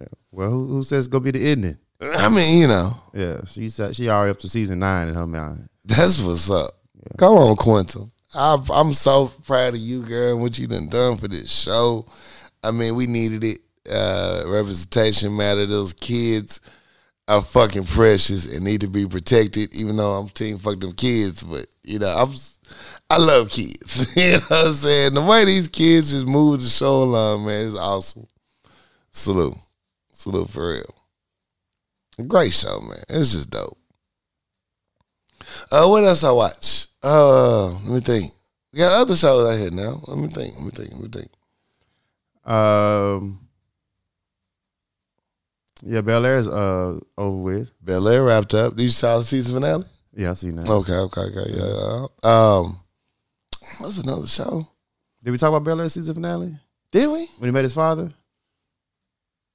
Yeah. 0.00 0.06
Well, 0.32 0.50
who, 0.50 0.66
who 0.66 0.82
says 0.82 1.06
it's 1.06 1.08
gonna 1.12 1.24
be 1.24 1.30
the 1.32 1.50
ending? 1.50 1.76
I 2.00 2.28
mean, 2.30 2.60
you 2.60 2.68
know, 2.68 2.92
Yeah, 3.12 3.40
she 3.46 3.68
said 3.68 3.94
she 3.94 4.08
already 4.08 4.30
up 4.30 4.38
to 4.38 4.48
season 4.48 4.78
nine 4.80 5.08
in 5.08 5.14
her 5.14 5.26
mind. 5.26 5.68
that's 5.84 6.20
what's 6.22 6.50
up. 6.50 6.70
Come 7.18 7.34
on, 7.36 7.56
Quinta. 7.56 8.06
I, 8.34 8.58
I'm 8.72 8.92
so 8.92 9.32
proud 9.46 9.74
of 9.74 9.80
you, 9.80 10.02
girl, 10.02 10.32
and 10.32 10.40
what 10.40 10.58
you 10.58 10.66
done 10.66 10.88
done 10.88 11.16
for 11.16 11.28
this 11.28 11.50
show. 11.50 12.06
I 12.62 12.70
mean, 12.70 12.94
we 12.94 13.06
needed 13.06 13.44
it. 13.44 13.58
Uh, 13.90 14.42
representation 14.46 15.34
matter. 15.34 15.64
Those 15.64 15.94
kids 15.94 16.60
are 17.26 17.42
fucking 17.42 17.84
precious 17.84 18.54
and 18.54 18.64
need 18.64 18.82
to 18.82 18.88
be 18.88 19.06
protected. 19.06 19.74
Even 19.74 19.96
though 19.96 20.12
I'm 20.12 20.28
team 20.28 20.58
fuck 20.58 20.80
them 20.80 20.92
kids, 20.92 21.42
but 21.42 21.66
you 21.84 21.98
know, 21.98 22.08
I'm 22.08 22.34
I 23.10 23.18
love 23.18 23.50
kids. 23.50 24.12
you 24.16 24.32
know 24.32 24.38
what 24.48 24.66
I'm 24.66 24.72
saying? 24.74 25.14
The 25.14 25.22
way 25.22 25.44
these 25.46 25.68
kids 25.68 26.10
just 26.10 26.26
move 26.26 26.60
the 26.60 26.68
show 26.68 27.02
along, 27.04 27.46
man, 27.46 27.60
is 27.60 27.78
awesome. 27.78 28.26
Salute, 29.10 29.56
salute 30.12 30.50
for 30.50 30.72
real. 30.72 32.26
Great 32.26 32.52
show, 32.52 32.80
man. 32.80 33.02
It's 33.08 33.32
just 33.32 33.50
dope. 33.50 33.78
Uh, 35.70 35.86
what 35.86 36.04
else 36.04 36.24
I 36.24 36.32
watch? 36.32 36.86
Uh, 37.02 37.68
let 37.68 37.84
me 37.86 38.00
think. 38.00 38.32
We 38.72 38.80
got 38.80 39.00
other 39.00 39.16
shows 39.16 39.48
out 39.48 39.58
here 39.58 39.70
now. 39.70 40.00
Let 40.06 40.18
me 40.18 40.28
think. 40.28 40.54
Let 40.56 40.64
me 40.64 40.70
think. 40.70 40.92
Let 40.92 41.02
me 41.02 41.08
think. 41.08 41.28
Um, 42.44 43.40
yeah, 45.82 46.00
Bel 46.00 46.24
Air 46.26 46.36
is 46.36 46.48
uh 46.48 46.98
over 47.16 47.36
with. 47.36 47.70
Bel 47.82 48.08
Air 48.08 48.24
wrapped 48.24 48.54
up. 48.54 48.74
Did 48.76 48.82
you 48.82 48.88
saw 48.90 49.18
the 49.18 49.24
season 49.24 49.54
finale? 49.54 49.84
Yeah, 50.14 50.32
I 50.32 50.34
see 50.34 50.48
now. 50.50 50.64
Okay, 50.66 50.92
okay, 50.94 51.20
okay. 51.20 51.50
Yeah. 51.54 52.06
Um, 52.28 52.80
what's 53.78 53.98
another 53.98 54.26
show? 54.26 54.66
Did 55.22 55.30
we 55.30 55.38
talk 55.38 55.50
about 55.50 55.64
Bel 55.64 55.80
Air 55.80 55.88
season 55.88 56.14
finale 56.14 56.56
Did 56.90 57.10
we? 57.10 57.28
when 57.38 57.48
he 57.48 57.52
met 57.52 57.64
his 57.64 57.74
father? 57.74 58.10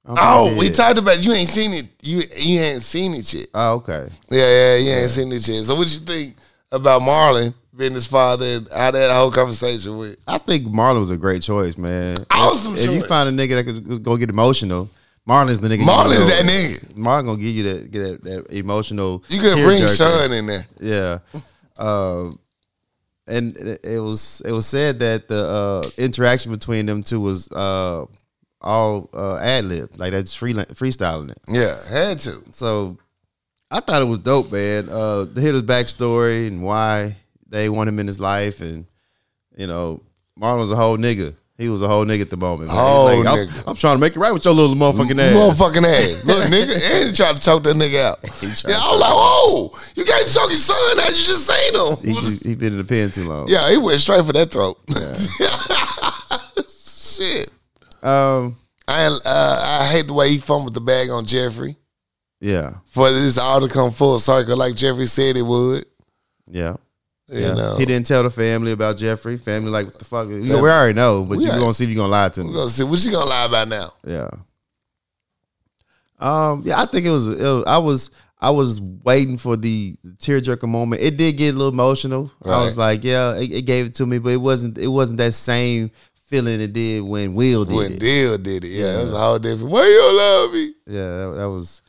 I 0.06 0.08
don't 0.08 0.16
think 0.48 0.56
Oh, 0.56 0.58
we 0.60 0.70
talked 0.70 0.98
about. 0.98 1.24
You 1.24 1.32
ain't 1.32 1.48
seen 1.48 1.72
it. 1.72 1.86
You 2.02 2.22
you 2.36 2.60
ain't 2.60 2.82
seen 2.82 3.14
it 3.14 3.32
yet. 3.32 3.46
Oh, 3.54 3.74
okay. 3.76 4.06
Yeah, 4.30 4.48
yeah, 4.48 4.76
you 4.76 4.90
ain't 4.92 5.10
seen 5.10 5.32
it 5.32 5.46
yet. 5.46 5.64
So 5.64 5.76
what 5.76 5.88
you 5.92 6.00
think 6.00 6.36
about 6.74 7.02
Marlon 7.02 7.54
being 7.76 7.92
his 7.92 8.06
father 8.06 8.44
and 8.44 8.68
how 8.74 8.90
that 8.90 9.10
whole 9.10 9.30
conversation 9.30 9.96
went? 9.98 10.18
I 10.26 10.38
think 10.38 10.66
Marlon 10.66 10.98
was 10.98 11.10
a 11.10 11.16
great 11.16 11.42
choice, 11.42 11.78
man. 11.78 12.18
Awesome 12.30 12.74
If, 12.76 12.88
if 12.88 12.94
you 12.94 13.02
find 13.02 13.28
a 13.28 13.32
nigga 13.32 13.64
that 13.64 13.64
could 13.64 14.02
go 14.02 14.16
get 14.16 14.30
emotional, 14.30 14.88
Marlon's 15.28 15.60
the 15.60 15.68
nigga. 15.68 15.82
Marlon's 15.82 16.26
that 16.26 16.44
nigga. 16.44 16.94
Marlon 16.94 17.26
gonna 17.26 17.38
give 17.38 17.54
you 17.54 17.62
that 17.62 17.90
get 17.90 18.22
that, 18.22 18.24
that 18.24 18.56
emotional. 18.56 19.24
You 19.28 19.40
could 19.40 19.54
bring 19.54 19.82
jerker. 19.82 19.96
Sean 19.96 20.32
in 20.32 20.46
there. 20.46 20.66
Yeah. 20.80 21.18
Uh, 21.78 22.30
and 23.26 23.56
it 23.56 23.80
it 23.84 24.00
was 24.00 24.42
it 24.44 24.52
was 24.52 24.66
said 24.66 24.98
that 24.98 25.28
the 25.28 25.44
uh, 25.44 25.88
interaction 25.96 26.52
between 26.52 26.86
them 26.86 27.02
two 27.02 27.20
was 27.20 27.50
uh, 27.52 28.04
all 28.60 29.08
uh, 29.14 29.36
ad 29.36 29.64
lib, 29.64 29.90
like 29.96 30.12
that's 30.12 30.34
free 30.34 30.52
freestyling 30.52 31.30
it. 31.30 31.38
Yeah, 31.48 31.74
had 31.88 32.18
to. 32.20 32.32
So 32.50 32.98
I 33.70 33.80
thought 33.80 34.02
it 34.02 34.06
was 34.06 34.18
dope, 34.18 34.52
man. 34.52 34.88
Uh, 34.88 35.26
hear 35.34 35.52
his 35.52 35.62
backstory 35.62 36.46
and 36.46 36.62
why 36.62 37.16
they 37.48 37.68
want 37.68 37.88
him 37.88 37.98
in 37.98 38.06
his 38.06 38.20
life, 38.20 38.60
and 38.60 38.86
you 39.56 39.66
know, 39.66 40.02
Marlon 40.38 40.58
was 40.58 40.70
a 40.70 40.76
whole 40.76 40.96
nigga. 40.96 41.34
He 41.56 41.68
was 41.68 41.82
a 41.82 41.88
whole 41.88 42.04
nigga 42.04 42.22
at 42.22 42.30
the 42.30 42.36
moment. 42.36 42.68
Man. 42.68 42.76
Whole 42.76 43.22
Like, 43.24 43.48
I'm. 43.48 43.68
I'm 43.68 43.76
trying 43.76 43.94
to 43.96 44.00
make 44.00 44.16
it 44.16 44.18
right 44.18 44.32
with 44.32 44.44
your 44.44 44.54
little 44.54 44.74
motherfucking 44.74 45.18
ass. 45.20 45.34
Motherfucking 45.36 45.84
ass. 45.84 46.24
Look, 46.24 46.42
nigga, 46.50 46.74
and 46.74 47.08
he 47.10 47.14
tried 47.14 47.36
to 47.36 47.42
choke 47.42 47.62
that 47.62 47.76
nigga 47.76 48.02
out. 48.04 48.20
tried 48.22 48.70
Yeah, 48.70 48.74
to 48.76 48.82
I 48.82 48.90
was 48.92 49.00
like, 49.00 49.12
whoa, 49.14 49.78
you 49.94 50.04
can't 50.04 50.28
choke 50.28 50.50
your 50.50 50.58
son 50.58 50.98
out. 51.00 51.08
You 51.10 51.24
just 51.24 51.46
seen 51.46 51.74
him. 51.74 51.96
He, 52.14 52.20
just- 52.20 52.44
he 52.44 52.54
been 52.56 52.72
in 52.72 52.78
the 52.78 52.84
pen 52.84 53.10
too 53.12 53.24
long. 53.28 53.46
yeah, 53.48 53.70
he 53.70 53.78
went 53.78 54.00
straight 54.00 54.24
for 54.26 54.32
that 54.32 54.50
throat. 54.50 54.78
Shit. 56.68 57.50
Um. 58.02 58.56
I 58.86 59.06
uh, 59.24 59.80
I 59.80 59.88
hate 59.92 60.08
the 60.08 60.12
way 60.12 60.28
he 60.28 60.36
fumbled 60.38 60.74
the 60.74 60.80
bag 60.80 61.08
on 61.08 61.24
Jeffrey 61.24 61.74
Yeah. 62.40 62.74
for 62.86 63.10
this 63.10 63.38
all 63.38 63.60
to 63.60 63.68
come 63.68 63.90
full 63.90 64.18
circle 64.18 64.56
like 64.56 64.74
Jeffrey 64.74 65.06
said 65.06 65.36
it 65.36 65.46
would. 65.46 65.84
Yeah. 66.50 66.76
You 67.30 67.40
Yeah. 67.40 67.54
know, 67.54 67.76
He 67.78 67.86
didn't 67.86 68.06
tell 68.06 68.22
the 68.22 68.30
family 68.30 68.72
about 68.72 68.96
Jeffrey. 68.98 69.38
Family 69.38 69.70
like 69.70 69.86
what 69.86 69.98
the 69.98 70.04
fuck? 70.04 70.28
You 70.28 70.40
know, 70.40 70.62
we 70.62 70.68
already 70.68 70.92
know, 70.92 71.22
but 71.24 71.38
We 71.38 71.44
you 71.44 71.50
already- 71.50 71.60
gonna 71.62 71.74
see 71.74 71.84
if 71.84 71.90
you 71.90 71.96
gonna 71.96 72.08
lie 72.08 72.28
to 72.28 72.40
me. 72.44 72.50
we're 72.50 72.56
gonna 72.56 72.70
see 72.70 72.82
what 72.84 73.02
you 73.04 73.12
gonna 73.12 73.30
lie 73.30 73.46
about 73.46 73.68
now. 73.68 73.92
Yeah. 74.06 74.28
Um. 76.18 76.62
Yeah, 76.64 76.80
I 76.80 76.86
think 76.86 77.06
it 77.06 77.10
was. 77.10 77.28
It 77.28 77.38
was 77.40 77.64
I 77.66 77.78
was. 77.78 78.10
I 78.40 78.50
was 78.50 78.80
waiting 78.80 79.38
for 79.38 79.56
the 79.56 79.96
tearjerker 80.18 80.68
moment. 80.68 81.00
It 81.00 81.16
did 81.16 81.36
get 81.38 81.54
a 81.54 81.58
little 81.58 81.72
emotional. 81.72 82.30
I 82.44 82.64
was 82.64 82.76
like, 82.76 83.02
yeah, 83.02 83.36
it, 83.36 83.50
it 83.50 83.62
gave 83.62 83.86
it 83.86 83.94
to 83.96 84.06
me, 84.06 84.18
but 84.18 84.30
it 84.32 84.40
wasn't. 84.40 84.76
It 84.76 84.88
wasn't 84.88 85.18
that 85.18 85.32
same 85.34 85.90
feeling 86.26 86.60
it 86.60 86.72
did 86.72 87.02
when 87.02 87.34
Will 87.34 87.64
did 87.64 87.74
When 87.74 87.86
it. 87.86 87.90
When 87.90 87.98
Deal 87.98 88.38
did 88.38 88.64
it, 88.64 88.68
yeah, 88.68 89.00
it 89.00 89.04
was 89.06 89.14
all 89.14 89.38
different. 89.38 89.70
Why 89.70 89.86
you 89.86 89.96
don't 89.96 90.16
love 90.16 90.52
me? 90.52 90.72
Yeah, 90.86 91.16
that, 91.16 91.34
that 91.38 91.50
was. 91.50 91.80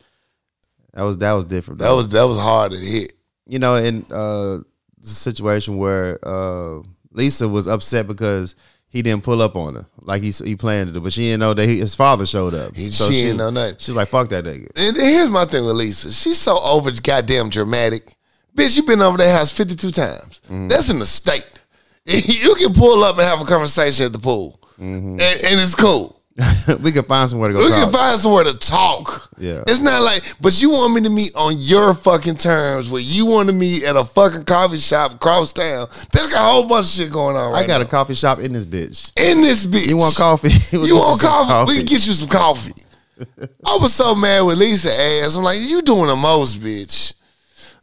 That 0.96 1.04
was 1.04 1.18
that 1.20 1.34
was 1.34 1.46
different. 1.46 1.80
That 1.82 1.92
was 1.92 2.10
that 2.10 2.24
was 2.24 2.40
hard 2.40 2.72
to 2.72 2.78
hit. 2.80 3.14
you 3.46 3.60
know, 3.60 3.76
in 3.76 4.06
uh, 4.12 4.58
the 4.98 5.08
situation 5.08 5.78
where 5.78 6.18
uh, 6.24 6.80
Lisa 7.12 7.48
was 7.48 7.68
upset 7.68 8.08
because 8.08 8.56
he 8.88 9.02
didn't 9.02 9.24
pull 9.24 9.42
up 9.42 9.56
on 9.58 9.76
her 9.76 9.86
like 10.02 10.22
he 10.24 10.32
he 10.32 10.56
planned 10.56 10.88
to, 10.88 10.94
do, 10.94 11.02
but 11.02 11.12
she 11.14 11.24
didn't 11.24 11.42
know 11.42 11.54
that 11.54 11.68
he, 11.68 11.80
his 11.80 11.96
father 11.96 12.26
showed 12.26 12.54
up. 12.56 12.76
He- 12.76 12.90
she 12.90 13.10
didn't 13.24 13.38
know 13.38 13.50
nothing. 13.50 13.76
She's 13.78 13.96
like, 13.96 14.08
"Fuck 14.08 14.30
that 14.30 14.46
nigga." 14.46 14.70
And 14.76 14.96
here's 14.96 15.30
my 15.30 15.46
thing 15.46 15.66
with 15.66 15.76
Lisa. 15.76 16.12
She's 16.12 16.40
so 16.40 16.58
over 16.64 16.92
goddamn 17.04 17.50
dramatic. 17.50 18.16
Bitch, 18.56 18.78
you've 18.78 18.88
been 18.88 19.02
over 19.02 19.18
that 19.18 19.38
house 19.38 19.52
52 19.52 19.92
times. 19.92 20.40
Mm-hmm. 20.46 20.70
That's 20.70 20.90
in 20.90 21.00
the 21.00 21.06
state. 21.06 21.46
You 22.08 22.56
can 22.56 22.72
pull 22.74 23.04
up 23.04 23.18
and 23.18 23.26
have 23.26 23.42
a 23.42 23.46
conversation 23.46 24.06
at 24.06 24.14
the 24.14 24.20
pool. 24.20 24.60
Mm-hmm. 24.80 25.20
And, 25.20 25.22
and 25.22 25.60
it's 25.60 25.74
cool. 25.76 26.16
we 26.82 26.92
can 26.92 27.04
find 27.04 27.30
somewhere 27.30 27.48
to 27.48 27.54
go 27.54 27.62
We 27.62 27.70
talk. 27.70 27.84
can 27.84 27.92
find 27.94 28.20
somewhere 28.20 28.44
to 28.44 28.58
talk. 28.58 29.30
Yeah. 29.38 29.64
It's 29.68 29.80
not 29.80 30.02
like, 30.02 30.22
but 30.42 30.62
you 30.62 30.70
want 30.72 30.94
me 30.94 31.02
to 31.02 31.10
meet 31.10 31.34
on 31.34 31.56
your 31.58 31.94
fucking 31.94 32.36
terms 32.38 32.90
where 32.92 33.02
you 33.02 33.26
want 33.26 33.48
to 33.48 33.56
meet 33.56 33.84
at 33.84 33.96
a 33.96 34.04
fucking 34.04 34.44
coffee 34.44 34.78
shop 34.78 35.14
across 35.14 35.54
town. 35.54 35.88
Bitch, 35.88 36.30
got 36.32 36.34
a 36.34 36.52
whole 36.52 36.68
bunch 36.68 36.88
of 36.88 36.92
shit 36.92 37.12
going 37.12 37.38
on 37.38 37.54
right 37.54 37.64
I 37.64 37.68
got 37.68 37.78
now. 37.80 37.86
a 37.86 37.90
coffee 37.90 38.16
shop 38.16 38.40
in 38.40 38.52
this 38.52 38.66
bitch. 38.66 39.12
in 39.18 39.42
this 39.42 39.64
bitch. 39.66 39.88
You 39.88 39.96
want 39.98 40.16
coffee? 40.16 40.50
You 40.78 40.96
want 40.98 41.22
some 41.22 41.30
coffee? 41.30 41.72
We 41.72 41.78
can 41.78 41.86
get 41.86 42.06
you 42.06 42.12
some 42.14 42.28
coffee. 42.30 42.74
I 43.66 43.78
was 43.80 43.94
so 43.96 44.14
mad 44.14 44.42
with 44.42 44.58
Lisa 44.58 44.90
ass. 44.92 45.36
I'm 45.38 45.44
like, 45.44 45.62
you 45.62 45.82
doing 45.82 46.08
the 46.08 46.18
most, 46.18 46.60
bitch. 46.60 47.14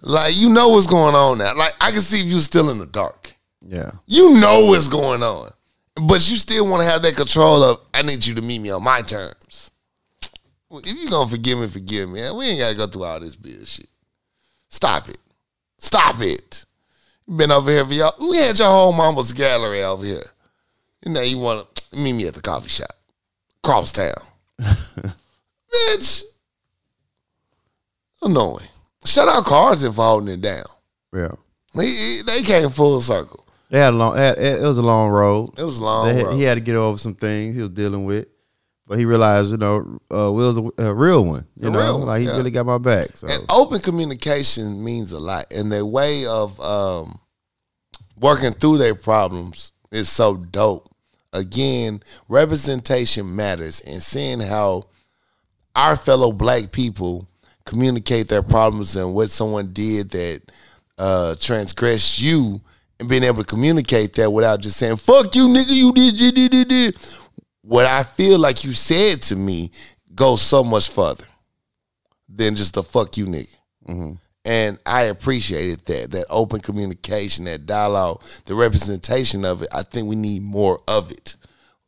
Like, 0.02 0.34
you 0.36 0.50
know 0.50 0.68
what's 0.70 0.86
going 0.86 1.14
on 1.14 1.38
now. 1.38 1.54
Like, 1.56 1.72
I 1.80 1.90
can 1.90 2.00
see 2.00 2.20
if 2.20 2.26
you 2.30 2.38
still 2.40 2.68
in 2.70 2.78
the 2.78 2.86
dark. 2.86 3.34
Yeah, 3.62 3.92
You 4.06 4.34
know 4.40 4.66
what's 4.66 4.88
going 4.88 5.22
on. 5.22 5.50
But 5.96 6.28
you 6.30 6.36
still 6.36 6.68
want 6.70 6.82
to 6.82 6.88
have 6.88 7.02
that 7.02 7.16
control 7.16 7.62
of, 7.62 7.80
I 7.92 8.02
need 8.02 8.24
you 8.24 8.34
to 8.36 8.42
meet 8.42 8.60
me 8.60 8.70
on 8.70 8.82
my 8.82 9.02
terms. 9.02 9.70
Well, 10.70 10.80
If 10.84 10.92
you 10.92 11.08
going 11.08 11.28
to 11.28 11.34
forgive 11.34 11.58
me, 11.58 11.66
forgive 11.68 12.08
me. 12.10 12.20
We 12.34 12.46
ain't 12.46 12.60
got 12.60 12.70
to 12.72 12.76
go 12.78 12.86
through 12.86 13.04
all 13.04 13.20
this 13.20 13.36
bullshit. 13.36 13.88
Stop 14.68 15.08
it. 15.08 15.18
Stop 15.78 16.16
it. 16.20 16.64
You 17.26 17.36
been 17.36 17.50
over 17.52 17.70
here 17.70 17.84
for 17.84 17.92
y'all. 17.92 18.14
We 18.30 18.38
had 18.38 18.58
your 18.58 18.68
whole 18.68 18.92
mama's 18.92 19.32
gallery 19.32 19.82
over 19.82 20.04
here. 20.04 20.22
And 21.02 21.12
now 21.14 21.20
you 21.22 21.38
want 21.38 21.74
to 21.74 21.96
meet 21.98 22.14
me 22.14 22.26
at 22.26 22.34
the 22.34 22.40
coffee 22.40 22.70
shop. 22.70 22.90
Cross 23.62 23.92
town. 23.92 24.14
Bitch. 24.60 26.22
Annoying. 28.22 28.66
Shut 29.04 29.28
out 29.28 29.44
cars 29.44 29.84
for 29.86 29.92
holding 30.02 30.32
it 30.34 30.40
down. 30.40 30.64
yeah. 31.14 31.32
He, 31.74 31.86
he- 31.86 32.22
they 32.26 32.42
came 32.42 32.70
full 32.70 33.00
circle. 33.00 33.41
They 33.72 33.78
had 33.78 33.94
a 33.94 33.96
long. 33.96 34.18
It 34.18 34.38
it 34.38 34.60
was 34.60 34.76
a 34.76 34.82
long 34.82 35.08
road. 35.08 35.58
It 35.58 35.62
was 35.62 35.78
a 35.78 35.82
long 35.82 36.14
had- 36.14 36.26
road. 36.26 36.34
he 36.34 36.42
had 36.42 36.54
to 36.56 36.60
get 36.60 36.74
over 36.74 36.98
some 36.98 37.14
things 37.14 37.54
he 37.54 37.62
was 37.62 37.70
dealing 37.70 38.04
with, 38.04 38.26
but 38.86 38.98
he 38.98 39.06
realized, 39.06 39.50
you 39.50 39.56
know, 39.56 39.98
uh, 40.14 40.30
Will's 40.30 40.58
a, 40.58 40.82
a 40.90 40.94
real 40.94 41.24
one. 41.24 41.46
You 41.56 41.70
know, 41.70 41.78
real 41.78 41.98
one, 42.00 42.08
like 42.08 42.20
he 42.20 42.26
yeah. 42.26 42.36
really 42.36 42.50
got 42.50 42.66
my 42.66 42.76
back. 42.76 43.16
So 43.16 43.28
And 43.28 43.50
open 43.50 43.80
communication 43.80 44.84
means 44.84 45.12
a 45.12 45.18
lot. 45.18 45.50
And 45.50 45.72
their 45.72 45.86
way 45.86 46.26
of 46.26 46.60
um, 46.60 47.18
working 48.20 48.52
through 48.52 48.76
their 48.76 48.94
problems 48.94 49.72
is 49.90 50.10
so 50.10 50.36
dope. 50.36 50.90
Again, 51.32 52.02
representation 52.28 53.34
matters 53.34 53.80
and 53.80 54.02
seeing 54.02 54.40
how 54.40 54.82
our 55.74 55.96
fellow 55.96 56.30
black 56.30 56.72
people 56.72 57.26
communicate 57.64 58.28
their 58.28 58.42
problems 58.42 58.96
and 58.96 59.14
what 59.14 59.30
someone 59.30 59.72
did 59.72 60.10
that 60.10 60.42
uh, 60.98 61.36
transgressed 61.40 62.20
you 62.20 62.60
and 63.02 63.08
being 63.08 63.24
able 63.24 63.42
to 63.42 63.44
communicate 63.44 64.14
that 64.14 64.30
without 64.30 64.60
just 64.60 64.76
saying, 64.76 64.96
fuck 64.96 65.34
you, 65.34 65.46
nigga, 65.46 65.74
you 65.74 65.92
did, 65.92 66.20
you 66.20 66.30
did, 66.30 66.54
you 66.54 66.64
did. 66.64 66.96
What 67.62 67.84
I 67.84 68.04
feel 68.04 68.38
like 68.38 68.62
you 68.62 68.72
said 68.72 69.20
to 69.22 69.36
me 69.36 69.72
goes 70.14 70.40
so 70.40 70.62
much 70.62 70.88
further 70.88 71.24
than 72.28 72.54
just 72.54 72.74
the 72.74 72.82
fuck 72.84 73.16
you 73.16 73.26
nigga. 73.26 73.56
Mm-hmm. 73.88 74.12
And 74.44 74.78
I 74.86 75.02
appreciated 75.02 75.84
that, 75.86 76.12
that 76.12 76.26
open 76.30 76.60
communication, 76.60 77.44
that 77.46 77.66
dialogue, 77.66 78.22
the 78.44 78.54
representation 78.54 79.44
of 79.44 79.62
it. 79.62 79.68
I 79.74 79.82
think 79.82 80.06
we 80.06 80.16
need 80.16 80.42
more 80.42 80.80
of 80.86 81.10
it, 81.10 81.34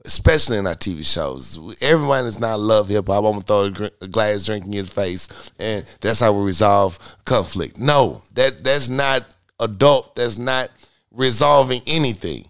especially 0.04 0.58
in 0.58 0.66
our 0.66 0.74
TV 0.74 1.06
shows. 1.06 1.58
Everyone 1.80 2.24
does 2.24 2.40
not 2.40 2.58
love 2.58 2.88
hip 2.88 3.06
hop. 3.06 3.24
I'm 3.24 3.32
gonna 3.32 3.40
throw 3.40 3.64
a, 3.64 3.70
gr- 3.70 3.96
a 4.02 4.08
glass 4.08 4.46
drink 4.46 4.66
in 4.66 4.72
your 4.72 4.84
face, 4.84 5.52
and 5.60 5.84
that's 6.00 6.18
how 6.18 6.32
we 6.32 6.44
resolve 6.44 6.98
conflict. 7.24 7.78
No, 7.78 8.22
that 8.34 8.64
that's 8.64 8.88
not 8.88 9.24
adult. 9.60 10.14
That's 10.16 10.38
not 10.38 10.70
resolving 11.14 11.82
anything. 11.86 12.44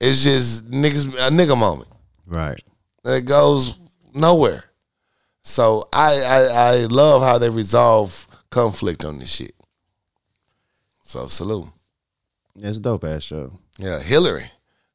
It's 0.00 0.22
just 0.22 0.70
niggas 0.70 1.06
a 1.14 1.30
nigga 1.30 1.58
moment 1.58 1.88
right. 2.26 2.62
that 3.04 3.26
goes 3.26 3.76
nowhere. 4.14 4.64
So 5.42 5.88
I, 5.92 6.20
I 6.20 6.48
I 6.52 6.84
love 6.86 7.22
how 7.22 7.38
they 7.38 7.50
resolve 7.50 8.26
conflict 8.50 9.04
on 9.04 9.18
this 9.18 9.32
shit. 9.32 9.52
So 11.02 11.26
salute. 11.26 11.66
It's 12.56 12.78
a 12.78 12.80
dope 12.80 13.04
ass 13.04 13.22
show. 13.22 13.52
Yeah, 13.78 14.00
Hillary. 14.00 14.50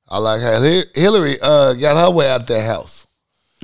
I 0.08 0.20
like 0.20 0.42
how 0.42 0.62
Hillary 0.94 1.38
uh, 1.42 1.74
got 1.76 2.06
her 2.06 2.12
way 2.16 2.30
out 2.30 2.42
of 2.42 2.48
that 2.48 2.66
house. 2.66 3.08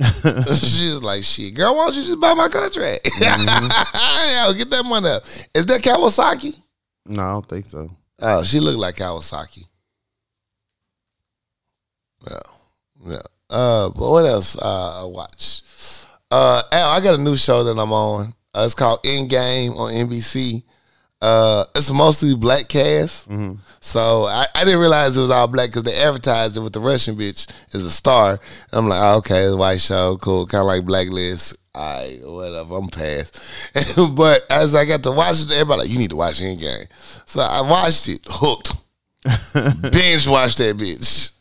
She's 0.00 1.02
like, 1.02 1.22
shit, 1.22 1.54
girl, 1.54 1.76
why 1.76 1.86
don't 1.86 1.96
you 1.96 2.04
just 2.04 2.20
buy 2.20 2.32
my 2.32 2.48
contract? 2.48 3.06
Yo, 3.20 4.52
get 4.54 4.70
that 4.70 4.84
money 4.86 5.10
up. 5.10 5.22
Is 5.54 5.66
that 5.66 5.82
Kawasaki? 5.82 6.58
No, 7.06 7.22
I 7.22 7.32
don't 7.32 7.46
think 7.46 7.66
so. 7.68 7.90
Oh, 8.22 8.42
she 8.44 8.60
looked 8.60 8.78
like 8.78 8.96
Kawasaki. 8.96 9.66
Yeah, 12.28 12.36
yeah. 13.06 13.22
Uh, 13.48 13.88
but 13.90 14.10
what 14.10 14.26
else 14.26 14.56
uh, 14.56 15.02
I 15.02 15.06
watch? 15.06 15.62
Uh, 16.30 16.62
I 16.70 17.00
got 17.02 17.18
a 17.18 17.22
new 17.22 17.36
show 17.36 17.64
that 17.64 17.78
I'm 17.78 17.92
on. 17.92 18.34
Uh, 18.54 18.62
it's 18.64 18.74
called 18.74 19.02
Endgame 19.02 19.76
on 19.76 19.92
NBC. 19.92 20.62
Uh, 21.22 21.64
it's 21.74 21.90
mostly 21.90 22.34
black 22.34 22.66
cast, 22.66 23.28
so 23.80 24.00
I, 24.24 24.46
I 24.54 24.64
didn't 24.64 24.80
realize 24.80 25.16
it 25.16 25.20
was 25.20 25.30
all 25.30 25.48
black 25.48 25.68
because 25.68 25.82
they 25.82 25.94
advertised 25.94 26.56
it 26.56 26.60
with 26.60 26.72
the 26.72 26.80
Russian 26.80 27.14
bitch 27.14 27.46
as 27.74 27.84
a 27.84 27.90
star. 27.90 28.32
And 28.32 28.40
I'm 28.72 28.88
like, 28.88 29.00
oh, 29.02 29.18
okay, 29.18 29.42
it's 29.42 29.54
white 29.54 29.82
show, 29.82 30.16
cool, 30.16 30.46
kind 30.46 30.62
of 30.62 30.66
like 30.66 30.86
Blacklist. 30.86 31.56
I 31.74 32.18
whatever, 32.22 32.76
I'm 32.76 32.88
past. 32.88 33.74
but 34.16 34.42
as 34.50 34.74
I 34.74 34.84
got 34.84 35.02
to 35.04 35.12
watch 35.12 35.42
it, 35.42 35.50
everybody 35.52 35.82
like, 35.82 35.90
you 35.90 35.98
need 35.98 36.10
to 36.10 36.16
watch 36.16 36.40
Endgame. 36.40 36.88
So 37.28 37.40
I 37.40 37.62
watched 37.62 38.08
it, 38.08 38.20
hooked. 38.28 38.72
Binge 39.92 40.26
watched 40.26 40.58
that 40.58 40.78
bitch. 40.78 41.32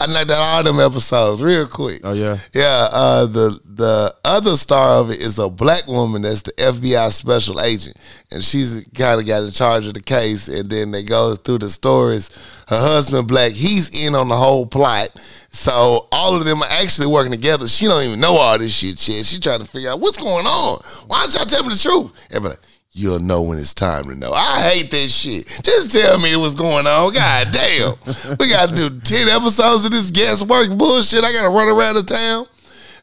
I 0.00 0.06
knocked 0.06 0.30
out 0.30 0.38
all 0.38 0.62
them 0.62 0.80
episodes 0.80 1.42
real 1.42 1.66
quick. 1.66 2.00
Oh 2.02 2.14
yeah. 2.14 2.38
Yeah, 2.54 2.88
uh, 2.90 3.26
the 3.26 3.60
the 3.66 4.14
other 4.24 4.56
star 4.56 5.00
of 5.00 5.10
it 5.10 5.20
is 5.20 5.38
a 5.38 5.50
black 5.50 5.86
woman 5.86 6.22
that's 6.22 6.42
the 6.42 6.52
FBI 6.52 7.10
special 7.12 7.60
agent, 7.60 7.98
and 8.32 8.42
she's 8.42 8.88
kind 8.94 9.20
of 9.20 9.26
got 9.26 9.42
in 9.42 9.50
charge 9.50 9.86
of 9.86 9.92
the 9.92 10.00
case. 10.00 10.48
And 10.48 10.70
then 10.70 10.92
they 10.92 11.04
go 11.04 11.34
through 11.34 11.58
the 11.58 11.68
stories. 11.68 12.30
Her 12.66 12.76
husband, 12.76 13.28
black, 13.28 13.52
he's 13.52 13.90
in 13.90 14.14
on 14.14 14.28
the 14.28 14.34
whole 14.34 14.66
plot. 14.66 15.10
So 15.50 16.08
all 16.10 16.34
of 16.34 16.44
them 16.44 16.62
are 16.62 16.68
actually 16.68 17.06
working 17.06 17.32
together. 17.32 17.68
She 17.68 17.86
don't 17.86 18.04
even 18.04 18.20
know 18.20 18.34
all 18.34 18.58
this 18.58 18.74
shit. 18.74 18.98
Shit, 18.98 19.24
she 19.24 19.38
trying 19.38 19.60
to 19.60 19.66
figure 19.66 19.90
out 19.90 20.00
what's 20.00 20.18
going 20.18 20.46
on. 20.46 20.80
Why 21.06 21.20
don't 21.20 21.34
y'all 21.34 21.44
tell 21.44 21.62
me 21.62 21.70
the 21.70 21.78
truth? 21.78 22.26
Everybody, 22.30 22.60
you'll 22.90 23.20
know 23.20 23.42
when 23.42 23.58
it's 23.58 23.72
time 23.72 24.04
to 24.04 24.16
know. 24.16 24.32
I 24.32 24.60
hate 24.62 24.90
that 24.90 25.08
shit. 25.08 25.46
Just 25.62 25.92
tell 25.92 26.18
me 26.18 26.34
what's 26.36 26.56
going 26.56 26.86
on. 26.86 27.12
God 27.14 27.48
damn. 27.52 27.94
we 28.38 28.48
got 28.48 28.70
to 28.70 28.74
do 28.74 29.00
10 29.00 29.28
episodes 29.28 29.84
of 29.84 29.92
this 29.92 30.10
guesswork 30.10 30.76
bullshit. 30.76 31.22
I 31.22 31.32
got 31.32 31.44
to 31.44 31.54
run 31.54 31.68
around 31.68 31.94
the 31.94 32.02
town. 32.02 32.46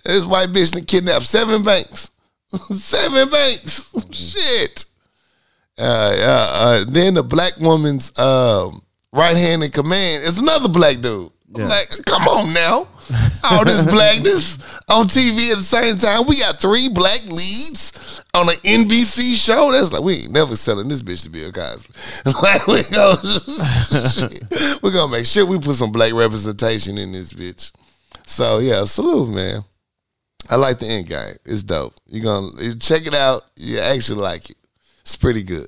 This 0.04 0.26
white 0.26 0.50
bitch 0.50 0.86
kidnapped 0.88 1.26
seven 1.26 1.64
banks. 1.64 2.12
seven 2.72 3.30
banks. 3.30 3.94
shit. 4.12 4.86
Uh, 5.80 6.14
uh, 6.20 6.50
uh, 6.54 6.86
then 6.90 7.14
the 7.14 7.24
black 7.24 7.58
woman's 7.58 8.18
um, 8.20 8.82
right 9.14 9.38
hand 9.38 9.64
in 9.64 9.72
command 9.72 10.24
is 10.24 10.40
another 10.40 10.68
black 10.68 11.00
dude. 11.00 11.32
I'm 11.56 11.66
like, 11.66 11.90
come 12.06 12.24
on 12.24 12.52
now. 12.52 12.88
All 13.44 13.64
this 13.64 13.84
blackness 13.92 14.58
on 14.90 15.06
TV 15.06 15.52
at 15.52 15.58
the 15.58 15.64
same 15.64 15.98
time. 15.98 16.26
We 16.28 16.40
got 16.40 16.60
three 16.60 16.90
black 16.90 17.24
leads 17.26 18.24
on 18.34 18.50
an 18.50 18.56
NBC 18.56 19.36
show. 19.36 19.72
That's 19.72 19.94
like 19.94 20.02
we 20.02 20.16
ain't 20.16 20.32
never 20.32 20.56
selling 20.56 20.88
this 20.88 21.04
bitch 21.04 21.24
to 21.24 21.30
Bill 21.30 21.52
Cosby. 21.52 21.94
like 22.42 22.66
we 22.66 22.82
go, 22.92 23.14
we're 24.82 24.94
gonna 24.94 25.12
make 25.12 25.28
sure 25.28 25.46
we 25.46 25.60
put 25.60 25.76
some 25.76 25.92
black 25.92 26.14
representation 26.14 26.98
in 26.98 27.12
this 27.12 27.34
bitch. 27.34 27.72
So 28.26 28.60
yeah, 28.60 28.86
salute, 28.86 29.36
man. 29.36 29.62
I 30.50 30.56
like 30.56 30.80
the 30.80 30.88
end 30.88 31.08
game. 31.08 31.36
It's 31.46 31.64
dope. 31.64 31.94
You're 32.08 32.24
gonna 32.24 32.76
check 32.76 33.06
it 33.06 33.14
out. 33.14 33.44
You 33.56 33.80
actually 33.80 34.22
like 34.22 34.50
it. 34.50 34.58
It's 35.02 35.16
pretty 35.16 35.44
good. 35.44 35.68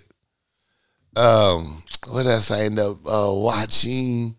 Um, 1.15 1.83
what 2.07 2.25
else 2.27 2.51
I 2.51 2.63
end 2.63 2.79
up 2.79 2.97
uh, 3.05 3.31
watching? 3.33 4.35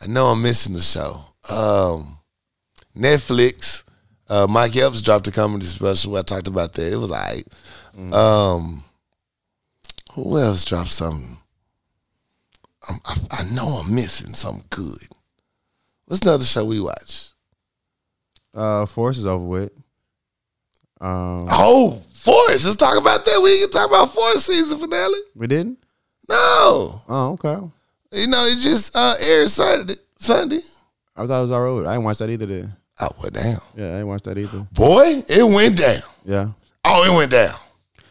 I 0.00 0.06
know 0.06 0.26
I'm 0.26 0.42
missing 0.42 0.74
the 0.74 0.80
show. 0.80 1.20
Um, 1.48 2.18
Netflix. 2.96 3.84
Uh, 4.28 4.46
Mike 4.48 4.76
Epps 4.76 5.02
dropped 5.02 5.28
a 5.28 5.32
comedy 5.32 5.66
special. 5.66 6.16
I 6.16 6.22
talked 6.22 6.48
about 6.48 6.72
that. 6.74 6.92
It 6.92 6.96
was 6.96 7.12
alright. 7.12 7.46
Um, 8.14 8.82
who 10.14 10.38
else 10.38 10.64
dropped 10.64 10.88
something? 10.90 11.36
I, 12.88 13.14
I 13.30 13.42
know 13.52 13.66
I'm 13.84 13.94
missing 13.94 14.32
something 14.34 14.64
good. 14.70 15.06
What's 16.06 16.22
another 16.22 16.44
show 16.44 16.64
we 16.64 16.80
watch? 16.80 17.28
Uh, 18.54 18.86
Force 18.86 19.18
is 19.18 19.26
over 19.26 19.44
with. 19.44 19.72
Um, 21.00 21.46
Oh, 21.50 22.00
Force. 22.12 22.64
Let's 22.64 22.76
talk 22.76 22.96
about 22.98 23.24
that. 23.24 23.40
We 23.42 23.60
can 23.60 23.70
talk 23.70 23.88
about 23.88 24.12
Force 24.14 24.44
season 24.46 24.78
finale. 24.78 25.18
we 25.34 25.46
didn't. 25.46 25.78
No, 26.28 27.02
Oh, 27.08 27.32
okay. 27.40 27.54
you 28.12 28.26
know 28.28 28.44
it 28.46 28.58
just 28.58 28.96
uh, 28.96 29.14
aired 29.20 29.48
Saturday. 29.48 29.94
Sunday. 30.16 30.60
I 31.16 31.26
thought 31.26 31.38
it 31.40 31.42
was 31.42 31.50
alright. 31.50 31.86
I 31.86 31.92
didn't 31.94 32.04
watch 32.04 32.18
that 32.18 32.30
either. 32.30 32.46
Then. 32.46 32.72
Oh 33.00 33.08
well, 33.20 33.30
damn, 33.30 33.58
Yeah, 33.76 33.86
I 33.88 33.96
didn't 33.96 34.06
watch 34.06 34.22
that 34.22 34.38
either. 34.38 34.66
boy, 34.72 35.22
it 35.28 35.42
went 35.44 35.78
down. 35.78 36.00
Yeah. 36.24 36.46
Oh, 36.84 37.04
it 37.12 37.16
went 37.16 37.30
down. 37.32 37.54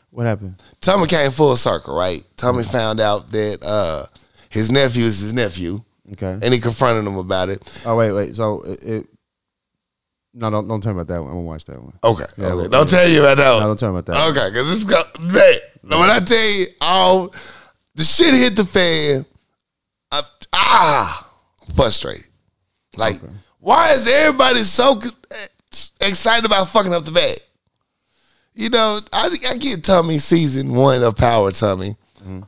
What 0.10 0.26
happened? 0.26 0.56
Tommy 0.82 1.08
came 1.08 1.32
full 1.32 1.56
circle, 1.56 1.96
right? 1.96 2.24
Tommy 2.36 2.64
found 2.64 3.00
out 3.00 3.30
that 3.32 3.60
uh, 3.66 4.06
his 4.50 4.70
nephew 4.72 5.06
is 5.06 5.20
his 5.20 5.34
nephew, 5.34 5.82
Okay. 6.14 6.38
and 6.44 6.54
he 6.54 6.60
confronted 6.60 7.06
him 7.08 7.18
about 7.18 7.48
it. 7.50 7.84
Oh 7.86 7.96
wait, 7.96 8.12
wait. 8.12 8.36
So 8.36 8.62
it. 8.66 8.84
it 8.84 9.08
no, 10.34 10.50
don't 10.50 10.68
don't 10.68 10.82
tell 10.82 10.94
me 10.94 11.02
about 11.02 11.14
that 11.14 11.20
one. 11.22 11.30
I'm 11.32 11.36
gonna 11.38 11.48
watch 11.48 11.66
that 11.66 11.82
one. 11.82 11.94
Okay, 12.04 12.24
Yeah, 12.38 12.54
okay. 12.54 12.68
don't 12.70 12.90
tell 12.90 13.08
you 13.08 13.20
about 13.20 13.38
that 13.38 13.46
No, 13.48 13.56
one. 13.58 13.68
don't 13.68 13.80
tell 13.80 13.92
me 13.94 14.00
about 14.00 14.14
that. 14.14 14.28
one. 14.28 14.38
Okay, 14.38 14.50
because 14.50 14.72
it's 14.72 14.84
go 14.84 15.02
man. 15.20 16.00
When 16.00 16.10
I 16.10 16.20
tell 16.20 16.52
you 16.60 16.66
all 16.82 17.34
the 17.96 18.04
shit 18.04 18.34
hit 18.34 18.56
the 18.56 18.66
fan, 18.66 19.26
I, 20.12 20.22
ah, 20.54 21.30
frustrated. 21.76 22.28
Like, 22.98 23.24
Okay. 23.24 23.34
why 23.60 23.92
is 23.94 24.08
everybody 24.08 24.64
so 24.64 25.00
eh, 25.32 25.48
excited 26.02 26.46
about 26.46 26.70
fucking 26.70 26.94
up 26.94 27.06
the 27.06 27.12
bag? 27.12 27.38
You 28.54 28.70
know, 28.70 29.00
I, 29.14 29.30
I 29.50 29.58
get 29.58 29.84
Tommy 29.84 30.18
season 30.18 30.74
one 30.74 31.04
of 31.04 31.16
Power 31.16 31.52
Tommy, 31.52 31.96
mm-hmm. 32.20 32.42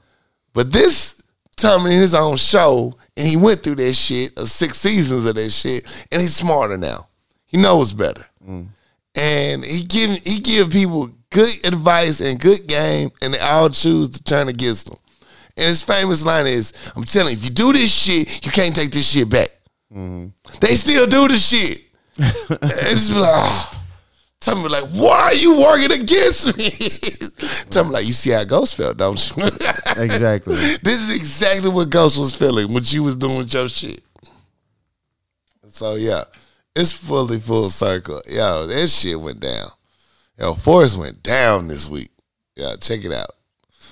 but 0.53 0.71
this 0.71 1.15
Tommy 1.55 1.93
in 1.93 2.01
his 2.01 2.13
own 2.13 2.35
show, 2.35 2.93
and 3.15 3.25
he 3.25 3.37
went 3.37 3.61
through 3.61 3.75
that 3.75 3.93
shit 3.93 4.37
of 4.37 4.49
six 4.49 4.77
seasons 4.79 5.25
of 5.25 5.35
that 5.35 5.49
shit, 5.51 6.07
and 6.11 6.21
he's 6.21 6.35
smarter 6.35 6.77
now. 6.77 7.07
He 7.45 7.57
knows 7.57 7.93
better 7.93 8.25
mm. 8.47 8.67
and 9.15 9.63
he 9.63 9.83
give 9.83 10.09
he 10.23 10.39
give 10.39 10.71
people 10.71 11.09
good 11.29 11.65
advice 11.65 12.19
and 12.19 12.39
good 12.39 12.67
game, 12.67 13.11
and 13.21 13.33
they 13.33 13.39
all 13.39 13.69
choose 13.69 14.09
to 14.11 14.23
turn 14.23 14.47
against 14.47 14.89
him. 14.89 14.97
And 15.55 15.67
his 15.67 15.83
famous 15.83 16.25
line 16.25 16.47
is, 16.47 16.73
"I'm 16.95 17.03
telling 17.03 17.33
you, 17.33 17.37
if 17.37 17.43
you 17.43 17.51
do 17.51 17.73
this 17.73 17.93
shit, 17.93 18.45
you 18.45 18.51
can't 18.51 18.75
take 18.75 18.91
this 18.91 19.09
shit 19.09 19.29
back." 19.29 19.49
Mm-hmm. 19.93 20.27
They 20.59 20.75
still 20.75 21.05
do 21.07 21.27
the 21.27 21.37
shit. 21.37 21.79
be 22.17 22.23
like, 22.23 23.29
oh. 23.29 23.79
Tell 24.39 24.61
me 24.61 24.67
like, 24.67 24.83
why 24.91 25.21
are 25.21 25.33
you 25.35 25.57
working 25.61 26.01
against 26.01 26.57
me? 26.57 26.69
Tell 27.69 27.85
me 27.85 27.91
like, 27.91 28.05
you 28.05 28.11
see 28.11 28.31
how 28.31 28.43
Ghost 28.43 28.75
felt, 28.75 28.97
don't 28.97 29.37
you? 29.37 29.43
Exactly. 29.95 30.55
this 30.55 31.01
is 31.01 31.15
exactly 31.15 31.69
what 31.69 31.89
Ghost 31.89 32.17
was 32.17 32.35
feeling 32.35 32.73
when 32.73 32.83
she 32.83 32.99
was 32.99 33.15
doing 33.15 33.37
with 33.37 33.53
your 33.53 33.69
shit. 33.69 34.01
So 35.69 35.95
yeah, 35.95 36.23
it's 36.75 36.91
fully 36.91 37.39
full 37.39 37.69
circle. 37.69 38.19
Yo, 38.27 38.67
that 38.67 38.89
shit 38.89 39.17
went 39.19 39.39
down. 39.39 39.67
Yo, 40.37 40.55
Force 40.55 40.97
went 40.97 41.23
down 41.23 41.69
this 41.69 41.89
week. 41.89 42.09
Yeah, 42.57 42.75
check 42.81 43.05
it 43.05 43.13
out. 43.13 43.31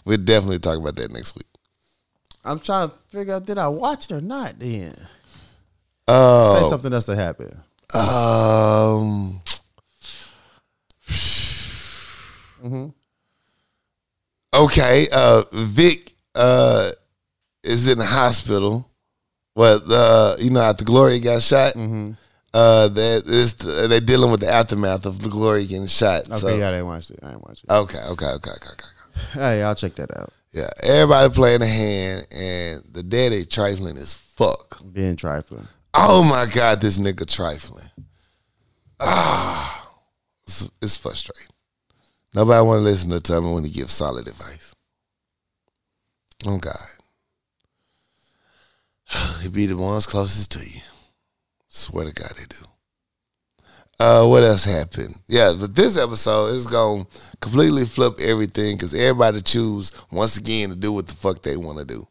We'll 0.03 0.17
definitely 0.17 0.59
talk 0.59 0.77
about 0.77 0.97
that 0.97 1.13
next 1.13 1.33
week. 1.35 1.47
I'm 2.43 2.59
trying 2.59 2.89
to 2.89 2.95
figure 3.09 3.35
out 3.35 3.45
did 3.45 3.57
I 3.57 3.67
watch 3.67 4.05
it 4.05 4.13
or 4.15 4.21
not. 4.21 4.59
Then 4.59 4.93
say 4.95 5.05
Oh, 6.07 6.67
something 6.69 6.91
else 6.93 7.05
that 7.05 7.15
happened. 7.15 7.53
um, 7.93 9.41
okay. 14.55 15.07
Uh, 15.13 15.43
Vic 15.51 16.13
uh 16.35 16.91
is 17.63 17.87
in 17.89 17.97
the 17.97 18.05
hospital. 18.05 18.87
Well, 19.55 19.81
uh, 19.91 20.37
you 20.39 20.49
know, 20.49 20.61
after 20.61 20.83
Gloria 20.85 21.19
got 21.19 21.41
shot, 21.43 21.73
Mm-hmm. 21.73 22.11
uh, 22.53 22.87
that 22.87 23.23
is 23.27 23.55
they're 23.55 23.99
dealing 23.99 24.31
with 24.31 24.39
the 24.39 24.49
aftermath 24.49 25.05
of 25.05 25.19
Gloria 25.29 25.65
getting 25.65 25.87
shot. 25.87 26.27
Okay, 26.29 26.37
so, 26.37 26.55
yeah, 26.55 26.69
I 26.69 26.71
didn't 26.71 26.85
watch 26.87 27.11
it. 27.11 27.19
I 27.21 27.31
didn't 27.31 27.43
watch 27.47 27.63
it. 27.63 27.71
okay, 27.71 27.99
okay, 28.11 28.25
okay, 28.25 28.51
okay, 28.51 28.69
okay. 28.71 28.87
Hey, 29.33 29.61
I'll 29.63 29.75
check 29.75 29.95
that 29.95 30.17
out. 30.17 30.31
Yeah, 30.51 30.69
everybody 30.83 31.33
playing 31.33 31.61
a 31.61 31.65
hand, 31.65 32.27
and 32.29 32.83
the 32.91 33.03
daddy 33.03 33.45
trifling 33.45 33.97
as 33.97 34.13
fuck. 34.13 34.81
Being 34.91 35.15
trifling. 35.15 35.65
Oh 35.93 36.23
my 36.23 36.51
god, 36.53 36.81
this 36.81 36.99
nigga 36.99 37.25
trifling. 37.25 37.89
Ah, 38.99 39.93
it's, 40.43 40.69
it's 40.81 40.97
frustrating. 40.97 41.47
Nobody 42.33 42.65
want 42.65 42.79
to 42.79 42.83
listen 42.83 43.11
to 43.11 43.21
Tommy 43.21 43.53
when 43.53 43.63
he 43.63 43.71
gives 43.71 43.93
solid 43.93 44.27
advice. 44.27 44.75
Oh 46.45 46.57
God, 46.57 46.75
he 49.41 49.49
be 49.49 49.67
the 49.67 49.77
ones 49.77 50.05
closest 50.05 50.51
to 50.51 50.59
you. 50.59 50.81
Swear 51.69 52.05
to 52.05 52.13
God, 52.13 52.33
they 52.37 52.45
do. 52.49 52.65
Uh, 54.03 54.25
what 54.25 54.41
else 54.41 54.65
happened? 54.65 55.13
Yeah, 55.27 55.53
but 55.59 55.75
this 55.75 55.95
episode 55.95 56.55
is 56.55 56.65
gonna 56.65 57.05
completely 57.39 57.85
flip 57.85 58.19
everything 58.19 58.75
because 58.75 58.95
everybody 58.95 59.43
choose 59.43 59.91
once 60.11 60.37
again 60.37 60.69
to 60.69 60.75
do 60.75 60.91
what 60.91 61.05
the 61.05 61.13
fuck 61.13 61.43
they 61.43 61.55
want 61.55 61.77
to 61.77 61.85
do. 61.85 62.07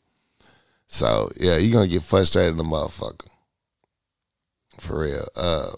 So 0.86 1.28
yeah, 1.36 1.56
you're 1.56 1.72
gonna 1.72 1.88
get 1.88 2.04
frustrated, 2.04 2.56
the 2.56 2.62
motherfucker. 2.62 3.26
For 4.78 5.00
real. 5.00 5.26
Uh, 5.36 5.70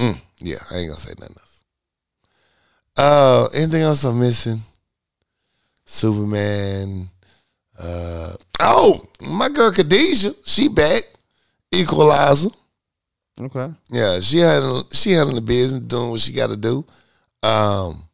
mm, 0.00 0.18
yeah, 0.38 0.56
I 0.70 0.76
ain't 0.76 0.88
gonna 0.88 1.00
say 1.00 1.12
nothing 1.20 1.36
else. 1.38 1.64
Uh, 2.96 3.48
anything 3.54 3.82
else 3.82 4.04
I'm 4.04 4.20
missing? 4.20 4.62
Superman. 5.84 7.10
Uh, 7.78 8.32
oh, 8.60 9.04
my 9.20 9.50
girl 9.50 9.70
Khadijah, 9.70 10.32
she 10.46 10.68
back. 10.68 11.02
Equalizer. 11.72 12.48
Okay. 13.40 13.72
Yeah, 13.90 14.20
she 14.20 14.38
had 14.38 14.62
she 14.92 15.12
handling 15.12 15.36
the 15.36 15.42
business, 15.42 15.80
doing 15.82 16.10
what 16.10 16.20
she 16.20 16.32
got 16.32 16.48
to 16.50 16.56
do. 16.56 16.84
Um, 17.42 18.04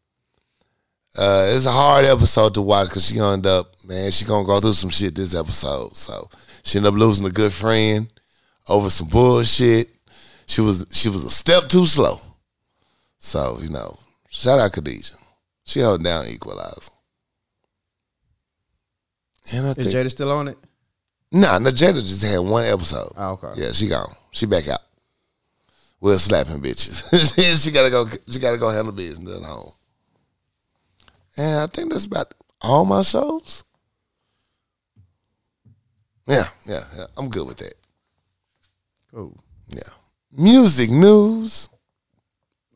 Uh, 1.17 1.51
it's 1.53 1.67
a 1.67 1.71
hard 1.71 2.05
episode 2.05 2.55
to 2.55 2.63
watch 2.63 2.89
because 2.89 3.05
she 3.07 3.17
gonna 3.17 3.33
end 3.35 3.47
up, 3.47 3.75
man, 3.85 4.13
she 4.13 4.25
gonna 4.25 4.47
go 4.47 4.61
through 4.61 4.75
some 4.75 4.91
shit 4.91 5.15
this 5.17 5.35
episode. 5.35 5.97
So 5.97 6.31
she 6.63 6.79
ended 6.79 6.93
up 6.93 6.99
losing 6.99 7.27
a 7.27 7.31
good 7.31 7.53
friend 7.53 8.09
over 8.69 8.89
some 8.89 9.09
bullshit. 9.09 9.89
She 10.47 10.61
was 10.61 10.87
she 10.93 11.09
was 11.09 11.25
a 11.25 11.31
step 11.31 11.69
too 11.69 11.87
slow. 11.87 12.21
So, 13.19 13.59
you 13.61 13.69
know, 13.71 13.99
shout 14.29 14.61
out 14.61 14.73
Khadijah. 14.73 15.17
She 15.65 15.81
held 15.81 16.05
down 16.05 16.27
Equalizer. 16.29 16.93
And 19.53 19.67
I 19.67 19.71
Is 19.71 19.77
think, 19.77 19.89
Jada 19.91 20.11
still 20.11 20.31
on 20.31 20.49
it? 20.49 20.59
nah, 21.33 21.59
no, 21.59 21.71
Jada 21.71 22.01
just 22.01 22.23
had 22.23 22.39
one 22.39 22.65
episode. 22.65 23.13
Oh, 23.17 23.33
okay. 23.43 23.61
Yeah, 23.61 23.73
she 23.73 23.89
gone. 23.89 24.15
She 24.31 24.47
back 24.47 24.69
out. 24.69 24.81
We're 26.01 26.17
slapping 26.19 26.61
bitches. 26.61 27.63
she 27.65 27.71
gotta 27.71 27.91
go. 27.91 28.07
She 28.31 28.39
gotta 28.39 28.59
go 28.59 28.71
handle 28.71 28.93
business 28.93 29.37
at 29.37 29.43
home. 29.43 29.73
And 31.37 31.61
I 31.61 31.67
think 31.67 31.91
that's 31.93 32.05
about 32.05 32.35
all 32.61 32.85
my 32.85 33.03
shows. 33.03 33.65
Yeah, 36.27 36.45
yeah, 36.67 36.81
yeah. 36.97 37.05
I'm 37.17 37.29
good 37.29 37.47
with 37.47 37.57
that. 37.59 37.75
Cool. 39.13 39.37
Yeah. 39.69 39.89
Music 40.31 40.91
news. 40.91 41.69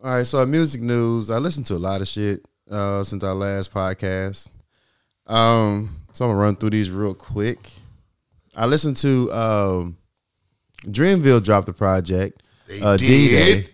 All 0.03 0.11
right, 0.11 0.27
so 0.27 0.45
music 0.47 0.81
news. 0.81 1.31
I 1.31 1.39
listened 1.39 1.67
to 1.67 1.75
a 1.75 1.77
lot 1.77 2.01
of 2.01 2.09
shit 2.09 2.47
uh, 2.71 3.05
since 3.05 3.23
our 3.23 3.35
last 3.35 3.73
podcast. 3.73 4.49
Um, 5.27 5.97
so 6.13 6.25
I'm 6.25 6.33
gonna 6.33 6.43
run 6.43 6.57
through 6.57 6.71
these 6.71 6.91
real 6.91 7.15
quick. 7.15 7.59
I 8.57 8.67
listened 8.67 8.97
to 8.99 9.33
um, 9.33 9.97
Dreamville 10.85 11.45
dropped 11.45 11.67
the 11.67 11.73
project. 11.73 12.42
They 12.81 12.85
uh, 12.87 12.97
did. 12.97 13.07
D-Day. 13.07 13.65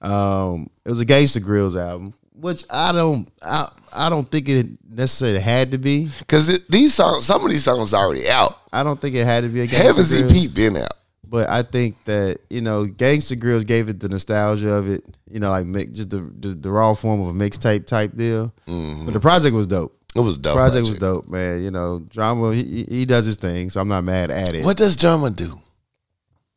Um, 0.00 0.68
it 0.84 0.90
was 0.90 1.00
a 1.00 1.06
Gangsta 1.06 1.40
Grillz 1.40 1.80
album, 1.80 2.12
which 2.34 2.64
I 2.70 2.92
don't, 2.92 3.30
I, 3.40 3.68
I 3.92 4.10
don't 4.10 4.28
think 4.28 4.48
it 4.48 4.66
necessarily 4.88 5.40
had 5.40 5.70
to 5.72 5.78
be. 5.78 6.08
Cause 6.26 6.48
it, 6.48 6.68
these 6.68 6.92
songs, 6.94 7.24
some 7.24 7.44
of 7.44 7.50
these 7.50 7.64
songs 7.64 7.94
already 7.94 8.28
out. 8.28 8.58
I 8.72 8.82
don't 8.82 9.00
think 9.00 9.14
it 9.14 9.24
had 9.24 9.44
to 9.44 9.48
be 9.48 9.60
a 9.60 9.66
Gangsta 9.66 9.82
Heaven's 9.82 10.22
Grills. 10.22 10.46
EP 10.48 10.54
been 10.54 10.76
out. 10.76 10.92
But 11.24 11.48
I 11.48 11.62
think 11.62 12.02
that 12.04 12.40
you 12.50 12.60
know, 12.60 12.84
Gangsta 12.84 13.38
Grillz 13.40 13.66
gave 13.66 13.88
it 13.88 14.00
the 14.00 14.08
nostalgia 14.08 14.70
of 14.72 14.86
it. 14.88 15.02
You 15.30 15.40
know, 15.40 15.48
like 15.50 15.64
make, 15.66 15.92
just 15.92 16.10
the, 16.10 16.18
the 16.40 16.48
the 16.48 16.70
raw 16.70 16.92
form 16.94 17.22
of 17.22 17.28
a 17.28 17.32
mixtape 17.32 17.86
type 17.86 18.14
deal. 18.16 18.52
But 18.66 19.12
the 19.12 19.20
project 19.20 19.54
was 19.54 19.66
dope. 19.66 19.96
It 20.14 20.20
was 20.20 20.36
dope. 20.36 20.54
project, 20.56 20.86
was 20.88 20.98
dope, 20.98 21.28
man. 21.30 21.62
You 21.62 21.70
know, 21.70 22.00
drama. 22.10 22.52
He, 22.52 22.64
he- 22.64 22.96
he 22.98 23.04
does 23.06 23.24
his 23.24 23.36
thing, 23.36 23.70
so 23.70 23.80
I'm 23.80 23.88
not 23.88 24.04
mad 24.04 24.30
at 24.30 24.52
it. 24.52 24.62
What 24.64 24.76
does 24.76 24.94
Drama 24.96 25.30
do? 25.30 25.58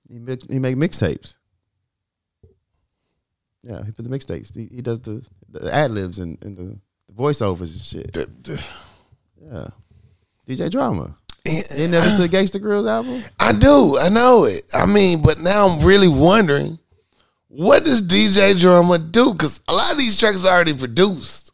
He 0.09 0.19
mix, 0.19 0.45
he 0.49 0.59
make 0.59 0.75
mixtapes. 0.75 1.35
Yeah, 3.65 3.83
he 3.83 3.91
put 3.91 4.07
the 4.07 4.15
mixtapes. 4.15 4.55
He, 4.55 4.73
he 4.75 4.81
does 4.81 4.99
the, 4.99 5.25
the 5.49 5.73
ad 5.73 5.89
libs 5.91 6.19
and, 6.19 6.37
and 6.43 6.55
the, 6.55 6.63
the 7.07 7.13
voiceovers 7.13 7.71
and 7.73 7.81
shit. 7.81 8.13
The- 8.13 8.29
the- 8.43 8.65
Yeah, 9.41 9.67
DJ 10.47 10.69
Drama. 10.71 11.17
You 11.47 11.87
never 11.89 12.07
to 12.07 12.29
Gangsta 12.29 12.59
Grillz 12.59 12.89
album? 12.89 13.21
I 13.39 13.51
do. 13.53 13.97
I 13.99 14.09
know 14.09 14.45
it. 14.45 14.63
I 14.73 14.85
mean, 14.87 15.21
but 15.21 15.39
now 15.39 15.67
I'm 15.67 15.85
really 15.85 16.07
wondering 16.07 16.79
what 17.49 17.83
does 17.85 18.01
DJ 18.01 18.59
Drama 18.59 18.97
do? 18.99 19.31
Because 19.33 19.61
a 19.67 19.73
lot 19.73 19.91
of 19.91 19.97
these 19.97 20.19
tracks 20.19 20.43
are 20.45 20.53
already 20.53 20.73
produced. 20.73 21.51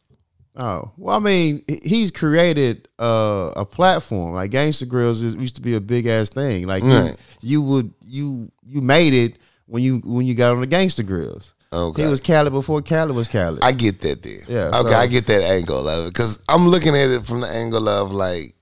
Oh 0.56 0.92
well, 0.98 1.16
I 1.16 1.20
mean, 1.20 1.64
he's 1.84 2.12
created 2.12 2.88
uh, 3.00 3.52
a 3.56 3.66
platform. 3.66 4.34
Like 4.34 4.52
Gangsta 4.52 4.86
Grillz 4.86 5.22
is, 5.24 5.36
used 5.36 5.56
to 5.56 5.62
be 5.62 5.76
a 5.76 5.82
big 5.82 6.08
ass 6.08 6.30
thing. 6.30 6.68
Like 6.68 6.84
you, 6.84 7.10
you 7.42 7.62
would 7.62 7.94
you 8.06 8.52
you 8.66 8.82
made 8.82 9.14
it 9.14 9.38
when 9.66 9.82
you 9.84 10.02
when 10.06 10.26
you 10.26 10.36
got 10.36 10.54
on 10.56 10.62
the 10.62 10.68
Gangsta 10.68 11.04
Grillz. 11.06 11.54
Okay. 11.74 12.04
He 12.04 12.10
was 12.10 12.20
Cali 12.20 12.50
before 12.50 12.82
Cali 12.82 13.14
was 13.14 13.28
Cali. 13.30 13.60
I 13.62 13.72
get 13.72 14.00
that 14.02 14.22
then. 14.22 14.40
Yeah, 14.48 14.68
Okay, 14.80 14.90
so- 14.92 14.96
I 14.98 15.08
get 15.08 15.26
that 15.28 15.44
angle 15.44 15.88
of 15.88 16.08
it. 16.08 16.14
Because 16.14 16.40
I'm 16.50 16.68
looking 16.68 16.96
at 16.96 17.10
it 17.10 17.24
from 17.26 17.40
the 17.42 17.48
angle 17.48 17.88
of 17.88 18.12
like, 18.12 18.54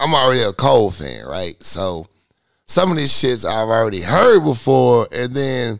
I'm 0.00 0.14
already 0.14 0.42
a 0.42 0.52
Cole 0.52 0.90
fan, 0.90 1.26
right? 1.26 1.54
So 1.62 2.06
some 2.66 2.90
of 2.90 2.96
these 2.96 3.12
shits 3.12 3.44
I've 3.46 3.68
already 3.68 4.00
heard 4.00 4.40
before, 4.42 5.06
and 5.12 5.32
then 5.34 5.78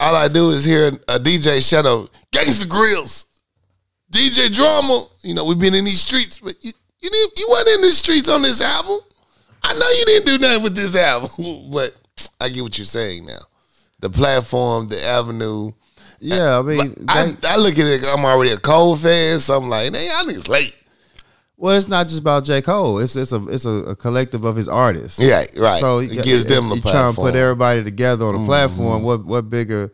all 0.00 0.14
I 0.16 0.28
do 0.28 0.50
is 0.50 0.64
hear 0.64 0.88
a 1.08 1.18
DJ 1.18 1.60
shout 1.68 1.86
out, 1.86 2.10
Gangsta 2.32 2.64
Grillz, 2.64 3.26
DJ 4.10 4.52
Drama. 4.52 5.06
You 5.22 5.34
know, 5.34 5.44
we've 5.44 5.58
been 5.58 5.74
in 5.74 5.84
these 5.84 6.00
streets, 6.00 6.38
but 6.38 6.54
you, 6.64 6.72
you, 7.00 7.10
didn't, 7.10 7.38
you 7.38 7.46
wasn't 7.50 7.68
in 7.76 7.80
the 7.82 7.92
streets 7.92 8.28
on 8.28 8.42
this 8.42 8.60
album. 8.60 8.98
I 9.62 9.74
know 9.74 9.90
you 9.98 10.04
didn't 10.06 10.26
do 10.26 10.38
nothing 10.38 10.62
with 10.62 10.74
this 10.74 10.96
album, 10.96 11.70
but 11.72 11.94
I 12.40 12.48
get 12.48 12.62
what 12.62 12.78
you're 12.78 12.84
saying 12.84 13.26
now. 13.26 13.38
The 14.00 14.10
platform, 14.10 14.88
the 14.88 15.02
avenue. 15.04 15.72
yeah, 16.20 16.58
I 16.58 16.62
mean, 16.62 16.94
I, 17.08 17.34
I 17.44 17.56
look 17.56 17.72
at 17.78 17.86
it. 17.86 18.04
I'm 18.06 18.24
already 18.24 18.52
a 18.52 18.56
Cole 18.56 18.96
fan, 18.96 19.40
so 19.40 19.54
I'm 19.56 19.68
like, 19.68 19.90
man, 19.92 20.04
y'all 20.04 20.32
niggas 20.32 20.48
late. 20.48 20.74
well, 21.56 21.76
it's 21.76 21.88
not 21.88 22.06
just 22.08 22.20
about 22.20 22.44
J 22.44 22.62
Cole. 22.62 22.98
It's 23.00 23.16
it's 23.16 23.32
a 23.32 23.44
it's 23.48 23.64
a, 23.64 23.70
a 23.90 23.96
collective 23.96 24.44
of 24.44 24.54
his 24.56 24.68
artists. 24.68 25.18
Yeah, 25.18 25.42
right. 25.56 25.80
So 25.80 25.98
it 25.98 26.22
gives 26.24 26.46
them 26.46 26.70
a 26.70 26.76
you 26.76 26.80
platform. 26.80 27.14
trying 27.14 27.14
to 27.14 27.20
put 27.20 27.34
everybody 27.34 27.82
together 27.82 28.24
on 28.26 28.34
a 28.42 28.44
platform. 28.46 29.02
What 29.02 29.24
what 29.24 29.48
bigger 29.50 29.92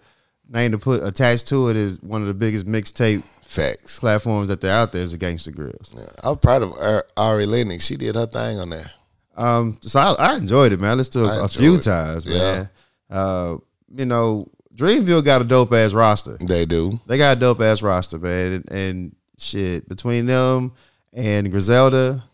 name 0.49 0.73
to 0.73 0.79
put 0.79 1.03
attached 1.03 1.49
to 1.49 1.69
it 1.71 1.77
is 1.77 2.01
one 2.03 2.21
of 2.21 2.29
the 2.29 2.35
biggest 2.35 2.67
mixtape 2.67 3.23
Facts. 3.43 3.99
platforms 4.01 4.49
that 4.49 4.61
they're 4.61 4.75
out 4.75 4.93
there 4.93 5.03
is 5.03 5.13
the 5.13 5.19
Gangsta 5.19 5.55
Grillz. 5.55 5.97
Yeah, 5.97 6.05
I'm 6.31 6.37
proud 6.37 6.63
of 6.63 6.73
Ar- 6.73 7.07
Ari 7.17 7.47
Lennox. 7.47 7.85
She 7.87 7.97
did 7.97 8.15
her 8.17 8.27
thing 8.27 8.59
on 8.59 8.69
there. 8.69 8.91
Um, 9.37 9.79
so 9.81 9.99
I, 10.01 10.13
I 10.33 10.37
enjoyed 10.37 10.73
it, 10.73 10.81
man. 10.81 10.91
I 10.91 10.95
listened 10.95 11.25
to 11.25 11.31
I 11.31 11.39
it 11.39 11.45
a 11.45 11.49
few 11.49 11.77
it. 11.77 11.83
times, 11.83 12.27
Yeah. 12.27 12.39
man. 12.39 12.71
Uh, 13.11 13.57
you 13.97 14.05
know, 14.07 14.47
Dreamville 14.75 15.25
got 15.25 15.41
a 15.41 15.45
dope 15.45 15.73
ass 15.73 15.93
roster. 15.93 16.37
They 16.41 16.65
do. 16.67 16.99
They 17.07 17.17
got 17.19 17.37
a 17.37 17.41
dope 17.41 17.61
ass 17.61 17.83
roster, 17.83 18.19
man, 18.19 18.53
and, 18.53 18.73
and 18.73 19.17
shit 19.39 19.89
between 19.89 20.27
them 20.27 20.73
and 21.13 21.51
Griselda, 21.51 22.25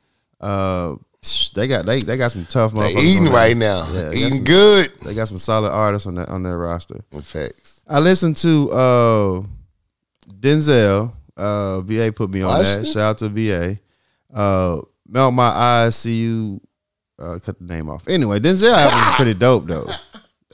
uh, 0.41 0.97
they 1.55 1.69
got 1.69 1.85
they 1.85 2.01
they 2.01 2.17
got 2.17 2.31
some 2.33 2.47
tough 2.47 2.73
They 2.73 2.93
eating 2.97 3.27
right 3.29 3.57
now. 3.57 3.87
Yeah, 3.93 4.11
eating 4.13 4.33
some- 4.37 4.45
good. 4.45 4.91
They 5.05 5.15
got 5.15 5.29
some 5.29 5.37
solid 5.39 5.71
artists 5.71 6.07
on 6.07 6.15
their 6.15 6.29
on 6.31 6.43
their 6.43 6.57
roster. 6.59 7.05
In 7.13 7.21
Facts. 7.21 7.83
I 7.87 7.99
listened 7.99 8.37
to 8.39 8.71
uh, 8.71 9.43
Denzel. 10.29 11.13
Uh, 11.37 11.81
VA 11.83 12.13
put 12.13 12.31
me 12.31 12.43
on 12.43 12.63
that. 12.63 12.81
it? 12.81 12.85
Shout 12.87 12.97
out 13.03 13.19
to 13.19 13.29
VA. 13.29 13.79
Uh, 14.33 14.81
Melt 15.09 15.35
my 15.35 15.49
eyes, 15.49 15.97
see 15.97 16.21
you. 16.23 16.61
Uh, 17.19 17.39
cut 17.45 17.59
the 17.59 17.65
name 17.67 17.91
off. 17.91 18.09
Anyway, 18.09 18.39
Denzel 18.41 18.73
album 18.73 18.99
is 19.11 19.17
pretty 19.17 19.35
dope 19.35 19.67
though. 19.67 19.87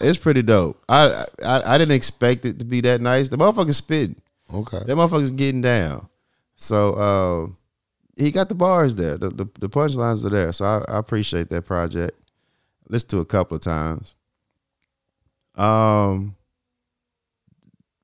It's 0.00 0.18
pretty 0.18 0.42
dope. 0.42 0.82
I, 0.88 1.24
I 1.44 1.74
I 1.74 1.78
didn't 1.78 1.94
expect 1.94 2.44
it 2.44 2.58
to 2.58 2.64
be 2.64 2.80
that 2.82 3.00
nice. 3.00 3.28
The 3.28 3.38
motherfucker's 3.38 3.78
spitting. 3.78 4.20
Okay. 4.52 4.78
That 4.86 4.96
motherfucker's 4.96 5.30
getting 5.30 5.62
down. 5.62 6.08
So 6.56 6.92
uh, 6.94 8.22
he 8.22 8.30
got 8.30 8.48
the 8.48 8.54
bars 8.54 8.94
there. 8.94 9.16
The 9.16 9.30
the, 9.30 9.46
the 9.58 9.68
punchlines 9.68 10.24
are 10.24 10.30
there. 10.30 10.52
So 10.52 10.64
I, 10.64 10.84
I 10.92 10.98
appreciate 10.98 11.48
that 11.50 11.62
project. 11.62 12.18
Listen 12.88 13.08
to 13.10 13.18
a 13.20 13.24
couple 13.24 13.56
of 13.56 13.62
times. 13.62 14.14
Um, 15.54 16.36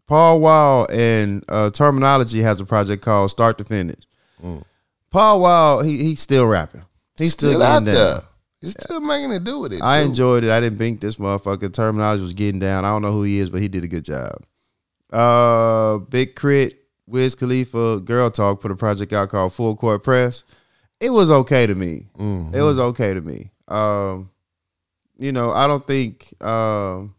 Paul 0.06 0.40
Wall 0.40 0.86
and 0.90 1.44
uh, 1.48 1.70
Termanology 1.72 2.42
has 2.42 2.60
a 2.60 2.64
project 2.64 3.02
called 3.02 3.30
Start 3.30 3.58
to 3.58 3.64
Finish. 3.64 4.02
Mm. 4.42 4.64
Paul 5.10 5.40
Wall, 5.40 5.82
he 5.82 5.98
he's 5.98 6.20
still 6.20 6.46
rapping. 6.46 6.84
He's 7.18 7.34
still, 7.34 7.50
Still 7.50 7.62
out 7.62 7.84
there. 7.84 8.18
You're 8.62 8.70
still 8.70 9.00
making 9.00 9.32
it 9.32 9.44
do 9.44 9.58
with 9.58 9.72
it. 9.72 9.82
I 9.82 10.02
too. 10.02 10.08
enjoyed 10.08 10.44
it. 10.44 10.50
I 10.50 10.60
didn't 10.60 10.78
think 10.78 11.00
this 11.00 11.16
motherfucker 11.16 11.68
Termanology 11.68 12.20
was 12.22 12.32
getting 12.34 12.60
down. 12.60 12.84
I 12.84 12.88
don't 12.88 13.02
know 13.02 13.12
who 13.12 13.24
he 13.24 13.38
is, 13.40 13.50
but 13.50 13.60
he 13.60 13.68
did 13.68 13.84
a 13.84 13.88
good 13.88 14.04
job. 14.04 14.36
Uh, 15.12 15.98
Big 15.98 16.36
K.R.I.T., 16.36 16.76
Wiz 17.06 17.34
Khalifa, 17.34 18.00
Girl 18.00 18.30
Talk 18.30 18.60
put 18.60 18.70
a 18.70 18.76
project 18.76 19.12
out 19.12 19.28
called 19.28 19.52
Full 19.52 19.76
Court 19.76 20.02
Press. 20.04 20.44
It 21.00 21.10
was 21.10 21.30
okay 21.32 21.66
to 21.66 21.74
me. 21.74 22.06
Mhm. 22.16 22.54
It 22.54 22.62
was 22.62 22.78
okay 22.78 23.12
to 23.12 23.20
me. 23.20 23.50
Um, 23.68 24.30
you 25.18 25.32
know, 25.32 25.50
I 25.50 25.66
don't 25.66 25.84
think 25.84 26.32
um, 26.42 27.14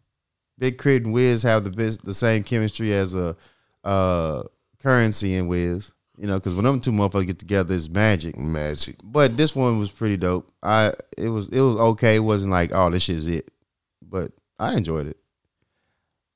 Big 0.58 0.78
K.R.I.T. 0.82 1.04
and 1.04 1.14
Wiz 1.14 1.44
have 1.44 1.66
the 1.66 1.72
best, 1.72 2.04
the 2.06 2.14
same 2.14 2.44
chemistry 2.44 2.94
as 2.94 3.14
a 3.14 3.36
uh, 3.84 4.44
Curren$y 4.82 5.28
and 5.30 5.50
Wiz. 5.50 5.94
You 6.18 6.28
know, 6.28 6.36
because 6.36 6.54
when 6.54 6.64
them 6.66 6.80
two 6.80 6.92
motherfuckers 6.92 7.26
get 7.28 7.40
together, 7.40 7.74
it's 7.74 7.90
magic 7.90 8.38
magic. 8.38 8.98
but 9.04 9.36
this 9.36 9.56
one 9.56 9.80
was 9.80 9.90
pretty 9.92 10.16
dope. 10.18 10.52
I 10.62 10.94
it 11.18 11.30
was 11.30 11.48
it 11.50 11.60
was 11.60 11.76
okay. 11.76 12.18
It 12.18 12.20
wasn't 12.20 12.52
like 12.52 12.72
oh 12.74 12.90
this 12.92 13.04
shit 13.04 13.16
is 13.16 13.28
it, 13.28 13.50
but 14.02 14.32
I 14.60 14.76
enjoyed 14.78 15.08
it. 15.08 15.18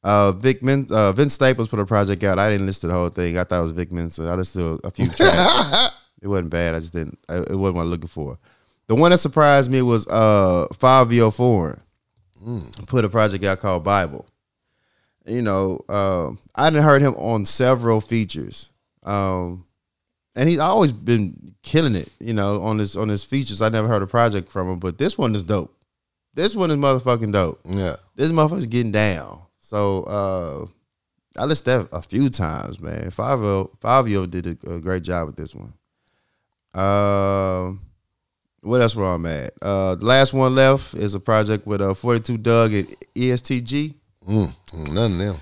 Uh, 0.04 0.32
Vic 0.32 0.64
Min, 0.64 0.88
uh, 0.90 1.12
Vince 1.12 1.34
Staples 1.34 1.68
put 1.68 1.80
a 1.80 1.86
project 1.86 2.24
out. 2.24 2.40
I 2.40 2.49
didn't 2.49 2.66
listen 2.66 2.82
to 2.82 2.88
the 2.88 2.94
whole 2.94 3.10
thing. 3.10 3.38
I 3.38 3.44
thought 3.44 3.60
it 3.60 3.64
was 3.64 3.72
Vic 3.74 3.91
Mensa. 3.91 4.24
I 4.24 4.36
listened 4.36 4.80
to 4.82 4.88
a 4.88 4.91
few 4.91 5.06
tracks. 5.08 5.90
it 6.22 6.28
wasn't 6.28 6.49
bad. 6.49 6.76
I 6.76 6.80
just 6.80 6.94
didn't. 6.94 7.20
I- 7.30 7.38
It 7.38 7.56
wasn't 7.56 7.76
what 7.76 7.82
I'm 7.84 7.90
looking 7.90 8.08
for. 8.08 8.38
The 8.88 8.95
one 8.95 9.12
that 9.12 9.18
surprised 9.20 9.70
me 9.70 9.82
was 9.82 10.08
uh 10.08 10.68
Fivio 10.74 11.34
Foreign 11.34 11.82
put 12.88 13.04
a 13.06 13.10
project 13.10 13.44
out 13.44 13.60
called 13.60 13.84
Bible. 13.84 14.26
You 15.26 15.41
know, 15.41 15.82
uh, 15.90 16.30
I 16.56 16.70
didn't 16.70 16.84
heard 16.86 17.02
him 17.02 17.14
on 17.16 17.44
several 17.45 17.99
features. 17.99 18.72
Um, 19.04 19.66
and 20.38 20.47
he's 20.47 20.59
always 20.59 20.93
been 20.93 21.55
killing 21.64 21.95
it, 21.95 22.09
you 22.19 22.31
know, 22.31 22.61
on 22.61 22.77
his 22.77 22.95
on 22.95 23.09
his 23.09 23.23
features. 23.23 23.61
I 23.61 23.69
never 23.69 23.88
heard 23.88 24.03
a 24.03 24.07
project 24.07 24.49
from 24.49 24.69
him, 24.69 24.80
but 24.80 24.97
this 24.97 25.18
one 25.18 25.35
is 25.35 25.43
dope. 25.43 25.76
This 26.35 26.55
one 26.55 26.69
is 26.69 26.77
motherfucking 26.77 27.34
dope. 27.34 27.59
yeah. 27.65 27.95
This 28.15 28.31
motherfucker's 28.31 28.68
getting 28.68 28.91
down. 28.91 29.41
So 29.57 30.03
uh 30.03 30.68
I 31.39 31.45
listened 31.45 31.89
that 31.89 31.89
a 31.91 32.01
few 32.01 32.30
times, 32.30 32.80
man. 32.80 33.09
Five 33.09 33.68
Five 33.80 34.07
Yo 34.07 34.26
did 34.26 34.47
a, 34.47 34.76
a, 34.76 34.80
great 34.80 35.03
job 35.03 35.27
with 35.27 35.35
this 35.35 35.53
one. 35.53 35.73
Um, 36.73 37.81
what 38.61 38.81
else 38.81 38.95
where 38.95 39.07
I'm 39.07 39.26
at? 39.26 39.51
Uh, 39.61 39.95
the 39.95 40.05
last 40.05 40.34
one 40.34 40.55
left 40.55 40.93
is 40.95 41.14
a 41.14 41.19
project 41.19 41.68
with 41.68 41.81
uh, 41.81 41.93
42 41.93 42.38
Dugg 42.38 42.73
and 42.73 42.95
EST 43.15 43.64
Gee. 43.64 43.93
Mm, 44.27 44.53
none 44.93 45.11
of 45.14 45.18
them. 45.19 45.35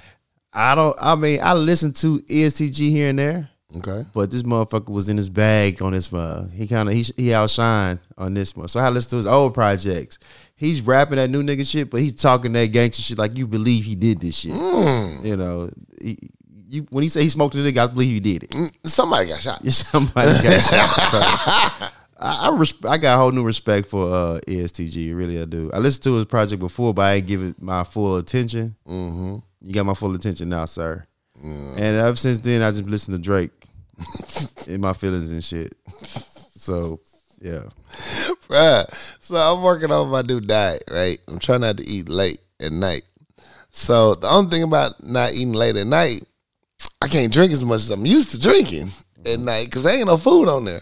I 0.53 0.75
don't. 0.75 0.95
I 1.01 1.15
mean, 1.15 1.39
I 1.41 1.53
listen 1.53 1.93
to 1.93 2.21
EST 2.29 2.73
Gee 2.73 2.91
here 2.91 3.09
and 3.09 3.19
there. 3.19 3.49
Okay. 3.77 4.03
But 4.13 4.31
this 4.31 4.43
motherfucker 4.43 4.89
was 4.89 5.09
in 5.09 5.17
his 5.17 5.29
bag 5.29 5.81
on 5.81 5.91
this 5.91 6.11
one. 6.11 6.49
He 6.51 6.67
kind 6.67 6.87
of 6.87 6.93
he 6.93 7.01
he 7.01 7.29
outshined 7.29 7.99
on 8.17 8.33
this 8.33 8.55
one. 8.55 8.67
So 8.67 8.79
I 8.79 8.89
listen 8.89 9.11
to 9.11 9.15
his 9.17 9.25
old 9.25 9.53
projects. 9.53 10.19
He's 10.55 10.81
rapping 10.81 11.17
that 11.17 11.29
new 11.29 11.43
nigga 11.43 11.69
shit, 11.69 11.89
but 11.89 11.99
he's 11.99 12.15
talking 12.15 12.53
that 12.53 12.67
gangster 12.67 13.01
shit 13.01 13.17
like 13.17 13.37
you 13.37 13.47
believe 13.47 13.83
he 13.83 13.95
did 13.95 14.21
this 14.21 14.37
shit. 14.37 14.53
Mm. 14.53 15.25
You 15.25 15.35
know, 15.35 15.69
he, 16.01 16.17
you 16.69 16.85
when 16.91 17.03
he 17.03 17.09
say 17.09 17.23
he 17.23 17.29
smoked 17.29 17.55
a 17.55 17.57
nigga, 17.57 17.79
I 17.79 17.87
believe 17.87 18.13
he 18.13 18.19
did 18.19 18.43
it. 18.43 18.49
Mm, 18.51 18.71
somebody 18.85 19.27
got 19.27 19.41
shot. 19.41 19.65
Somebody 19.65 20.27
got 20.27 20.61
shot. 20.61 20.89
So, 21.11 21.19
I 22.19 22.47
I, 22.47 22.49
resp- 22.51 22.87
I 22.87 22.97
got 22.97 23.15
a 23.15 23.17
whole 23.17 23.31
new 23.31 23.43
respect 23.43 23.87
for 23.87 24.13
uh, 24.13 24.39
EST 24.47 24.87
Gee. 24.87 25.13
Really, 25.13 25.41
I 25.41 25.45
do. 25.45 25.69
I 25.73 25.79
listened 25.79 26.03
to 26.03 26.15
his 26.15 26.25
project 26.25 26.59
before, 26.59 26.93
but 26.93 27.01
I 27.01 27.13
ain't 27.15 27.27
give 27.27 27.43
it 27.43 27.61
my 27.61 27.83
full 27.83 28.15
attention. 28.17 28.75
Mm-hmm. 28.87 29.37
You 29.61 29.73
got 29.73 29.85
my 29.85 29.93
full 29.93 30.15
attention 30.15 30.49
now, 30.49 30.65
sir. 30.65 31.03
Mm. 31.43 31.71
And 31.73 31.97
ever 31.97 32.15
since 32.15 32.39
then, 32.39 32.61
I 32.61 32.71
just 32.71 32.87
listened 32.87 33.15
to 33.17 33.21
Drake 33.21 33.51
in 34.67 34.81
my 34.81 34.93
feelings 34.93 35.31
and 35.31 35.43
shit. 35.43 35.75
So 36.03 36.99
yeah. 37.41 37.63
Right. 38.49 38.85
So 39.19 39.35
I'm 39.37 39.61
working 39.61 39.91
on 39.91 40.09
my 40.09 40.21
new 40.21 40.41
diet, 40.41 40.83
right? 40.89 41.19
I'm 41.27 41.39
trying 41.39 41.61
not 41.61 41.77
to 41.77 41.85
eat 41.85 42.09
late 42.09 42.39
at 42.59 42.71
night. 42.71 43.03
So 43.71 44.15
the 44.15 44.27
only 44.27 44.49
thing 44.49 44.63
about 44.63 45.03
not 45.03 45.33
eating 45.33 45.53
late 45.53 45.75
at 45.75 45.87
night, 45.87 46.23
I 47.01 47.07
can't 47.07 47.31
drink 47.31 47.51
as 47.51 47.63
much 47.63 47.81
as 47.81 47.91
I'm 47.91 48.05
used 48.05 48.31
to 48.31 48.39
drinking 48.39 48.89
at 49.25 49.39
night 49.39 49.65
because 49.65 49.83
there 49.83 49.97
ain't 49.97 50.07
no 50.07 50.17
food 50.17 50.47
on 50.47 50.65
there. 50.65 50.81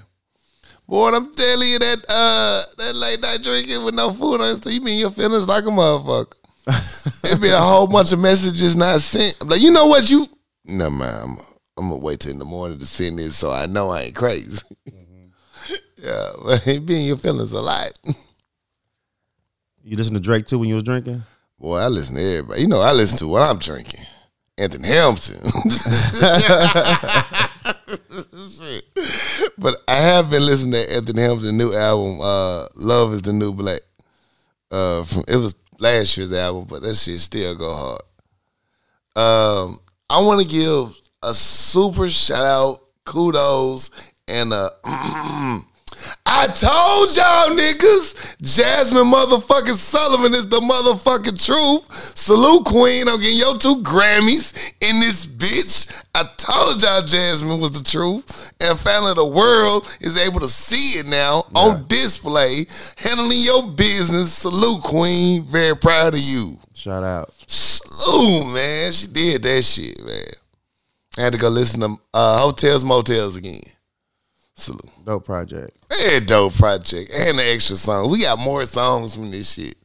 Boy, 0.87 1.09
I'm 1.09 1.33
telling 1.33 1.69
you 1.69 1.79
that 1.79 2.05
uh 2.07 2.63
that 2.77 2.95
late 2.95 3.21
night 3.21 3.41
drinking 3.41 3.83
with 3.83 3.95
no 3.95 4.11
food 4.11 4.41
on 4.41 4.55
it, 4.55 4.63
so 4.63 4.69
you 4.69 4.81
mean 4.81 4.99
your 4.99 5.11
feelings 5.11 5.47
like 5.47 5.63
a 5.63 5.67
motherfucker. 5.67 6.35
It'd 7.25 7.41
be 7.41 7.49
a 7.49 7.57
whole 7.57 7.87
bunch 7.87 8.13
of 8.13 8.19
messages 8.19 8.75
not 8.75 9.01
sent. 9.01 9.35
I'm 9.41 9.49
like, 9.49 9.61
you 9.61 9.71
know 9.71 9.87
what 9.87 10.09
you 10.09 10.27
no 10.65 10.89
man, 10.89 11.23
I'm, 11.23 11.37
I'm 11.77 11.89
gonna 11.89 11.97
wait 11.97 12.19
till 12.19 12.31
in 12.31 12.39
the 12.39 12.45
morning 12.45 12.79
to 12.79 12.85
send 12.85 13.19
this 13.19 13.37
so 13.37 13.51
I 13.51 13.65
know 13.65 13.89
I 13.89 14.01
ain't 14.01 14.15
crazy. 14.15 14.61
Mm-hmm. 14.89 15.73
yeah, 16.03 16.31
but 16.43 16.67
it 16.67 16.85
be 16.85 16.99
in 16.99 17.07
your 17.07 17.17
feelings 17.17 17.51
a 17.51 17.61
lot. 17.61 17.91
You 19.83 19.97
listen 19.97 20.13
to 20.13 20.19
Drake 20.19 20.47
too 20.47 20.59
when 20.59 20.69
you 20.69 20.75
was 20.75 20.83
drinking? 20.83 21.23
Boy, 21.59 21.77
I 21.77 21.87
listen 21.87 22.15
to 22.15 22.21
everybody. 22.21 22.61
You 22.61 22.67
know, 22.67 22.79
I 22.79 22.93
listen 22.93 23.19
to 23.19 23.27
what 23.27 23.41
I'm 23.41 23.57
drinking. 23.57 23.99
Anthony 24.57 24.87
Hamilton. 24.87 25.39
but 29.57 29.75
I 29.87 29.95
have 29.95 30.29
been 30.29 30.45
listening 30.45 30.73
to 30.73 30.93
Anthony 30.93 31.21
Hamilton's 31.21 31.53
new 31.53 31.73
album, 31.73 32.19
uh, 32.21 32.67
Love 32.75 33.13
is 33.13 33.23
the 33.23 33.33
New 33.33 33.53
Black. 33.53 33.81
Uh, 34.69 35.03
from 35.03 35.23
it 35.27 35.35
was 35.37 35.55
last 35.79 36.17
year's 36.17 36.33
album, 36.33 36.65
but 36.69 36.81
that 36.81 36.95
shit 36.95 37.19
still 37.19 37.55
go 37.55 37.73
hard. 37.73 38.01
Um, 39.15 39.79
I 40.09 40.17
want 40.17 40.41
to 40.41 40.47
give 40.47 40.95
a 41.23 41.33
super 41.33 42.09
shout 42.09 42.45
out, 42.45 42.79
kudos, 43.05 44.11
and 44.27 44.53
a 44.53 44.69
I 46.25 46.47
told 46.47 47.15
y'all 47.15 47.55
niggas, 47.55 48.37
Jazmine 48.41 49.11
motherfucking 49.11 49.75
Sullivan 49.75 50.33
is 50.33 50.49
the 50.49 50.59
motherfucking 50.59 51.45
truth. 51.45 52.17
Salute 52.17 52.65
Queen, 52.65 53.07
I'm 53.07 53.19
getting 53.21 53.37
your 53.37 53.57
two 53.57 53.77
Grammys 53.83 54.73
in 54.81 54.99
this 54.99 55.25
bitch. 55.25 56.03
I 56.15 56.23
told 56.37 56.81
y'all 56.81 57.01
Jazmine 57.01 57.61
was 57.61 57.71
the 57.71 57.89
truth. 57.89 58.51
And 58.59 58.77
finally 58.77 59.13
the 59.13 59.25
world 59.25 59.95
is 60.01 60.17
able 60.17 60.39
to 60.39 60.47
see 60.47 60.99
it 60.99 61.05
now 61.05 61.43
yeah. 61.53 61.59
on 61.59 61.87
display. 61.87 62.65
Handling 62.97 63.39
your 63.39 63.71
business. 63.71 64.33
Salute 64.33 64.83
Queen. 64.83 65.43
Very 65.43 65.75
proud 65.77 66.13
of 66.13 66.19
you. 66.19 66.57
Shout 66.73 67.03
out. 67.03 67.33
Salute, 67.47 68.53
man. 68.53 68.91
She 68.91 69.07
did 69.07 69.43
that 69.43 69.63
shit, 69.63 70.03
man. 70.05 70.23
I 71.17 71.21
had 71.21 71.33
to 71.33 71.39
go 71.39 71.49
listen 71.49 71.79
to 71.81 71.95
uh, 72.13 72.39
Heaux 72.39 72.51
Tales 72.51 72.83
Mo' 72.83 73.01
Tales 73.03 73.35
again. 73.35 73.61
Salute. 74.55 74.89
Dope 75.03 75.25
project. 75.25 75.77
Very 75.89 76.19
dope 76.19 76.53
project. 76.55 77.11
And 77.27 77.39
the 77.39 77.43
extra 77.53 77.75
song. 77.75 78.11
We 78.11 78.21
got 78.21 78.39
more 78.39 78.65
songs 78.65 79.15
from 79.15 79.31
this 79.31 79.53
shit. 79.53 79.75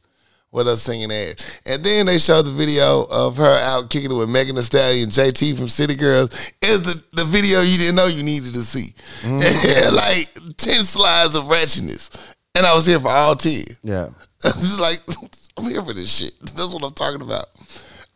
What 0.51 0.65
us 0.67 0.81
singing 0.81 1.11
at. 1.11 1.61
And 1.65 1.83
then 1.83 2.07
they 2.07 2.17
showed 2.17 2.43
the 2.43 2.51
video 2.51 3.05
of 3.11 3.37
her 3.37 3.57
out 3.61 3.89
kicking 3.89 4.11
it 4.11 4.15
with 4.15 4.29
Megan 4.29 4.55
Thee 4.55 4.63
Stallion, 4.63 5.09
JT 5.09 5.57
from 5.57 5.67
City 5.67 5.95
Girls. 5.95 6.31
Is 6.63 6.81
the, 6.81 7.03
the 7.13 7.25
video 7.25 7.61
you 7.61 7.77
didn't 7.77 7.95
know 7.95 8.07
you 8.07 8.23
needed 8.23 8.53
to 8.55 8.61
see. 8.61 8.93
Mm. 9.21 9.95
like 9.95 10.57
10 10.57 10.83
slides 10.83 11.35
of 11.35 11.45
ratchetness. 11.45 12.33
And 12.55 12.65
I 12.65 12.73
was 12.73 12.85
here 12.87 12.99
for 12.99 13.09
all 13.09 13.35
10. 13.35 13.63
Yeah. 13.83 14.09
it's 14.43 14.79
like, 14.79 14.99
I'm 15.57 15.69
here 15.69 15.83
for 15.83 15.93
this 15.93 16.11
shit. 16.11 16.33
That's 16.39 16.73
what 16.73 16.83
I'm 16.83 16.93
talking 16.93 17.21
about. 17.21 17.45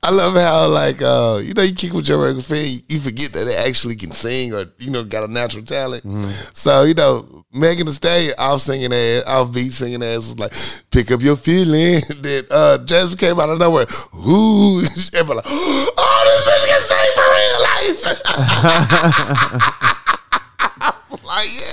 I 0.05 0.11
love 0.11 0.33
how 0.33 0.67
like 0.67 1.01
uh, 1.01 1.39
you 1.41 1.53
know 1.53 1.61
you 1.61 1.73
kick 1.73 1.93
with 1.93 2.09
your 2.09 2.21
regular 2.21 2.43
fan, 2.43 2.81
you 2.89 2.99
forget 2.99 3.31
that 3.31 3.45
they 3.45 3.55
actually 3.55 3.95
can 3.95 4.11
sing 4.11 4.53
or 4.53 4.65
you 4.77 4.91
know 4.91 5.05
got 5.05 5.23
a 5.23 5.31
natural 5.31 5.63
talent. 5.63 6.03
Mm-hmm. 6.03 6.29
So 6.53 6.83
you 6.83 6.93
know 6.93 7.45
Megan 7.53 7.85
Thee 7.85 7.93
Stallion 7.93 8.33
off 8.37 8.59
singing 8.59 8.91
ass, 8.91 9.23
off 9.25 9.53
beat 9.53 9.71
singing 9.71 10.03
ass 10.03 10.27
was 10.27 10.37
like 10.37 10.51
pick 10.91 11.09
up 11.09 11.21
your 11.21 11.37
feeling. 11.37 12.01
then 12.19 12.43
uh, 12.51 12.79
Jazmine 12.83 13.17
came 13.17 13.39
out 13.39 13.49
of 13.49 13.59
nowhere, 13.59 13.85
ooh, 14.27 14.81
everybody 15.13 15.35
like, 15.37 15.45
oh 15.47 16.23
this 16.27 16.41
bitch 16.49 16.67
can 16.67 16.81
sing 16.83 17.11
for 17.15 17.23
real 17.31 17.59
life. 17.63 18.03
like 21.23 21.47
yeah. 21.47 21.72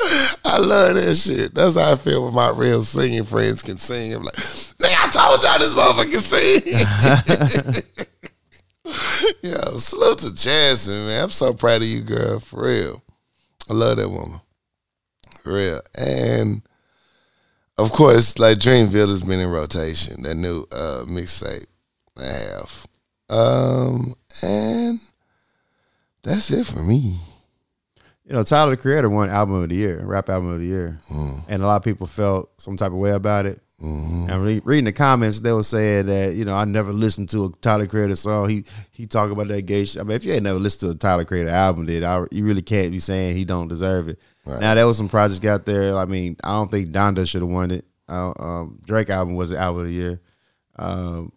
I 0.00 0.58
love 0.58 0.94
that 0.96 1.16
shit. 1.16 1.54
That's 1.54 1.76
how 1.76 1.92
I 1.92 1.96
feel 1.96 2.24
when 2.24 2.34
my 2.34 2.50
real 2.50 2.82
singing 2.82 3.24
friends 3.24 3.62
can 3.62 3.78
sing. 3.78 4.14
I'm 4.14 4.22
like, 4.22 4.36
I 4.36 5.08
told 5.10 5.42
y'all 5.42 5.58
this 5.58 5.74
motherfucker 5.74 6.20
sing. 6.20 7.94
Yo, 9.42 9.58
salute 9.78 10.18
to 10.18 10.26
Jazmine, 10.26 11.06
man. 11.06 11.24
I'm 11.24 11.30
so 11.30 11.52
proud 11.52 11.82
of 11.82 11.88
you, 11.88 12.02
girl. 12.02 12.38
For 12.40 12.64
real. 12.64 13.02
I 13.68 13.74
love 13.74 13.98
that 13.98 14.08
woman. 14.08 14.40
For 15.42 15.54
real. 15.54 15.80
And 15.96 16.62
of 17.76 17.92
course, 17.92 18.38
like 18.38 18.58
Dreamville 18.58 19.10
has 19.10 19.22
been 19.22 19.40
in 19.40 19.50
rotation, 19.50 20.22
that 20.22 20.36
new 20.36 20.64
uh 20.72 21.04
mixtape 21.06 21.66
I 22.18 22.24
have. 22.24 22.86
Um, 23.30 24.14
and 24.42 25.00
that's 26.22 26.50
it 26.50 26.66
for 26.66 26.82
me 26.82 27.18
you 28.28 28.34
know, 28.34 28.42
Tyler 28.44 28.72
the 28.72 28.76
Creator 28.76 29.08
won 29.08 29.30
album 29.30 29.62
of 29.62 29.70
the 29.70 29.74
year, 29.74 30.02
rap 30.04 30.28
album 30.28 30.52
of 30.52 30.60
the 30.60 30.66
year, 30.66 31.00
mm. 31.10 31.42
and 31.48 31.62
a 31.62 31.66
lot 31.66 31.76
of 31.76 31.82
people 31.82 32.06
felt 32.06 32.50
some 32.60 32.76
type 32.76 32.92
of 32.92 32.98
way 32.98 33.12
about 33.12 33.46
it. 33.46 33.58
Mm-hmm. 33.82 34.26
And 34.28 34.44
re- 34.44 34.60
reading 34.64 34.84
the 34.84 34.92
comments, 34.92 35.40
they 35.40 35.52
were 35.52 35.62
saying 35.62 36.06
that 36.06 36.34
you 36.34 36.44
know 36.44 36.54
I 36.54 36.66
never 36.66 36.92
listened 36.92 37.30
to 37.30 37.46
a 37.46 37.50
Tyler 37.62 37.86
Creator 37.86 38.16
song. 38.16 38.50
He 38.50 38.64
he 38.92 39.06
talk 39.06 39.30
about 39.30 39.48
that 39.48 39.62
gay 39.62 39.86
shit. 39.86 40.02
I 40.02 40.04
mean, 40.04 40.16
if 40.16 40.26
you 40.26 40.34
ain't 40.34 40.42
never 40.42 40.58
listened 40.58 40.90
to 40.90 40.96
a 40.96 40.98
Tyler 40.98 41.24
Creator 41.24 41.48
album, 41.48 41.86
then 41.86 42.04
I, 42.04 42.26
you 42.30 42.44
really 42.44 42.60
can't 42.60 42.92
be 42.92 42.98
saying 42.98 43.36
he 43.36 43.46
don't 43.46 43.68
deserve 43.68 44.08
it. 44.08 44.18
Right. 44.44 44.60
Now 44.60 44.74
there 44.74 44.86
was 44.86 44.98
some 44.98 45.08
projects 45.08 45.46
out 45.46 45.64
there. 45.64 45.96
I 45.96 46.04
mean, 46.04 46.36
I 46.44 46.50
don't 46.50 46.70
think 46.70 46.90
Donda 46.90 47.26
should 47.26 47.40
have 47.40 47.50
won 47.50 47.70
it. 47.70 47.86
Uh, 48.10 48.32
um, 48.38 48.78
Drake 48.84 49.08
album 49.08 49.36
was 49.36 49.50
the 49.50 49.58
album 49.58 49.82
of 49.82 49.86
the 49.86 49.94
year. 49.94 50.20
Um, 50.76 51.32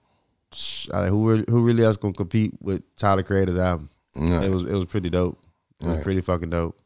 who 0.91 1.45
who 1.47 1.63
really 1.63 1.85
else 1.85 1.95
gonna 1.95 2.13
compete 2.13 2.53
with 2.59 2.83
Tyler 2.97 3.23
Creator's 3.23 3.59
album? 3.59 3.89
It 4.13 4.53
was 4.53 4.67
it 4.67 4.73
was 4.73 4.85
pretty 4.85 5.09
dope. 5.09 5.37
It 5.81 5.87
was 5.87 6.03
pretty 6.03 6.21
fucking 6.21 6.49
dope. 6.49 6.79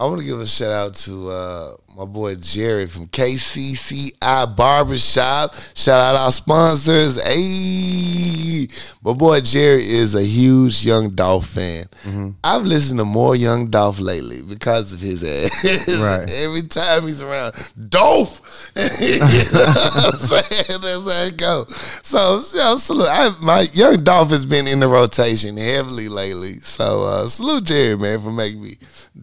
I 0.00 0.04
want 0.04 0.20
to 0.20 0.26
give 0.26 0.38
a 0.38 0.46
shout 0.46 0.70
out 0.70 0.94
to 0.94 1.28
uh, 1.28 1.72
my 1.96 2.04
boy 2.04 2.36
Jerry 2.36 2.86
from 2.86 3.08
KCCI 3.08 4.56
Barbershop. 4.56 5.52
Shout 5.74 5.98
out 5.98 6.14
our 6.14 6.30
sponsors. 6.30 7.20
Hey, 7.20 8.68
my 9.02 9.12
boy 9.12 9.40
Jerry 9.40 9.82
is 9.82 10.14
a 10.14 10.22
huge 10.22 10.86
Young 10.86 11.16
Dolph 11.16 11.48
fan. 11.48 11.86
Mm-hmm. 12.04 12.30
I've 12.44 12.62
listened 12.62 13.00
to 13.00 13.04
more 13.04 13.34
Young 13.34 13.70
Dolph 13.70 13.98
lately 13.98 14.40
because 14.40 14.92
of 14.92 15.00
his 15.00 15.24
ass. 15.24 15.88
Right. 15.98 16.30
Every 16.30 16.62
time 16.62 17.02
he's 17.02 17.20
around, 17.20 17.54
Dolph. 17.88 18.70
you 18.76 19.18
know 19.18 19.26
what 19.26 20.14
I'm 20.14 20.18
saying? 20.20 20.80
That's 20.80 21.12
how 21.12 21.24
it 21.26 21.36
goes. 21.36 21.76
So, 22.04 22.40
know, 22.56 22.76
salute. 22.76 23.08
I, 23.10 23.30
my 23.42 23.66
Young 23.72 24.04
Dolph 24.04 24.30
has 24.30 24.46
been 24.46 24.68
in 24.68 24.78
the 24.78 24.86
rotation 24.88 25.56
heavily 25.56 26.08
lately. 26.08 26.60
So, 26.60 27.02
uh, 27.02 27.24
salute 27.26 27.64
Jerry, 27.64 27.96
man, 27.96 28.20
for 28.20 28.30
making 28.30 28.62
me 28.62 28.76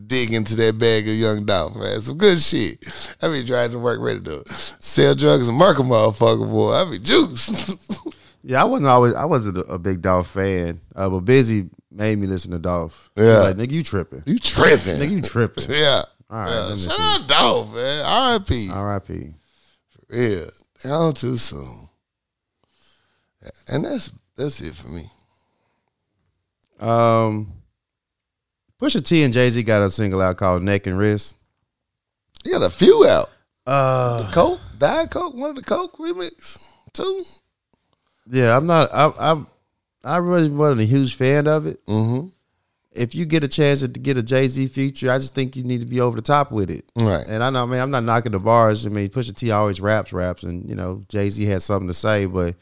dig 0.07 0.33
into 0.33 0.55
that 0.55 0.77
bag 0.77 1.07
of 1.07 1.13
Young 1.15 1.45
Dolph, 1.45 1.75
man. 1.75 2.01
Some 2.01 2.17
good 2.17 2.39
shit. 2.39 2.83
I 3.21 3.29
be 3.29 3.43
driving 3.43 3.77
to 3.77 3.79
work 3.79 3.99
ready 4.01 4.21
to 4.21 4.43
sell 4.47 5.15
drugs 5.15 5.47
and 5.47 5.57
murk 5.57 5.79
a 5.79 5.81
motherfucker, 5.81 6.49
boy. 6.49 6.71
I 6.71 6.89
be 6.89 6.99
juice. 6.99 7.75
yeah, 8.43 8.61
I 8.61 8.65
wasn't 8.65 8.87
always 8.87 9.13
I 9.13 9.25
wasn't 9.25 9.57
a, 9.69 9.79
big 9.79 10.01
Dolph 10.01 10.29
fan, 10.29 10.81
uh, 10.95 11.09
but 11.09 11.21
Busy 11.21 11.69
made 11.91 12.17
me 12.17 12.27
listen 12.27 12.51
to 12.51 12.59
Dolph. 12.59 13.09
Yeah, 13.15 13.39
like 13.39 13.57
nigga, 13.57 13.71
you 13.71 13.83
tripping? 13.83 14.23
You 14.25 14.39
tripping? 14.39 14.95
nigga, 14.95 15.11
you 15.11 15.21
tripping? 15.21 15.65
yeah. 15.69 16.01
All 16.29 16.43
right. 16.43 16.69
Yeah. 16.69 16.75
Shout 16.75 16.99
out 16.99 17.27
Dolph, 17.27 17.75
man. 17.75 18.05
R.I.P. 18.05 18.69
R.I.P. 18.71 19.33
For 19.89 20.15
real. 20.15 20.49
Gone 20.83 21.13
too 21.13 21.37
soon. 21.37 21.89
And 23.67 23.85
that's 23.85 24.11
that's 24.35 24.61
it 24.61 24.75
for 24.75 24.87
me. 24.87 25.09
Um, 26.79 27.53
Pusha 28.85 29.03
T 29.03 29.23
and 29.23 29.33
Jay 29.33 29.49
Z 29.49 29.63
got 29.63 29.81
a 29.81 29.89
single 29.89 30.21
out 30.21 30.37
called 30.37 30.61
"Neck 30.61 30.85
and 30.85 30.97
Wrist." 30.97 31.37
You 32.43 32.51
got 32.51 32.61
a 32.61 32.69
few 32.69 33.07
out. 33.07 33.29
Uh, 33.65 34.21
the 34.21 34.31
Coke, 34.31 34.59
Diet 34.77 35.09
Coke, 35.09 35.33
one 35.33 35.49
of 35.49 35.55
the 35.55 35.63
Coke 35.63 35.97
remix, 35.97 36.59
too. 36.93 37.23
yeah, 38.27 38.55
I'm 38.55 38.67
not. 38.67 38.89
I, 38.93 39.11
I'm. 39.17 39.47
I 40.03 40.17
really 40.17 40.49
wasn't 40.49 40.81
a 40.81 40.85
huge 40.85 41.15
fan 41.15 41.47
of 41.47 41.65
it. 41.65 41.83
Mm-hmm. 41.87 42.27
If 42.91 43.15
you 43.15 43.25
get 43.25 43.43
a 43.43 43.47
chance 43.47 43.81
to 43.81 43.87
get 43.87 44.17
a 44.17 44.23
Jay 44.23 44.47
Z 44.47 44.67
feature, 44.67 45.11
I 45.11 45.17
just 45.17 45.33
think 45.33 45.55
you 45.55 45.63
need 45.63 45.81
to 45.81 45.87
be 45.87 45.99
over 45.99 46.15
the 46.15 46.21
top 46.21 46.51
with 46.51 46.69
it. 46.69 46.85
Right. 46.95 47.25
And 47.27 47.43
I 47.43 47.49
know, 47.49 47.63
I 47.63 47.65
mean, 47.65 47.81
I'm 47.81 47.89
not 47.89 48.03
knocking 48.03 48.33
the 48.33 48.39
bars. 48.39 48.85
I 48.85 48.89
mean, 48.89 49.09
Pusha 49.09 49.35
T 49.35 49.49
always 49.49 49.81
raps, 49.81 50.13
raps, 50.13 50.43
and 50.43 50.69
you 50.69 50.75
know, 50.75 51.01
Jay 51.09 51.31
Z 51.31 51.43
had 51.43 51.63
something 51.63 51.87
to 51.87 51.93
say, 51.95 52.27
but 52.27 52.55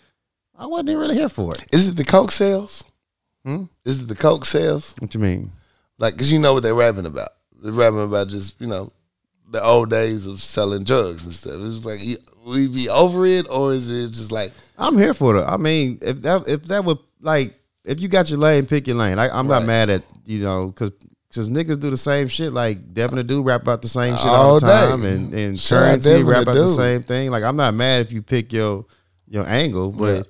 I 0.58 0.68
wasn't 0.68 0.98
really 0.98 1.16
here 1.16 1.28
for 1.28 1.54
it. 1.54 1.66
Is 1.74 1.90
it 1.90 1.98
the 1.98 2.06
Coke 2.06 2.32
sales? 2.32 2.86
Hmm? 3.44 3.66
Is 3.84 4.00
it 4.00 4.08
the 4.08 4.16
Coke 4.16 4.46
sales? 4.46 4.96
What 5.00 5.14
you 5.14 5.20
mean? 5.20 5.52
Like, 6.00 6.18
cause 6.18 6.32
you 6.32 6.40
know 6.40 6.54
what 6.54 6.64
they're 6.64 6.74
rapping 6.76 7.06
about. 7.06 7.30
They're 7.62 7.72
rapping 7.72 8.04
about 8.04 8.28
just 8.28 8.60
you 8.60 8.68
know 8.68 8.90
the 9.50 9.64
old 9.64 9.90
days 9.90 10.26
of 10.26 10.42
selling 10.42 10.84
drugs 10.84 11.24
and 11.26 11.34
stuff. 11.34 11.56
It's 11.60 11.86
like 11.86 12.00
we 12.46 12.68
be 12.68 12.90
over 12.90 13.26
it, 13.26 13.46
or 13.50 13.74
is 13.74 13.90
it 13.90 14.10
just 14.10 14.32
like 14.32 14.52
I'm 14.78 14.98
here 14.98 15.14
for 15.14 15.38
it. 15.38 15.44
I 15.44 15.58
mean, 15.58 16.00
if 16.02 16.22
that 16.24 16.48
if 16.48 16.64
that 16.64 16.84
would 16.84 16.98
like 17.22 17.54
if 17.86 18.02
you 18.02 18.08
got 18.08 18.30
your 18.30 18.40
lane, 18.40 18.66
pick 18.66 18.88
your 18.88 18.96
lane. 18.98 19.20
I, 19.20 19.30
I'm 19.30 19.48
not 19.48 19.66
mad 19.66 19.90
at 19.90 20.04
you 20.26 20.40
know 20.40 20.68
because. 20.68 20.92
Cause 21.36 21.50
niggas 21.50 21.80
do 21.80 21.90
the 21.90 21.98
same 21.98 22.28
shit. 22.28 22.54
Like 22.54 22.94
Devin 22.94 23.16
the 23.16 23.24
Dude 23.24 23.44
rap 23.44 23.64
about 23.64 23.82
the 23.82 23.88
same 23.88 24.16
shit 24.16 24.28
all, 24.28 24.52
All 24.52 24.60
the 24.60 24.68
time, 24.68 25.02
day. 25.02 25.14
and 25.14 25.34
and 25.34 25.58
out 25.58 25.68
Curren$y 25.68 26.22
rap 26.32 26.44
about 26.44 26.54
the 26.54 26.68
same 26.68 27.02
thing. 27.02 27.32
Like 27.32 27.42
I'm 27.44 27.56
not 27.56 27.74
mad 27.74 28.02
if 28.06 28.14
you 28.14 28.22
pick 28.22 28.54
your 28.54 28.86
your 29.28 29.44
angle, 29.48 29.92
but 29.92 30.16
Yeah. 30.16 30.22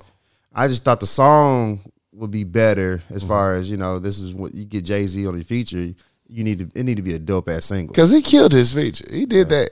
I 0.54 0.66
just 0.66 0.82
thought 0.82 1.00
the 1.00 1.06
song 1.06 1.80
would 2.14 2.30
be 2.30 2.44
better 2.44 3.02
as 3.10 3.22
Mm-hmm. 3.22 3.28
far 3.28 3.54
as 3.54 3.70
you 3.70 3.76
know. 3.76 3.98
This 3.98 4.18
is 4.18 4.32
what 4.34 4.54
you 4.54 4.64
get 4.64 4.84
Jay 4.84 5.06
Z 5.06 5.26
on 5.26 5.34
your 5.34 5.44
feature. 5.44 5.92
You 6.28 6.44
need 6.44 6.58
to 6.60 6.68
it 6.78 6.84
need 6.84 6.96
to 6.96 7.02
be 7.02 7.14
a 7.14 7.18
dope 7.18 7.48
ass 7.48 7.66
single. 7.66 7.92
because 7.92 8.10
he 8.10 8.22
killed 8.22 8.52
his 8.52 8.72
feature. 8.72 9.04
He 9.10 9.26
did 9.26 9.48
that. 9.50 9.70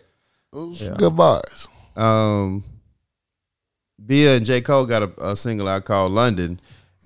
It 0.52 0.56
was 0.56 0.82
Yeah. 0.82 0.94
good 0.98 1.16
bars. 1.16 1.68
Um, 1.96 2.64
Bia 4.04 4.36
and 4.36 4.44
J 4.46 4.60
Cole 4.60 4.84
got 4.86 5.02
a, 5.02 5.30
a 5.30 5.36
single 5.36 5.68
out 5.68 5.84
called 5.84 6.12
London, 6.12 6.60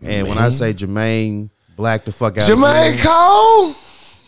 and 0.04 0.26
when 0.28 0.38
I 0.38 0.48
say 0.48 0.72
Jermaine 0.72 1.50
black 1.76 2.04
the 2.04 2.12
fuck 2.12 2.38
out, 2.38 2.48
Jermaine 2.48 2.92
me, 2.96 3.02
Cole, 3.02 3.74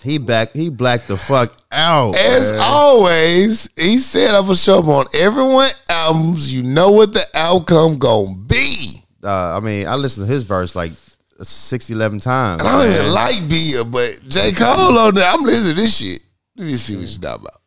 he 0.04 0.18
back 0.18 0.52
he 0.52 0.68
blacked 0.68 1.08
the 1.08 1.16
fuck 1.16 1.52
out. 1.72 2.16
as 2.16 2.52
man. 2.52 2.60
always, 2.62 3.68
he 3.76 3.98
said 3.98 4.34
I'm 4.34 4.42
gonna 4.42 4.54
show 4.56 4.80
up 4.80 4.86
on 4.86 5.06
everyone 5.14 5.70
albums. 5.88 6.52
You 6.52 6.62
know 6.62 6.92
what 6.92 7.12
the 7.12 7.24
outcome 7.34 7.98
gonna 7.98 8.36
be. 8.36 8.97
Uh, 9.22 9.56
I 9.56 9.60
mean, 9.60 9.86
I 9.86 9.94
listened 9.94 10.26
to 10.26 10.32
his 10.32 10.44
verse 10.44 10.74
like 10.74 10.92
60, 11.40 11.92
11 11.92 12.20
times. 12.20 12.62
I 12.62 12.82
don't 12.82 12.92
even 12.92 13.12
like 13.12 13.48
Bia, 13.48 13.84
but 13.84 14.20
J. 14.28 14.52
Cole 14.52 14.98
on 14.98 15.14
there, 15.14 15.28
I'm 15.28 15.42
listening 15.42 15.76
to 15.76 15.82
this 15.82 15.96
shit. 15.96 16.22
Let 16.56 16.66
me 16.66 16.72
see 16.72 16.96
what 16.96 17.08
you 17.08 17.18
talking 17.18 17.46
about. 17.46 17.60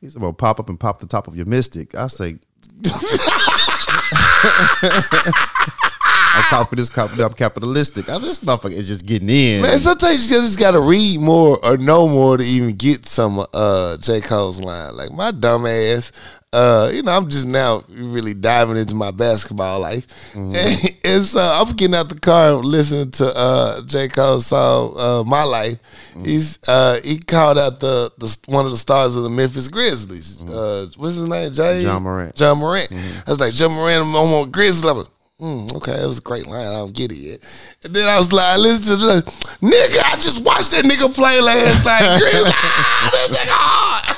He's 0.00 0.16
about 0.16 0.38
pop 0.38 0.58
up 0.58 0.68
and 0.68 0.80
pop 0.80 0.98
the 0.98 1.06
top 1.06 1.28
of 1.28 1.36
your 1.36 1.46
mystic. 1.46 1.94
I 1.94 2.08
say. 2.08 2.38
I'm 6.34 6.42
copy 6.44 6.76
this, 6.76 6.90
copy 6.90 7.22
I'm 7.22 7.32
capitalistic. 7.32 8.08
I'm 8.08 8.22
this 8.22 8.42
motherfucker 8.42 8.72
is 8.72 8.88
just 8.88 9.04
getting 9.04 9.28
in. 9.28 9.62
Man, 9.62 9.78
sometimes 9.78 10.30
you 10.30 10.36
just 10.40 10.58
gotta 10.58 10.80
read 10.80 11.20
more 11.20 11.64
or 11.64 11.76
know 11.76 12.08
more 12.08 12.36
to 12.38 12.44
even 12.44 12.74
get 12.74 13.06
some 13.06 13.44
uh 13.52 13.96
J. 13.98 14.20
Cole's 14.20 14.60
line. 14.60 14.96
Like 14.96 15.12
my 15.12 15.30
dumb 15.30 15.66
ass, 15.66 16.12
uh, 16.54 16.90
you 16.92 17.02
know, 17.02 17.12
I'm 17.12 17.28
just 17.28 17.46
now 17.46 17.82
really 17.88 18.34
diving 18.34 18.76
into 18.76 18.94
my 18.94 19.10
basketball 19.10 19.80
life. 19.80 20.06
Mm-hmm. 20.32 20.56
And, 20.56 20.98
and 21.04 21.24
so 21.24 21.40
I'm 21.40 21.74
getting 21.76 21.94
out 21.94 22.08
the 22.08 22.18
car 22.18 22.54
listening 22.54 23.10
to 23.12 23.32
uh 23.34 23.82
J. 23.82 24.08
Cole's 24.08 24.46
song, 24.46 24.94
uh, 24.96 25.24
My 25.24 25.44
Life. 25.44 25.82
Mm-hmm. 26.12 26.24
He's 26.24 26.58
uh 26.66 27.00
he 27.04 27.18
called 27.18 27.58
out 27.58 27.80
the, 27.80 28.10
the 28.18 28.38
one 28.46 28.64
of 28.64 28.70
the 28.70 28.78
stars 28.78 29.16
of 29.16 29.22
the 29.22 29.30
Memphis 29.30 29.68
Grizzlies. 29.68 30.42
Uh 30.42 30.86
what's 30.96 31.16
his 31.16 31.28
name? 31.28 31.52
Jay? 31.52 31.78
Mm-hmm. 31.78 31.86
Ja 31.86 31.98
Morant. 31.98 32.40
Ja 32.40 32.54
Morant. 32.54 32.90
I 32.90 33.30
was 33.30 33.40
like, 33.40 33.58
Ja 33.58 33.68
Morant, 33.68 34.06
I'm 34.06 34.14
on 34.14 34.50
Grizzlies. 34.50 35.06
Mm, 35.42 35.74
okay, 35.74 35.96
that 35.96 36.06
was 36.06 36.18
a 36.18 36.22
great 36.22 36.46
line. 36.46 36.68
I 36.68 36.78
don't 36.78 36.94
get 36.94 37.10
it 37.10 37.18
yet. 37.18 37.40
And 37.82 37.92
then 37.92 38.06
I 38.06 38.16
was 38.16 38.32
like, 38.32 38.58
listen 38.58 38.96
to 38.96 39.06
the 39.06 39.22
nigga. 39.60 39.98
I 40.04 40.14
just 40.14 40.44
watched 40.44 40.70
that 40.70 40.84
nigga 40.84 41.12
play 41.12 41.40
last 41.40 41.84
night. 41.84 42.18
Grizzlies, 42.20 42.54
ah, 42.54 43.10
that 43.12 43.28
nigga 43.32 43.50
hard. 43.50 44.12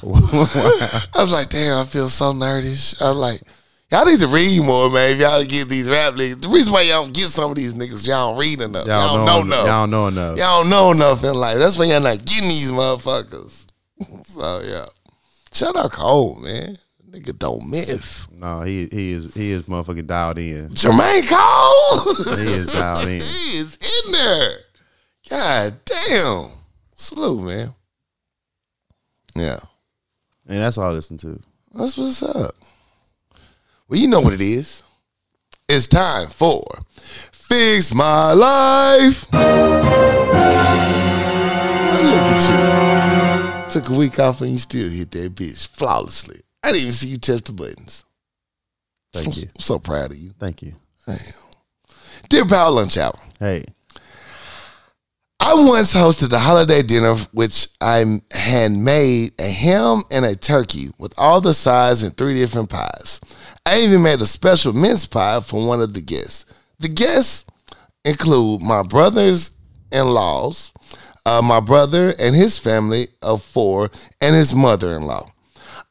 I 1.16 1.20
was 1.20 1.32
like, 1.32 1.48
damn, 1.48 1.78
I 1.78 1.84
feel 1.84 2.08
so 2.08 2.32
nerdish. 2.32 2.94
I 3.02 3.10
was 3.10 3.18
like, 3.18 3.40
y'all 3.90 4.06
need 4.06 4.20
to 4.20 4.28
read 4.28 4.62
more, 4.62 4.88
man. 4.88 5.14
If 5.14 5.18
y'all 5.18 5.42
get 5.44 5.68
these 5.68 5.90
rap 5.90 6.14
niggas. 6.14 6.42
The 6.42 6.48
reason 6.48 6.72
why 6.72 6.82
y'all 6.82 7.02
don't 7.02 7.12
get 7.12 7.26
some 7.26 7.50
of 7.50 7.56
these 7.56 7.74
niggas, 7.74 8.06
y'all 8.06 8.30
don't 8.30 8.38
read 8.38 8.60
enough. 8.60 8.86
Y'all, 8.86 9.16
don't 9.16 9.26
know 9.26 9.40
enough. 9.40 9.66
Y'all 9.66 9.82
don't 9.82 9.90
know 9.90 10.06
enough. 10.06 10.38
Y'all 10.38 10.62
don't 10.62 10.70
know 10.70 10.92
enough 10.92 11.24
in 11.24 11.34
life. 11.34 11.58
That's 11.58 11.76
why 11.76 11.86
y'all 11.86 12.00
not 12.00 12.24
getting 12.24 12.48
these 12.48 12.70
motherfuckers. 12.70 13.66
so 14.26 14.60
yeah, 14.64 14.86
shout 15.52 15.74
out 15.74 15.90
Cole, 15.90 16.38
man. 16.40 16.78
Nigga 17.10 17.38
don't 17.38 17.68
miss. 17.70 18.28
No, 18.30 18.60
he 18.62 18.86
he 18.92 19.12
is 19.12 19.32
he 19.34 19.50
is 19.52 19.62
motherfucking 19.64 20.06
dialed 20.06 20.38
in. 20.38 20.68
Jermaine 20.70 21.26
Cole. 21.26 22.14
He 22.36 22.42
is 22.52 22.66
dialed 22.74 22.98
in. 23.06 23.12
he 23.14 23.58
is 23.58 23.78
in 24.04 24.12
there. 24.12 24.58
God 25.30 25.74
damn. 25.84 26.50
Salute, 26.94 27.42
man. 27.46 27.74
Yeah. 29.34 29.58
And 30.46 30.58
that's 30.58 30.76
all 30.76 30.86
I 30.88 30.90
listen 30.90 31.16
to. 31.18 31.40
That's 31.72 31.96
what's 31.96 32.22
up. 32.22 32.54
Well, 33.88 33.98
you 33.98 34.08
know 34.08 34.20
what 34.20 34.32
it 34.34 34.40
is. 34.42 34.82
It's 35.68 35.86
time 35.86 36.28
for 36.28 36.62
Fix 37.32 37.94
My 37.94 38.32
Life. 38.32 39.26
Look 39.32 39.40
at 42.34 43.64
you. 43.64 43.80
Took 43.80 43.88
a 43.90 43.94
week 43.94 44.18
off 44.18 44.40
and 44.42 44.50
you 44.50 44.58
still 44.58 44.88
hit 44.90 45.10
that 45.12 45.34
bitch 45.34 45.66
flawlessly. 45.68 46.40
I 46.62 46.68
didn't 46.72 46.82
even 46.82 46.92
see 46.92 47.08
you 47.08 47.18
test 47.18 47.46
the 47.46 47.52
buttons. 47.52 48.04
Thank 49.12 49.36
you. 49.36 49.44
I'm 49.44 49.60
so 49.60 49.78
proud 49.78 50.10
of 50.10 50.16
you. 50.16 50.32
Thank 50.38 50.62
you. 50.62 50.72
Dear 52.28 52.44
Power 52.44 52.70
Lunch 52.70 52.96
Hour. 52.98 53.18
Hey. 53.38 53.64
I 55.40 55.54
once 55.54 55.94
hosted 55.94 56.32
a 56.32 56.38
holiday 56.38 56.82
dinner 56.82 57.14
which 57.32 57.68
I 57.80 58.20
had 58.32 58.72
made 58.72 59.32
a 59.40 59.48
ham 59.48 60.02
and 60.10 60.24
a 60.24 60.34
turkey 60.36 60.90
with 60.98 61.14
all 61.16 61.40
the 61.40 61.54
sides 61.54 62.02
and 62.02 62.14
three 62.14 62.34
different 62.34 62.68
pies. 62.68 63.20
I 63.64 63.80
even 63.80 64.02
made 64.02 64.20
a 64.20 64.26
special 64.26 64.72
mince 64.72 65.06
pie 65.06 65.40
for 65.40 65.66
one 65.66 65.80
of 65.80 65.94
the 65.94 66.02
guests. 66.02 66.44
The 66.80 66.88
guests 66.88 67.44
include 68.04 68.60
my 68.60 68.82
brothers 68.82 69.52
in 69.90 70.08
laws, 70.08 70.72
uh, 71.24 71.40
my 71.42 71.60
brother 71.60 72.14
and 72.18 72.34
his 72.34 72.58
family 72.58 73.08
of 73.22 73.42
four, 73.42 73.90
and 74.20 74.34
his 74.34 74.52
mother 74.52 74.96
in 74.96 75.02
law. 75.02 75.30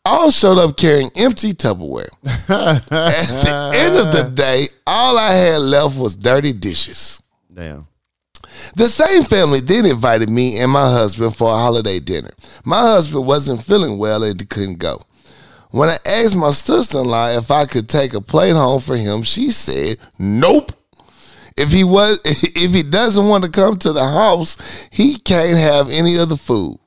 All 0.08 0.32
showed 0.32 0.58
up 0.58 0.78
carrying 0.78 1.12
empty 1.18 1.52
Tupperware. 1.52 2.08
At 2.50 3.28
the 3.28 3.72
end 3.76 3.98
of 3.98 4.14
the 4.14 4.32
day, 4.34 4.70
all 4.86 5.18
I 5.18 5.34
had 5.34 5.58
left 5.58 5.98
was 5.98 6.16
dirty 6.16 6.54
dishes. 6.54 7.22
Damn. 7.54 7.88
The 8.78 8.88
same 8.88 9.24
family 9.24 9.60
then 9.60 9.86
invited 9.86 10.30
me 10.30 10.60
and 10.60 10.72
my 10.72 10.90
husband 10.90 11.36
for 11.36 11.52
a 11.52 11.58
holiday 11.58 12.00
dinner. 12.00 12.30
My 12.64 12.80
husband 12.80 13.28
wasn't 13.28 13.62
feeling 13.62 13.98
well 13.98 14.24
and 14.24 14.50
couldn't 14.50 14.80
go. 14.80 15.02
When 15.72 15.90
I 15.90 15.98
asked 16.06 16.38
my 16.38 16.52
sister 16.52 17.00
in 17.00 17.06
law 17.08 17.28
if 17.28 17.52
I 17.52 17.66
could 17.66 17.90
take 17.90 18.14
a 18.14 18.22
plate 18.22 18.54
home 18.54 18.80
for 18.80 18.96
him, 18.96 19.24
she 19.24 19.50
said, 19.50 19.98
Nope. 20.18 20.72
If 21.58 21.74
he 21.74 21.84
was 21.84 22.22
if 22.26 22.72
he 22.72 22.84
doesn't 22.84 23.28
want 23.28 23.44
to 23.44 23.52
come 23.52 23.78
to 23.80 23.92
the 23.92 24.08
house, 24.08 24.88
he 24.90 25.18
can't 25.18 25.58
have 25.58 25.90
any 25.90 26.16
of 26.16 26.30
the 26.30 26.38
food. 26.38 26.78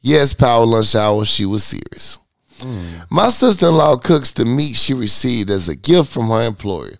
Yes, 0.00 0.32
power 0.32 0.64
lunch 0.64 0.94
hour, 0.94 1.26
she 1.26 1.44
was 1.44 1.62
serious. 1.62 2.18
My 3.10 3.28
sister 3.28 3.68
in 3.68 3.74
law 3.74 3.96
cooks 3.96 4.32
the 4.32 4.44
meat 4.44 4.76
she 4.76 4.94
received 4.94 5.50
as 5.50 5.68
a 5.68 5.76
gift 5.76 6.10
from 6.10 6.28
her 6.28 6.40
employer, 6.40 6.94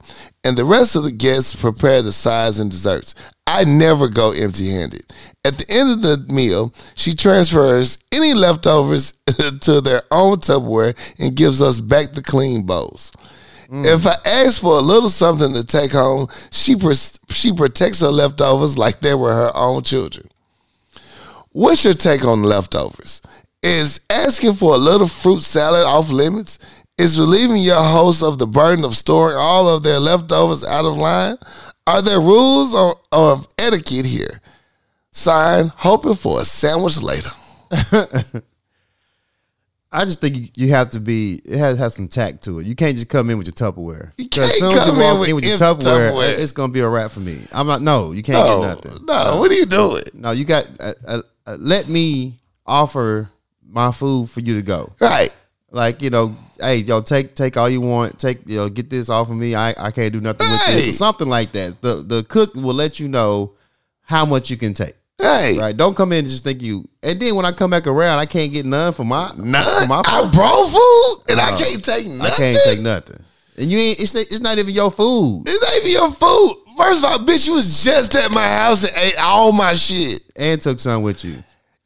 and 0.45 0.57
the 0.57 0.65
rest 0.65 0.97
of 0.97 1.05
the 1.05 1.13
guests 1.13 1.55
prepare 1.55 2.03
the 2.03 2.13
sides 2.13 2.59
and 2.59 2.71
desserts. 2.71 3.15
I 3.47 3.65
never 3.65 4.09
go 4.09 4.33
empty 4.33 4.71
handed. 4.71 5.07
At 5.45 5.59
the 5.59 5.67
end 5.71 5.91
of 5.91 6.03
the 6.03 6.33
meal, 6.33 6.75
she 6.95 7.15
transfers 7.15 7.99
any 8.13 8.35
leftovers 8.35 9.13
to 9.61 9.81
their 9.81 10.03
own 10.11 10.39
Tupperware 10.39 10.97
and 11.19 11.37
gives 11.37 11.63
us 11.63 11.81
back 11.81 12.13
the 12.13 12.23
clean 12.23 12.67
bowls. 12.67 13.13
Mm. 13.71 13.87
If 13.87 14.07
I 14.07 14.15
ask 14.25 14.61
for 14.61 14.77
a 14.77 14.83
little 14.83 15.09
something 15.09 15.53
to 15.55 15.65
take 15.65 15.93
home, 15.93 16.29
she 16.51 16.77
she 17.31 17.53
protects 17.53 18.01
her 18.01 18.09
leftovers 18.09 18.79
like 18.79 19.01
they 19.01 19.15
were 19.15 19.33
her 19.33 19.51
own 19.55 19.83
children. 19.83 20.29
What's 21.51 21.85
your 21.85 21.95
take 21.95 22.25
on 22.25 22.43
leftovers? 22.43 23.23
Is 23.67 24.01
asking 24.11 24.55
for 24.55 24.75
a 24.75 24.79
little 24.79 25.09
fruit 25.09 25.43
salad 25.43 25.87
off 25.87 26.11
limits? 26.11 26.61
Is 26.99 27.19
relieving 27.19 27.57
your 27.57 27.83
host 27.83 28.23
of 28.23 28.39
the 28.39 28.47
burden 28.47 28.85
of 28.85 28.97
storing 28.97 29.37
all 29.37 29.69
of 29.69 29.83
their 29.83 29.99
leftovers 29.99 30.65
out 30.65 30.85
of 30.85 30.97
line? 30.97 31.37
Are 31.89 32.01
there 32.01 32.21
rules 32.21 32.77
or, 32.77 32.95
or 33.13 33.33
of 33.33 33.49
etiquette 33.59 34.07
here? 34.07 34.41
Sign, 35.11 35.73
hoping 35.75 36.15
for 36.15 36.41
a 36.41 36.45
sandwich 36.45 37.03
later. 37.03 37.31
I 39.91 40.05
just 40.05 40.21
think 40.21 40.57
you, 40.57 40.69
have 40.71 40.91
to 40.91 41.01
be. 41.01 41.41
It 41.45 41.59
has 41.59 41.77
has 41.79 41.95
some 41.95 42.07
tact 42.07 42.45
to 42.45 42.61
it. 42.61 42.67
You 42.67 42.77
can't 42.77 42.95
just 42.95 43.09
come 43.09 43.31
in 43.31 43.39
with 43.39 43.49
your 43.49 43.55
Tupperware. 43.55 44.13
You 44.17 44.29
can't 44.29 44.45
as 44.45 44.61
soon 44.61 44.73
as 44.77 44.85
come 44.85 44.97
you 44.97 45.11
in 45.11 45.19
with 45.19 45.29
in 45.31 45.35
with 45.35 45.45
your 45.45 45.57
Tupperware, 45.57 46.13
Tupperware. 46.13 46.39
it's 46.39 46.53
gonna 46.53 46.73
be 46.73 46.81
a 46.81 46.89
wrap 46.89 47.11
for 47.11 47.21
me. 47.21 47.41
I'm 47.53 47.67
not. 47.67 47.83
No, 47.83 48.13
you 48.13 48.23
can't 48.23 48.47
No, 48.47 48.61
get 48.61 48.85
nothing. 48.85 49.07
no. 49.07 49.39
What 49.39 49.51
are 49.51 49.55
you 49.55 49.67
doing? 49.67 50.03
No, 50.15 50.31
you 50.31 50.45
got. 50.45 50.69
Uh, 50.79 50.93
uh, 51.09 51.23
uh, 51.47 51.57
let 51.59 51.89
me 51.89 52.35
offer 52.65 53.29
my 53.69 53.93
food 53.93 54.31
for 54.31 54.41
you 54.41 54.55
to 54.55 54.63
go. 54.63 54.93
Right. 55.01 55.33
Like 55.71 56.01
you 56.01 56.11
know, 56.11 56.33
hey, 56.61 56.77
yo, 56.79 57.01
take 57.03 57.35
take 57.35 57.57
all 57.57 57.69
you 57.69 57.81
want. 57.81 58.19
Take 58.19 58.47
you 58.47 58.57
know, 58.59 58.69
get 58.69 58.89
this 58.89 59.09
off 59.11 59.31
of 59.31 59.37
me. 59.37 59.55
I, 59.55 59.75
I 59.77 59.91
can't 59.91 60.13
do 60.13 60.21
nothing 60.21 60.47
with 60.49 60.67
this. 60.67 60.99
Something 60.99 61.29
like 61.29 61.53
that. 61.53 61.81
The 61.83 61.97
the 61.97 62.23
cook 62.25 62.55
will 62.55 62.75
let 62.75 62.99
you 63.01 63.09
know 63.09 63.53
how 64.03 64.25
much 64.25 64.49
you 64.51 64.57
can 64.57 64.73
take. 64.73 64.95
Hey. 65.19 65.57
Right? 65.59 65.77
Don't 65.77 65.97
come 65.97 66.13
in 66.13 66.21
and 66.21 66.29
just 66.29 66.45
think 66.45 66.63
you. 66.63 66.89
And 67.03 67.19
then 67.19 67.35
when 67.35 67.45
I 67.45 67.53
come 67.53 67.71
back 67.71 67.87
around, 67.87 68.19
I 68.19 68.27
can't 68.27 68.53
get 68.53 68.67
none 68.67 68.93
for 68.93 69.05
my 69.05 69.33
None. 69.37 69.83
For 69.83 69.89
my 69.89 70.03
I 70.07 70.23
food. 70.23 70.33
brought 70.33 70.71
food 70.71 71.33
and 71.33 71.41
I 71.41 71.57
can't 71.57 71.85
take 71.85 72.07
nothing. 72.07 72.21
I 72.21 72.31
can't 72.37 72.59
take 72.65 72.81
nothing. 72.81 73.25
And 73.59 73.67
you 73.67 73.79
ain't. 73.79 74.01
It's 74.01 74.15
it's 74.15 74.41
not 74.41 74.59
even 74.59 74.73
your 74.75 74.91
food. 74.91 75.45
This 75.47 75.63
ain't 75.75 75.85
even 75.85 75.93
your 75.93 76.13
food. 76.13 76.57
First 76.77 77.03
of 77.03 77.11
all, 77.11 77.19
bitch, 77.19 77.47
you 77.47 77.55
was 77.55 77.83
just 77.83 78.15
at 78.15 78.31
my 78.31 78.47
house 78.47 78.85
and 78.85 78.95
ate 78.97 79.17
all 79.19 79.51
my 79.53 79.75
shit. 79.75 80.21
And 80.37 80.61
took 80.61 80.79
some 80.79 81.03
with 81.03 81.25
you. 81.25 81.37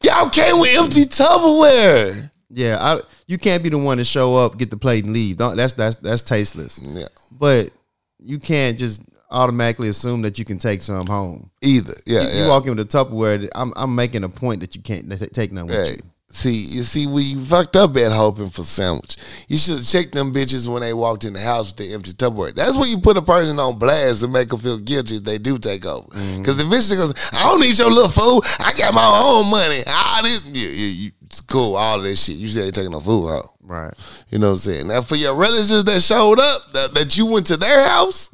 Y'all 0.02 0.30
came 0.30 0.60
with 0.60 0.76
empty 0.78 1.04
Tupperware. 1.04 2.30
Yeah, 2.48 2.78
I, 2.80 3.00
you 3.26 3.38
can't 3.38 3.62
be 3.62 3.68
the 3.68 3.78
one 3.78 3.98
to 3.98 4.04
show 4.04 4.34
up, 4.34 4.58
get 4.58 4.70
the 4.70 4.76
plate, 4.76 5.04
and 5.04 5.12
leave. 5.12 5.36
Don't, 5.36 5.56
that's 5.56 5.74
that's 5.74 5.96
that's 5.96 6.22
tasteless. 6.22 6.80
Yeah. 6.82 7.06
But 7.30 7.70
you 8.18 8.38
can't 8.38 8.76
just 8.78 9.04
automatically 9.30 9.88
assume 9.88 10.22
that 10.22 10.38
you 10.38 10.44
can 10.44 10.58
take 10.58 10.82
some 10.82 11.06
home. 11.06 11.50
Either. 11.62 11.94
Yeah. 12.06 12.22
You, 12.22 12.28
yeah. 12.28 12.42
you 12.42 12.48
walk 12.48 12.66
in 12.66 12.74
with 12.74 12.80
a 12.80 12.88
Tupperware. 12.88 13.48
I'm 13.54 13.72
I'm 13.76 13.94
making 13.94 14.24
a 14.24 14.28
point 14.28 14.60
that 14.60 14.74
you 14.74 14.82
can't 14.82 15.08
take 15.32 15.52
none 15.52 15.66
with 15.66 15.76
Hey, 15.76 15.92
you. 15.92 16.09
See, 16.30 16.56
you 16.56 16.82
see, 16.82 17.06
we 17.06 17.34
fucked 17.34 17.76
up 17.76 17.96
at 17.96 18.12
hoping 18.12 18.48
for 18.48 18.62
sandwich. 18.62 19.16
You 19.48 19.56
should 19.56 19.76
have 19.76 19.86
checked 19.86 20.12
them 20.12 20.32
bitches 20.32 20.72
when 20.72 20.82
they 20.82 20.94
walked 20.94 21.24
in 21.24 21.32
the 21.32 21.40
house 21.40 21.68
with 21.68 21.76
the 21.76 21.94
empty 21.94 22.12
Tupperware. 22.12 22.54
That's 22.54 22.76
when 22.76 22.88
you 22.88 22.98
put 22.98 23.16
a 23.16 23.22
person 23.22 23.58
on 23.58 23.78
blast 23.78 24.22
and 24.22 24.32
make 24.32 24.48
them 24.48 24.58
feel 24.60 24.78
guilty 24.78 25.16
if 25.16 25.24
they 25.24 25.38
do 25.38 25.58
take 25.58 25.84
over. 25.84 26.06
Mm-hmm. 26.08 26.42
Because 26.42 26.60
eventually 26.60 26.96
goes, 26.96 27.14
I 27.32 27.50
don't 27.50 27.60
need 27.60 27.78
your 27.78 27.90
little 27.90 28.10
food. 28.10 28.42
I 28.60 28.72
got 28.78 28.94
my 28.94 29.22
own 29.24 29.50
money. 29.50 29.80
All 29.86 30.22
this, 30.22 30.44
yeah, 30.46 30.68
yeah, 30.68 31.04
you, 31.04 31.12
it's 31.26 31.40
cool. 31.40 31.76
All 31.76 31.98
of 31.98 32.04
this 32.04 32.24
shit. 32.24 32.36
You 32.36 32.48
said 32.48 32.64
ain't 32.64 32.74
taking 32.74 32.92
no 32.92 33.00
food 33.00 33.28
home. 33.28 33.48
Right. 33.62 33.94
You 34.30 34.38
know 34.38 34.48
what 34.48 34.52
I'm 34.52 34.58
saying? 34.58 34.88
Now 34.88 35.02
for 35.02 35.16
your 35.16 35.36
relatives 35.36 35.84
that 35.84 36.00
showed 36.00 36.40
up, 36.40 36.72
that, 36.72 36.94
that 36.94 37.16
you 37.16 37.26
went 37.26 37.46
to 37.46 37.56
their 37.56 37.86
house, 37.86 38.30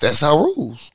that's 0.00 0.22
our 0.22 0.38
rules. 0.38 0.92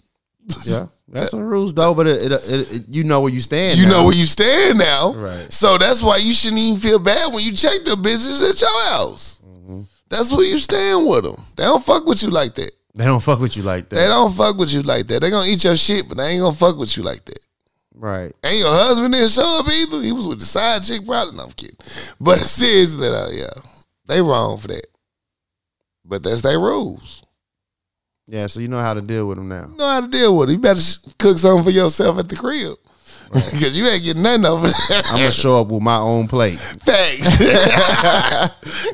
Yeah. 0.66 0.86
That's 1.08 1.32
the 1.32 1.44
rules 1.44 1.74
though. 1.74 1.94
But 1.94 2.08
it, 2.08 2.24
it, 2.24 2.32
it, 2.32 2.72
it- 2.76 2.86
you 2.88 3.04
know 3.04 3.20
where 3.22 3.32
you 3.34 3.42
stand. 3.42 3.78
You 3.78 3.86
now. 3.86 3.92
know 3.92 4.06
where 4.06 4.16
you 4.16 4.26
stand 4.26 4.80
now. 4.80 5.14
Right. 5.14 5.52
So 5.52 5.78
that's 5.78 6.02
why 6.02 6.18
you 6.18 6.32
shouldn't 6.32 6.60
even 6.62 6.80
feel 6.80 7.00
bad 7.00 7.34
when 7.34 7.44
you 7.44 7.52
check 7.52 7.84
the 7.84 7.98
business 7.98 8.42
at 8.50 8.62
your 8.62 8.84
house. 8.94 9.42
Mm-hmm. 9.46 9.82
That's 10.10 10.32
where 10.32 10.46
you 10.46 10.58
stand 10.58 11.06
with 11.08 11.26
them. 11.26 11.36
They 11.58 11.64
don't 11.64 11.84
fuck 11.84 12.06
with 12.06 12.24
you 12.24 12.30
like 12.30 12.54
that. 12.56 12.72
they 12.96 13.04
don't 13.04 13.22
fuck 13.22 13.40
with 13.42 13.58
you 13.58 13.64
like 13.64 13.90
that. 13.90 13.96
They 13.98 14.08
don't 14.08 14.34
fuck 14.34 14.58
with 14.58 14.74
you 14.74 14.84
like 14.84 15.08
that. 15.08 15.22
They 15.22 15.30
gonna 15.30 15.50
eat 15.50 15.64
your 15.66 15.76
shit, 15.76 16.08
but 16.08 16.16
they 16.18 16.24
ain't 16.28 16.42
gonna 16.42 16.56
fuck 16.56 16.78
with 16.78 16.96
you 16.96 17.04
like 17.04 17.26
that. 17.26 17.40
Right. 17.94 18.32
And 18.44 18.58
your 18.58 18.70
husband 18.70 19.14
didn't 19.14 19.32
show 19.32 19.60
up 19.60 19.68
either. 19.68 20.02
He 20.02 20.14
was 20.14 20.28
with 20.28 20.40
the 20.40 20.46
side 20.46 20.82
chick, 20.84 21.06
probably. 21.06 21.36
No, 21.36 21.44
I'm 21.44 21.52
kidding. 21.52 21.76
But 22.22 22.38
seriously, 22.40 23.10
though, 23.10 23.30
yeah, 23.34 23.52
they 24.08 24.22
wrong 24.22 24.58
for 24.60 24.70
that. 24.70 24.88
But 26.06 26.24
that's 26.24 26.42
their 26.42 26.60
rules. 26.60 27.22
Yeah. 28.32 28.48
So 28.48 28.60
you 28.62 28.68
know 28.70 28.80
how 28.80 28.94
to 28.94 29.02
deal 29.02 29.28
with 29.28 29.38
them 29.38 29.50
now. 29.50 29.68
You 29.70 29.76
know 29.76 29.88
how 29.88 30.02
to 30.02 30.08
deal 30.08 30.38
with 30.38 30.50
it. 30.50 30.54
You 30.54 30.60
better 30.60 30.82
cook 31.20 31.38
something 31.38 31.64
for 31.66 31.70
yourself 31.70 32.18
at 32.18 32.30
the 32.30 32.36
crib. 32.38 32.78
Because 33.34 33.78
you 33.78 33.86
ain't 33.88 34.04
getting 34.04 34.24
nothing 34.24 34.46
over 34.46 34.68
there. 34.68 35.02
I'm 35.06 35.18
gonna 35.18 35.32
show 35.32 35.60
up 35.62 35.68
with 35.68 35.82
my 35.82 35.96
own 35.98 36.28
plate. 36.28 36.58
Facts. 36.60 37.38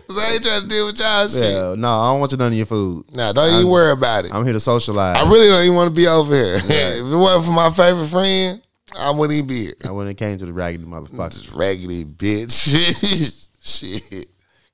'Cause 0.07 0.17
I 0.17 0.31
ain't 0.33 0.43
trying 0.43 0.61
to 0.63 0.67
deal 0.67 0.85
with 0.87 0.99
y'all 0.99 1.27
shit. 1.27 1.43
Yeah. 1.53 1.75
No, 1.77 1.87
I 1.87 2.11
don't 2.11 2.19
want 2.19 2.31
you 2.31 2.37
none 2.37 2.51
of 2.51 2.57
your 2.57 2.65
food. 2.67 3.05
Nah, 3.15 3.31
don't 3.31 3.45
even 3.47 3.59
I'm- 3.61 3.69
worry 3.69 3.91
about 3.93 4.25
it. 4.25 4.33
I'm 4.33 4.43
here 4.43 4.53
to 4.53 4.59
socialize. 4.59 5.17
I 5.17 5.29
really 5.29 5.47
don't 5.47 5.63
even 5.63 5.75
want 5.75 5.89
to 5.89 5.95
be 5.95 6.07
over 6.07 6.33
here. 6.35 6.55
if 6.55 6.69
it 6.99 7.03
wasn't 7.15 7.45
for 7.45 7.51
my 7.51 7.69
favorite 7.71 8.07
friend, 8.07 8.61
I 8.99 9.11
wouldn't 9.11 9.35
even 9.37 9.47
be 9.47 9.65
here. 9.65 9.73
I 9.85 9.91
when 9.91 10.07
it 10.07 10.17
came 10.17 10.37
to 10.37 10.45
the 10.45 10.53
raggedy 10.53 10.83
motherfucker. 10.85 11.31
Just 11.31 11.53
raggedy 11.53 12.05
bitch. 12.05 13.47
Shit. 13.61 14.25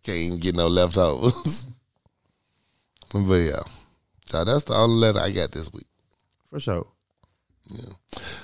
Can't 0.04 0.18
even 0.18 0.40
get 0.40 0.56
no 0.56 0.68
leftovers. 0.68 1.68
but 3.14 3.34
yeah. 3.36 3.60
So 4.34 4.44
that's 4.44 4.64
the 4.64 4.74
only 4.74 4.96
letter 4.96 5.20
I 5.20 5.30
got 5.30 5.52
this 5.52 5.72
week. 5.72 5.86
For 6.48 6.60
sure. 6.60 6.88
Yeah. 7.70 7.94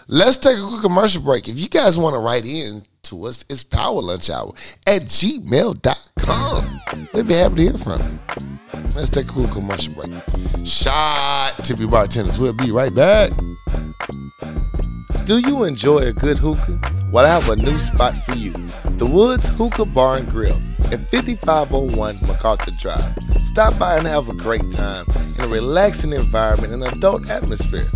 Let's 0.08 0.38
take 0.38 0.56
a 0.56 0.62
quick 0.62 0.84
commercial 0.84 1.24
break. 1.24 1.50
If 1.50 1.58
you 1.58 1.68
guys 1.68 1.98
want 1.98 2.14
to 2.14 2.20
write 2.20 2.46
in 2.46 2.84
to 3.06 3.26
us, 3.26 3.44
it's 3.50 3.64
power 3.64 4.00
lunch 4.00 4.30
hour 4.30 4.54
at 4.86 5.02
gmail.com. 5.06 6.82
We'd 7.12 7.28
be 7.28 7.34
happy 7.34 7.56
to 7.56 7.62
hear 7.64 7.74
from 7.74 8.04
you. 8.04 8.20
Let's 8.94 9.10
take 9.10 9.30
a 9.30 9.34
quick 9.34 9.50
commercial 9.50 9.96
break. 9.96 10.12
Shot 10.64 11.56
Tippy 11.64 11.88
Bartenders. 11.88 12.38
We'll 12.38 12.54
be 12.54 12.70
right 12.70 12.94
back. 12.94 13.32
Do 15.26 15.40
you 15.40 15.64
enjoy 15.64 16.02
a 16.02 16.14
good 16.14 16.38
hookah? 16.38 16.99
Well, 17.12 17.26
I 17.26 17.30
have 17.30 17.50
a 17.50 17.56
new 17.56 17.80
spot 17.80 18.14
for 18.24 18.36
you. 18.36 18.52
The 19.00 19.06
Woods 19.08 19.58
Hookah 19.58 19.86
Bar 19.86 20.18
and 20.18 20.30
Grill 20.30 20.56
at 20.92 21.00
5501 21.10 22.16
MacArthur 22.28 22.72
Drive. 22.80 23.18
Stop 23.44 23.80
by 23.80 23.98
and 23.98 24.06
have 24.06 24.30
a 24.30 24.36
great 24.36 24.70
time 24.72 25.06
in 25.40 25.46
a 25.46 25.48
relaxing 25.48 26.14
environment 26.14 26.72
and 26.72 26.84
adult 26.84 27.28
atmosphere. 27.28 27.88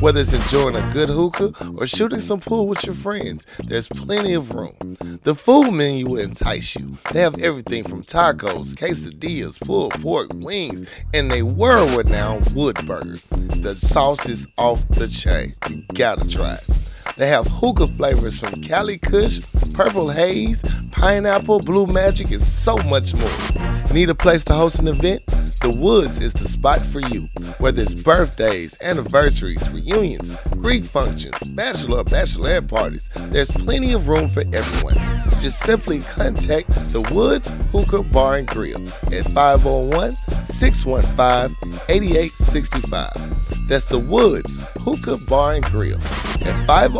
Whether 0.00 0.20
it's 0.20 0.32
enjoying 0.32 0.76
a 0.76 0.90
good 0.92 1.08
hookah 1.08 1.52
or 1.76 1.88
shooting 1.88 2.20
some 2.20 2.38
pool 2.38 2.68
with 2.68 2.86
your 2.86 2.94
friends, 2.94 3.44
there's 3.64 3.88
plenty 3.88 4.34
of 4.34 4.52
room. 4.52 4.76
The 5.24 5.34
food 5.34 5.72
menu 5.72 6.08
will 6.08 6.20
entice 6.20 6.76
you. 6.76 6.96
They 7.12 7.22
have 7.22 7.40
everything 7.40 7.82
from 7.82 8.02
tacos, 8.02 8.76
quesadillas, 8.76 9.60
pulled 9.60 10.00
pork, 10.00 10.30
wings, 10.34 10.88
and 11.12 11.28
they 11.28 11.42
world 11.42 11.90
renowned 11.90 12.48
wood 12.54 12.76
burger. 12.86 13.16
The 13.62 13.74
sauce 13.74 14.28
is 14.28 14.46
off 14.56 14.86
the 14.90 15.08
chain. 15.08 15.54
You 15.68 15.82
gotta 15.92 16.28
try 16.28 16.52
it. 16.52 16.99
They 17.16 17.28
have 17.28 17.46
hookah 17.46 17.88
flavors 17.88 18.38
from 18.38 18.62
Cali 18.62 18.98
Kush, 18.98 19.40
Purple 19.74 20.10
Haze, 20.10 20.62
Pineapple, 20.90 21.60
Blue 21.60 21.86
Magic, 21.86 22.30
and 22.30 22.40
so 22.40 22.76
much 22.88 23.14
more. 23.14 23.92
Need 23.92 24.10
a 24.10 24.14
place 24.14 24.44
to 24.46 24.54
host 24.54 24.78
an 24.78 24.88
event? 24.88 25.24
The 25.62 25.70
Woods 25.70 26.20
is 26.20 26.32
the 26.32 26.48
spot 26.48 26.84
for 26.86 27.00
you. 27.00 27.28
Whether 27.58 27.82
it's 27.82 27.92
birthdays, 27.92 28.80
anniversaries, 28.82 29.68
reunions, 29.68 30.34
Greek 30.56 30.84
functions, 30.84 31.38
bachelor 31.54 31.98
or 31.98 32.04
bachelorette 32.04 32.66
parties, 32.68 33.10
there's 33.28 33.50
plenty 33.50 33.92
of 33.92 34.08
room 34.08 34.28
for 34.28 34.40
everyone. 34.54 34.94
Just 35.42 35.60
simply 35.60 36.00
contact 36.00 36.68
the 36.68 37.06
Woods 37.14 37.50
Hookah 37.72 38.04
Bar 38.04 38.36
and 38.36 38.46
Grill 38.46 38.82
at 39.12 39.26
501 39.26 40.12
615 40.46 41.80
8865. 41.88 43.68
That's 43.68 43.84
the 43.84 43.98
Woods 43.98 44.62
Hookah 44.80 45.18
Bar 45.28 45.54
and 45.54 45.64
Grill 45.64 45.98
at 45.98 46.66
501 46.66 46.99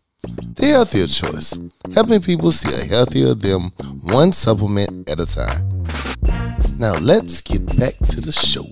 The 0.23 0.67
healthier 0.67 1.07
choice, 1.07 1.57
helping 1.95 2.21
people 2.21 2.51
see 2.51 2.71
a 2.79 2.85
healthier 2.85 3.33
them 3.33 3.71
one 4.03 4.31
supplement 4.31 5.09
at 5.09 5.19
a 5.19 5.25
time. 5.25 5.87
Now 6.77 6.93
let's 6.99 7.41
get 7.41 7.65
back 7.79 7.97
to 8.09 8.21
the 8.21 8.31
show. 8.31 8.65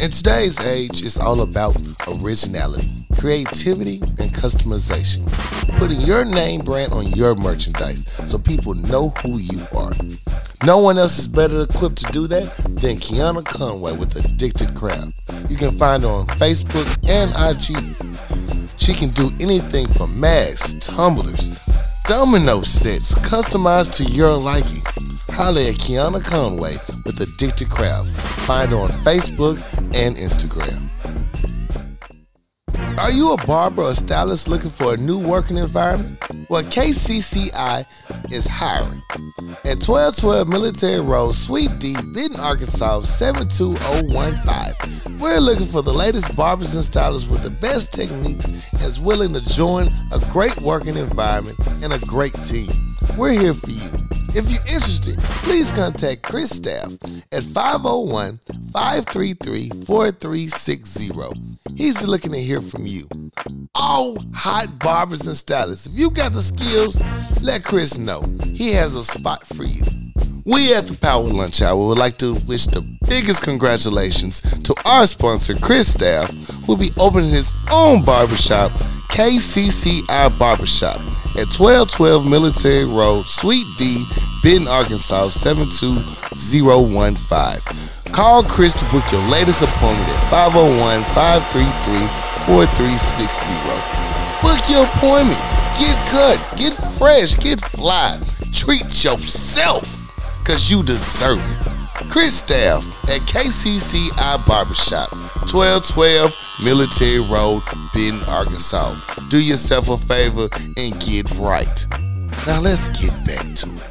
In 0.00 0.10
today's 0.10 0.58
age, 0.66 1.02
it's 1.02 1.20
all 1.20 1.42
about 1.42 1.76
originality, 2.22 2.88
creativity, 3.18 3.98
and 4.00 4.30
customization. 4.32 5.26
Putting 5.78 6.00
your 6.00 6.24
name 6.24 6.62
brand 6.62 6.94
on 6.94 7.08
your 7.08 7.34
merchandise 7.34 8.06
so 8.24 8.38
people 8.38 8.72
know 8.74 9.10
who 9.22 9.36
you 9.38 9.60
are. 9.76 9.92
No 10.64 10.78
one 10.78 10.96
else 10.96 11.18
is 11.18 11.28
better 11.28 11.62
equipped 11.62 11.98
to 11.98 12.12
do 12.12 12.26
that 12.28 12.54
than 12.80 12.96
Kiana 12.96 13.44
Conway 13.44 13.92
with 13.92 14.16
Addicted 14.16 14.74
Craft. 14.74 15.12
You 15.50 15.56
can 15.56 15.76
find 15.78 16.02
her 16.02 16.08
on 16.08 16.26
Facebook 16.28 16.88
and 17.08 17.30
IG. 17.36 18.05
She 18.76 18.94
can 18.94 19.10
do 19.10 19.30
anything 19.40 19.86
from 19.88 20.18
masks, 20.20 20.74
tumblers, 20.86 21.64
domino 22.04 22.60
sets, 22.62 23.14
customized 23.14 23.96
to 23.96 24.04
your 24.04 24.36
liking. 24.36 24.82
Holla 25.30 25.60
at 25.60 25.74
Kiana 25.74 26.24
Conway 26.24 26.76
with 27.04 27.20
Addicted 27.20 27.68
Craft. 27.68 28.08
Find 28.46 28.70
her 28.70 28.76
on 28.76 28.88
Facebook 29.04 29.58
and 29.94 30.16
Instagram. 30.16 30.85
Are 32.98 33.10
you 33.10 33.32
a 33.32 33.46
barber 33.46 33.82
or 33.82 33.94
stylist 33.94 34.48
looking 34.48 34.70
for 34.70 34.94
a 34.94 34.96
new 34.96 35.18
working 35.18 35.58
environment? 35.58 36.18
Well, 36.48 36.62
KCCI 36.62 37.84
is 38.32 38.46
hiring. 38.46 39.02
at 39.64 39.86
1212 39.86 40.48
Military 40.48 41.00
Road, 41.00 41.34
Suite 41.34 41.78
D, 41.78 41.94
Benton, 41.94 42.40
Arkansas 42.40 43.02
72015. 43.02 45.18
We're 45.18 45.40
looking 45.40 45.66
for 45.66 45.82
the 45.82 45.92
latest 45.92 46.34
barbers 46.36 46.74
and 46.74 46.84
stylists 46.84 47.28
with 47.28 47.42
the 47.42 47.50
best 47.50 47.92
techniques 47.92 48.72
and 48.72 49.04
willing 49.04 49.34
to 49.34 49.44
join 49.46 49.88
a 50.12 50.20
great 50.30 50.56
working 50.62 50.96
environment 50.96 51.58
and 51.82 51.92
a 51.92 51.98
great 52.06 52.34
team. 52.44 52.70
We're 53.16 53.38
here 53.38 53.54
for 53.54 53.70
you. 53.70 54.15
If 54.36 54.50
you're 54.50 54.60
interested, 54.66 55.16
please 55.44 55.70
contact 55.70 56.22
Chris 56.22 56.50
Staff 56.50 56.92
at 57.32 57.42
501 57.42 58.38
533 58.70 59.70
4360. 59.86 61.10
He's 61.74 62.06
looking 62.06 62.32
to 62.32 62.38
hear 62.38 62.60
from 62.60 62.84
you. 62.84 63.08
All 63.74 64.18
hot 64.34 64.78
barbers 64.78 65.26
and 65.26 65.34
stylists, 65.34 65.86
if 65.86 65.94
you 65.94 66.10
got 66.10 66.34
the 66.34 66.42
skills, 66.42 67.02
let 67.40 67.64
Chris 67.64 67.96
know. 67.96 68.22
He 68.44 68.72
has 68.72 68.94
a 68.94 69.04
spot 69.04 69.46
for 69.46 69.64
you. 69.64 69.84
We 70.46 70.72
at 70.74 70.86
the 70.86 70.96
Power 71.02 71.24
Lunch 71.24 71.60
Hour 71.60 71.88
would 71.88 71.98
like 71.98 72.18
to 72.18 72.34
wish 72.46 72.66
the 72.66 72.80
biggest 73.10 73.42
congratulations 73.42 74.40
to 74.62 74.76
our 74.84 75.04
sponsor, 75.08 75.56
Chris 75.56 75.90
Staff, 75.90 76.30
who 76.62 76.74
will 76.74 76.78
be 76.78 76.92
opening 77.00 77.30
his 77.30 77.50
own 77.72 78.04
barbershop, 78.04 78.70
KCCI 79.10 80.38
Barbershop, 80.38 81.00
at 81.34 81.50
1212 81.50 82.30
Military 82.30 82.84
Road, 82.84 83.26
Suite 83.26 83.66
D, 83.76 84.04
Benton, 84.44 84.68
Arkansas 84.70 85.30
72015. 85.34 88.14
Call 88.14 88.44
Chris 88.46 88.78
to 88.78 88.86
book 88.94 89.02
your 89.10 89.26
latest 89.26 89.66
appointment 89.66 90.06
at 90.06 90.30
501 90.30 91.02
533 91.10 92.06
4360. 92.46 93.50
Book 94.46 94.62
your 94.70 94.86
appointment. 94.94 95.42
Get 95.74 95.98
cut, 96.06 96.38
get 96.54 96.70
fresh, 96.94 97.34
get 97.34 97.58
fly. 97.58 98.22
Treat 98.54 98.86
yourself 99.02 99.95
because 100.46 100.70
you 100.70 100.80
deserve 100.84 101.40
it. 101.40 102.08
Chris 102.08 102.38
Staff 102.38 102.86
at 103.10 103.20
KCCI 103.22 104.46
Barbershop, 104.46 105.10
1212 105.50 106.32
Military 106.64 107.18
Road, 107.18 107.62
Benton, 107.92 108.20
Arkansas. 108.28 108.94
Do 109.28 109.42
yourself 109.42 109.88
a 109.88 109.96
favor 109.98 110.48
and 110.76 111.00
get 111.00 111.28
right. 111.32 111.84
Now 112.46 112.60
let's 112.60 112.86
get 112.90 113.10
back 113.26 113.56
to 113.56 113.66
it. 113.66 113.90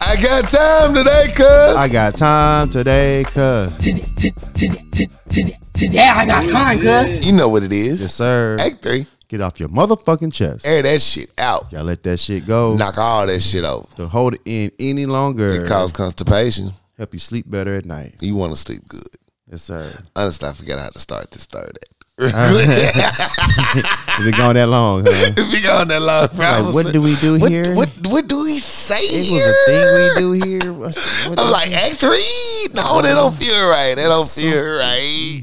I 0.00 0.16
got 0.20 0.48
time 0.50 0.94
today, 0.94 1.26
cuz. 1.32 1.76
I 1.76 1.88
got 1.88 2.16
time 2.16 2.68
today, 2.70 3.22
cuz. 3.24 3.78
Today, 3.78 4.02
today, 4.16 4.82
today, 5.30 5.58
today 5.74 6.08
I 6.08 6.26
got 6.26 6.50
time, 6.50 6.80
cuz. 6.80 7.24
You 7.24 7.36
know 7.36 7.48
what 7.48 7.62
it 7.62 7.72
is. 7.72 8.00
Yes, 8.02 8.14
sir. 8.14 8.56
Act 8.58 8.82
three. 8.82 9.06
Get 9.32 9.40
off 9.40 9.58
your 9.58 9.70
motherfucking 9.70 10.34
chest. 10.34 10.66
Air 10.66 10.82
that 10.82 11.00
shit 11.00 11.32
out. 11.38 11.72
Y'all 11.72 11.84
let 11.84 12.02
that 12.02 12.20
shit 12.20 12.46
go. 12.46 12.76
Knock 12.76 12.98
all 12.98 13.26
that 13.26 13.40
shit 13.40 13.64
over. 13.64 13.86
To 13.96 14.06
hold 14.06 14.34
it 14.34 14.42
in 14.44 14.70
any 14.78 15.06
longer. 15.06 15.48
It 15.48 15.66
causes 15.66 15.90
constipation. 15.92 16.72
Help 16.98 17.14
you 17.14 17.18
sleep 17.18 17.50
better 17.50 17.74
at 17.76 17.86
night. 17.86 18.16
You 18.20 18.34
want 18.34 18.52
to 18.52 18.56
sleep 18.58 18.86
good. 18.86 19.08
Yes, 19.50 19.62
sir. 19.62 19.90
Honestly, 20.14 20.46
I 20.46 20.52
forgot 20.52 20.80
how 20.80 20.90
to 20.90 20.98
start 20.98 21.30
this 21.30 21.46
third 21.46 21.78
act. 21.80 22.04
Uh-huh. 22.18 23.78
It's 24.14 24.24
been 24.24 24.34
going 24.36 24.56
that 24.56 24.68
long, 24.68 25.06
huh? 25.06 25.32
if 25.34 25.54
you 25.54 25.66
going 25.66 25.88
that 25.88 26.02
long, 26.02 26.28
bro, 26.36 26.66
Like, 26.66 26.74
what 26.74 26.92
do 26.92 27.00
we 27.00 27.16
do 27.16 27.40
what, 27.40 27.50
here? 27.50 27.74
What 27.74 27.88
what 28.08 28.28
do 28.28 28.44
we 28.44 28.58
say 28.58 29.00
It 29.00 29.24
here? 29.24 29.32
was 29.32 29.46
a 29.46 29.54
thing 29.64 29.94
we 29.96 30.20
do 30.20 30.60
here. 30.60 30.72
What 30.74 31.40
I'm 31.40 31.50
like 31.50 31.72
act 31.72 31.94
three. 31.94 32.68
No, 32.74 33.00
that 33.00 33.14
don't 33.14 33.34
feel 33.34 33.70
right. 33.70 33.94
That 33.96 34.08
don't 34.08 34.28
feel 34.28 34.76
right. 34.76 35.40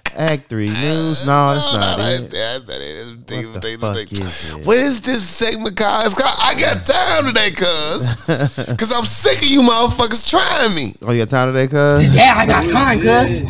Act 0.16 0.48
three 0.48 0.68
news. 0.70 1.26
No, 1.26 1.54
that's 1.54 1.66
No, 1.72 1.78
not 1.80 1.98
no, 1.98 2.04
it. 2.06 2.30
That's, 2.30 2.30
that's. 2.30 2.64
That's- 2.64 3.06
What 3.06 3.26
the 3.54 3.60
think- 3.60 3.80
fuck 3.80 3.96
think- 3.96 4.12
is 4.12 4.54
it? 4.54 4.66
What 4.66 4.76
is 4.78 5.00
this 5.00 5.22
segment 5.28 5.76
called? 5.76 6.06
It's 6.06 6.14
called 6.20 6.34
I 6.40 6.54
got 6.54 6.86
time 6.86 7.26
today, 7.26 7.50
cuz. 7.50 8.76
Cause 8.78 8.92
I'm 8.92 9.04
sick 9.04 9.38
of 9.42 9.48
you 9.48 9.60
motherfuckers 9.62 10.28
trying 10.28 10.74
me. 10.74 10.92
Oh, 11.02 11.12
you 11.12 11.20
got 11.24 11.28
time 11.28 11.52
today, 11.52 11.66
cuz? 11.66 12.04
Yeah, 12.14 12.34
I 12.36 12.46
got 12.46 12.68
time, 12.70 13.00
cuz. 13.00 13.42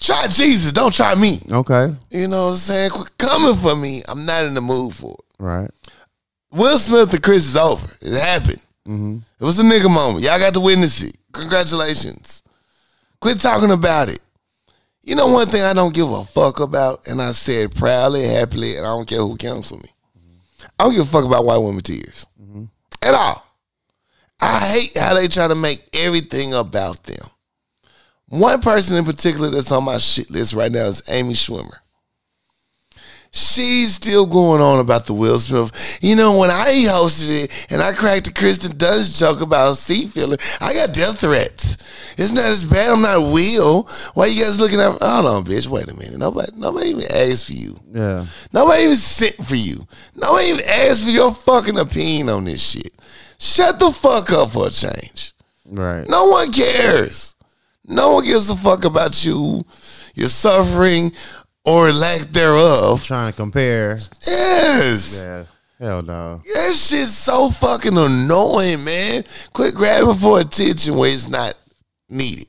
Try 0.00 0.26
Jesus, 0.28 0.72
don't 0.72 0.92
try 0.92 1.14
me. 1.14 1.38
Okay. 1.50 1.94
You 2.10 2.26
know 2.28 2.46
what 2.46 2.50
I'm 2.52 2.56
saying? 2.56 2.90
Quit 2.90 3.16
coming 3.18 3.56
for 3.56 3.76
me. 3.76 4.02
I'm 4.08 4.24
not 4.26 4.44
in 4.46 4.54
the 4.54 4.60
mood 4.60 4.92
for 4.94 5.12
it. 5.12 5.24
Right. 5.38 5.70
Will 6.52 6.76
Smith 6.78 7.12
and 7.14 7.22
Chris 7.22 7.46
is 7.46 7.56
over. 7.56 7.86
It 8.02 8.20
happened. 8.20 8.60
Mm-hmm. 8.86 9.18
It 9.40 9.44
was 9.44 9.58
a 9.60 9.62
nigga 9.62 9.88
moment. 9.92 10.24
Y'all 10.24 10.38
got 10.40 10.54
to 10.54 10.60
witness 10.60 11.02
it. 11.02 11.16
Congratulations. 11.32 12.42
Quit 13.20 13.38
talking 13.38 13.70
about 13.70 14.08
it. 14.10 14.18
You 15.04 15.16
know 15.16 15.26
one 15.28 15.48
thing 15.48 15.62
I 15.62 15.72
don't 15.72 15.94
give 15.94 16.10
a 16.10 16.24
fuck 16.24 16.60
about, 16.60 17.08
and 17.08 17.20
I 17.20 17.32
said 17.32 17.74
proudly, 17.74 18.24
happily, 18.24 18.76
and 18.76 18.86
I 18.86 18.90
don't 18.90 19.08
care 19.08 19.18
who 19.18 19.36
counsel 19.36 19.78
me. 19.78 19.90
I 20.78 20.84
don't 20.84 20.94
give 20.94 21.02
a 21.02 21.10
fuck 21.10 21.24
about 21.24 21.44
white 21.44 21.58
women 21.58 21.82
tears 21.82 22.26
mm-hmm. 22.40 22.64
at 23.02 23.14
all. 23.14 23.44
I 24.40 24.60
hate 24.66 24.96
how 24.96 25.14
they 25.14 25.28
try 25.28 25.48
to 25.48 25.54
make 25.54 25.84
everything 25.94 26.54
about 26.54 27.02
them. 27.04 27.26
One 28.28 28.60
person 28.60 28.96
in 28.96 29.04
particular 29.04 29.50
that's 29.50 29.72
on 29.72 29.84
my 29.84 29.98
shit 29.98 30.30
list 30.30 30.54
right 30.54 30.72
now 30.72 30.86
is 30.86 31.02
Amy 31.10 31.34
Schumer. 31.34 31.76
She's 33.34 33.94
still 33.94 34.26
going 34.26 34.60
on 34.60 34.80
about 34.80 35.06
the 35.06 35.14
Will 35.14 35.40
Smith. 35.40 35.98
You 36.02 36.16
know, 36.16 36.38
when 36.38 36.50
I 36.50 36.84
hosted 36.86 37.44
it 37.44 37.66
and 37.70 37.80
I 37.80 37.94
cracked 37.94 38.26
the 38.26 38.32
Kirsten 38.32 38.72
Dunst 38.72 39.18
joke 39.18 39.40
about 39.40 39.78
seat 39.78 40.10
filler, 40.10 40.36
I 40.60 40.74
got 40.74 40.92
death 40.92 41.20
threats. 41.20 42.14
It's 42.18 42.30
not 42.30 42.44
as 42.44 42.62
bad. 42.62 42.90
I'm 42.90 43.00
not 43.00 43.32
Will. 43.32 43.84
Why 44.12 44.26
you 44.26 44.42
guys 44.42 44.60
looking 44.60 44.80
at? 44.80 44.98
Hold 45.00 45.26
on, 45.26 45.44
bitch. 45.44 45.66
Wait 45.66 45.90
a 45.90 45.94
minute. 45.94 46.18
Nobody, 46.18 46.52
nobody 46.56 46.90
even 46.90 47.04
asked 47.04 47.46
for 47.46 47.54
you. 47.54 47.74
Yeah. 47.90 48.26
Nobody 48.52 48.82
even 48.82 48.96
sent 48.96 49.36
for 49.36 49.56
you. 49.56 49.78
Nobody 50.14 50.48
even 50.48 50.64
asked 50.68 51.04
for 51.04 51.10
your 51.10 51.32
fucking 51.32 51.78
opinion 51.78 52.28
on 52.28 52.44
this 52.44 52.62
shit. 52.62 52.92
Shut 53.38 53.78
the 53.78 53.92
fuck 53.92 54.30
up 54.30 54.50
for 54.50 54.66
a 54.66 54.70
change. 54.70 55.32
Right. 55.70 56.06
No 56.06 56.26
one 56.26 56.52
cares. 56.52 57.34
No 57.88 58.14
one 58.14 58.24
gives 58.24 58.50
a 58.50 58.56
fuck 58.56 58.84
about 58.84 59.24
you, 59.24 59.64
your 60.14 60.28
suffering, 60.28 61.10
or 61.64 61.92
lack 61.92 62.20
thereof. 62.28 63.04
Trying 63.04 63.32
to 63.32 63.36
compare. 63.36 63.98
Yes. 64.26 65.22
Yeah. 65.24 65.44
Hell 65.78 66.02
no. 66.02 66.40
That 66.54 66.74
shit's 66.76 67.16
so 67.16 67.50
fucking 67.50 67.96
annoying, 67.96 68.84
man. 68.84 69.24
Quit 69.52 69.74
grabbing 69.74 70.14
for 70.14 70.40
attention 70.40 70.94
where 70.94 71.12
it's 71.12 71.28
not 71.28 71.54
needed. 72.08 72.46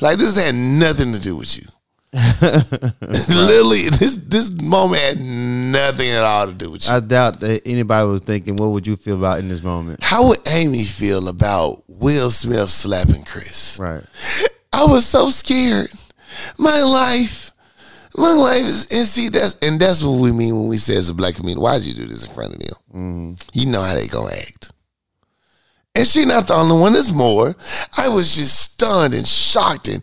Like 0.00 0.18
this 0.18 0.36
had 0.36 0.54
nothing 0.54 1.12
to 1.12 1.20
do 1.20 1.36
with 1.36 1.56
you. 1.56 1.64
Literally, 2.12 3.88
this 3.88 4.16
this 4.16 4.50
moment 4.50 5.00
had 5.00 5.18
nothing 5.18 6.10
at 6.10 6.22
all 6.22 6.46
to 6.46 6.52
do 6.52 6.72
with 6.72 6.86
you. 6.86 6.92
I 6.92 7.00
doubt 7.00 7.40
that 7.40 7.62
anybody 7.64 8.06
was 8.06 8.20
thinking, 8.20 8.56
what 8.56 8.66
would 8.72 8.86
you 8.86 8.96
feel 8.96 9.16
about 9.16 9.38
in 9.38 9.48
this 9.48 9.62
moment? 9.62 10.00
How 10.02 10.28
would 10.28 10.46
Amy 10.48 10.84
feel 10.84 11.28
about 11.28 11.82
Will 11.88 12.30
Smith 12.30 12.68
slapping 12.68 13.24
Chris? 13.24 13.78
Right. 13.80 14.02
I 14.74 14.84
was 14.84 15.06
so 15.06 15.30
scared. 15.30 15.90
My 16.58 16.82
life, 16.82 17.51
my 18.16 18.32
life 18.32 18.62
is, 18.62 18.88
and 18.92 19.06
see 19.06 19.28
that's 19.28 19.56
and 19.62 19.80
that's 19.80 20.02
what 20.02 20.20
we 20.20 20.32
mean 20.32 20.54
when 20.54 20.68
we 20.68 20.76
say 20.76 20.96
as 20.96 21.08
a 21.08 21.14
black 21.14 21.34
community. 21.34 21.62
Why'd 21.62 21.82
you 21.82 21.94
do 21.94 22.06
this 22.06 22.24
in 22.24 22.32
front 22.32 22.52
of 22.54 22.58
them? 22.58 22.76
Mm-hmm. 22.94 23.32
You 23.52 23.66
know 23.72 23.80
how 23.80 23.94
they 23.94 24.06
gonna 24.08 24.32
act. 24.32 24.72
And 25.94 26.06
she 26.06 26.24
not 26.24 26.46
the 26.46 26.54
only 26.54 26.78
one. 26.78 26.94
There's 26.94 27.12
more. 27.12 27.54
I 27.98 28.08
was 28.08 28.34
just 28.34 28.72
stunned 28.72 29.12
and 29.12 29.26
shocked, 29.26 29.88
and 29.88 30.02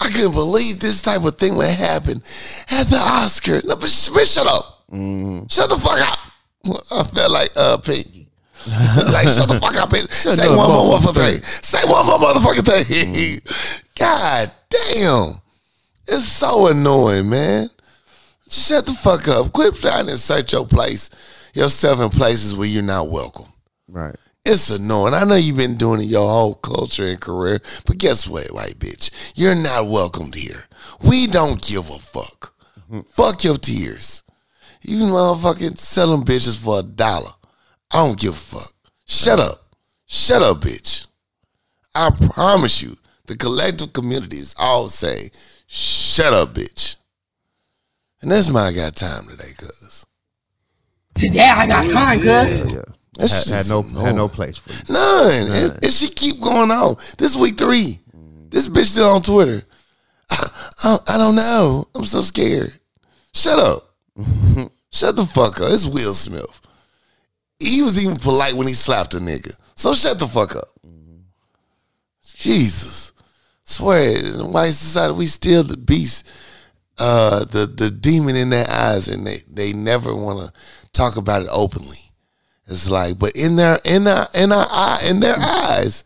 I 0.00 0.08
couldn't 0.08 0.32
believe 0.32 0.80
this 0.80 1.02
type 1.02 1.24
of 1.24 1.36
thing 1.36 1.56
would 1.56 1.68
happen 1.68 2.22
at 2.70 2.84
the 2.84 2.96
Oscar. 2.98 3.60
No, 3.64 3.76
but, 3.76 4.10
but 4.14 4.26
shut 4.26 4.46
up. 4.46 4.84
Mm-hmm. 4.90 5.46
Shut 5.48 5.68
the 5.68 5.76
fuck 5.76 6.00
up. 6.00 6.18
I 6.90 7.04
felt 7.04 7.32
like 7.32 7.50
uh 7.54 7.76
Piggy. 7.78 8.28
like 9.12 9.28
shut 9.28 9.48
the 9.48 9.58
fuck 9.60 9.76
up 9.76 9.92
and 9.92 10.10
say 10.10 10.48
one 10.48 10.56
more 10.56 10.98
motherfucker. 10.98 11.12
motherfucking 11.12 11.32
thing. 11.32 11.42
Say 11.42 11.84
one 11.84 12.06
more 12.06 12.18
motherfucking 12.18 12.66
thing. 12.66 13.14
Mm-hmm. 13.14 13.82
God 13.98 14.50
damn. 14.70 15.45
It's 16.08 16.24
so 16.24 16.68
annoying, 16.68 17.28
man. 17.30 17.68
Shut 18.48 18.86
the 18.86 18.92
fuck 18.92 19.26
up. 19.28 19.52
Quit 19.52 19.74
trying 19.74 20.06
to 20.06 20.12
insert 20.12 20.52
your 20.52 20.66
place, 20.66 21.10
yourself 21.54 22.00
in 22.00 22.10
places 22.10 22.54
where 22.54 22.68
you're 22.68 22.82
not 22.82 23.08
welcome. 23.08 23.46
Right. 23.88 24.14
It's 24.44 24.70
annoying. 24.70 25.14
I 25.14 25.24
know 25.24 25.34
you've 25.34 25.56
been 25.56 25.76
doing 25.76 26.00
it 26.00 26.04
your 26.04 26.28
whole 26.28 26.54
culture 26.54 27.06
and 27.06 27.20
career, 27.20 27.60
but 27.84 27.98
guess 27.98 28.28
what, 28.28 28.46
white 28.52 28.78
bitch? 28.78 29.32
You're 29.34 29.56
not 29.56 29.88
welcomed 29.88 30.36
here. 30.36 30.64
We 31.04 31.26
don't 31.26 31.60
give 31.60 31.88
a 31.88 31.98
fuck. 31.98 32.54
Fuck 33.08 33.42
your 33.42 33.56
tears. 33.56 34.22
You 34.82 34.98
motherfucking 34.98 35.78
sell 35.78 36.12
them 36.12 36.24
bitches 36.24 36.62
for 36.62 36.78
a 36.78 36.82
dollar. 36.82 37.32
I 37.92 38.06
don't 38.06 38.20
give 38.20 38.34
a 38.34 38.36
fuck. 38.36 38.72
Shut 39.06 39.40
up. 39.40 39.74
Shut 40.06 40.42
up, 40.42 40.58
bitch. 40.58 41.08
I 41.96 42.10
promise 42.32 42.80
you, 42.80 42.96
the 43.26 43.36
collective 43.36 43.92
community 43.92 44.36
is 44.36 44.54
all 44.60 44.88
saying, 44.88 45.30
shut 45.66 46.32
up, 46.32 46.54
bitch. 46.54 46.96
And 48.22 48.30
that's 48.30 48.48
my 48.48 48.66
I 48.68 48.72
got 48.72 48.96
time 48.96 49.26
today, 49.28 49.52
cuz. 49.56 50.06
Today 51.14 51.48
I 51.48 51.66
got 51.66 51.88
time, 51.90 52.18
cuz. 52.20 52.72
Yeah. 52.72 52.82
That 53.18 53.30
Had, 53.30 53.54
had 53.56 53.68
no 53.68 53.80
annoying. 53.80 54.06
had 54.06 54.14
no 54.16 54.28
place 54.28 54.58
for 54.58 54.72
you. 54.72 54.94
None. 54.94 55.46
And, 55.50 55.84
and 55.84 55.92
she 55.92 56.08
keep 56.08 56.40
going 56.40 56.70
on. 56.70 56.96
This 57.18 57.34
week 57.36 57.56
three. 57.56 58.00
This 58.50 58.68
bitch 58.68 58.86
still 58.86 59.08
on 59.08 59.22
Twitter. 59.22 59.64
I, 60.30 60.72
I, 60.84 60.98
I 61.14 61.18
don't 61.18 61.34
know. 61.36 61.86
I'm 61.94 62.04
so 62.04 62.20
scared. 62.20 62.72
Shut 63.34 63.58
up. 63.58 63.94
Shut 64.92 65.16
the 65.16 65.24
fuck 65.26 65.60
up. 65.60 65.72
It's 65.72 65.86
Will 65.86 66.14
Smith. 66.14 66.60
he 67.58 67.82
was 67.82 68.02
even 68.02 68.16
polite 68.16 68.54
when 68.54 68.66
he 68.66 68.72
slapped 68.74 69.14
a 69.14 69.18
nigga. 69.18 69.54
So 69.74 69.92
shut 69.94 70.18
the 70.18 70.26
fuck 70.26 70.56
up. 70.56 70.68
Mm-hmm. 70.86 71.16
Jesus. 72.22 73.12
Swear, 73.68 74.16
white 74.44 74.70
society, 74.70 75.14
we 75.14 75.26
still 75.26 75.64
the 75.64 75.76
beast, 75.76 76.30
uh, 76.98 77.44
the 77.44 77.66
the 77.66 77.90
demon 77.90 78.36
in 78.36 78.50
their 78.50 78.66
eyes, 78.70 79.08
and 79.08 79.26
they 79.26 79.38
they 79.52 79.72
never 79.72 80.14
want 80.14 80.38
to 80.38 80.90
talk 80.92 81.16
about 81.16 81.42
it 81.42 81.48
openly. 81.50 82.12
It's 82.68 82.88
like, 82.88 83.18
but 83.18 83.34
in 83.34 83.56
their 83.56 83.80
in 83.84 84.06
our 84.06 84.28
in 84.34 84.52
our 84.52 84.66
eye 84.70 85.00
in 85.08 85.18
their 85.18 85.36
eyes, 85.36 86.04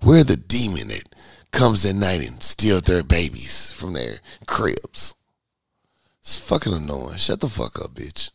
we're 0.00 0.22
the 0.22 0.36
demon 0.36 0.88
that 0.88 1.02
comes 1.50 1.84
at 1.84 1.96
night 1.96 2.26
and 2.26 2.40
steals 2.40 2.82
their 2.82 3.02
babies 3.02 3.72
from 3.72 3.94
their 3.94 4.20
cribs. 4.46 5.14
It's 6.20 6.38
fucking 6.38 6.72
annoying. 6.72 7.16
Shut 7.16 7.40
the 7.40 7.48
fuck 7.48 7.80
up, 7.84 7.94
bitch. 7.94 8.30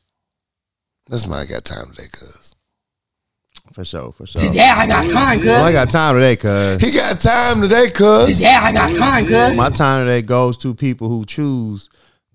That's 1.08 1.26
my 1.26 1.40
I 1.40 1.46
got 1.46 1.64
time 1.64 1.88
today, 1.92 2.10
cuz. 2.12 2.57
For 3.78 3.86
sure, 3.86 4.12
for 4.12 4.26
sure. 4.26 4.42
Today 4.42 4.68
I 4.68 4.88
got 4.88 5.08
time, 5.08 5.46
Well, 5.46 5.64
I 5.64 5.72
got 5.72 5.92
time 5.92 6.16
today, 6.16 6.36
cuz. 6.36 6.82
He 6.82 6.98
got 6.98 7.22
time 7.22 7.62
today, 7.62 7.92
cuz. 7.92 8.26
Today 8.26 8.56
I 8.56 8.72
got 8.72 8.96
time, 8.98 9.28
cuz. 9.28 9.56
My 9.56 9.70
time 9.70 10.04
today 10.04 10.24
goes 10.24 10.58
to 10.58 10.74
people 10.74 11.10
who 11.10 11.26
choose 11.26 11.88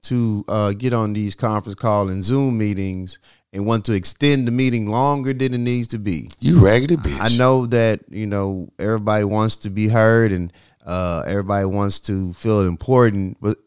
to 0.02 0.44
uh, 0.46 0.72
get 0.72 0.92
on 0.92 1.12
these 1.12 1.34
conference 1.34 1.74
call 1.74 2.10
and 2.10 2.22
Zoom 2.22 2.58
meetings 2.58 3.18
and 3.52 3.66
want 3.66 3.84
to 3.86 3.92
extend 3.92 4.46
the 4.46 4.52
meeting 4.52 4.88
longer 4.88 5.32
than 5.32 5.52
it 5.52 5.58
needs 5.58 5.88
to 5.88 5.98
be. 5.98 6.30
You 6.38 6.64
raggedy 6.64 6.94
bitch. 6.94 7.18
I 7.20 7.36
know 7.36 7.66
that 7.66 8.02
you 8.08 8.28
know 8.28 8.68
everybody 8.78 9.24
wants 9.24 9.56
to 9.56 9.70
be 9.70 9.88
heard 9.88 10.30
and 10.30 10.52
uh, 10.86 11.24
everybody 11.26 11.66
wants 11.66 11.98
to 12.02 12.32
feel 12.34 12.60
important, 12.60 13.38
but 13.40 13.58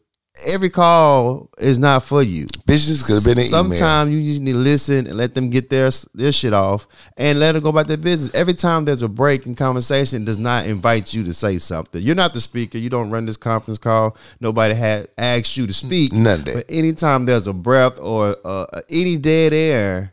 every 0.46 0.70
call 0.70 1.50
is 1.58 1.78
not 1.78 2.02
for 2.02 2.22
you. 2.22 2.46
Bitches 2.66 3.06
could 3.06 3.14
have 3.14 3.24
been 3.24 3.38
an 3.38 3.48
email. 3.48 3.78
Sometimes 3.78 4.12
you 4.12 4.22
just 4.22 4.42
need 4.42 4.52
to 4.52 4.58
listen 4.58 5.06
and 5.06 5.16
let 5.16 5.34
them 5.34 5.50
get 5.50 5.70
their 5.70 5.90
their 6.14 6.32
shit 6.32 6.52
off 6.52 6.86
and 7.16 7.38
let 7.38 7.52
them 7.52 7.62
go 7.62 7.70
about 7.70 7.86
their 7.86 7.96
business. 7.96 8.34
Every 8.34 8.54
time 8.54 8.84
there's 8.84 9.02
a 9.02 9.08
break 9.08 9.46
in 9.46 9.54
conversation, 9.54 10.22
it 10.22 10.26
does 10.26 10.38
not 10.38 10.66
invite 10.66 11.14
you 11.14 11.24
to 11.24 11.32
say 11.32 11.58
something. 11.58 12.02
You're 12.02 12.14
not 12.14 12.34
the 12.34 12.40
speaker. 12.40 12.78
You 12.78 12.90
don't 12.90 13.10
run 13.10 13.26
this 13.26 13.36
conference 13.36 13.78
call. 13.78 14.16
Nobody 14.40 14.74
had 14.74 15.08
asked 15.18 15.56
you 15.56 15.66
to 15.66 15.72
speak. 15.72 16.12
None. 16.12 16.42
But 16.44 16.64
anytime 16.68 17.26
there's 17.26 17.46
a 17.46 17.52
breath 17.52 17.98
or 17.98 18.36
uh, 18.44 18.66
any 18.90 19.16
dead 19.16 19.52
air, 19.52 20.12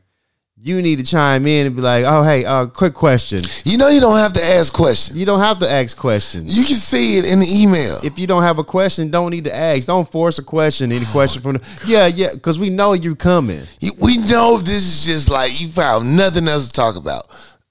you 0.66 0.82
need 0.82 0.98
to 1.00 1.04
chime 1.06 1.46
in 1.46 1.68
and 1.68 1.76
be 1.76 1.82
like, 1.82 2.06
"Oh, 2.08 2.24
hey, 2.24 2.46
uh, 2.46 2.68
quick 2.68 2.94
question." 2.94 3.42
You 3.66 3.78
know 3.78 3.90
you 3.90 4.00
don't 4.00 4.18
have 4.18 4.32
to 4.34 4.42
ask 4.42 4.72
questions. 4.72 5.18
You 5.18 5.26
don't 5.26 5.42
have 5.42 5.60
to 5.60 5.70
ask 5.70 5.98
questions. 5.98 6.58
You 6.58 6.64
can 6.64 6.78
see 6.78 7.18
it 7.18 7.26
in 7.26 7.40
the 7.42 7.48
email. 7.62 7.98
If 8.04 8.18
you 8.18 8.28
don't 8.28 8.44
have 8.44 8.60
a 8.60 8.64
question, 8.64 9.12
don't 9.12 9.32
need 9.32 9.44
to 9.44 9.56
ask. 9.56 9.88
Don't 9.88 10.10
force 10.10 10.40
a 10.40 10.44
question. 10.44 10.92
Any 10.94 11.06
question 11.06 11.42
from 11.42 11.58
the 11.58 11.82
yeah, 11.86 12.08
yeah, 12.08 12.30
because 12.34 12.58
we 12.58 12.70
know 12.70 12.94
you're 12.94 13.16
coming. 13.16 13.62
We 14.00 14.18
know 14.18 14.58
this 14.58 14.84
is 14.84 15.06
just 15.06 15.30
like 15.30 15.60
you 15.60 15.68
found 15.68 16.16
nothing 16.16 16.48
else 16.48 16.68
to 16.68 16.74
talk 16.74 16.96
about. 16.96 17.28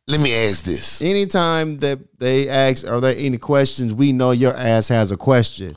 Let 0.07 0.21
me 0.21 0.35
ask 0.35 0.65
this. 0.65 1.01
anytime 1.01 1.79
that 1.79 1.99
they 2.19 2.49
ask, 2.49 2.87
are 2.87 3.01
there 3.01 3.15
any 3.17 3.39
questions? 3.39 3.95
We 3.95 4.13
know 4.13 4.33
your 4.33 4.55
ass 4.55 4.89
has 4.89 5.13
a 5.13 5.17
question. 5.17 5.77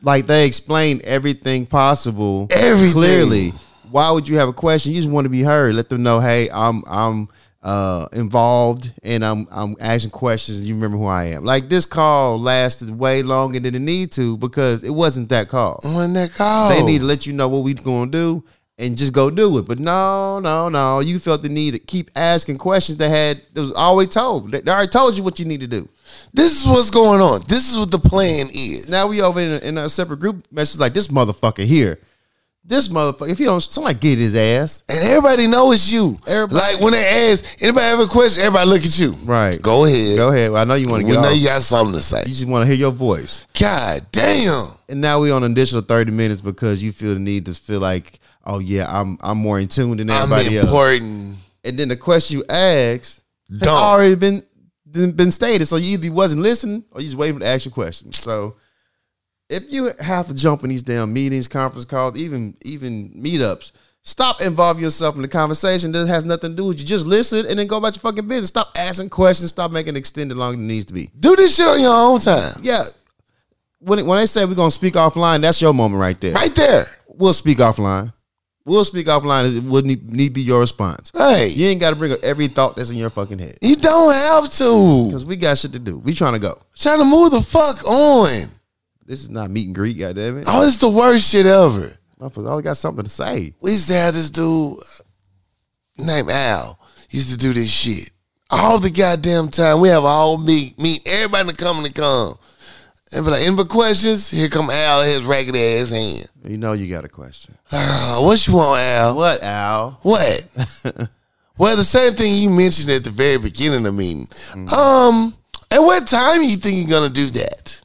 Like 0.00 0.26
they 0.26 0.46
explain 0.46 1.00
everything 1.04 1.66
possible, 1.66 2.46
Everything. 2.50 2.92
clearly. 2.92 3.52
Why 3.94 4.10
would 4.10 4.26
you 4.26 4.38
have 4.38 4.48
a 4.48 4.52
question? 4.52 4.90
You 4.90 4.98
just 4.98 5.08
want 5.08 5.24
to 5.26 5.28
be 5.28 5.44
heard. 5.44 5.76
Let 5.76 5.88
them 5.88 6.02
know, 6.02 6.18
hey, 6.18 6.50
I'm 6.50 6.82
I'm 6.88 7.28
uh, 7.62 8.08
involved 8.12 8.92
and 9.04 9.24
I'm 9.24 9.46
I'm 9.52 9.76
asking 9.78 10.10
questions. 10.10 10.58
And 10.58 10.66
you 10.66 10.74
remember 10.74 10.96
who 10.96 11.06
I 11.06 11.26
am. 11.26 11.44
Like 11.44 11.68
this 11.68 11.86
call 11.86 12.40
lasted 12.40 12.90
way 12.90 13.22
longer 13.22 13.60
than 13.60 13.72
it 13.72 13.78
need 13.78 14.10
to 14.12 14.36
because 14.38 14.82
it 14.82 14.90
wasn't 14.90 15.28
that 15.28 15.48
call. 15.48 15.78
When 15.84 16.12
that 16.14 16.32
call, 16.32 16.70
They 16.70 16.82
need 16.82 17.02
to 17.02 17.04
let 17.04 17.24
you 17.24 17.34
know 17.34 17.46
what 17.46 17.62
we 17.62 17.72
gonna 17.74 18.10
do 18.10 18.42
and 18.78 18.96
just 18.96 19.12
go 19.12 19.30
do 19.30 19.58
it. 19.58 19.68
But 19.68 19.78
no, 19.78 20.40
no, 20.40 20.68
no. 20.68 20.98
You 20.98 21.20
felt 21.20 21.42
the 21.42 21.48
need 21.48 21.74
to 21.74 21.78
keep 21.78 22.10
asking 22.16 22.56
questions 22.56 22.98
that 22.98 23.10
had 23.10 23.42
that 23.52 23.60
was 23.60 23.72
always 23.74 24.08
told. 24.08 24.50
They 24.50 24.72
already 24.72 24.90
told 24.90 25.16
you 25.16 25.22
what 25.22 25.38
you 25.38 25.44
need 25.44 25.60
to 25.60 25.68
do. 25.68 25.88
This 26.32 26.60
is 26.60 26.66
what's 26.66 26.90
going 26.90 27.20
on. 27.20 27.42
This 27.46 27.70
is 27.70 27.78
what 27.78 27.92
the 27.92 28.00
plan 28.00 28.48
is. 28.52 28.88
Now 28.88 29.06
we 29.06 29.22
over 29.22 29.38
in 29.38 29.52
a, 29.52 29.58
in 29.58 29.78
a 29.78 29.88
separate 29.88 30.18
group 30.18 30.42
message 30.50 30.80
like 30.80 30.94
this 30.94 31.06
motherfucker 31.06 31.64
here. 31.64 32.00
This 32.66 32.88
motherfucker, 32.88 33.28
if 33.30 33.36
he 33.36 33.44
don't, 33.44 33.60
somebody 33.60 33.98
get 33.98 34.18
his 34.18 34.34
ass. 34.34 34.84
And 34.88 34.98
everybody 35.04 35.46
know 35.46 35.72
it's 35.72 35.92
you. 35.92 36.18
Everybody- 36.26 36.54
like 36.54 36.80
when 36.80 36.92
they 36.94 37.30
ask, 37.30 37.44
anybody 37.62 37.84
have 37.84 38.00
a 38.00 38.06
question, 38.06 38.42
everybody 38.42 38.70
look 38.70 38.84
at 38.84 38.98
you. 38.98 39.12
Right. 39.24 39.60
Go 39.60 39.84
ahead. 39.84 40.16
Go 40.16 40.28
ahead. 40.30 40.50
Well, 40.50 40.62
I 40.62 40.64
know 40.64 40.74
you 40.74 40.88
want 40.88 41.02
to 41.02 41.06
We 41.06 41.12
get 41.12 41.20
know 41.20 41.28
off. 41.28 41.36
you 41.36 41.44
got 41.44 41.62
something 41.62 41.94
to 41.94 42.00
say. 42.00 42.20
You 42.20 42.32
just 42.32 42.48
want 42.48 42.62
to 42.62 42.66
hear 42.66 42.74
your 42.80 42.90
voice. 42.92 43.44
God 43.60 44.00
damn. 44.12 44.66
And 44.88 45.00
now 45.02 45.20
we 45.20 45.30
on 45.30 45.44
an 45.44 45.52
additional 45.52 45.82
thirty 45.82 46.10
minutes 46.10 46.40
because 46.40 46.82
you 46.82 46.90
feel 46.92 47.12
the 47.14 47.20
need 47.20 47.44
to 47.46 47.52
feel 47.54 47.80
like, 47.80 48.18
oh 48.46 48.60
yeah, 48.60 48.86
I'm 48.88 49.18
I'm 49.20 49.36
more 49.38 49.58
in 49.60 49.68
tune 49.68 49.98
than 49.98 50.10
I'm 50.10 50.22
everybody 50.32 50.56
else. 50.56 50.64
important. 50.66 51.36
And 51.64 51.78
then 51.78 51.88
the 51.88 51.96
question 51.96 52.38
you 52.38 52.44
ask 52.48 53.20
has 53.50 53.58
Dumb. 53.58 53.74
already 53.76 54.14
been 54.14 54.42
been 54.90 55.12
been 55.12 55.30
stated. 55.30 55.66
So 55.66 55.76
you 55.76 55.98
either 55.98 56.10
wasn't 56.12 56.40
listening 56.42 56.84
or 56.92 57.00
you 57.02 57.08
just 57.08 57.18
waiting 57.18 57.40
to 57.40 57.46
ask 57.46 57.66
your 57.66 57.72
question. 57.72 58.12
So 58.14 58.56
if 59.48 59.72
you 59.72 59.90
have 60.00 60.28
to 60.28 60.34
jump 60.34 60.64
in 60.64 60.70
these 60.70 60.82
damn 60.82 61.12
meetings, 61.12 61.48
conference 61.48 61.84
calls, 61.84 62.16
even 62.16 62.56
even 62.64 63.10
meetups, 63.10 63.72
stop 64.02 64.40
involving 64.40 64.82
yourself 64.82 65.16
in 65.16 65.22
the 65.22 65.28
conversation 65.28 65.92
that 65.92 66.06
has 66.06 66.24
nothing 66.24 66.50
to 66.50 66.56
do 66.56 66.66
with 66.68 66.80
you. 66.80 66.86
Just 66.86 67.06
listen 67.06 67.46
and 67.46 67.58
then 67.58 67.66
go 67.66 67.78
about 67.78 67.94
your 67.94 68.00
fucking 68.00 68.26
business. 68.26 68.48
Stop 68.48 68.72
asking 68.76 69.10
questions. 69.10 69.50
Stop 69.50 69.70
making 69.70 69.96
it 69.96 69.98
extended 69.98 70.36
longer 70.36 70.56
than 70.56 70.66
it 70.66 70.72
needs 70.72 70.86
to 70.86 70.94
be. 70.94 71.10
Do 71.18 71.36
this 71.36 71.56
shit 71.56 71.66
on 71.66 71.80
your 71.80 71.94
own 71.94 72.20
time. 72.20 72.60
Yeah. 72.62 72.84
When 73.80 73.98
it, 73.98 74.06
when 74.06 74.18
they 74.18 74.26
say 74.26 74.44
we're 74.44 74.54
gonna 74.54 74.70
speak 74.70 74.94
offline, 74.94 75.42
that's 75.42 75.60
your 75.60 75.74
moment 75.74 76.00
right 76.00 76.18
there. 76.20 76.32
Right 76.32 76.54
there. 76.54 76.86
We'll 77.08 77.34
speak 77.34 77.58
offline. 77.58 78.12
We'll 78.66 78.84
speak 78.84 79.08
offline. 79.08 79.54
It 79.54 79.62
would 79.64 79.84
need, 79.84 80.10
need 80.10 80.32
be 80.32 80.40
your 80.40 80.60
response. 80.60 81.12
Hey. 81.14 81.48
You 81.48 81.66
ain't 81.66 81.82
got 81.82 81.90
to 81.90 81.96
bring 81.96 82.12
up 82.12 82.20
every 82.22 82.48
thought 82.48 82.76
that's 82.76 82.88
in 82.88 82.96
your 82.96 83.10
fucking 83.10 83.38
head. 83.38 83.58
You 83.60 83.76
don't 83.76 84.10
have 84.10 84.50
to. 84.52 85.04
Because 85.08 85.24
we 85.26 85.36
got 85.36 85.58
shit 85.58 85.72
to 85.72 85.78
do. 85.78 85.98
We 85.98 86.14
trying 86.14 86.32
to 86.32 86.38
go. 86.38 86.58
Trying 86.74 87.00
to 87.00 87.04
move 87.04 87.32
the 87.32 87.42
fuck 87.42 87.84
on. 87.84 88.48
This 89.06 89.22
is 89.22 89.30
not 89.30 89.50
meet 89.50 89.66
and 89.66 89.74
greet, 89.74 89.98
goddamn 89.98 90.38
it. 90.38 90.46
Oh, 90.48 90.66
it's 90.66 90.78
the 90.78 90.88
worst 90.88 91.30
shit 91.30 91.46
ever. 91.46 91.92
I 92.20 92.28
always 92.36 92.64
got 92.64 92.76
something 92.76 93.04
to 93.04 93.10
say. 93.10 93.54
We 93.60 93.72
used 93.72 93.88
to 93.88 93.94
have 93.94 94.14
this 94.14 94.30
dude 94.30 94.78
named 95.98 96.30
Al. 96.30 96.78
Used 97.10 97.30
to 97.30 97.36
do 97.36 97.52
this 97.52 97.70
shit 97.70 98.10
all 98.50 98.78
the 98.78 98.90
goddamn 98.90 99.48
time. 99.48 99.80
We 99.80 99.88
have 99.88 100.04
all 100.04 100.38
meet, 100.38 100.78
meet 100.78 101.06
everybody 101.06 101.50
to 101.50 101.56
come 101.56 101.84
and 101.84 101.94
come. 101.94 102.34
And 103.12 103.24
be 103.24 103.30
like, 103.30 103.46
any 103.46 103.64
questions? 103.64 104.30
Here 104.30 104.48
come 104.48 104.70
Al 104.70 105.02
in 105.02 105.08
his 105.08 105.22
ragged 105.22 105.54
ass 105.54 105.90
hand. 105.90 106.28
You 106.44 106.56
know 106.56 106.72
you 106.72 106.92
got 106.92 107.04
a 107.04 107.08
question. 107.08 107.56
Ah, 107.70 108.20
what 108.24 108.46
you 108.46 108.54
want, 108.54 108.80
Al? 108.80 109.16
What, 109.16 109.42
Al? 109.42 109.98
What? 110.02 110.46
well, 111.58 111.76
the 111.76 111.84
same 111.84 112.14
thing 112.14 112.34
you 112.34 112.50
mentioned 112.50 112.90
at 112.90 113.04
the 113.04 113.10
very 113.10 113.38
beginning 113.38 113.78
of 113.78 113.84
the 113.84 113.92
meeting. 113.92 114.26
Um, 114.76 115.34
at 115.70 115.80
what 115.80 116.06
time 116.06 116.42
you 116.42 116.56
think 116.56 116.78
you're 116.78 117.00
gonna 117.00 117.12
do 117.12 117.30
that? 117.30 117.82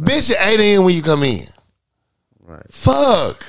Bitch, 0.00 0.30
at 0.34 0.48
8 0.54 0.60
a.m. 0.60 0.84
when 0.84 0.94
you 0.94 1.02
come 1.02 1.22
in. 1.22 1.40
Right. 2.42 2.66
Fuck. 2.70 3.44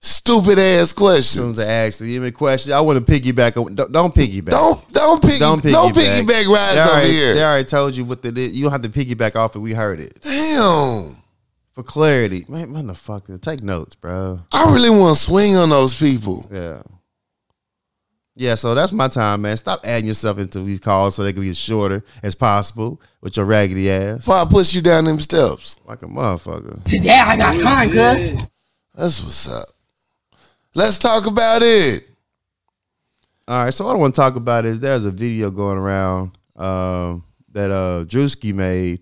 Stupid 0.00 0.58
ass 0.58 0.92
questions. 0.92 1.56
To 1.56 1.66
ask 1.66 2.00
you 2.00 2.20
any 2.20 2.30
question, 2.30 2.74
I 2.74 2.80
want 2.82 3.04
to 3.04 3.12
piggyback. 3.12 3.56
on- 3.56 3.74
Don't, 3.74 3.90
don't 3.90 4.14
piggyback. 4.14 4.50
Don't 4.50 4.92
don't 4.92 5.22
piggy 5.22 5.38
Don't 5.38 5.62
don't 5.62 5.94
piggyback. 5.94 6.20
piggyback 6.26 6.46
rides 6.46 6.74
They 6.74 6.80
over 6.82 6.90
already, 6.90 7.12
here. 7.12 7.34
They 7.34 7.42
already 7.44 7.64
told 7.64 7.96
you 7.96 8.04
what 8.04 8.20
the 8.20 8.28
You 8.38 8.62
don't 8.64 8.72
have 8.72 8.82
to 8.82 8.90
piggyback 8.90 9.34
off 9.34 9.56
it. 9.56 9.60
We 9.60 9.72
heard 9.72 10.00
it. 10.00 10.18
Damn. 10.20 11.16
For 11.72 11.82
clarity. 11.82 12.44
Man, 12.48 12.68
motherfucker. 12.68 13.40
Take 13.40 13.62
notes, 13.62 13.94
bro. 13.96 14.40
I 14.52 14.72
really 14.74 14.90
want 14.90 15.16
to 15.16 15.22
swing 15.22 15.56
on 15.56 15.70
those 15.70 15.94
people. 15.98 16.46
Yeah. 16.52 16.82
Yeah, 18.36 18.56
so 18.56 18.74
that's 18.74 18.92
my 18.92 19.06
time, 19.06 19.42
man. 19.42 19.56
Stop 19.56 19.80
adding 19.84 20.08
yourself 20.08 20.38
into 20.38 20.60
these 20.60 20.80
calls 20.80 21.14
so 21.14 21.22
they 21.22 21.32
can 21.32 21.42
be 21.42 21.50
as 21.50 21.58
shorter 21.58 22.02
as 22.22 22.34
possible 22.34 23.00
with 23.20 23.36
your 23.36 23.46
raggedy 23.46 23.90
ass. 23.90 24.18
Before 24.18 24.34
I 24.34 24.44
push 24.44 24.74
you 24.74 24.82
down 24.82 25.04
them 25.04 25.20
steps. 25.20 25.78
Like 25.84 26.02
a 26.02 26.06
motherfucker. 26.06 26.82
Today 26.84 27.10
I 27.10 27.36
got 27.36 27.60
time, 27.60 27.90
cuz. 27.90 28.34
That's 28.94 29.22
what's 29.22 29.52
up. 29.52 29.66
Let's 30.74 30.98
talk 30.98 31.26
about 31.26 31.62
it. 31.62 32.08
All 33.46 33.64
right, 33.64 33.74
so 33.74 33.84
what 33.84 33.94
I 33.94 33.98
want 33.98 34.14
to 34.14 34.20
talk 34.20 34.36
about 34.36 34.64
is 34.64 34.80
there's 34.80 35.04
a 35.04 35.10
video 35.10 35.50
going 35.50 35.78
around 35.78 36.32
um, 36.56 37.22
that 37.52 37.70
uh, 37.70 38.04
Drewski 38.06 38.54
made, 38.54 39.00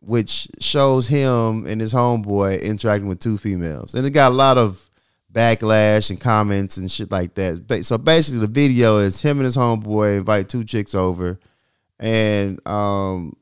which 0.00 0.48
shows 0.60 1.06
him 1.08 1.66
and 1.66 1.80
his 1.80 1.92
homeboy 1.92 2.62
interacting 2.62 3.08
with 3.08 3.18
two 3.18 3.36
females, 3.36 3.94
and 3.94 4.06
it 4.06 4.10
got 4.10 4.32
a 4.32 4.34
lot 4.34 4.56
of 4.58 4.88
backlash 5.34 6.10
and 6.10 6.20
comments 6.20 6.76
and 6.76 6.90
shit 6.90 7.10
like 7.10 7.34
that. 7.34 7.84
So 7.84 7.98
basically, 7.98 8.40
the 8.40 8.46
video 8.46 8.98
is 8.98 9.20
him 9.20 9.38
and 9.38 9.44
his 9.44 9.56
homeboy 9.56 10.18
invite 10.18 10.48
two 10.48 10.64
chicks 10.64 10.94
over, 10.94 11.38
and 11.98 12.66
um, 12.66 13.36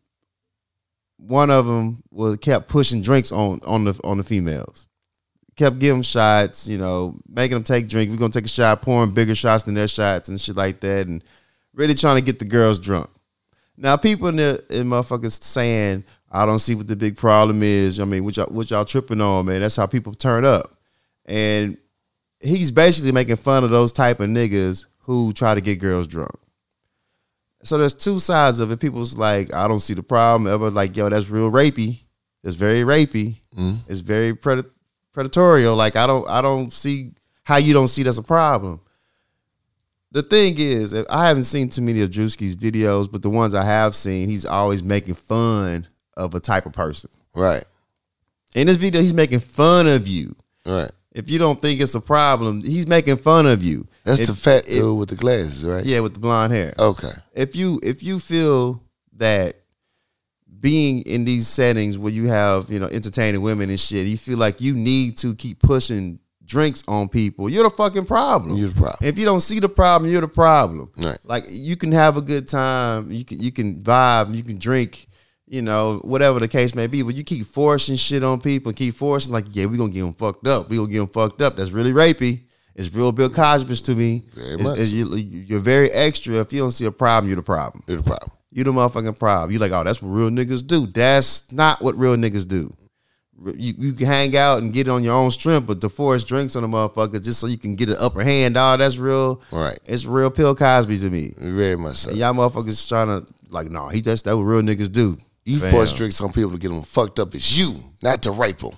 one 1.18 1.50
of 1.50 1.66
them 1.66 2.02
was 2.10 2.38
kept 2.38 2.68
pushing 2.68 3.02
drinks 3.02 3.30
on 3.30 3.60
on 3.64 3.84
the 3.84 4.00
on 4.02 4.18
the 4.18 4.24
females 4.24 4.88
kept 5.56 5.78
giving 5.78 6.02
shots, 6.02 6.66
you 6.66 6.78
know, 6.78 7.18
making 7.28 7.54
them 7.54 7.64
take 7.64 7.88
drink. 7.88 8.10
We're 8.10 8.16
gonna 8.16 8.32
take 8.32 8.44
a 8.44 8.48
shot, 8.48 8.82
pouring 8.82 9.12
bigger 9.12 9.34
shots 9.34 9.64
than 9.64 9.74
their 9.74 9.88
shots 9.88 10.28
and 10.28 10.40
shit 10.40 10.56
like 10.56 10.80
that, 10.80 11.06
and 11.06 11.22
really 11.74 11.94
trying 11.94 12.16
to 12.16 12.24
get 12.24 12.38
the 12.38 12.44
girls 12.44 12.78
drunk. 12.78 13.10
Now, 13.76 13.96
people 13.96 14.28
in 14.28 14.36
the 14.36 14.64
in 14.70 14.86
motherfuckers 14.88 15.42
saying, 15.42 16.04
I 16.30 16.46
don't 16.46 16.58
see 16.58 16.74
what 16.74 16.88
the 16.88 16.96
big 16.96 17.16
problem 17.16 17.62
is. 17.62 18.00
I 18.00 18.04
mean, 18.04 18.24
what 18.24 18.36
y'all, 18.36 18.52
what 18.52 18.70
y'all 18.70 18.84
tripping 18.84 19.20
on, 19.20 19.46
man? 19.46 19.60
That's 19.60 19.76
how 19.76 19.86
people 19.86 20.12
turn 20.14 20.44
up. 20.44 20.74
And 21.26 21.76
he's 22.42 22.70
basically 22.70 23.12
making 23.12 23.36
fun 23.36 23.64
of 23.64 23.70
those 23.70 23.92
type 23.92 24.20
of 24.20 24.28
niggas 24.28 24.86
who 24.98 25.32
try 25.32 25.54
to 25.54 25.60
get 25.60 25.78
girls 25.78 26.06
drunk. 26.06 26.34
so 27.62 27.78
there's 27.78 27.94
two 27.94 28.18
sides 28.18 28.60
of 28.60 28.70
it. 28.70 28.80
People's 28.80 29.16
like, 29.16 29.54
I 29.54 29.68
don't 29.68 29.80
see 29.80 29.94
the 29.94 30.02
problem. 30.02 30.52
Ever 30.52 30.70
like, 30.70 30.96
yo, 30.96 31.08
that's 31.08 31.28
real 31.28 31.50
rapey. 31.50 31.72
Mm-hmm. 31.88 32.48
It's 32.48 32.56
very 32.56 32.80
rapey. 32.80 33.36
It's 33.88 34.00
very 34.00 34.32
pred- 34.32 34.70
predatorial. 35.14 35.76
Like 35.76 35.96
I 35.96 36.06
don't, 36.06 36.28
I 36.28 36.42
don't 36.42 36.72
see 36.72 37.12
how 37.44 37.56
you 37.56 37.72
don't 37.72 37.88
see 37.88 38.02
that's 38.02 38.18
a 38.18 38.22
problem. 38.22 38.80
The 40.10 40.22
thing 40.22 40.56
is, 40.58 40.92
I 41.08 41.26
haven't 41.28 41.44
seen 41.44 41.70
too 41.70 41.80
many 41.80 42.02
of 42.02 42.10
Drewski's 42.10 42.54
videos, 42.54 43.10
but 43.10 43.22
the 43.22 43.30
ones 43.30 43.54
I 43.54 43.64
have 43.64 43.94
seen, 43.94 44.28
he's 44.28 44.44
always 44.44 44.82
making 44.82 45.14
fun 45.14 45.86
of 46.16 46.34
a 46.34 46.40
type 46.40 46.66
of 46.66 46.72
person. 46.74 47.10
Right. 47.34 47.64
In 48.54 48.66
this 48.66 48.76
video, 48.76 49.00
he's 49.00 49.14
making 49.14 49.40
fun 49.40 49.86
of 49.86 50.06
you. 50.06 50.36
Right. 50.66 50.90
If 51.14 51.30
you 51.30 51.38
don't 51.38 51.60
think 51.60 51.80
it's 51.80 51.94
a 51.94 52.00
problem, 52.00 52.62
he's 52.62 52.88
making 52.88 53.16
fun 53.16 53.46
of 53.46 53.62
you. 53.62 53.86
That's 54.04 54.20
If- 54.20 54.28
the 54.28 54.34
fat 54.34 54.64
if- 54.66 54.78
dude 54.78 54.98
with 54.98 55.10
the 55.10 55.16
glasses, 55.16 55.64
right? 55.64 55.84
Yeah, 55.84 56.00
with 56.00 56.14
the 56.14 56.20
blonde 56.20 56.52
hair. 56.52 56.74
Okay. 56.78 57.10
If 57.34 57.54
you 57.54 57.80
if 57.82 58.02
you 58.02 58.18
feel 58.18 58.82
that 59.16 59.56
being 60.60 61.02
in 61.02 61.24
these 61.24 61.48
settings 61.48 61.98
where 61.98 62.12
you 62.12 62.28
have 62.28 62.70
you 62.70 62.78
know 62.78 62.86
entertaining 62.86 63.42
women 63.42 63.68
and 63.68 63.78
shit, 63.78 64.06
you 64.06 64.16
feel 64.16 64.38
like 64.38 64.60
you 64.60 64.74
need 64.74 65.16
to 65.18 65.34
keep 65.34 65.58
pushing 65.60 66.18
drinks 66.44 66.82
on 66.88 67.08
people. 67.08 67.48
You're 67.48 67.64
the 67.64 67.70
fucking 67.70 68.04
problem. 68.04 68.56
You're 68.56 68.68
the 68.68 68.74
problem. 68.80 69.08
If 69.08 69.18
you 69.18 69.24
don't 69.24 69.40
see 69.40 69.58
the 69.60 69.68
problem, 69.68 70.10
you're 70.10 70.20
the 70.20 70.28
problem. 70.28 70.90
Right. 70.96 71.18
Like 71.24 71.44
you 71.48 71.76
can 71.76 71.92
have 71.92 72.16
a 72.16 72.22
good 72.22 72.48
time, 72.48 73.10
you 73.10 73.24
can 73.24 73.40
you 73.40 73.52
can 73.52 73.80
vibe, 73.80 74.34
you 74.34 74.42
can 74.42 74.58
drink, 74.58 75.06
you 75.52 75.60
know, 75.60 75.98
whatever 76.02 76.40
the 76.40 76.48
case 76.48 76.74
may 76.74 76.86
be. 76.86 77.02
But 77.02 77.14
you 77.14 77.22
keep 77.24 77.44
forcing 77.46 77.96
shit 77.96 78.24
on 78.24 78.40
people, 78.40 78.70
and 78.70 78.76
keep 78.76 78.94
forcing 78.94 79.32
like, 79.34 79.44
yeah, 79.50 79.66
we 79.66 79.76
gonna 79.76 79.92
get 79.92 80.00
them 80.00 80.14
fucked 80.14 80.46
up. 80.48 80.70
We 80.70 80.76
gonna 80.78 80.88
get 80.88 80.98
them 80.98 81.08
fucked 81.08 81.42
up. 81.42 81.56
That's 81.56 81.70
really 81.72 81.92
rapey. 81.92 82.40
It's 82.74 82.92
real 82.94 83.12
Bill 83.12 83.28
Cosby 83.28 83.76
to 83.76 83.94
me. 83.94 84.22
It's- 84.34 84.66
it's- 84.72 84.90
you, 84.90 85.14
you're 85.14 85.60
very 85.60 85.90
extra. 85.90 86.36
If 86.36 86.54
you 86.54 86.60
don't 86.60 86.70
see 86.72 86.86
a 86.86 86.90
problem, 86.90 87.28
you're 87.28 87.36
the 87.36 87.42
problem. 87.42 87.84
You're 87.86 87.98
the 87.98 88.02
problem. 88.02 88.30
You 88.50 88.64
the 88.64 88.72
motherfucking 88.72 89.18
problem. 89.18 89.50
You 89.50 89.58
like, 89.58 89.72
oh, 89.72 89.84
that's 89.84 90.00
what 90.00 90.08
real 90.08 90.30
niggas 90.30 90.66
do. 90.66 90.86
That's 90.86 91.52
not 91.52 91.82
what 91.82 91.98
real 91.98 92.16
niggas 92.16 92.48
do. 92.48 92.72
You, 93.56 93.74
you 93.76 93.92
can 93.92 94.06
hang 94.06 94.36
out 94.36 94.62
and 94.62 94.72
get 94.72 94.86
it 94.86 94.90
on 94.90 95.02
your 95.02 95.14
own 95.14 95.30
strength, 95.32 95.66
but 95.66 95.80
to 95.82 95.88
force 95.90 96.22
drinks 96.24 96.54
on 96.56 96.64
a 96.64 96.68
motherfucker 96.68 97.22
just 97.22 97.40
so 97.40 97.46
you 97.46 97.58
can 97.58 97.74
get 97.74 97.88
an 97.90 97.96
upper 97.98 98.22
hand, 98.22 98.54
dog, 98.54 98.78
that's 98.78 98.96
real. 98.98 99.42
Right. 99.50 99.78
It's 99.84 100.06
real 100.06 100.30
Bill 100.30 100.54
Cosby 100.54 100.96
to 100.98 101.10
me. 101.10 101.32
Very 101.38 101.76
much 101.76 101.96
so. 101.96 102.10
And 102.10 102.18
y'all 102.18 102.32
motherfuckers 102.34 102.88
trying 102.88 103.08
to 103.08 103.26
like, 103.50 103.70
no, 103.70 103.88
he 103.88 104.00
that's 104.00 104.22
that 104.22 104.36
what 104.36 104.44
real 104.44 104.62
niggas 104.62 104.90
do. 104.92 105.16
You 105.44 105.58
Fam. 105.58 105.70
force 105.70 105.92
drinks 105.92 106.20
on 106.20 106.32
people 106.32 106.52
to 106.52 106.58
get 106.58 106.68
them 106.70 106.82
fucked 106.82 107.18
up. 107.18 107.34
It's 107.34 107.58
you, 107.58 107.74
not 108.02 108.22
to 108.22 108.30
rape 108.30 108.58
them. 108.58 108.76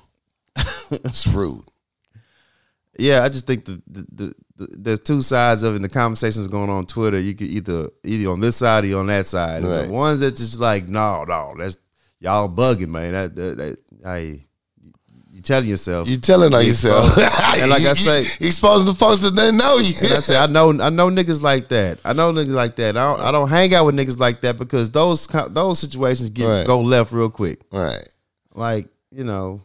it's 0.90 1.26
rude. 1.26 1.64
Yeah, 2.98 3.22
I 3.22 3.28
just 3.28 3.46
think 3.46 3.64
the, 3.64 3.82
the, 3.86 4.06
the, 4.12 4.34
the 4.56 4.68
there's 4.78 5.00
two 5.00 5.20
sides 5.20 5.62
of 5.62 5.74
it. 5.74 5.76
And 5.76 5.84
the 5.84 5.88
conversations 5.88 6.46
going 6.48 6.70
on 6.70 6.86
Twitter. 6.86 7.18
You 7.18 7.34
could 7.34 7.48
either 7.48 7.88
either 8.04 8.30
on 8.30 8.40
this 8.40 8.56
side 8.56 8.84
or 8.84 9.00
on 9.00 9.08
that 9.08 9.26
side. 9.26 9.64
Right. 9.64 9.86
The 9.86 9.92
ones 9.92 10.20
that 10.20 10.36
just 10.36 10.60
like, 10.60 10.88
no, 10.88 11.24
no, 11.24 11.54
that's 11.58 11.76
y'all 12.20 12.48
bugging, 12.48 12.88
man. 12.88 13.12
That, 13.12 13.34
that, 13.34 13.56
that 13.58 13.78
I, 14.06 14.46
telling 15.44 15.68
yourself. 15.68 16.08
You 16.08 16.16
telling 16.16 16.54
on 16.54 16.64
yourself. 16.64 17.04
and 17.58 17.70
like 17.70 17.82
I 17.82 17.92
say- 17.92 18.22
you 18.40 18.46
exposing 18.48 18.86
the 18.86 18.94
folks 18.94 19.20
that 19.20 19.34
didn't 19.34 19.56
know 19.58 19.76
you. 19.76 19.90
I 19.94 20.20
say 20.20 20.36
I 20.36 20.46
know 20.46 20.70
I 20.80 20.90
know 20.90 21.08
niggas 21.10 21.42
like 21.42 21.68
that. 21.68 21.98
I 22.04 22.12
know 22.12 22.32
niggas 22.32 22.48
like 22.54 22.76
that. 22.76 22.96
I 22.96 23.04
don't, 23.16 23.20
I 23.20 23.30
don't 23.32 23.48
hang 23.48 23.74
out 23.74 23.86
with 23.86 23.94
niggas 23.94 24.18
like 24.18 24.40
that 24.42 24.58
because 24.58 24.90
those 24.90 25.26
those 25.26 25.78
situations 25.78 26.30
get 26.30 26.46
Right. 26.46 26.66
go 26.66 26.80
left 26.80 27.12
real 27.12 27.30
quick. 27.30 27.60
right. 27.72 28.08
Like 28.54 28.88
you 29.10 29.24
know, 29.24 29.60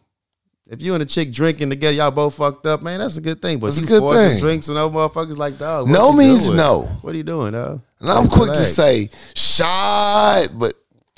if 0.69 0.81
you 0.84 0.93
and 0.93 1.01
a 1.01 1.06
chick 1.06 1.31
drinking 1.31 1.69
together, 1.72 1.95
y'all 1.95 2.11
both 2.11 2.35
fucked 2.35 2.65
up, 2.68 2.84
man. 2.84 2.99
That's 2.99 3.18
a 3.18 3.22
good 3.22 3.41
thing. 3.41 3.60
But 3.60 3.68
That's 3.68 3.80
a 3.80 3.81
you 3.81 3.88
good 3.88 4.14
thing. 4.15 4.39
drinks 4.39 4.68
and 4.68 4.77
those 4.77 4.91
motherfuckers 4.91 5.38
like 5.38 5.57
dog. 5.57 5.88
No 5.89 6.11
means 6.11 6.45
doing? 6.45 6.57
no. 6.57 6.81
What 7.01 7.14
are 7.14 7.18
you 7.18 7.23
doing, 7.23 7.53
dog? 7.53 7.81
And 7.99 8.10
I'm 8.10 8.27
quick 8.30 8.51
to 8.53 8.56
say 8.64 9.10
shot, 9.35 10.47
but 10.53 10.73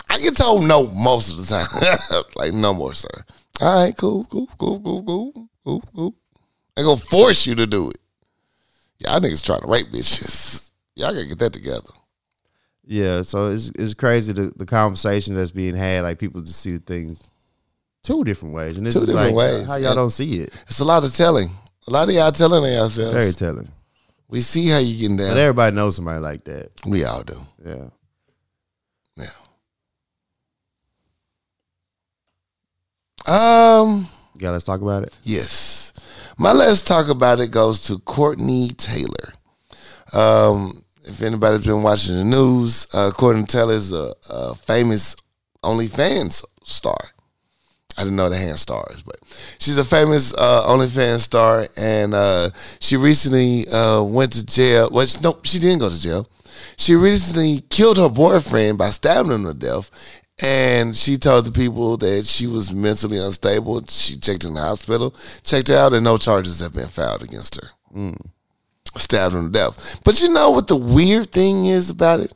I 0.09 0.19
get 0.19 0.35
told 0.35 0.65
no 0.67 0.88
most 0.93 1.31
of 1.31 1.38
the 1.38 1.45
time. 1.45 2.23
like 2.35 2.53
no 2.53 2.73
more, 2.73 2.93
sir. 2.93 3.09
All 3.61 3.85
right, 3.85 3.95
cool, 3.95 4.23
cool, 4.25 4.47
cool, 4.57 4.79
cool, 4.81 5.03
cool, 5.03 5.49
cool, 5.63 5.83
cool. 5.95 6.15
I 6.77 6.81
gonna 6.81 6.97
force 6.97 7.45
you 7.45 7.55
to 7.55 7.67
do 7.67 7.89
it. 7.89 7.97
Y'all 8.99 9.19
niggas 9.19 9.43
trying 9.43 9.61
to 9.61 9.67
rape 9.67 9.88
bitches. 9.88 10.71
Y'all 10.95 11.13
gotta 11.13 11.27
get 11.27 11.39
that 11.39 11.53
together. 11.53 11.89
Yeah, 12.85 13.21
so 13.21 13.51
it's 13.51 13.71
it's 13.77 13.93
crazy 13.93 14.33
the, 14.33 14.51
the 14.55 14.65
conversation 14.65 15.35
that's 15.35 15.51
being 15.51 15.75
had. 15.75 16.03
Like 16.03 16.17
people 16.19 16.41
just 16.41 16.59
see 16.61 16.77
things 16.77 17.29
two 18.03 18.23
different 18.23 18.55
ways, 18.55 18.77
and 18.77 18.88
it's 18.88 18.95
Two 18.95 19.05
different 19.05 19.35
like, 19.35 19.35
ways. 19.35 19.67
How 19.67 19.75
y'all 19.77 19.89
And- 19.89 19.95
don't 19.95 20.09
see 20.09 20.39
it? 20.41 20.53
It's 20.67 20.79
a 20.79 20.85
lot 20.85 21.03
of 21.03 21.13
telling. 21.13 21.49
A 21.88 21.91
lot 21.91 22.09
of 22.09 22.15
y'all 22.15 22.31
telling 22.31 22.63
on 22.63 22.71
yourselves. 22.71 23.13
Very 23.13 23.31
telling. 23.31 23.69
we 24.27 24.39
see 24.39 24.67
how 24.69 24.77
you 24.79 24.97
getting 24.99 25.17
But 25.17 25.29
down. 25.29 25.38
everybody 25.38 25.75
knows 25.75 25.95
somebody 25.95 26.19
like 26.19 26.43
that. 26.45 26.69
We 26.85 27.03
all 27.05 27.23
do. 27.23 27.38
Yeah. 27.65 27.85
Um. 33.27 34.07
Yeah, 34.38 34.49
let's 34.49 34.65
talk 34.65 34.81
about 34.81 35.03
it. 35.03 35.18
Yes. 35.23 35.93
My 36.38 36.53
let's 36.53 36.81
talk 36.81 37.10
about 37.10 37.39
it 37.39 37.52
goes 37.52 37.81
to 37.88 37.99
Courtney 37.99 38.69
Tailor. 38.69 39.34
Um, 40.14 40.84
if 41.03 41.22
anybody's 41.22 41.65
been 41.65 41.84
watching 41.84 42.15
the 42.15 42.23
news, 42.23 42.88
uh, 42.93 43.11
Courtney 43.11 43.45
Tailor 43.45 43.76
is 43.76 43.91
a, 43.91 44.11
a 44.30 44.56
famous 44.56 45.15
OnlyFans 45.64 46.43
star. 46.64 46.98
I 47.98 48.03
didn't 48.03 48.15
know 48.15 48.30
the 48.30 48.38
hand 48.38 48.57
stars, 48.57 49.03
but 49.03 49.18
she's 49.60 49.77
a 49.77 49.85
famous 49.85 50.34
uh, 50.34 50.64
OnlyFans 50.68 51.19
star, 51.19 51.68
and 51.77 52.14
uh, 52.14 52.49
she 52.80 52.98
recently 52.98 53.65
uh, 53.72 54.02
went 54.02 54.31
to 54.34 54.45
jail. 54.45 54.89
Well, 54.91 55.06
she, 55.06 55.19
no, 55.22 55.38
she 55.43 55.60
didn't 55.60 55.80
go 55.80 55.89
to 55.89 56.02
jail. 56.02 56.27
She 56.77 56.95
recently 56.95 57.61
killed 57.69 57.98
her 57.98 58.10
boyfriend 58.10 58.77
by 58.77 58.89
stabbing 58.89 59.31
him 59.31 59.45
to 59.45 59.53
death, 59.53 60.20
and 60.41 60.95
she 60.95 61.18
told 61.18 61.45
the 61.45 61.51
people 61.51 61.97
that 61.97 62.26
she 62.26 62.47
was 62.47 62.73
mentally 62.73 63.18
unstable. 63.18 63.84
She 63.88 64.18
checked 64.18 64.43
in 64.43 64.55
the 64.55 64.61
hospital, 64.61 65.15
checked 65.43 65.68
her 65.68 65.77
out, 65.77 65.93
and 65.93 66.03
no 66.03 66.18
charges 66.18 66.59
have 66.59 66.73
been 66.73 66.88
filed 66.88 67.23
against 67.23 67.55
her. 67.55 67.69
Mm. 67.95 68.19
Stabbed 68.97 69.35
him 69.35 69.45
to 69.45 69.51
death. 69.51 70.01
But 70.03 70.22
you 70.22 70.30
know 70.30 70.51
what 70.51 70.68
the 70.68 70.76
weird 70.76 71.31
thing 71.31 71.68
is 71.68 71.89
about 71.89 72.19
it? 72.19 72.34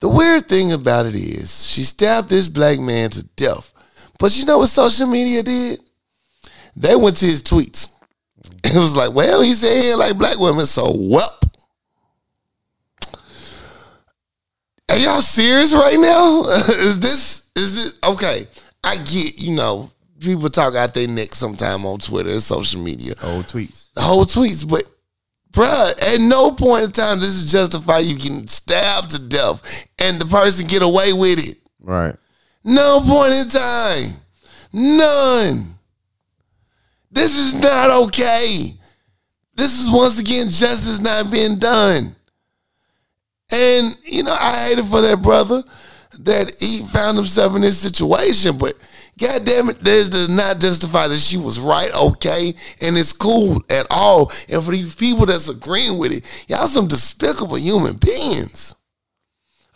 The 0.00 0.08
weird 0.08 0.46
thing 0.48 0.72
about 0.72 1.06
it 1.06 1.14
is 1.14 1.66
she 1.66 1.82
stabbed 1.82 2.28
this 2.28 2.48
black 2.48 2.78
man 2.78 3.10
to 3.10 3.22
death. 3.36 3.72
But 4.18 4.36
you 4.38 4.44
know 4.44 4.58
what 4.58 4.68
social 4.68 5.06
media 5.06 5.42
did? 5.42 5.80
They 6.76 6.94
went 6.94 7.16
to 7.18 7.26
his 7.26 7.42
tweets. 7.42 7.88
It 8.64 8.74
was 8.74 8.96
like, 8.96 9.12
well, 9.14 9.42
he 9.42 9.54
said 9.54 9.80
he 9.80 9.94
like 9.94 10.18
black 10.18 10.38
women, 10.38 10.66
so 10.66 10.92
whelp. 10.92 11.45
Are 14.90 14.98
y'all 14.98 15.20
serious 15.20 15.72
right 15.72 15.98
now? 15.98 16.44
is 16.68 17.00
this 17.00 17.50
is 17.56 17.86
it 17.86 18.06
okay? 18.06 18.46
I 18.84 18.96
get, 18.96 19.38
you 19.38 19.56
know, 19.56 19.90
people 20.20 20.48
talk 20.48 20.74
out 20.74 20.94
their 20.94 21.08
neck 21.08 21.34
sometime 21.34 21.84
on 21.84 21.98
Twitter 21.98 22.30
and 22.30 22.42
social 22.42 22.80
media. 22.80 23.14
Old 23.24 23.44
tweets. 23.44 23.90
Whole 23.96 24.24
tweets, 24.24 24.68
but 24.68 24.84
bruh, 25.50 25.90
at 26.02 26.20
no 26.20 26.52
point 26.52 26.84
in 26.84 26.92
time 26.92 27.18
does 27.18 27.42
this 27.42 27.52
justify 27.52 27.98
you 27.98 28.16
getting 28.16 28.46
stabbed 28.46 29.10
to 29.12 29.28
death 29.28 29.88
and 29.98 30.20
the 30.20 30.26
person 30.26 30.66
get 30.66 30.82
away 30.82 31.12
with 31.12 31.46
it. 31.48 31.56
Right. 31.80 32.14
No 32.64 33.00
point 33.04 33.32
in 33.32 33.48
time. 33.48 34.20
None. 34.72 35.74
This 37.10 37.38
is 37.38 37.54
not 37.54 37.90
okay. 38.06 38.66
This 39.54 39.80
is 39.80 39.90
once 39.90 40.18
again 40.18 40.46
justice 40.50 41.00
not 41.00 41.30
being 41.30 41.58
done. 41.58 42.15
And, 43.52 43.96
you 44.02 44.22
know, 44.22 44.36
I 44.38 44.68
hate 44.68 44.78
it 44.78 44.86
for 44.86 45.00
that 45.00 45.22
brother 45.22 45.62
that 46.20 46.54
he 46.58 46.80
found 46.86 47.16
himself 47.16 47.54
in 47.54 47.62
this 47.62 47.78
situation, 47.78 48.58
but 48.58 48.74
God 49.18 49.44
damn 49.44 49.70
it, 49.70 49.80
this 49.80 50.10
does 50.10 50.28
not 50.28 50.60
justify 50.60 51.08
that 51.08 51.18
she 51.18 51.36
was 51.36 51.58
right, 51.58 51.90
okay, 51.94 52.52
and 52.82 52.98
it's 52.98 53.12
cool 53.12 53.62
at 53.70 53.86
all. 53.90 54.30
And 54.48 54.62
for 54.62 54.72
these 54.72 54.94
people 54.94 55.26
that's 55.26 55.48
agreeing 55.48 55.98
with 55.98 56.12
it, 56.12 56.46
y'all 56.48 56.66
some 56.66 56.88
despicable 56.88 57.58
human 57.58 57.96
beings. 57.96 58.74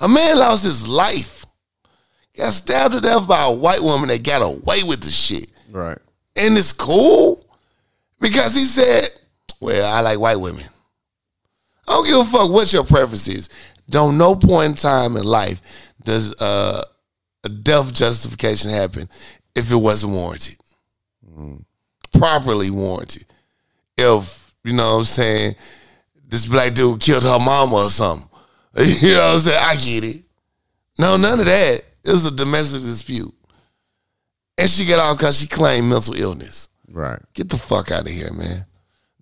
A 0.00 0.08
man 0.08 0.38
lost 0.38 0.64
his 0.64 0.88
life 0.88 1.40
got 2.36 2.52
stabbed 2.52 2.94
to 2.94 3.00
death 3.00 3.28
by 3.28 3.44
a 3.44 3.52
white 3.52 3.82
woman 3.82 4.08
that 4.08 4.22
got 4.24 4.42
away 4.42 4.82
with 4.82 5.02
the 5.02 5.10
shit. 5.10 5.52
Right. 5.70 5.98
And 6.36 6.56
it's 6.56 6.72
cool 6.72 7.44
because 8.20 8.54
he 8.54 8.64
said, 8.64 9.10
Well, 9.60 9.94
I 9.94 10.00
like 10.00 10.18
white 10.18 10.40
women. 10.40 10.64
I 11.90 11.94
don't 11.94 12.06
give 12.06 12.18
a 12.18 12.24
fuck 12.24 12.50
what 12.50 12.72
your 12.72 12.84
preference 12.84 13.26
is. 13.26 13.74
Don't 13.88 14.16
no 14.16 14.36
point 14.36 14.70
in 14.70 14.74
time 14.76 15.16
in 15.16 15.24
life 15.24 15.92
does 16.04 16.40
uh, 16.40 16.82
a 17.44 17.48
death 17.48 17.92
justification 17.92 18.70
happen 18.70 19.08
if 19.56 19.72
it 19.72 19.76
wasn't 19.76 20.12
warranted. 20.12 20.56
Properly 22.12 22.70
warranted. 22.70 23.26
If, 23.98 24.52
you 24.62 24.72
know 24.72 24.92
what 24.94 24.98
I'm 25.00 25.04
saying, 25.04 25.56
this 26.28 26.46
black 26.46 26.74
dude 26.74 27.00
killed 27.00 27.24
her 27.24 27.40
mama 27.40 27.76
or 27.76 27.90
something. 27.90 28.28
You 28.76 29.14
know 29.14 29.18
what 29.18 29.34
I'm 29.34 29.38
saying? 29.40 29.60
I 29.60 29.74
get 29.74 30.04
it. 30.04 30.22
No, 30.96 31.16
none 31.16 31.40
of 31.40 31.46
that. 31.46 31.82
It 32.04 32.10
was 32.10 32.24
a 32.24 32.36
domestic 32.36 32.82
dispute. 32.82 33.32
And 34.56 34.70
she 34.70 34.84
got 34.86 35.00
out 35.00 35.18
because 35.18 35.40
she 35.40 35.48
claimed 35.48 35.88
mental 35.88 36.14
illness. 36.14 36.68
Right. 36.88 37.18
Get 37.34 37.48
the 37.48 37.58
fuck 37.58 37.90
out 37.90 38.02
of 38.02 38.08
here, 38.08 38.32
man. 38.32 38.64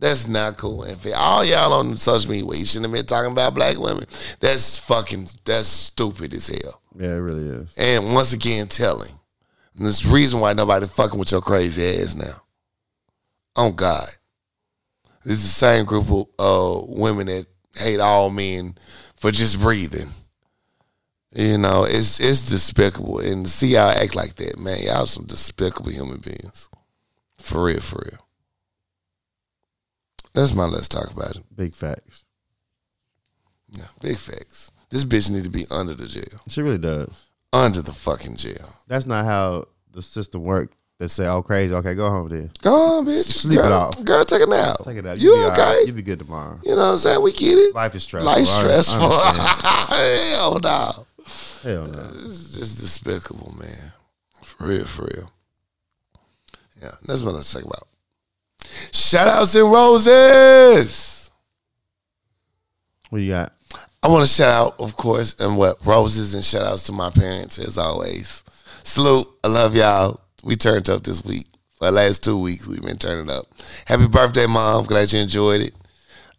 That's 0.01 0.29
not 0.29 0.57
cool. 0.57 0.85
And 0.85 0.97
for 0.97 1.11
all 1.17 1.45
y'all 1.45 1.73
on 1.73 1.97
social 1.97 2.31
media, 2.31 2.47
you 2.47 2.67
shouldn't 2.67 2.87
have 2.87 2.95
been 2.95 3.07
talking 3.07 3.33
about 3.33 3.55
black 3.55 3.79
women. 3.79 4.05
That's 4.41 4.79
fucking. 4.79 5.29
That's 5.45 5.67
stupid 5.67 6.35
as 6.35 6.47
hell. 6.47 6.81
Yeah, 6.97 7.17
it 7.17 7.21
really 7.21 7.49
is. 7.49 7.75
And 7.77 8.15
once 8.15 8.33
again, 8.33 8.69
telling. 8.69 9.13
And 9.75 9.85
there's 9.85 10.03
the 10.03 10.13
reason 10.13 10.41
why 10.41 10.53
nobody 10.53 10.87
fucking 10.87 11.19
with 11.19 11.33
your 11.33 11.41
crazy 11.41 11.83
ass 11.85 12.15
now. 12.17 12.43
Oh 13.57 13.73
God. 13.73 14.09
This 15.25 15.37
is 15.37 15.43
the 15.43 15.67
same 15.67 15.85
group 15.85 16.09
of 16.11 16.27
uh, 16.39 16.81
women 16.89 17.27
that 17.27 17.47
hate 17.77 18.01
all 18.01 18.31
men 18.31 18.75
for 19.17 19.31
just 19.31 19.61
breathing. 19.61 20.09
You 21.35 21.59
know, 21.59 21.85
it's 21.85 22.21
it's 22.21 22.49
despicable. 22.49 23.19
And 23.19 23.45
to 23.45 23.51
see 23.51 23.75
y'all 23.75 23.91
act 23.91 24.15
like 24.15 24.37
that, 24.37 24.59
man, 24.59 24.79
y'all 24.83 25.07
some 25.07 25.27
despicable 25.27 25.91
human 25.91 26.19
beings. 26.19 26.69
For 27.39 27.65
real, 27.65 27.81
for 27.81 28.03
real. 28.05 28.28
That's 30.39 30.55
my 30.55 30.67
let's 30.67 30.87
talk 30.87 31.11
about 31.11 31.35
it. 31.35 31.43
Big 31.57 31.75
facts. 31.75 32.25
Yeah, 33.71 33.87
big 34.01 34.17
facts. 34.17 34.71
This 34.89 35.05
bitch 35.05 35.33
needs 35.33 35.47
to 35.47 35.51
be 35.51 35.65
under 35.69 35.95
the 35.95 36.07
jail. 36.07 36.41
She 36.47 36.63
really 36.63 36.79
does. 36.79 37.27
Under 37.53 37.83
the 37.83 37.93
fucking 37.93 38.37
jail. 38.37 38.73
That's 38.87 39.05
not 39.05 39.25
how 39.25 39.65
the 39.91 40.01
system 40.01 40.45
works. 40.45 40.77
They 41.01 41.09
say, 41.09 41.27
"Oh, 41.27 41.43
crazy. 41.43 41.75
Okay, 41.75 41.97
go 41.97 42.09
home 42.09 42.29
then. 42.29 42.53
Go 42.63 42.71
home, 42.71 43.07
bitch. 43.07 43.25
Sleep 43.25 43.59
it 43.59 43.63
girl, 43.63 43.73
off. 43.73 44.05
Girl, 44.05 44.25
take 44.25 44.43
a 44.43 44.47
nap. 44.47 44.77
Take 44.85 44.99
it 44.99 45.07
out. 45.07 45.19
You, 45.19 45.35
be 45.35 45.45
okay? 45.47 45.61
right. 45.61 45.85
You 45.89 45.93
be 45.93 46.03
good 46.03 46.21
tomorrow. 46.21 46.61
You 46.63 46.77
know 46.77 46.87
what 46.87 46.93
I'm 46.93 46.99
saying? 46.99 47.21
We 47.21 47.33
get 47.33 47.59
it. 47.59 47.75
Life 47.75 47.97
is 47.97 48.05
stressful. 48.05 48.33
Life's 48.33 48.57
I 48.59 48.61
stressful. 48.61 49.11
Hell 50.37 50.61
no. 50.63 51.07
Hell 51.65 51.87
no. 51.89 52.11
It's 52.27 52.53
just 52.53 52.79
despicable, 52.79 53.57
man. 53.59 53.93
For 54.45 54.67
real, 54.67 54.85
for 54.85 55.03
real. 55.03 55.33
Yeah, 56.81 56.93
that's 57.07 57.25
what 57.25 57.35
let's 57.35 57.53
talk 57.53 57.65
about. 57.65 57.89
Shout 58.93 59.29
outs 59.29 59.55
and 59.55 59.71
roses. 59.71 61.31
What 63.11 63.23
you 63.23 63.31
got? 63.31 63.53
I 64.03 64.09
want 64.09 64.27
to 64.27 64.33
shout 64.33 64.49
out, 64.51 64.81
of 64.81 64.97
course, 64.97 65.39
and 65.41 65.57
what 65.57 65.85
roses 65.85 66.35
and 66.35 66.45
shout 66.45 66.63
outs 66.63 66.85
to 66.85 66.93
my 66.93 67.11
parents 67.11 67.59
as 67.59 67.79
always. 67.79 68.45
Salute. 68.85 69.27
I 69.43 69.49
love 69.49 69.75
y'all. 69.75 70.21
We 70.45 70.57
turned 70.57 70.89
up 70.89 71.03
this 71.03 71.25
week. 71.25 71.47
For 71.79 71.87
the 71.87 71.93
last 71.93 72.25
two 72.25 72.41
weeks, 72.41 72.67
we've 72.67 72.83
been 72.83 72.99
turning 72.99 73.31
up. 73.31 73.47
Happy 73.87 74.09
birthday, 74.09 74.47
mom. 74.47 74.87
Glad 74.87 75.13
you 75.13 75.21
enjoyed 75.21 75.63
it. 75.63 75.75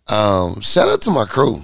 Um, 0.08 0.60
shout 0.62 0.90
out 0.90 1.02
to 1.04 1.12
my 1.12 1.26
crew. 1.26 1.58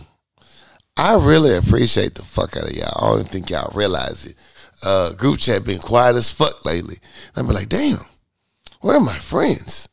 I 0.97 1.15
really 1.15 1.55
appreciate 1.55 2.15
the 2.15 2.23
fuck 2.23 2.55
out 2.55 2.69
of 2.69 2.75
y'all. 2.75 2.93
I 2.97 3.09
don't 3.09 3.19
even 3.19 3.31
think 3.31 3.49
y'all 3.49 3.71
realize 3.75 4.25
it. 4.25 4.35
Uh, 4.83 5.11
group 5.13 5.39
chat 5.39 5.65
been 5.65 5.79
quiet 5.79 6.15
as 6.15 6.31
fuck 6.31 6.65
lately. 6.65 6.95
And 7.35 7.45
I 7.45 7.49
be 7.49 7.55
like, 7.55 7.69
damn, 7.69 7.97
where 8.81 8.97
are 8.97 9.01
my 9.01 9.17
friends? 9.17 9.89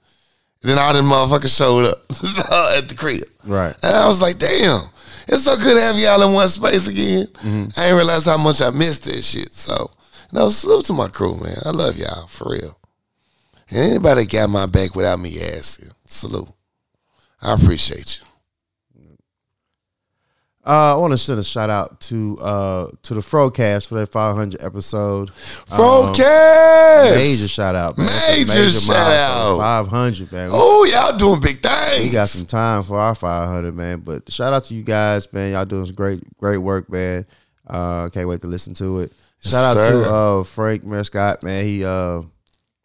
Then 0.62 0.78
all 0.78 0.92
them 0.92 1.06
motherfuckers 1.06 1.56
showed 1.56 1.86
up 1.86 1.98
at 2.78 2.88
the 2.88 2.94
crib. 2.96 3.22
Right. 3.46 3.74
And 3.82 3.96
I 3.96 4.06
was 4.06 4.22
like, 4.22 4.38
damn, 4.38 4.80
it's 5.28 5.44
so 5.44 5.56
good 5.56 5.74
to 5.74 5.80
have 5.80 5.96
y'all 5.96 6.26
in 6.26 6.34
one 6.34 6.48
space 6.48 6.86
again. 6.86 7.26
Mm-hmm. 7.26 7.68
I 7.76 7.82
didn't 7.82 7.96
realize 7.96 8.26
how 8.26 8.38
much 8.38 8.62
I 8.62 8.70
missed 8.70 9.04
this 9.04 9.28
shit. 9.28 9.52
So, 9.52 9.90
no, 10.32 10.48
salute 10.50 10.84
to 10.86 10.92
my 10.92 11.08
crew, 11.08 11.36
man. 11.38 11.56
I 11.64 11.70
love 11.70 11.96
y'all, 11.96 12.26
for 12.28 12.50
real. 12.52 12.78
And 13.70 13.78
anybody 13.78 14.26
got 14.26 14.50
my 14.50 14.66
back 14.66 14.94
without 14.94 15.18
me 15.18 15.36
asking, 15.56 15.90
salute. 16.06 16.48
I 17.40 17.54
appreciate 17.54 18.20
you. 18.20 18.26
Uh, 20.64 20.94
I 20.94 20.96
want 20.96 21.12
to 21.12 21.18
send 21.18 21.40
a 21.40 21.42
shout 21.42 21.70
out 21.70 21.98
to 22.02 22.38
uh 22.40 22.86
to 23.02 23.14
the 23.14 23.20
Frocast 23.20 23.88
for 23.88 23.96
that 23.96 24.06
500 24.06 24.62
episode. 24.62 25.30
Frocast! 25.32 27.16
Major 27.16 27.48
shout 27.48 27.74
out, 27.74 27.98
man. 27.98 28.08
A 28.28 28.44
Major 28.46 28.70
shout 28.70 28.96
out. 28.96 29.58
500, 29.58 30.30
man. 30.30 30.50
Oh, 30.52 30.84
y'all 30.84 31.18
doing 31.18 31.40
big 31.40 31.58
things. 31.58 32.04
We 32.04 32.12
got 32.12 32.28
some 32.28 32.46
time 32.46 32.84
for 32.84 32.96
our 33.00 33.16
500, 33.16 33.74
man. 33.74 34.00
But 34.00 34.30
shout 34.30 34.52
out 34.52 34.62
to 34.64 34.74
you 34.74 34.84
guys, 34.84 35.32
man. 35.32 35.52
Y'all 35.52 35.64
doing 35.64 35.84
some 35.86 35.96
great, 35.96 36.22
great 36.38 36.58
work, 36.58 36.88
man. 36.88 37.24
Uh, 37.66 38.08
can't 38.10 38.28
wait 38.28 38.40
to 38.42 38.46
listen 38.46 38.72
to 38.74 39.00
it. 39.00 39.12
Yes, 39.40 39.52
Shout 39.52 39.76
out 39.76 39.90
to 39.90 40.10
uh, 40.10 40.44
Frank 40.44 40.84
Scott, 41.04 41.42
man. 41.42 41.64
He 41.64 41.84
uh, 41.84 42.22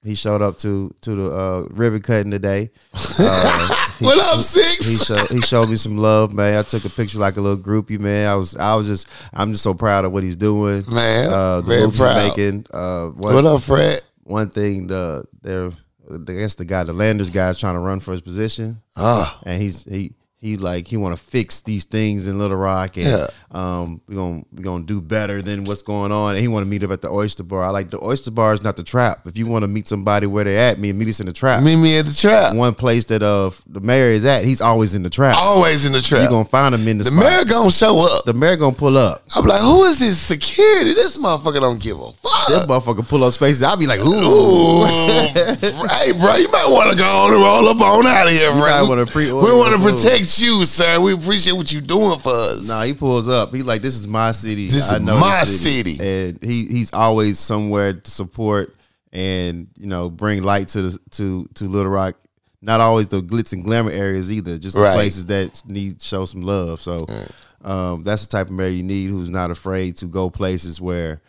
he 0.01 0.15
showed 0.15 0.41
up 0.41 0.57
to 0.59 0.95
to 1.01 1.13
the 1.15 1.31
uh, 1.31 1.67
ribbon 1.69 2.01
cutting 2.01 2.31
today. 2.31 2.71
He- 3.99 4.05
What 4.05 4.17
up, 4.19 4.35
he- 4.37 4.41
Six? 4.41 4.85
He 4.85 4.97
showed 4.97 5.27
he 5.29 5.41
showed 5.41 5.69
me 5.69 5.75
some 5.75 5.97
love, 5.97 6.33
man. 6.33 6.57
I 6.57 6.61
took 6.63 6.85
a 6.85 6.89
picture 6.89 7.19
like 7.19 7.37
a 7.37 7.41
little 7.41 7.57
groupie, 7.57 7.99
man. 7.99 8.27
I 8.27 8.35
was 8.35 8.55
I 8.55 8.75
was 8.75 8.87
just 8.87 9.07
I'm 9.33 9.51
just 9.51 9.63
so 9.63 9.73
proud 9.73 10.05
of 10.05 10.11
what 10.11 10.23
he's 10.23 10.35
doing, 10.35 10.83
Man, 10.89 11.29
Uh, 11.31 11.61
the 11.61 11.67
very 11.67 11.91
proud. 11.91 12.27
making. 12.27 12.65
Uh, 12.73 13.07
one, 13.07 13.33
What 13.35 13.45
up, 13.45 13.61
Fred? 13.61 14.01
one 14.23 14.49
thing 14.49 14.87
the 14.87 15.25
there, 15.41 15.71
I 16.13 16.17
guess 16.31 16.55
the 16.55 16.65
guy, 16.65 16.83
the 16.83 16.93
Landers 16.93 17.29
guy, 17.29 17.49
is 17.49 17.57
trying 17.57 17.73
to 17.75 17.79
run 17.79 17.99
for 18.01 18.11
his 18.11 18.21
position 18.21 18.81
Ah, 18.95 19.39
and 19.43 19.61
he's 19.61 19.83
he 19.83 20.13
he 20.39 20.55
like 20.55 20.85
he 20.87 20.97
want 20.97 21.17
to 21.17 21.23
fix 21.23 21.61
these 21.61 21.83
things 21.83 22.27
in 22.27 22.37
Little 22.37 22.57
Rock, 22.57 22.95
and 22.97 23.05
Yeah. 23.07 23.27
um 23.51 24.01
we 24.07 24.15
gonna 24.15 24.43
we 24.53 24.61
gonna 24.63 24.83
do 24.83 25.01
better 25.01 25.41
than 25.41 25.63
what's 25.63 25.81
going 25.81 26.11
on. 26.11 26.31
And 26.31 26.39
he 26.39 26.47
want 26.47 26.63
to 26.63 26.69
meet 26.69 26.83
up 26.83 26.91
at 26.91 27.01
the 27.01 27.09
Oyster 27.09 27.43
Bar. 27.43 27.63
I 27.63 27.69
like 27.69 27.89
the 27.89 28.03
Oyster 28.03 28.29
Bar 28.29 28.53
is 28.53 28.63
not 28.63 28.75
the 28.77 28.83
trap. 28.83 29.25
If 29.25 29.37
you 29.37 29.47
want 29.47 29.63
to 29.63 29.67
meet 29.67 29.87
somebody 29.87 30.27
where 30.27 30.43
they're 30.43 30.69
at, 30.71 30.77
me 30.77 30.91
and 30.91 30.99
meet 30.99 31.07
us 31.07 31.19
in 31.19 31.25
the 31.25 31.33
trap. 31.33 31.63
meet 31.63 31.77
me 31.77 31.97
at 31.97 32.05
the 32.05 32.13
trap. 32.13 32.55
One 32.55 32.75
place 32.75 33.05
that 33.05 33.23
uh 33.23 33.49
the 33.67 33.79
mayor 33.79 34.09
is 34.11 34.25
at, 34.25 34.43
he's 34.45 34.61
always 34.61 34.93
in 34.93 35.01
the 35.03 35.09
trap. 35.09 35.35
Always 35.37 35.85
in 35.85 35.91
the 35.93 36.01
trap. 36.01 36.21
you 36.21 36.29
gonna 36.29 36.45
find 36.45 36.75
him 36.75 36.87
in 36.87 36.99
the, 36.99 37.05
the 37.05 37.11
spot. 37.11 37.19
mayor 37.19 37.45
gonna 37.45 37.71
show 37.71 37.99
up. 37.99 38.25
the 38.25 38.33
mayor 38.33 38.57
gonna 38.57 38.75
pull 38.75 38.97
up. 38.97 39.23
I'm 39.35 39.45
like, 39.45 39.61
who 39.61 39.85
is 39.85 39.97
this 39.97 40.19
security? 40.19 40.93
This 40.93 41.17
motherfucker 41.17 41.61
don't 41.61 41.81
give 41.81 41.99
a 41.99 42.11
fuck. 42.11 42.47
This 42.47 42.65
motherfucker 42.67 43.07
pull 43.09 43.23
up 43.23 43.33
spaces. 43.33 43.63
I'll 43.63 43.75
be 43.77 43.87
like, 43.87 44.01
ooh. 44.01 44.05
Ooh, 44.27 44.85
hey, 44.85 46.11
bro, 46.13 46.35
you 46.35 46.49
might 46.51 46.67
want 46.69 46.91
to 46.91 46.97
go 46.97 47.05
on 47.05 47.33
and 47.33 47.41
roll 47.41 47.67
up 47.69 47.81
on 47.81 48.05
out 48.05 48.27
of 48.27 48.33
here, 48.33 48.51
bro. 48.51 48.83
we 48.83 49.53
want 49.55 49.81
to 49.81 49.87
your 49.87 50.26
food. 50.29 50.45
you, 50.45 50.65
sir. 50.65 50.99
We 50.99 51.13
appreciate 51.13 51.53
what 51.53 51.71
you 51.71 51.81
doing 51.81 52.19
for 52.19 52.31
us. 52.33 52.67
Nah, 52.67 52.83
he 52.83 52.93
pulls 52.93 53.27
up. 53.27 53.53
He 53.53 53.63
like, 53.63 53.81
this 53.81 53.97
is 53.97 54.07
my 54.07 54.31
city. 54.31 54.67
This 54.67 54.91
I 54.91 54.95
is 54.97 55.01
know 55.01 55.19
my 55.19 55.39
this 55.45 55.61
city. 55.61 55.97
and 56.01 56.39
he 56.43 56.65
he's 56.65 56.93
always 56.93 57.39
somewhere 57.39 57.93
to 57.93 58.11
support 58.11 58.75
and 59.13 59.67
you 59.77 59.87
know 59.87 60.09
bring 60.09 60.43
light 60.43 60.67
to 60.69 60.81
the 60.83 60.99
to 61.11 61.47
to 61.55 61.63
Little 61.65 61.91
Rock. 61.91 62.15
Not 62.61 62.81
always 62.81 63.07
the 63.07 63.21
glitz 63.21 63.53
and 63.53 63.63
glamour 63.63 63.91
areas 63.91 64.31
either. 64.31 64.57
Just 64.57 64.75
the 64.75 64.81
Right. 64.81 64.95
places 64.95 65.27
that 65.27 65.61
need 65.67 65.99
to 65.99 66.05
show 66.05 66.25
some 66.25 66.41
love. 66.41 66.81
So 66.81 67.05
um, 67.63 68.03
that's 68.03 68.25
the 68.25 68.31
type 68.31 68.47
of 68.47 68.53
mayor 68.53 68.69
you 68.69 68.83
need 68.83 69.09
who's 69.09 69.29
not 69.29 69.51
afraid 69.51 69.97
to 69.97 70.05
go 70.05 70.29
places 70.29 70.81
where 70.81 71.21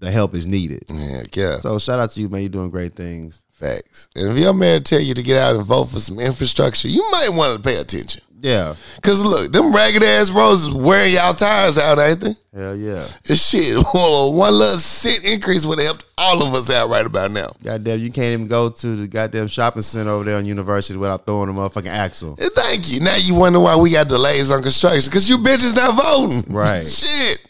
the 0.00 0.10
help 0.10 0.34
is 0.34 0.46
needed. 0.48 0.84
Yeah, 0.92 1.22
yeah. 1.34 1.56
So 1.58 1.78
shout 1.78 2.00
out 2.00 2.10
to 2.10 2.20
you, 2.20 2.28
man. 2.28 2.40
You're 2.42 2.48
doing 2.50 2.70
great 2.70 2.94
things. 2.94 3.44
Facts. 3.52 4.08
And 4.16 4.32
if 4.32 4.38
your 4.42 4.52
mayor 4.52 4.80
tell 4.80 5.00
you 5.00 5.14
to 5.14 5.22
get 5.22 5.38
out 5.38 5.54
and 5.54 5.64
vote 5.64 5.84
for 5.84 6.00
some 6.00 6.18
infrastructure, 6.18 6.88
you 6.88 7.08
might 7.12 7.28
want 7.30 7.56
to 7.56 7.68
pay 7.68 7.76
attention. 7.80 8.22
Yeah, 8.42 8.74
Cause 9.02 9.22
look, 9.24 9.52
them 9.52 9.72
ragged 9.72 10.02
ass 10.02 10.30
roads 10.30 10.64
is 10.64 10.74
wearing 10.74 11.14
y'all 11.14 11.32
tires 11.32 11.78
out, 11.78 12.00
ain't 12.00 12.20
they? 12.20 12.34
hell 12.52 12.74
yeah. 12.74 13.06
This 13.24 13.48
shit, 13.48 13.76
one 13.94 14.52
little 14.54 14.78
cent 14.78 15.24
increase 15.24 15.64
would 15.64 15.78
have 15.78 15.86
helped 15.86 16.04
all 16.18 16.42
of 16.42 16.52
us 16.52 16.68
out 16.68 16.90
right 16.90 17.06
about 17.06 17.30
now. 17.30 17.52
Goddamn, 17.62 18.00
you 18.00 18.10
can't 18.10 18.32
even 18.32 18.48
go 18.48 18.68
to 18.68 18.96
the 18.96 19.06
goddamn 19.06 19.46
shopping 19.46 19.82
center 19.82 20.10
over 20.10 20.24
there 20.24 20.36
on 20.36 20.44
University 20.44 20.98
without 20.98 21.24
throwing 21.24 21.50
a 21.50 21.52
motherfucking 21.52 21.86
axle. 21.86 22.36
And 22.40 22.50
thank 22.50 22.92
you. 22.92 22.98
Now 23.00 23.14
you 23.16 23.34
wonder 23.34 23.60
why 23.60 23.76
we 23.76 23.92
got 23.92 24.08
delays 24.08 24.50
on 24.50 24.60
construction 24.60 25.08
because 25.08 25.28
you 25.30 25.38
bitches 25.38 25.74
not 25.76 25.94
voting. 25.94 26.42
Right. 26.52 26.86
Shit. 26.86 27.46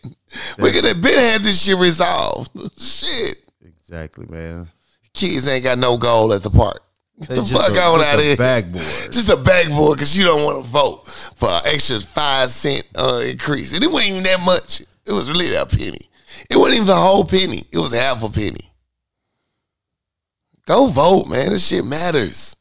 We 0.58 0.70
could 0.72 0.84
have 0.84 1.00
been 1.02 1.18
had 1.18 1.40
this 1.40 1.64
shit 1.64 1.76
resolved. 1.78 2.50
Shit. 2.80 3.36
Exactly, 3.64 4.26
man. 4.28 4.66
Kids 5.12 5.48
ain't 5.48 5.64
got 5.64 5.78
no 5.78 5.96
goal 5.98 6.32
at 6.32 6.42
the 6.42 6.50
park. 6.50 6.80
They 7.28 7.36
the 7.36 7.44
fuck 7.44 7.76
a- 7.76 7.80
on 7.80 8.00
out 8.00 8.14
of 8.14 8.20
a 8.20 8.22
here. 8.22 8.36
Backboard. 8.36 9.12
Just 9.12 9.28
a 9.28 9.36
backboard 9.36 9.96
because 9.96 10.16
you 10.18 10.24
don't 10.24 10.44
want 10.44 10.64
to 10.64 10.70
vote 10.70 11.06
for 11.36 11.48
an 11.48 11.62
extra 11.66 12.00
five 12.00 12.48
cent 12.48 12.84
uh, 12.96 13.22
increase. 13.24 13.74
And 13.74 13.84
it 13.84 13.90
wasn't 13.90 14.10
even 14.12 14.22
that 14.24 14.40
much. 14.40 14.80
It 14.80 15.12
was 15.12 15.30
really 15.30 15.54
a 15.54 15.66
penny. 15.66 15.98
It 16.50 16.56
wasn't 16.56 16.82
even 16.82 16.90
a 16.90 16.94
whole 16.96 17.24
penny. 17.24 17.62
It 17.72 17.78
was 17.78 17.94
half 17.94 18.22
a 18.22 18.28
penny. 18.28 18.56
Go 20.66 20.86
vote, 20.88 21.26
man. 21.28 21.50
This 21.50 21.66
shit 21.68 21.84
matters. 21.84 22.54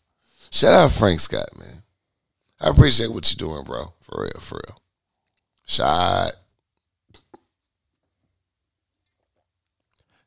Shout 0.50 0.74
out 0.74 0.92
Frank 0.92 1.20
Scott, 1.20 1.48
man. 1.58 1.84
I 2.60 2.70
appreciate 2.70 3.12
what 3.12 3.32
you're 3.32 3.48
doing, 3.50 3.64
bro. 3.64 3.94
For 4.02 4.22
real, 4.22 4.42
for 4.42 4.56
real. 4.68 4.82
Shot. 5.66 6.32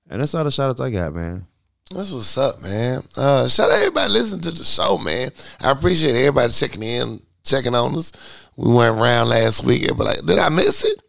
And 0.08 0.20
that's 0.20 0.34
all 0.34 0.44
the 0.44 0.50
shout 0.50 0.70
outs 0.70 0.80
I 0.80 0.90
got, 0.90 1.14
man. 1.14 1.46
That's 1.90 2.12
what's 2.12 2.38
up, 2.38 2.62
man. 2.62 3.02
Uh, 3.16 3.46
shout 3.46 3.70
out 3.70 3.76
everybody 3.76 4.12
listening 4.12 4.40
to 4.42 4.50
the 4.50 4.64
show, 4.64 4.96
man. 4.96 5.30
I 5.60 5.70
appreciate 5.70 6.16
everybody 6.16 6.50
checking 6.50 6.82
in, 6.82 7.20
checking 7.44 7.74
on 7.74 7.94
us. 7.96 8.50
We 8.56 8.72
went 8.72 8.98
around 8.98 9.28
last 9.28 9.64
week. 9.64 9.82
Everybody 9.82 10.20
like, 10.20 10.26
did 10.26 10.38
I 10.38 10.48
miss 10.48 10.84
it? 10.84 11.02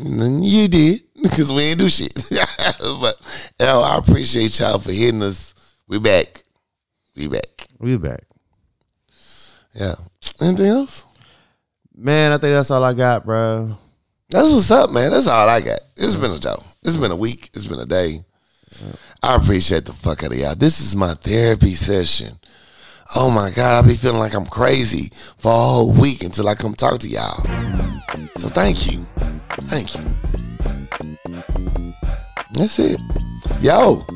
And 0.00 0.20
then 0.20 0.42
you 0.42 0.66
did, 0.66 1.02
because 1.22 1.52
we 1.52 1.62
ain't 1.62 1.78
do 1.78 1.88
shit. 1.88 2.12
but 3.00 3.52
yo, 3.60 3.80
I 3.80 3.98
appreciate 3.98 4.58
y'all 4.58 4.80
for 4.80 4.92
hitting 4.92 5.22
us. 5.22 5.54
We 5.86 6.00
back. 6.00 6.42
We 7.14 7.28
back. 7.28 7.68
We 7.78 7.96
back. 7.96 8.24
Yeah. 9.72 9.94
Anything 10.40 10.66
else? 10.66 11.04
Man, 11.94 12.32
I 12.32 12.38
think 12.38 12.54
that's 12.54 12.70
all 12.72 12.82
I 12.82 12.92
got, 12.92 13.24
bro. 13.24 13.76
That's 14.30 14.52
what's 14.52 14.70
up, 14.70 14.90
man. 14.90 15.12
That's 15.12 15.28
all 15.28 15.48
I 15.48 15.60
got. 15.60 15.78
It's 15.96 16.16
been 16.16 16.32
a 16.32 16.38
joke. 16.40 16.62
It's 16.82 16.96
been 16.96 17.12
a 17.12 17.16
week. 17.16 17.50
It's 17.54 17.66
been 17.66 17.78
a 17.78 17.86
day. 17.86 18.18
I 19.26 19.34
appreciate 19.34 19.84
the 19.86 19.92
fuck 19.92 20.22
out 20.22 20.30
of 20.30 20.38
y'all. 20.38 20.54
This 20.54 20.80
is 20.80 20.94
my 20.94 21.12
therapy 21.14 21.70
session. 21.70 22.38
Oh 23.16 23.28
my 23.28 23.50
God, 23.56 23.84
I 23.84 23.88
be 23.88 23.94
feeling 23.96 24.20
like 24.20 24.34
I'm 24.34 24.46
crazy 24.46 25.10
for 25.36 25.50
a 25.50 25.56
whole 25.56 25.92
week 25.92 26.22
until 26.22 26.48
I 26.48 26.54
come 26.54 26.74
talk 26.74 27.00
to 27.00 27.08
y'all. 27.08 27.42
So 28.36 28.46
thank 28.46 28.92
you. 28.92 29.04
Thank 29.66 29.96
you. 29.96 30.04
That's 32.52 32.78
it. 32.78 33.00
Yo, 33.58 34.06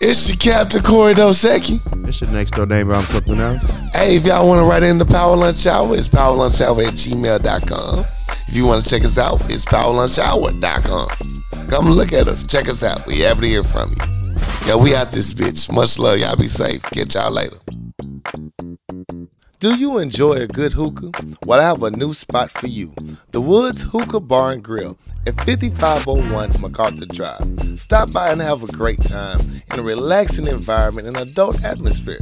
it's 0.00 0.28
your 0.28 0.38
Captain 0.38 0.80
Corey 0.80 1.14
Dosecki. 1.14 1.80
It's 2.06 2.20
your 2.20 2.30
next 2.30 2.52
door 2.52 2.66
neighbor. 2.66 2.94
I'm 2.94 3.02
something 3.02 3.40
else. 3.40 3.68
Hey, 3.92 4.14
if 4.14 4.24
y'all 4.24 4.46
want 4.46 4.60
to 4.60 4.66
write 4.66 4.84
in 4.84 4.98
the 4.98 5.04
Power 5.04 5.34
Lunch 5.34 5.66
Hour, 5.66 5.96
it's 5.96 6.06
powerlunchhour 6.06 6.86
at 6.86 6.92
gmail.com. 6.92 8.04
If 8.46 8.56
you 8.56 8.68
want 8.68 8.84
to 8.84 8.88
check 8.88 9.02
us 9.02 9.18
out, 9.18 9.40
it's 9.50 9.64
powerlunchhour.com. 9.64 11.33
Come 11.68 11.86
look 11.90 12.12
at 12.12 12.28
us. 12.28 12.46
Check 12.46 12.68
us 12.68 12.82
out. 12.82 13.06
We 13.06 13.20
happy 13.20 13.40
to 13.40 13.46
hear 13.46 13.64
from 13.64 13.90
you. 13.90 14.68
Yo, 14.68 14.78
we 14.78 14.94
out 14.94 15.12
this 15.12 15.34
bitch. 15.34 15.72
Much 15.72 15.98
love. 15.98 16.18
Y'all 16.18 16.36
be 16.36 16.44
safe. 16.44 16.82
Catch 16.84 17.14
y'all 17.14 17.30
later. 17.30 17.56
Do 19.60 19.74
you 19.76 19.98
enjoy 19.98 20.34
a 20.34 20.46
good 20.46 20.72
hookah? 20.72 21.10
Well, 21.46 21.60
I 21.60 21.64
have 21.64 21.82
a 21.82 21.90
new 21.90 22.14
spot 22.14 22.50
for 22.50 22.66
you. 22.66 22.92
The 23.30 23.40
Woods 23.40 23.82
Hookah 23.82 24.20
Bar 24.20 24.52
and 24.52 24.62
Grill 24.62 24.98
at 25.26 25.36
5501 25.44 26.60
MacArthur 26.60 27.06
Drive. 27.06 27.78
Stop 27.78 28.12
by 28.12 28.30
and 28.30 28.40
have 28.40 28.62
a 28.62 28.66
great 28.68 29.00
time 29.02 29.38
in 29.72 29.78
a 29.78 29.82
relaxing 29.82 30.46
environment 30.46 31.06
and 31.06 31.16
adult 31.16 31.62
atmosphere. 31.64 32.20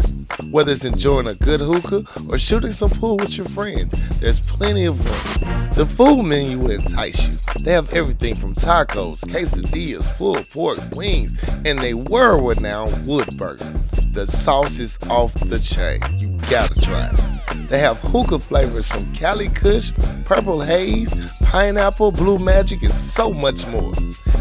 Whether 0.50 0.72
it's 0.72 0.84
enjoying 0.84 1.28
a 1.28 1.34
good 1.34 1.60
hookah 1.60 2.04
or 2.28 2.38
shooting 2.38 2.72
some 2.72 2.90
pool 2.90 3.16
with 3.16 3.36
your 3.36 3.46
friends, 3.48 4.20
there's 4.20 4.40
plenty 4.40 4.86
of 4.86 4.98
room. 5.04 5.68
The 5.74 5.86
food 5.86 6.22
menu 6.24 6.58
will 6.58 6.70
entice 6.70 7.26
you. 7.26 7.64
They 7.64 7.72
have 7.72 7.92
everything 7.92 8.34
from 8.36 8.54
tacos, 8.54 9.24
quesadillas, 9.24 10.16
pulled 10.16 10.48
pork, 10.50 10.78
wings, 10.92 11.34
and 11.64 11.78
they 11.78 11.94
were 11.94 12.40
renowned 12.40 13.06
wood 13.06 13.28
burger. 13.36 13.72
The 14.14 14.26
sauce 14.26 14.78
is 14.78 14.98
off 15.08 15.34
the 15.34 15.58
chain. 15.58 16.00
You 16.18 16.38
gotta 16.50 16.80
try 16.80 17.10
it. 17.12 17.68
They 17.68 17.78
have 17.78 17.98
hookah 17.98 18.40
flavors 18.40 18.88
from 18.88 19.12
Cali 19.14 19.48
Kush, 19.48 19.92
Purple 20.24 20.60
Haze, 20.60 21.41
Pineapple, 21.52 22.12
Blue 22.12 22.38
Magic, 22.38 22.82
and 22.82 22.94
so 22.94 23.30
much 23.30 23.66
more. 23.66 23.92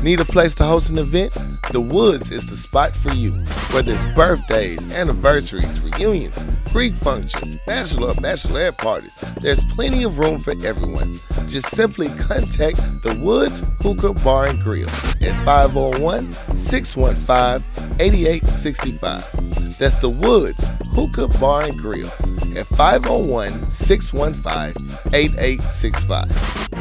Need 0.01 0.21
a 0.21 0.25
place 0.25 0.55
to 0.55 0.63
host 0.63 0.89
an 0.91 0.97
event? 0.97 1.33
The 1.73 1.81
Woods 1.81 2.31
is 2.31 2.49
the 2.49 2.55
spot 2.55 2.93
for 2.93 3.11
you. 3.11 3.31
Whether 3.73 3.91
it's 3.91 4.15
birthdays, 4.15 4.89
anniversaries, 4.93 5.91
reunions, 5.91 6.41
Greek 6.71 6.93
functions, 6.93 7.55
bachelor 7.67 8.11
or 8.11 8.13
bachelorette 8.13 8.77
parties, 8.77 9.19
there's 9.41 9.61
plenty 9.73 10.03
of 10.03 10.19
room 10.19 10.39
for 10.39 10.51
everyone. 10.65 11.19
Just 11.49 11.71
simply 11.71 12.07
contact 12.11 12.77
the 13.03 13.19
Woods 13.21 13.61
Hookah 13.81 14.13
Bar 14.23 14.47
and 14.47 14.61
Grill 14.61 14.87
at 14.87 15.45
501 15.45 16.31
615 16.55 17.97
8865. 17.99 19.77
That's 19.77 19.95
the 19.95 20.09
Woods 20.09 20.65
Hookah 20.93 21.27
Bar 21.39 21.63
and 21.63 21.77
Grill 21.77 22.07
at 22.55 22.67
501 22.67 23.69
615 23.69 25.13
8865. 25.13 26.80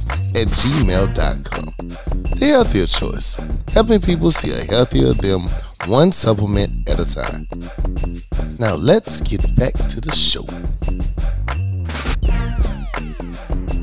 at 0.35 0.47
gmail.com. 0.47 1.65
The 2.39 2.45
healthier 2.45 2.85
choice. 2.85 3.37
Helping 3.73 4.01
people 4.01 4.31
see 4.31 4.51
a 4.51 4.65
healthier 4.71 5.13
them 5.13 5.41
one 5.87 6.11
supplement 6.11 6.71
at 6.89 6.99
a 6.99 7.05
time. 7.05 7.47
Now 8.59 8.75
let's 8.75 9.21
get 9.21 9.41
back 9.57 9.73
to 9.73 10.01
the 10.01 10.11
show. 10.11 10.45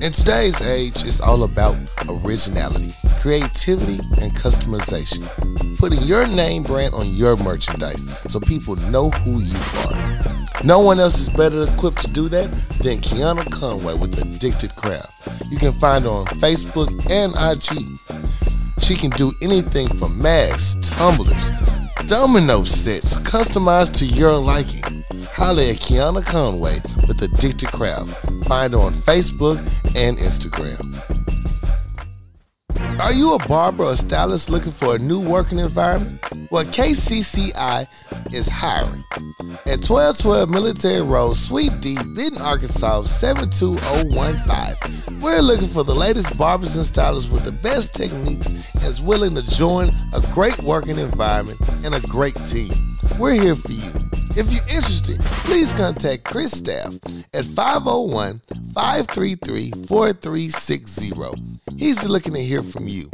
In 0.01 0.13
today's 0.13 0.65
age, 0.67 1.03
it's 1.03 1.21
all 1.21 1.43
about 1.43 1.77
originality, 2.09 2.93
creativity, 3.21 3.99
and 4.23 4.33
customization. 4.33 5.27
Putting 5.79 6.03
your 6.03 6.27
name 6.29 6.63
brand 6.63 6.95
on 6.95 7.07
your 7.09 7.37
merchandise 7.37 8.07
so 8.31 8.41
people 8.41 8.77
know 8.91 9.11
who 9.11 9.41
you 9.41 9.59
are. 9.89 10.38
No 10.65 10.81
one 10.81 10.99
else 10.99 11.19
is 11.19 11.29
better 11.29 11.63
equipped 11.63 12.01
to 12.03 12.09
do 12.09 12.29
that 12.29 12.51
than 12.83 12.99
Kiana 12.99 13.49
Conway 13.51 13.95
with 13.95 14.21
Addicted 14.21 14.75
Craft. 14.77 15.43
You 15.51 15.59
can 15.59 15.73
find 15.73 16.05
her 16.05 16.11
on 16.11 16.27
Facebook 16.27 16.91
and 17.11 17.33
IG. 17.39 17.99
She 18.83 18.95
can 18.95 19.11
do 19.11 19.33
anything 19.43 19.89
from 19.89 20.21
masks, 20.21 20.89
tumblers, 20.89 21.51
domino 22.07 22.63
sets 22.65 23.17
customized 23.17 23.93
to 23.99 24.07
your 24.07 24.39
liking. 24.41 25.05
Holla 25.33 25.63
at 25.63 25.77
Kiana 25.77 26.25
Conway 26.25 26.75
with 27.07 27.23
Addicted 27.23 27.69
Craft. 27.69 28.11
Find 28.47 28.73
her 28.73 28.81
on 28.81 28.93
Facebook 28.93 29.59
and 29.97 30.17
Instagram. 30.19 31.18
Are 33.01 33.13
you 33.13 33.35
a 33.35 33.39
barber 33.47 33.85
or 33.85 33.97
stylist 33.97 34.51
looking 34.51 34.73
for 34.73 34.97
a 34.97 34.99
new 34.99 35.21
working 35.21 35.59
environment? 35.59 36.21
Well, 36.51 36.65
KCCI 36.65 37.87
is 38.33 38.49
hiring. 38.49 39.05
At 39.67 39.85
1212 39.85 40.49
Military 40.49 41.03
Road, 41.03 41.37
Suite 41.37 41.81
D, 41.81 41.97
Benton, 42.15 42.41
Arkansas 42.41 43.03
72015. 43.03 45.21
We're 45.21 45.41
looking 45.41 45.69
for 45.69 45.85
the 45.85 45.95
latest 45.95 46.39
barbers 46.39 46.77
and 46.77 46.87
stylists 46.87 47.31
with 47.31 47.45
the 47.45 47.53
best 47.53 47.95
techniques 47.95 48.75
and 48.75 48.85
is 48.85 49.01
willing 49.01 49.35
to 49.35 49.43
join 49.51 49.91
a 50.15 50.21
great 50.33 50.59
working 50.63 50.99
environment 50.99 51.59
and 51.85 51.95
a 51.95 52.01
great 52.09 52.37
team. 52.47 52.71
We're 53.19 53.41
here 53.41 53.57
for 53.57 53.73
you. 53.73 54.18
If 54.37 54.53
you're 54.53 54.63
interested, 54.63 55.19
please 55.45 55.73
contact 55.73 56.25
Chris 56.25 56.53
Staff 56.53 56.95
at 57.35 57.45
501 57.45 58.41
533 58.75 59.71
4360. 59.87 61.13
He's 61.77 62.09
looking 62.09 62.35
to 62.35 62.41
hear 62.41 62.63
from 62.63 62.87
you. 62.87 63.09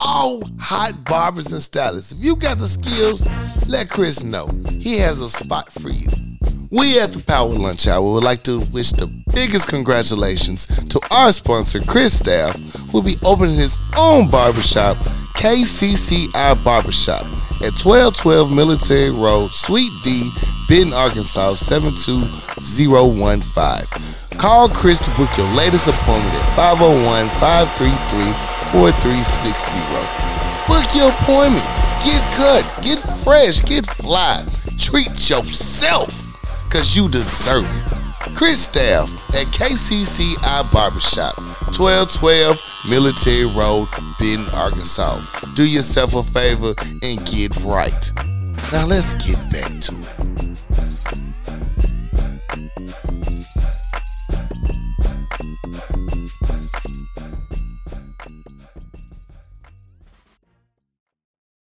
All 0.00 0.42
hot 0.58 1.04
barbers 1.04 1.52
and 1.52 1.62
stylists, 1.62 2.12
if 2.12 2.18
you 2.18 2.36
got 2.36 2.58
the 2.58 2.66
skills, 2.66 3.26
let 3.68 3.88
Chris 3.88 4.24
know. 4.24 4.48
He 4.68 4.98
has 4.98 5.20
a 5.20 5.30
spot 5.30 5.72
for 5.72 5.90
you. 5.90 6.08
We 6.72 6.98
at 6.98 7.12
the 7.12 7.22
Power 7.22 7.52
Lunch 7.52 7.86
Hour 7.86 8.14
would 8.14 8.24
like 8.24 8.42
to 8.44 8.60
wish 8.72 8.92
the 8.92 9.06
biggest 9.34 9.68
congratulations 9.68 10.66
to 10.88 10.98
our 11.10 11.30
sponsor, 11.30 11.80
Chris 11.80 12.16
Staff, 12.16 12.56
who 12.88 12.96
will 12.96 13.04
be 13.04 13.16
opening 13.26 13.56
his 13.56 13.76
own 13.98 14.30
barbershop, 14.30 14.96
KCCI 15.36 16.64
Barbershop, 16.64 17.26
at 17.60 17.76
1212 17.76 18.56
Military 18.56 19.10
Road, 19.12 19.52
Suite 19.52 19.92
D, 20.02 20.30
Benton, 20.66 20.94
Arkansas 20.96 21.60
72015. 21.60 24.40
Call 24.40 24.72
Chris 24.72 24.96
to 25.04 25.12
book 25.12 25.28
your 25.36 25.52
latest 25.52 25.92
appointment 25.92 26.32
at 26.32 26.56
501 26.56 27.28
533 27.36 28.32
4360. 28.72 29.76
Book 30.72 30.88
your 30.96 31.12
appointment. 31.20 31.68
Get 32.00 32.24
cut, 32.32 32.64
get 32.80 32.96
fresh, 33.20 33.60
get 33.60 33.84
fly. 33.84 34.40
Treat 34.80 35.12
yourself 35.28 36.21
because 36.72 36.96
you 36.96 37.06
deserve 37.06 37.64
it. 37.66 38.34
Chris 38.34 38.62
Staff 38.62 39.12
at 39.34 39.46
KCCI 39.48 40.72
Barbershop, 40.72 41.36
1212 41.76 42.56
Military 42.88 43.44
Road, 43.44 43.88
Benton, 44.18 44.46
Arkansas. 44.54 45.20
Do 45.54 45.68
yourself 45.68 46.14
a 46.14 46.22
favor 46.22 46.74
and 47.02 47.26
get 47.26 47.54
right. 47.56 48.10
Now 48.72 48.86
let's 48.86 49.12
get 49.20 49.36
back 49.52 49.82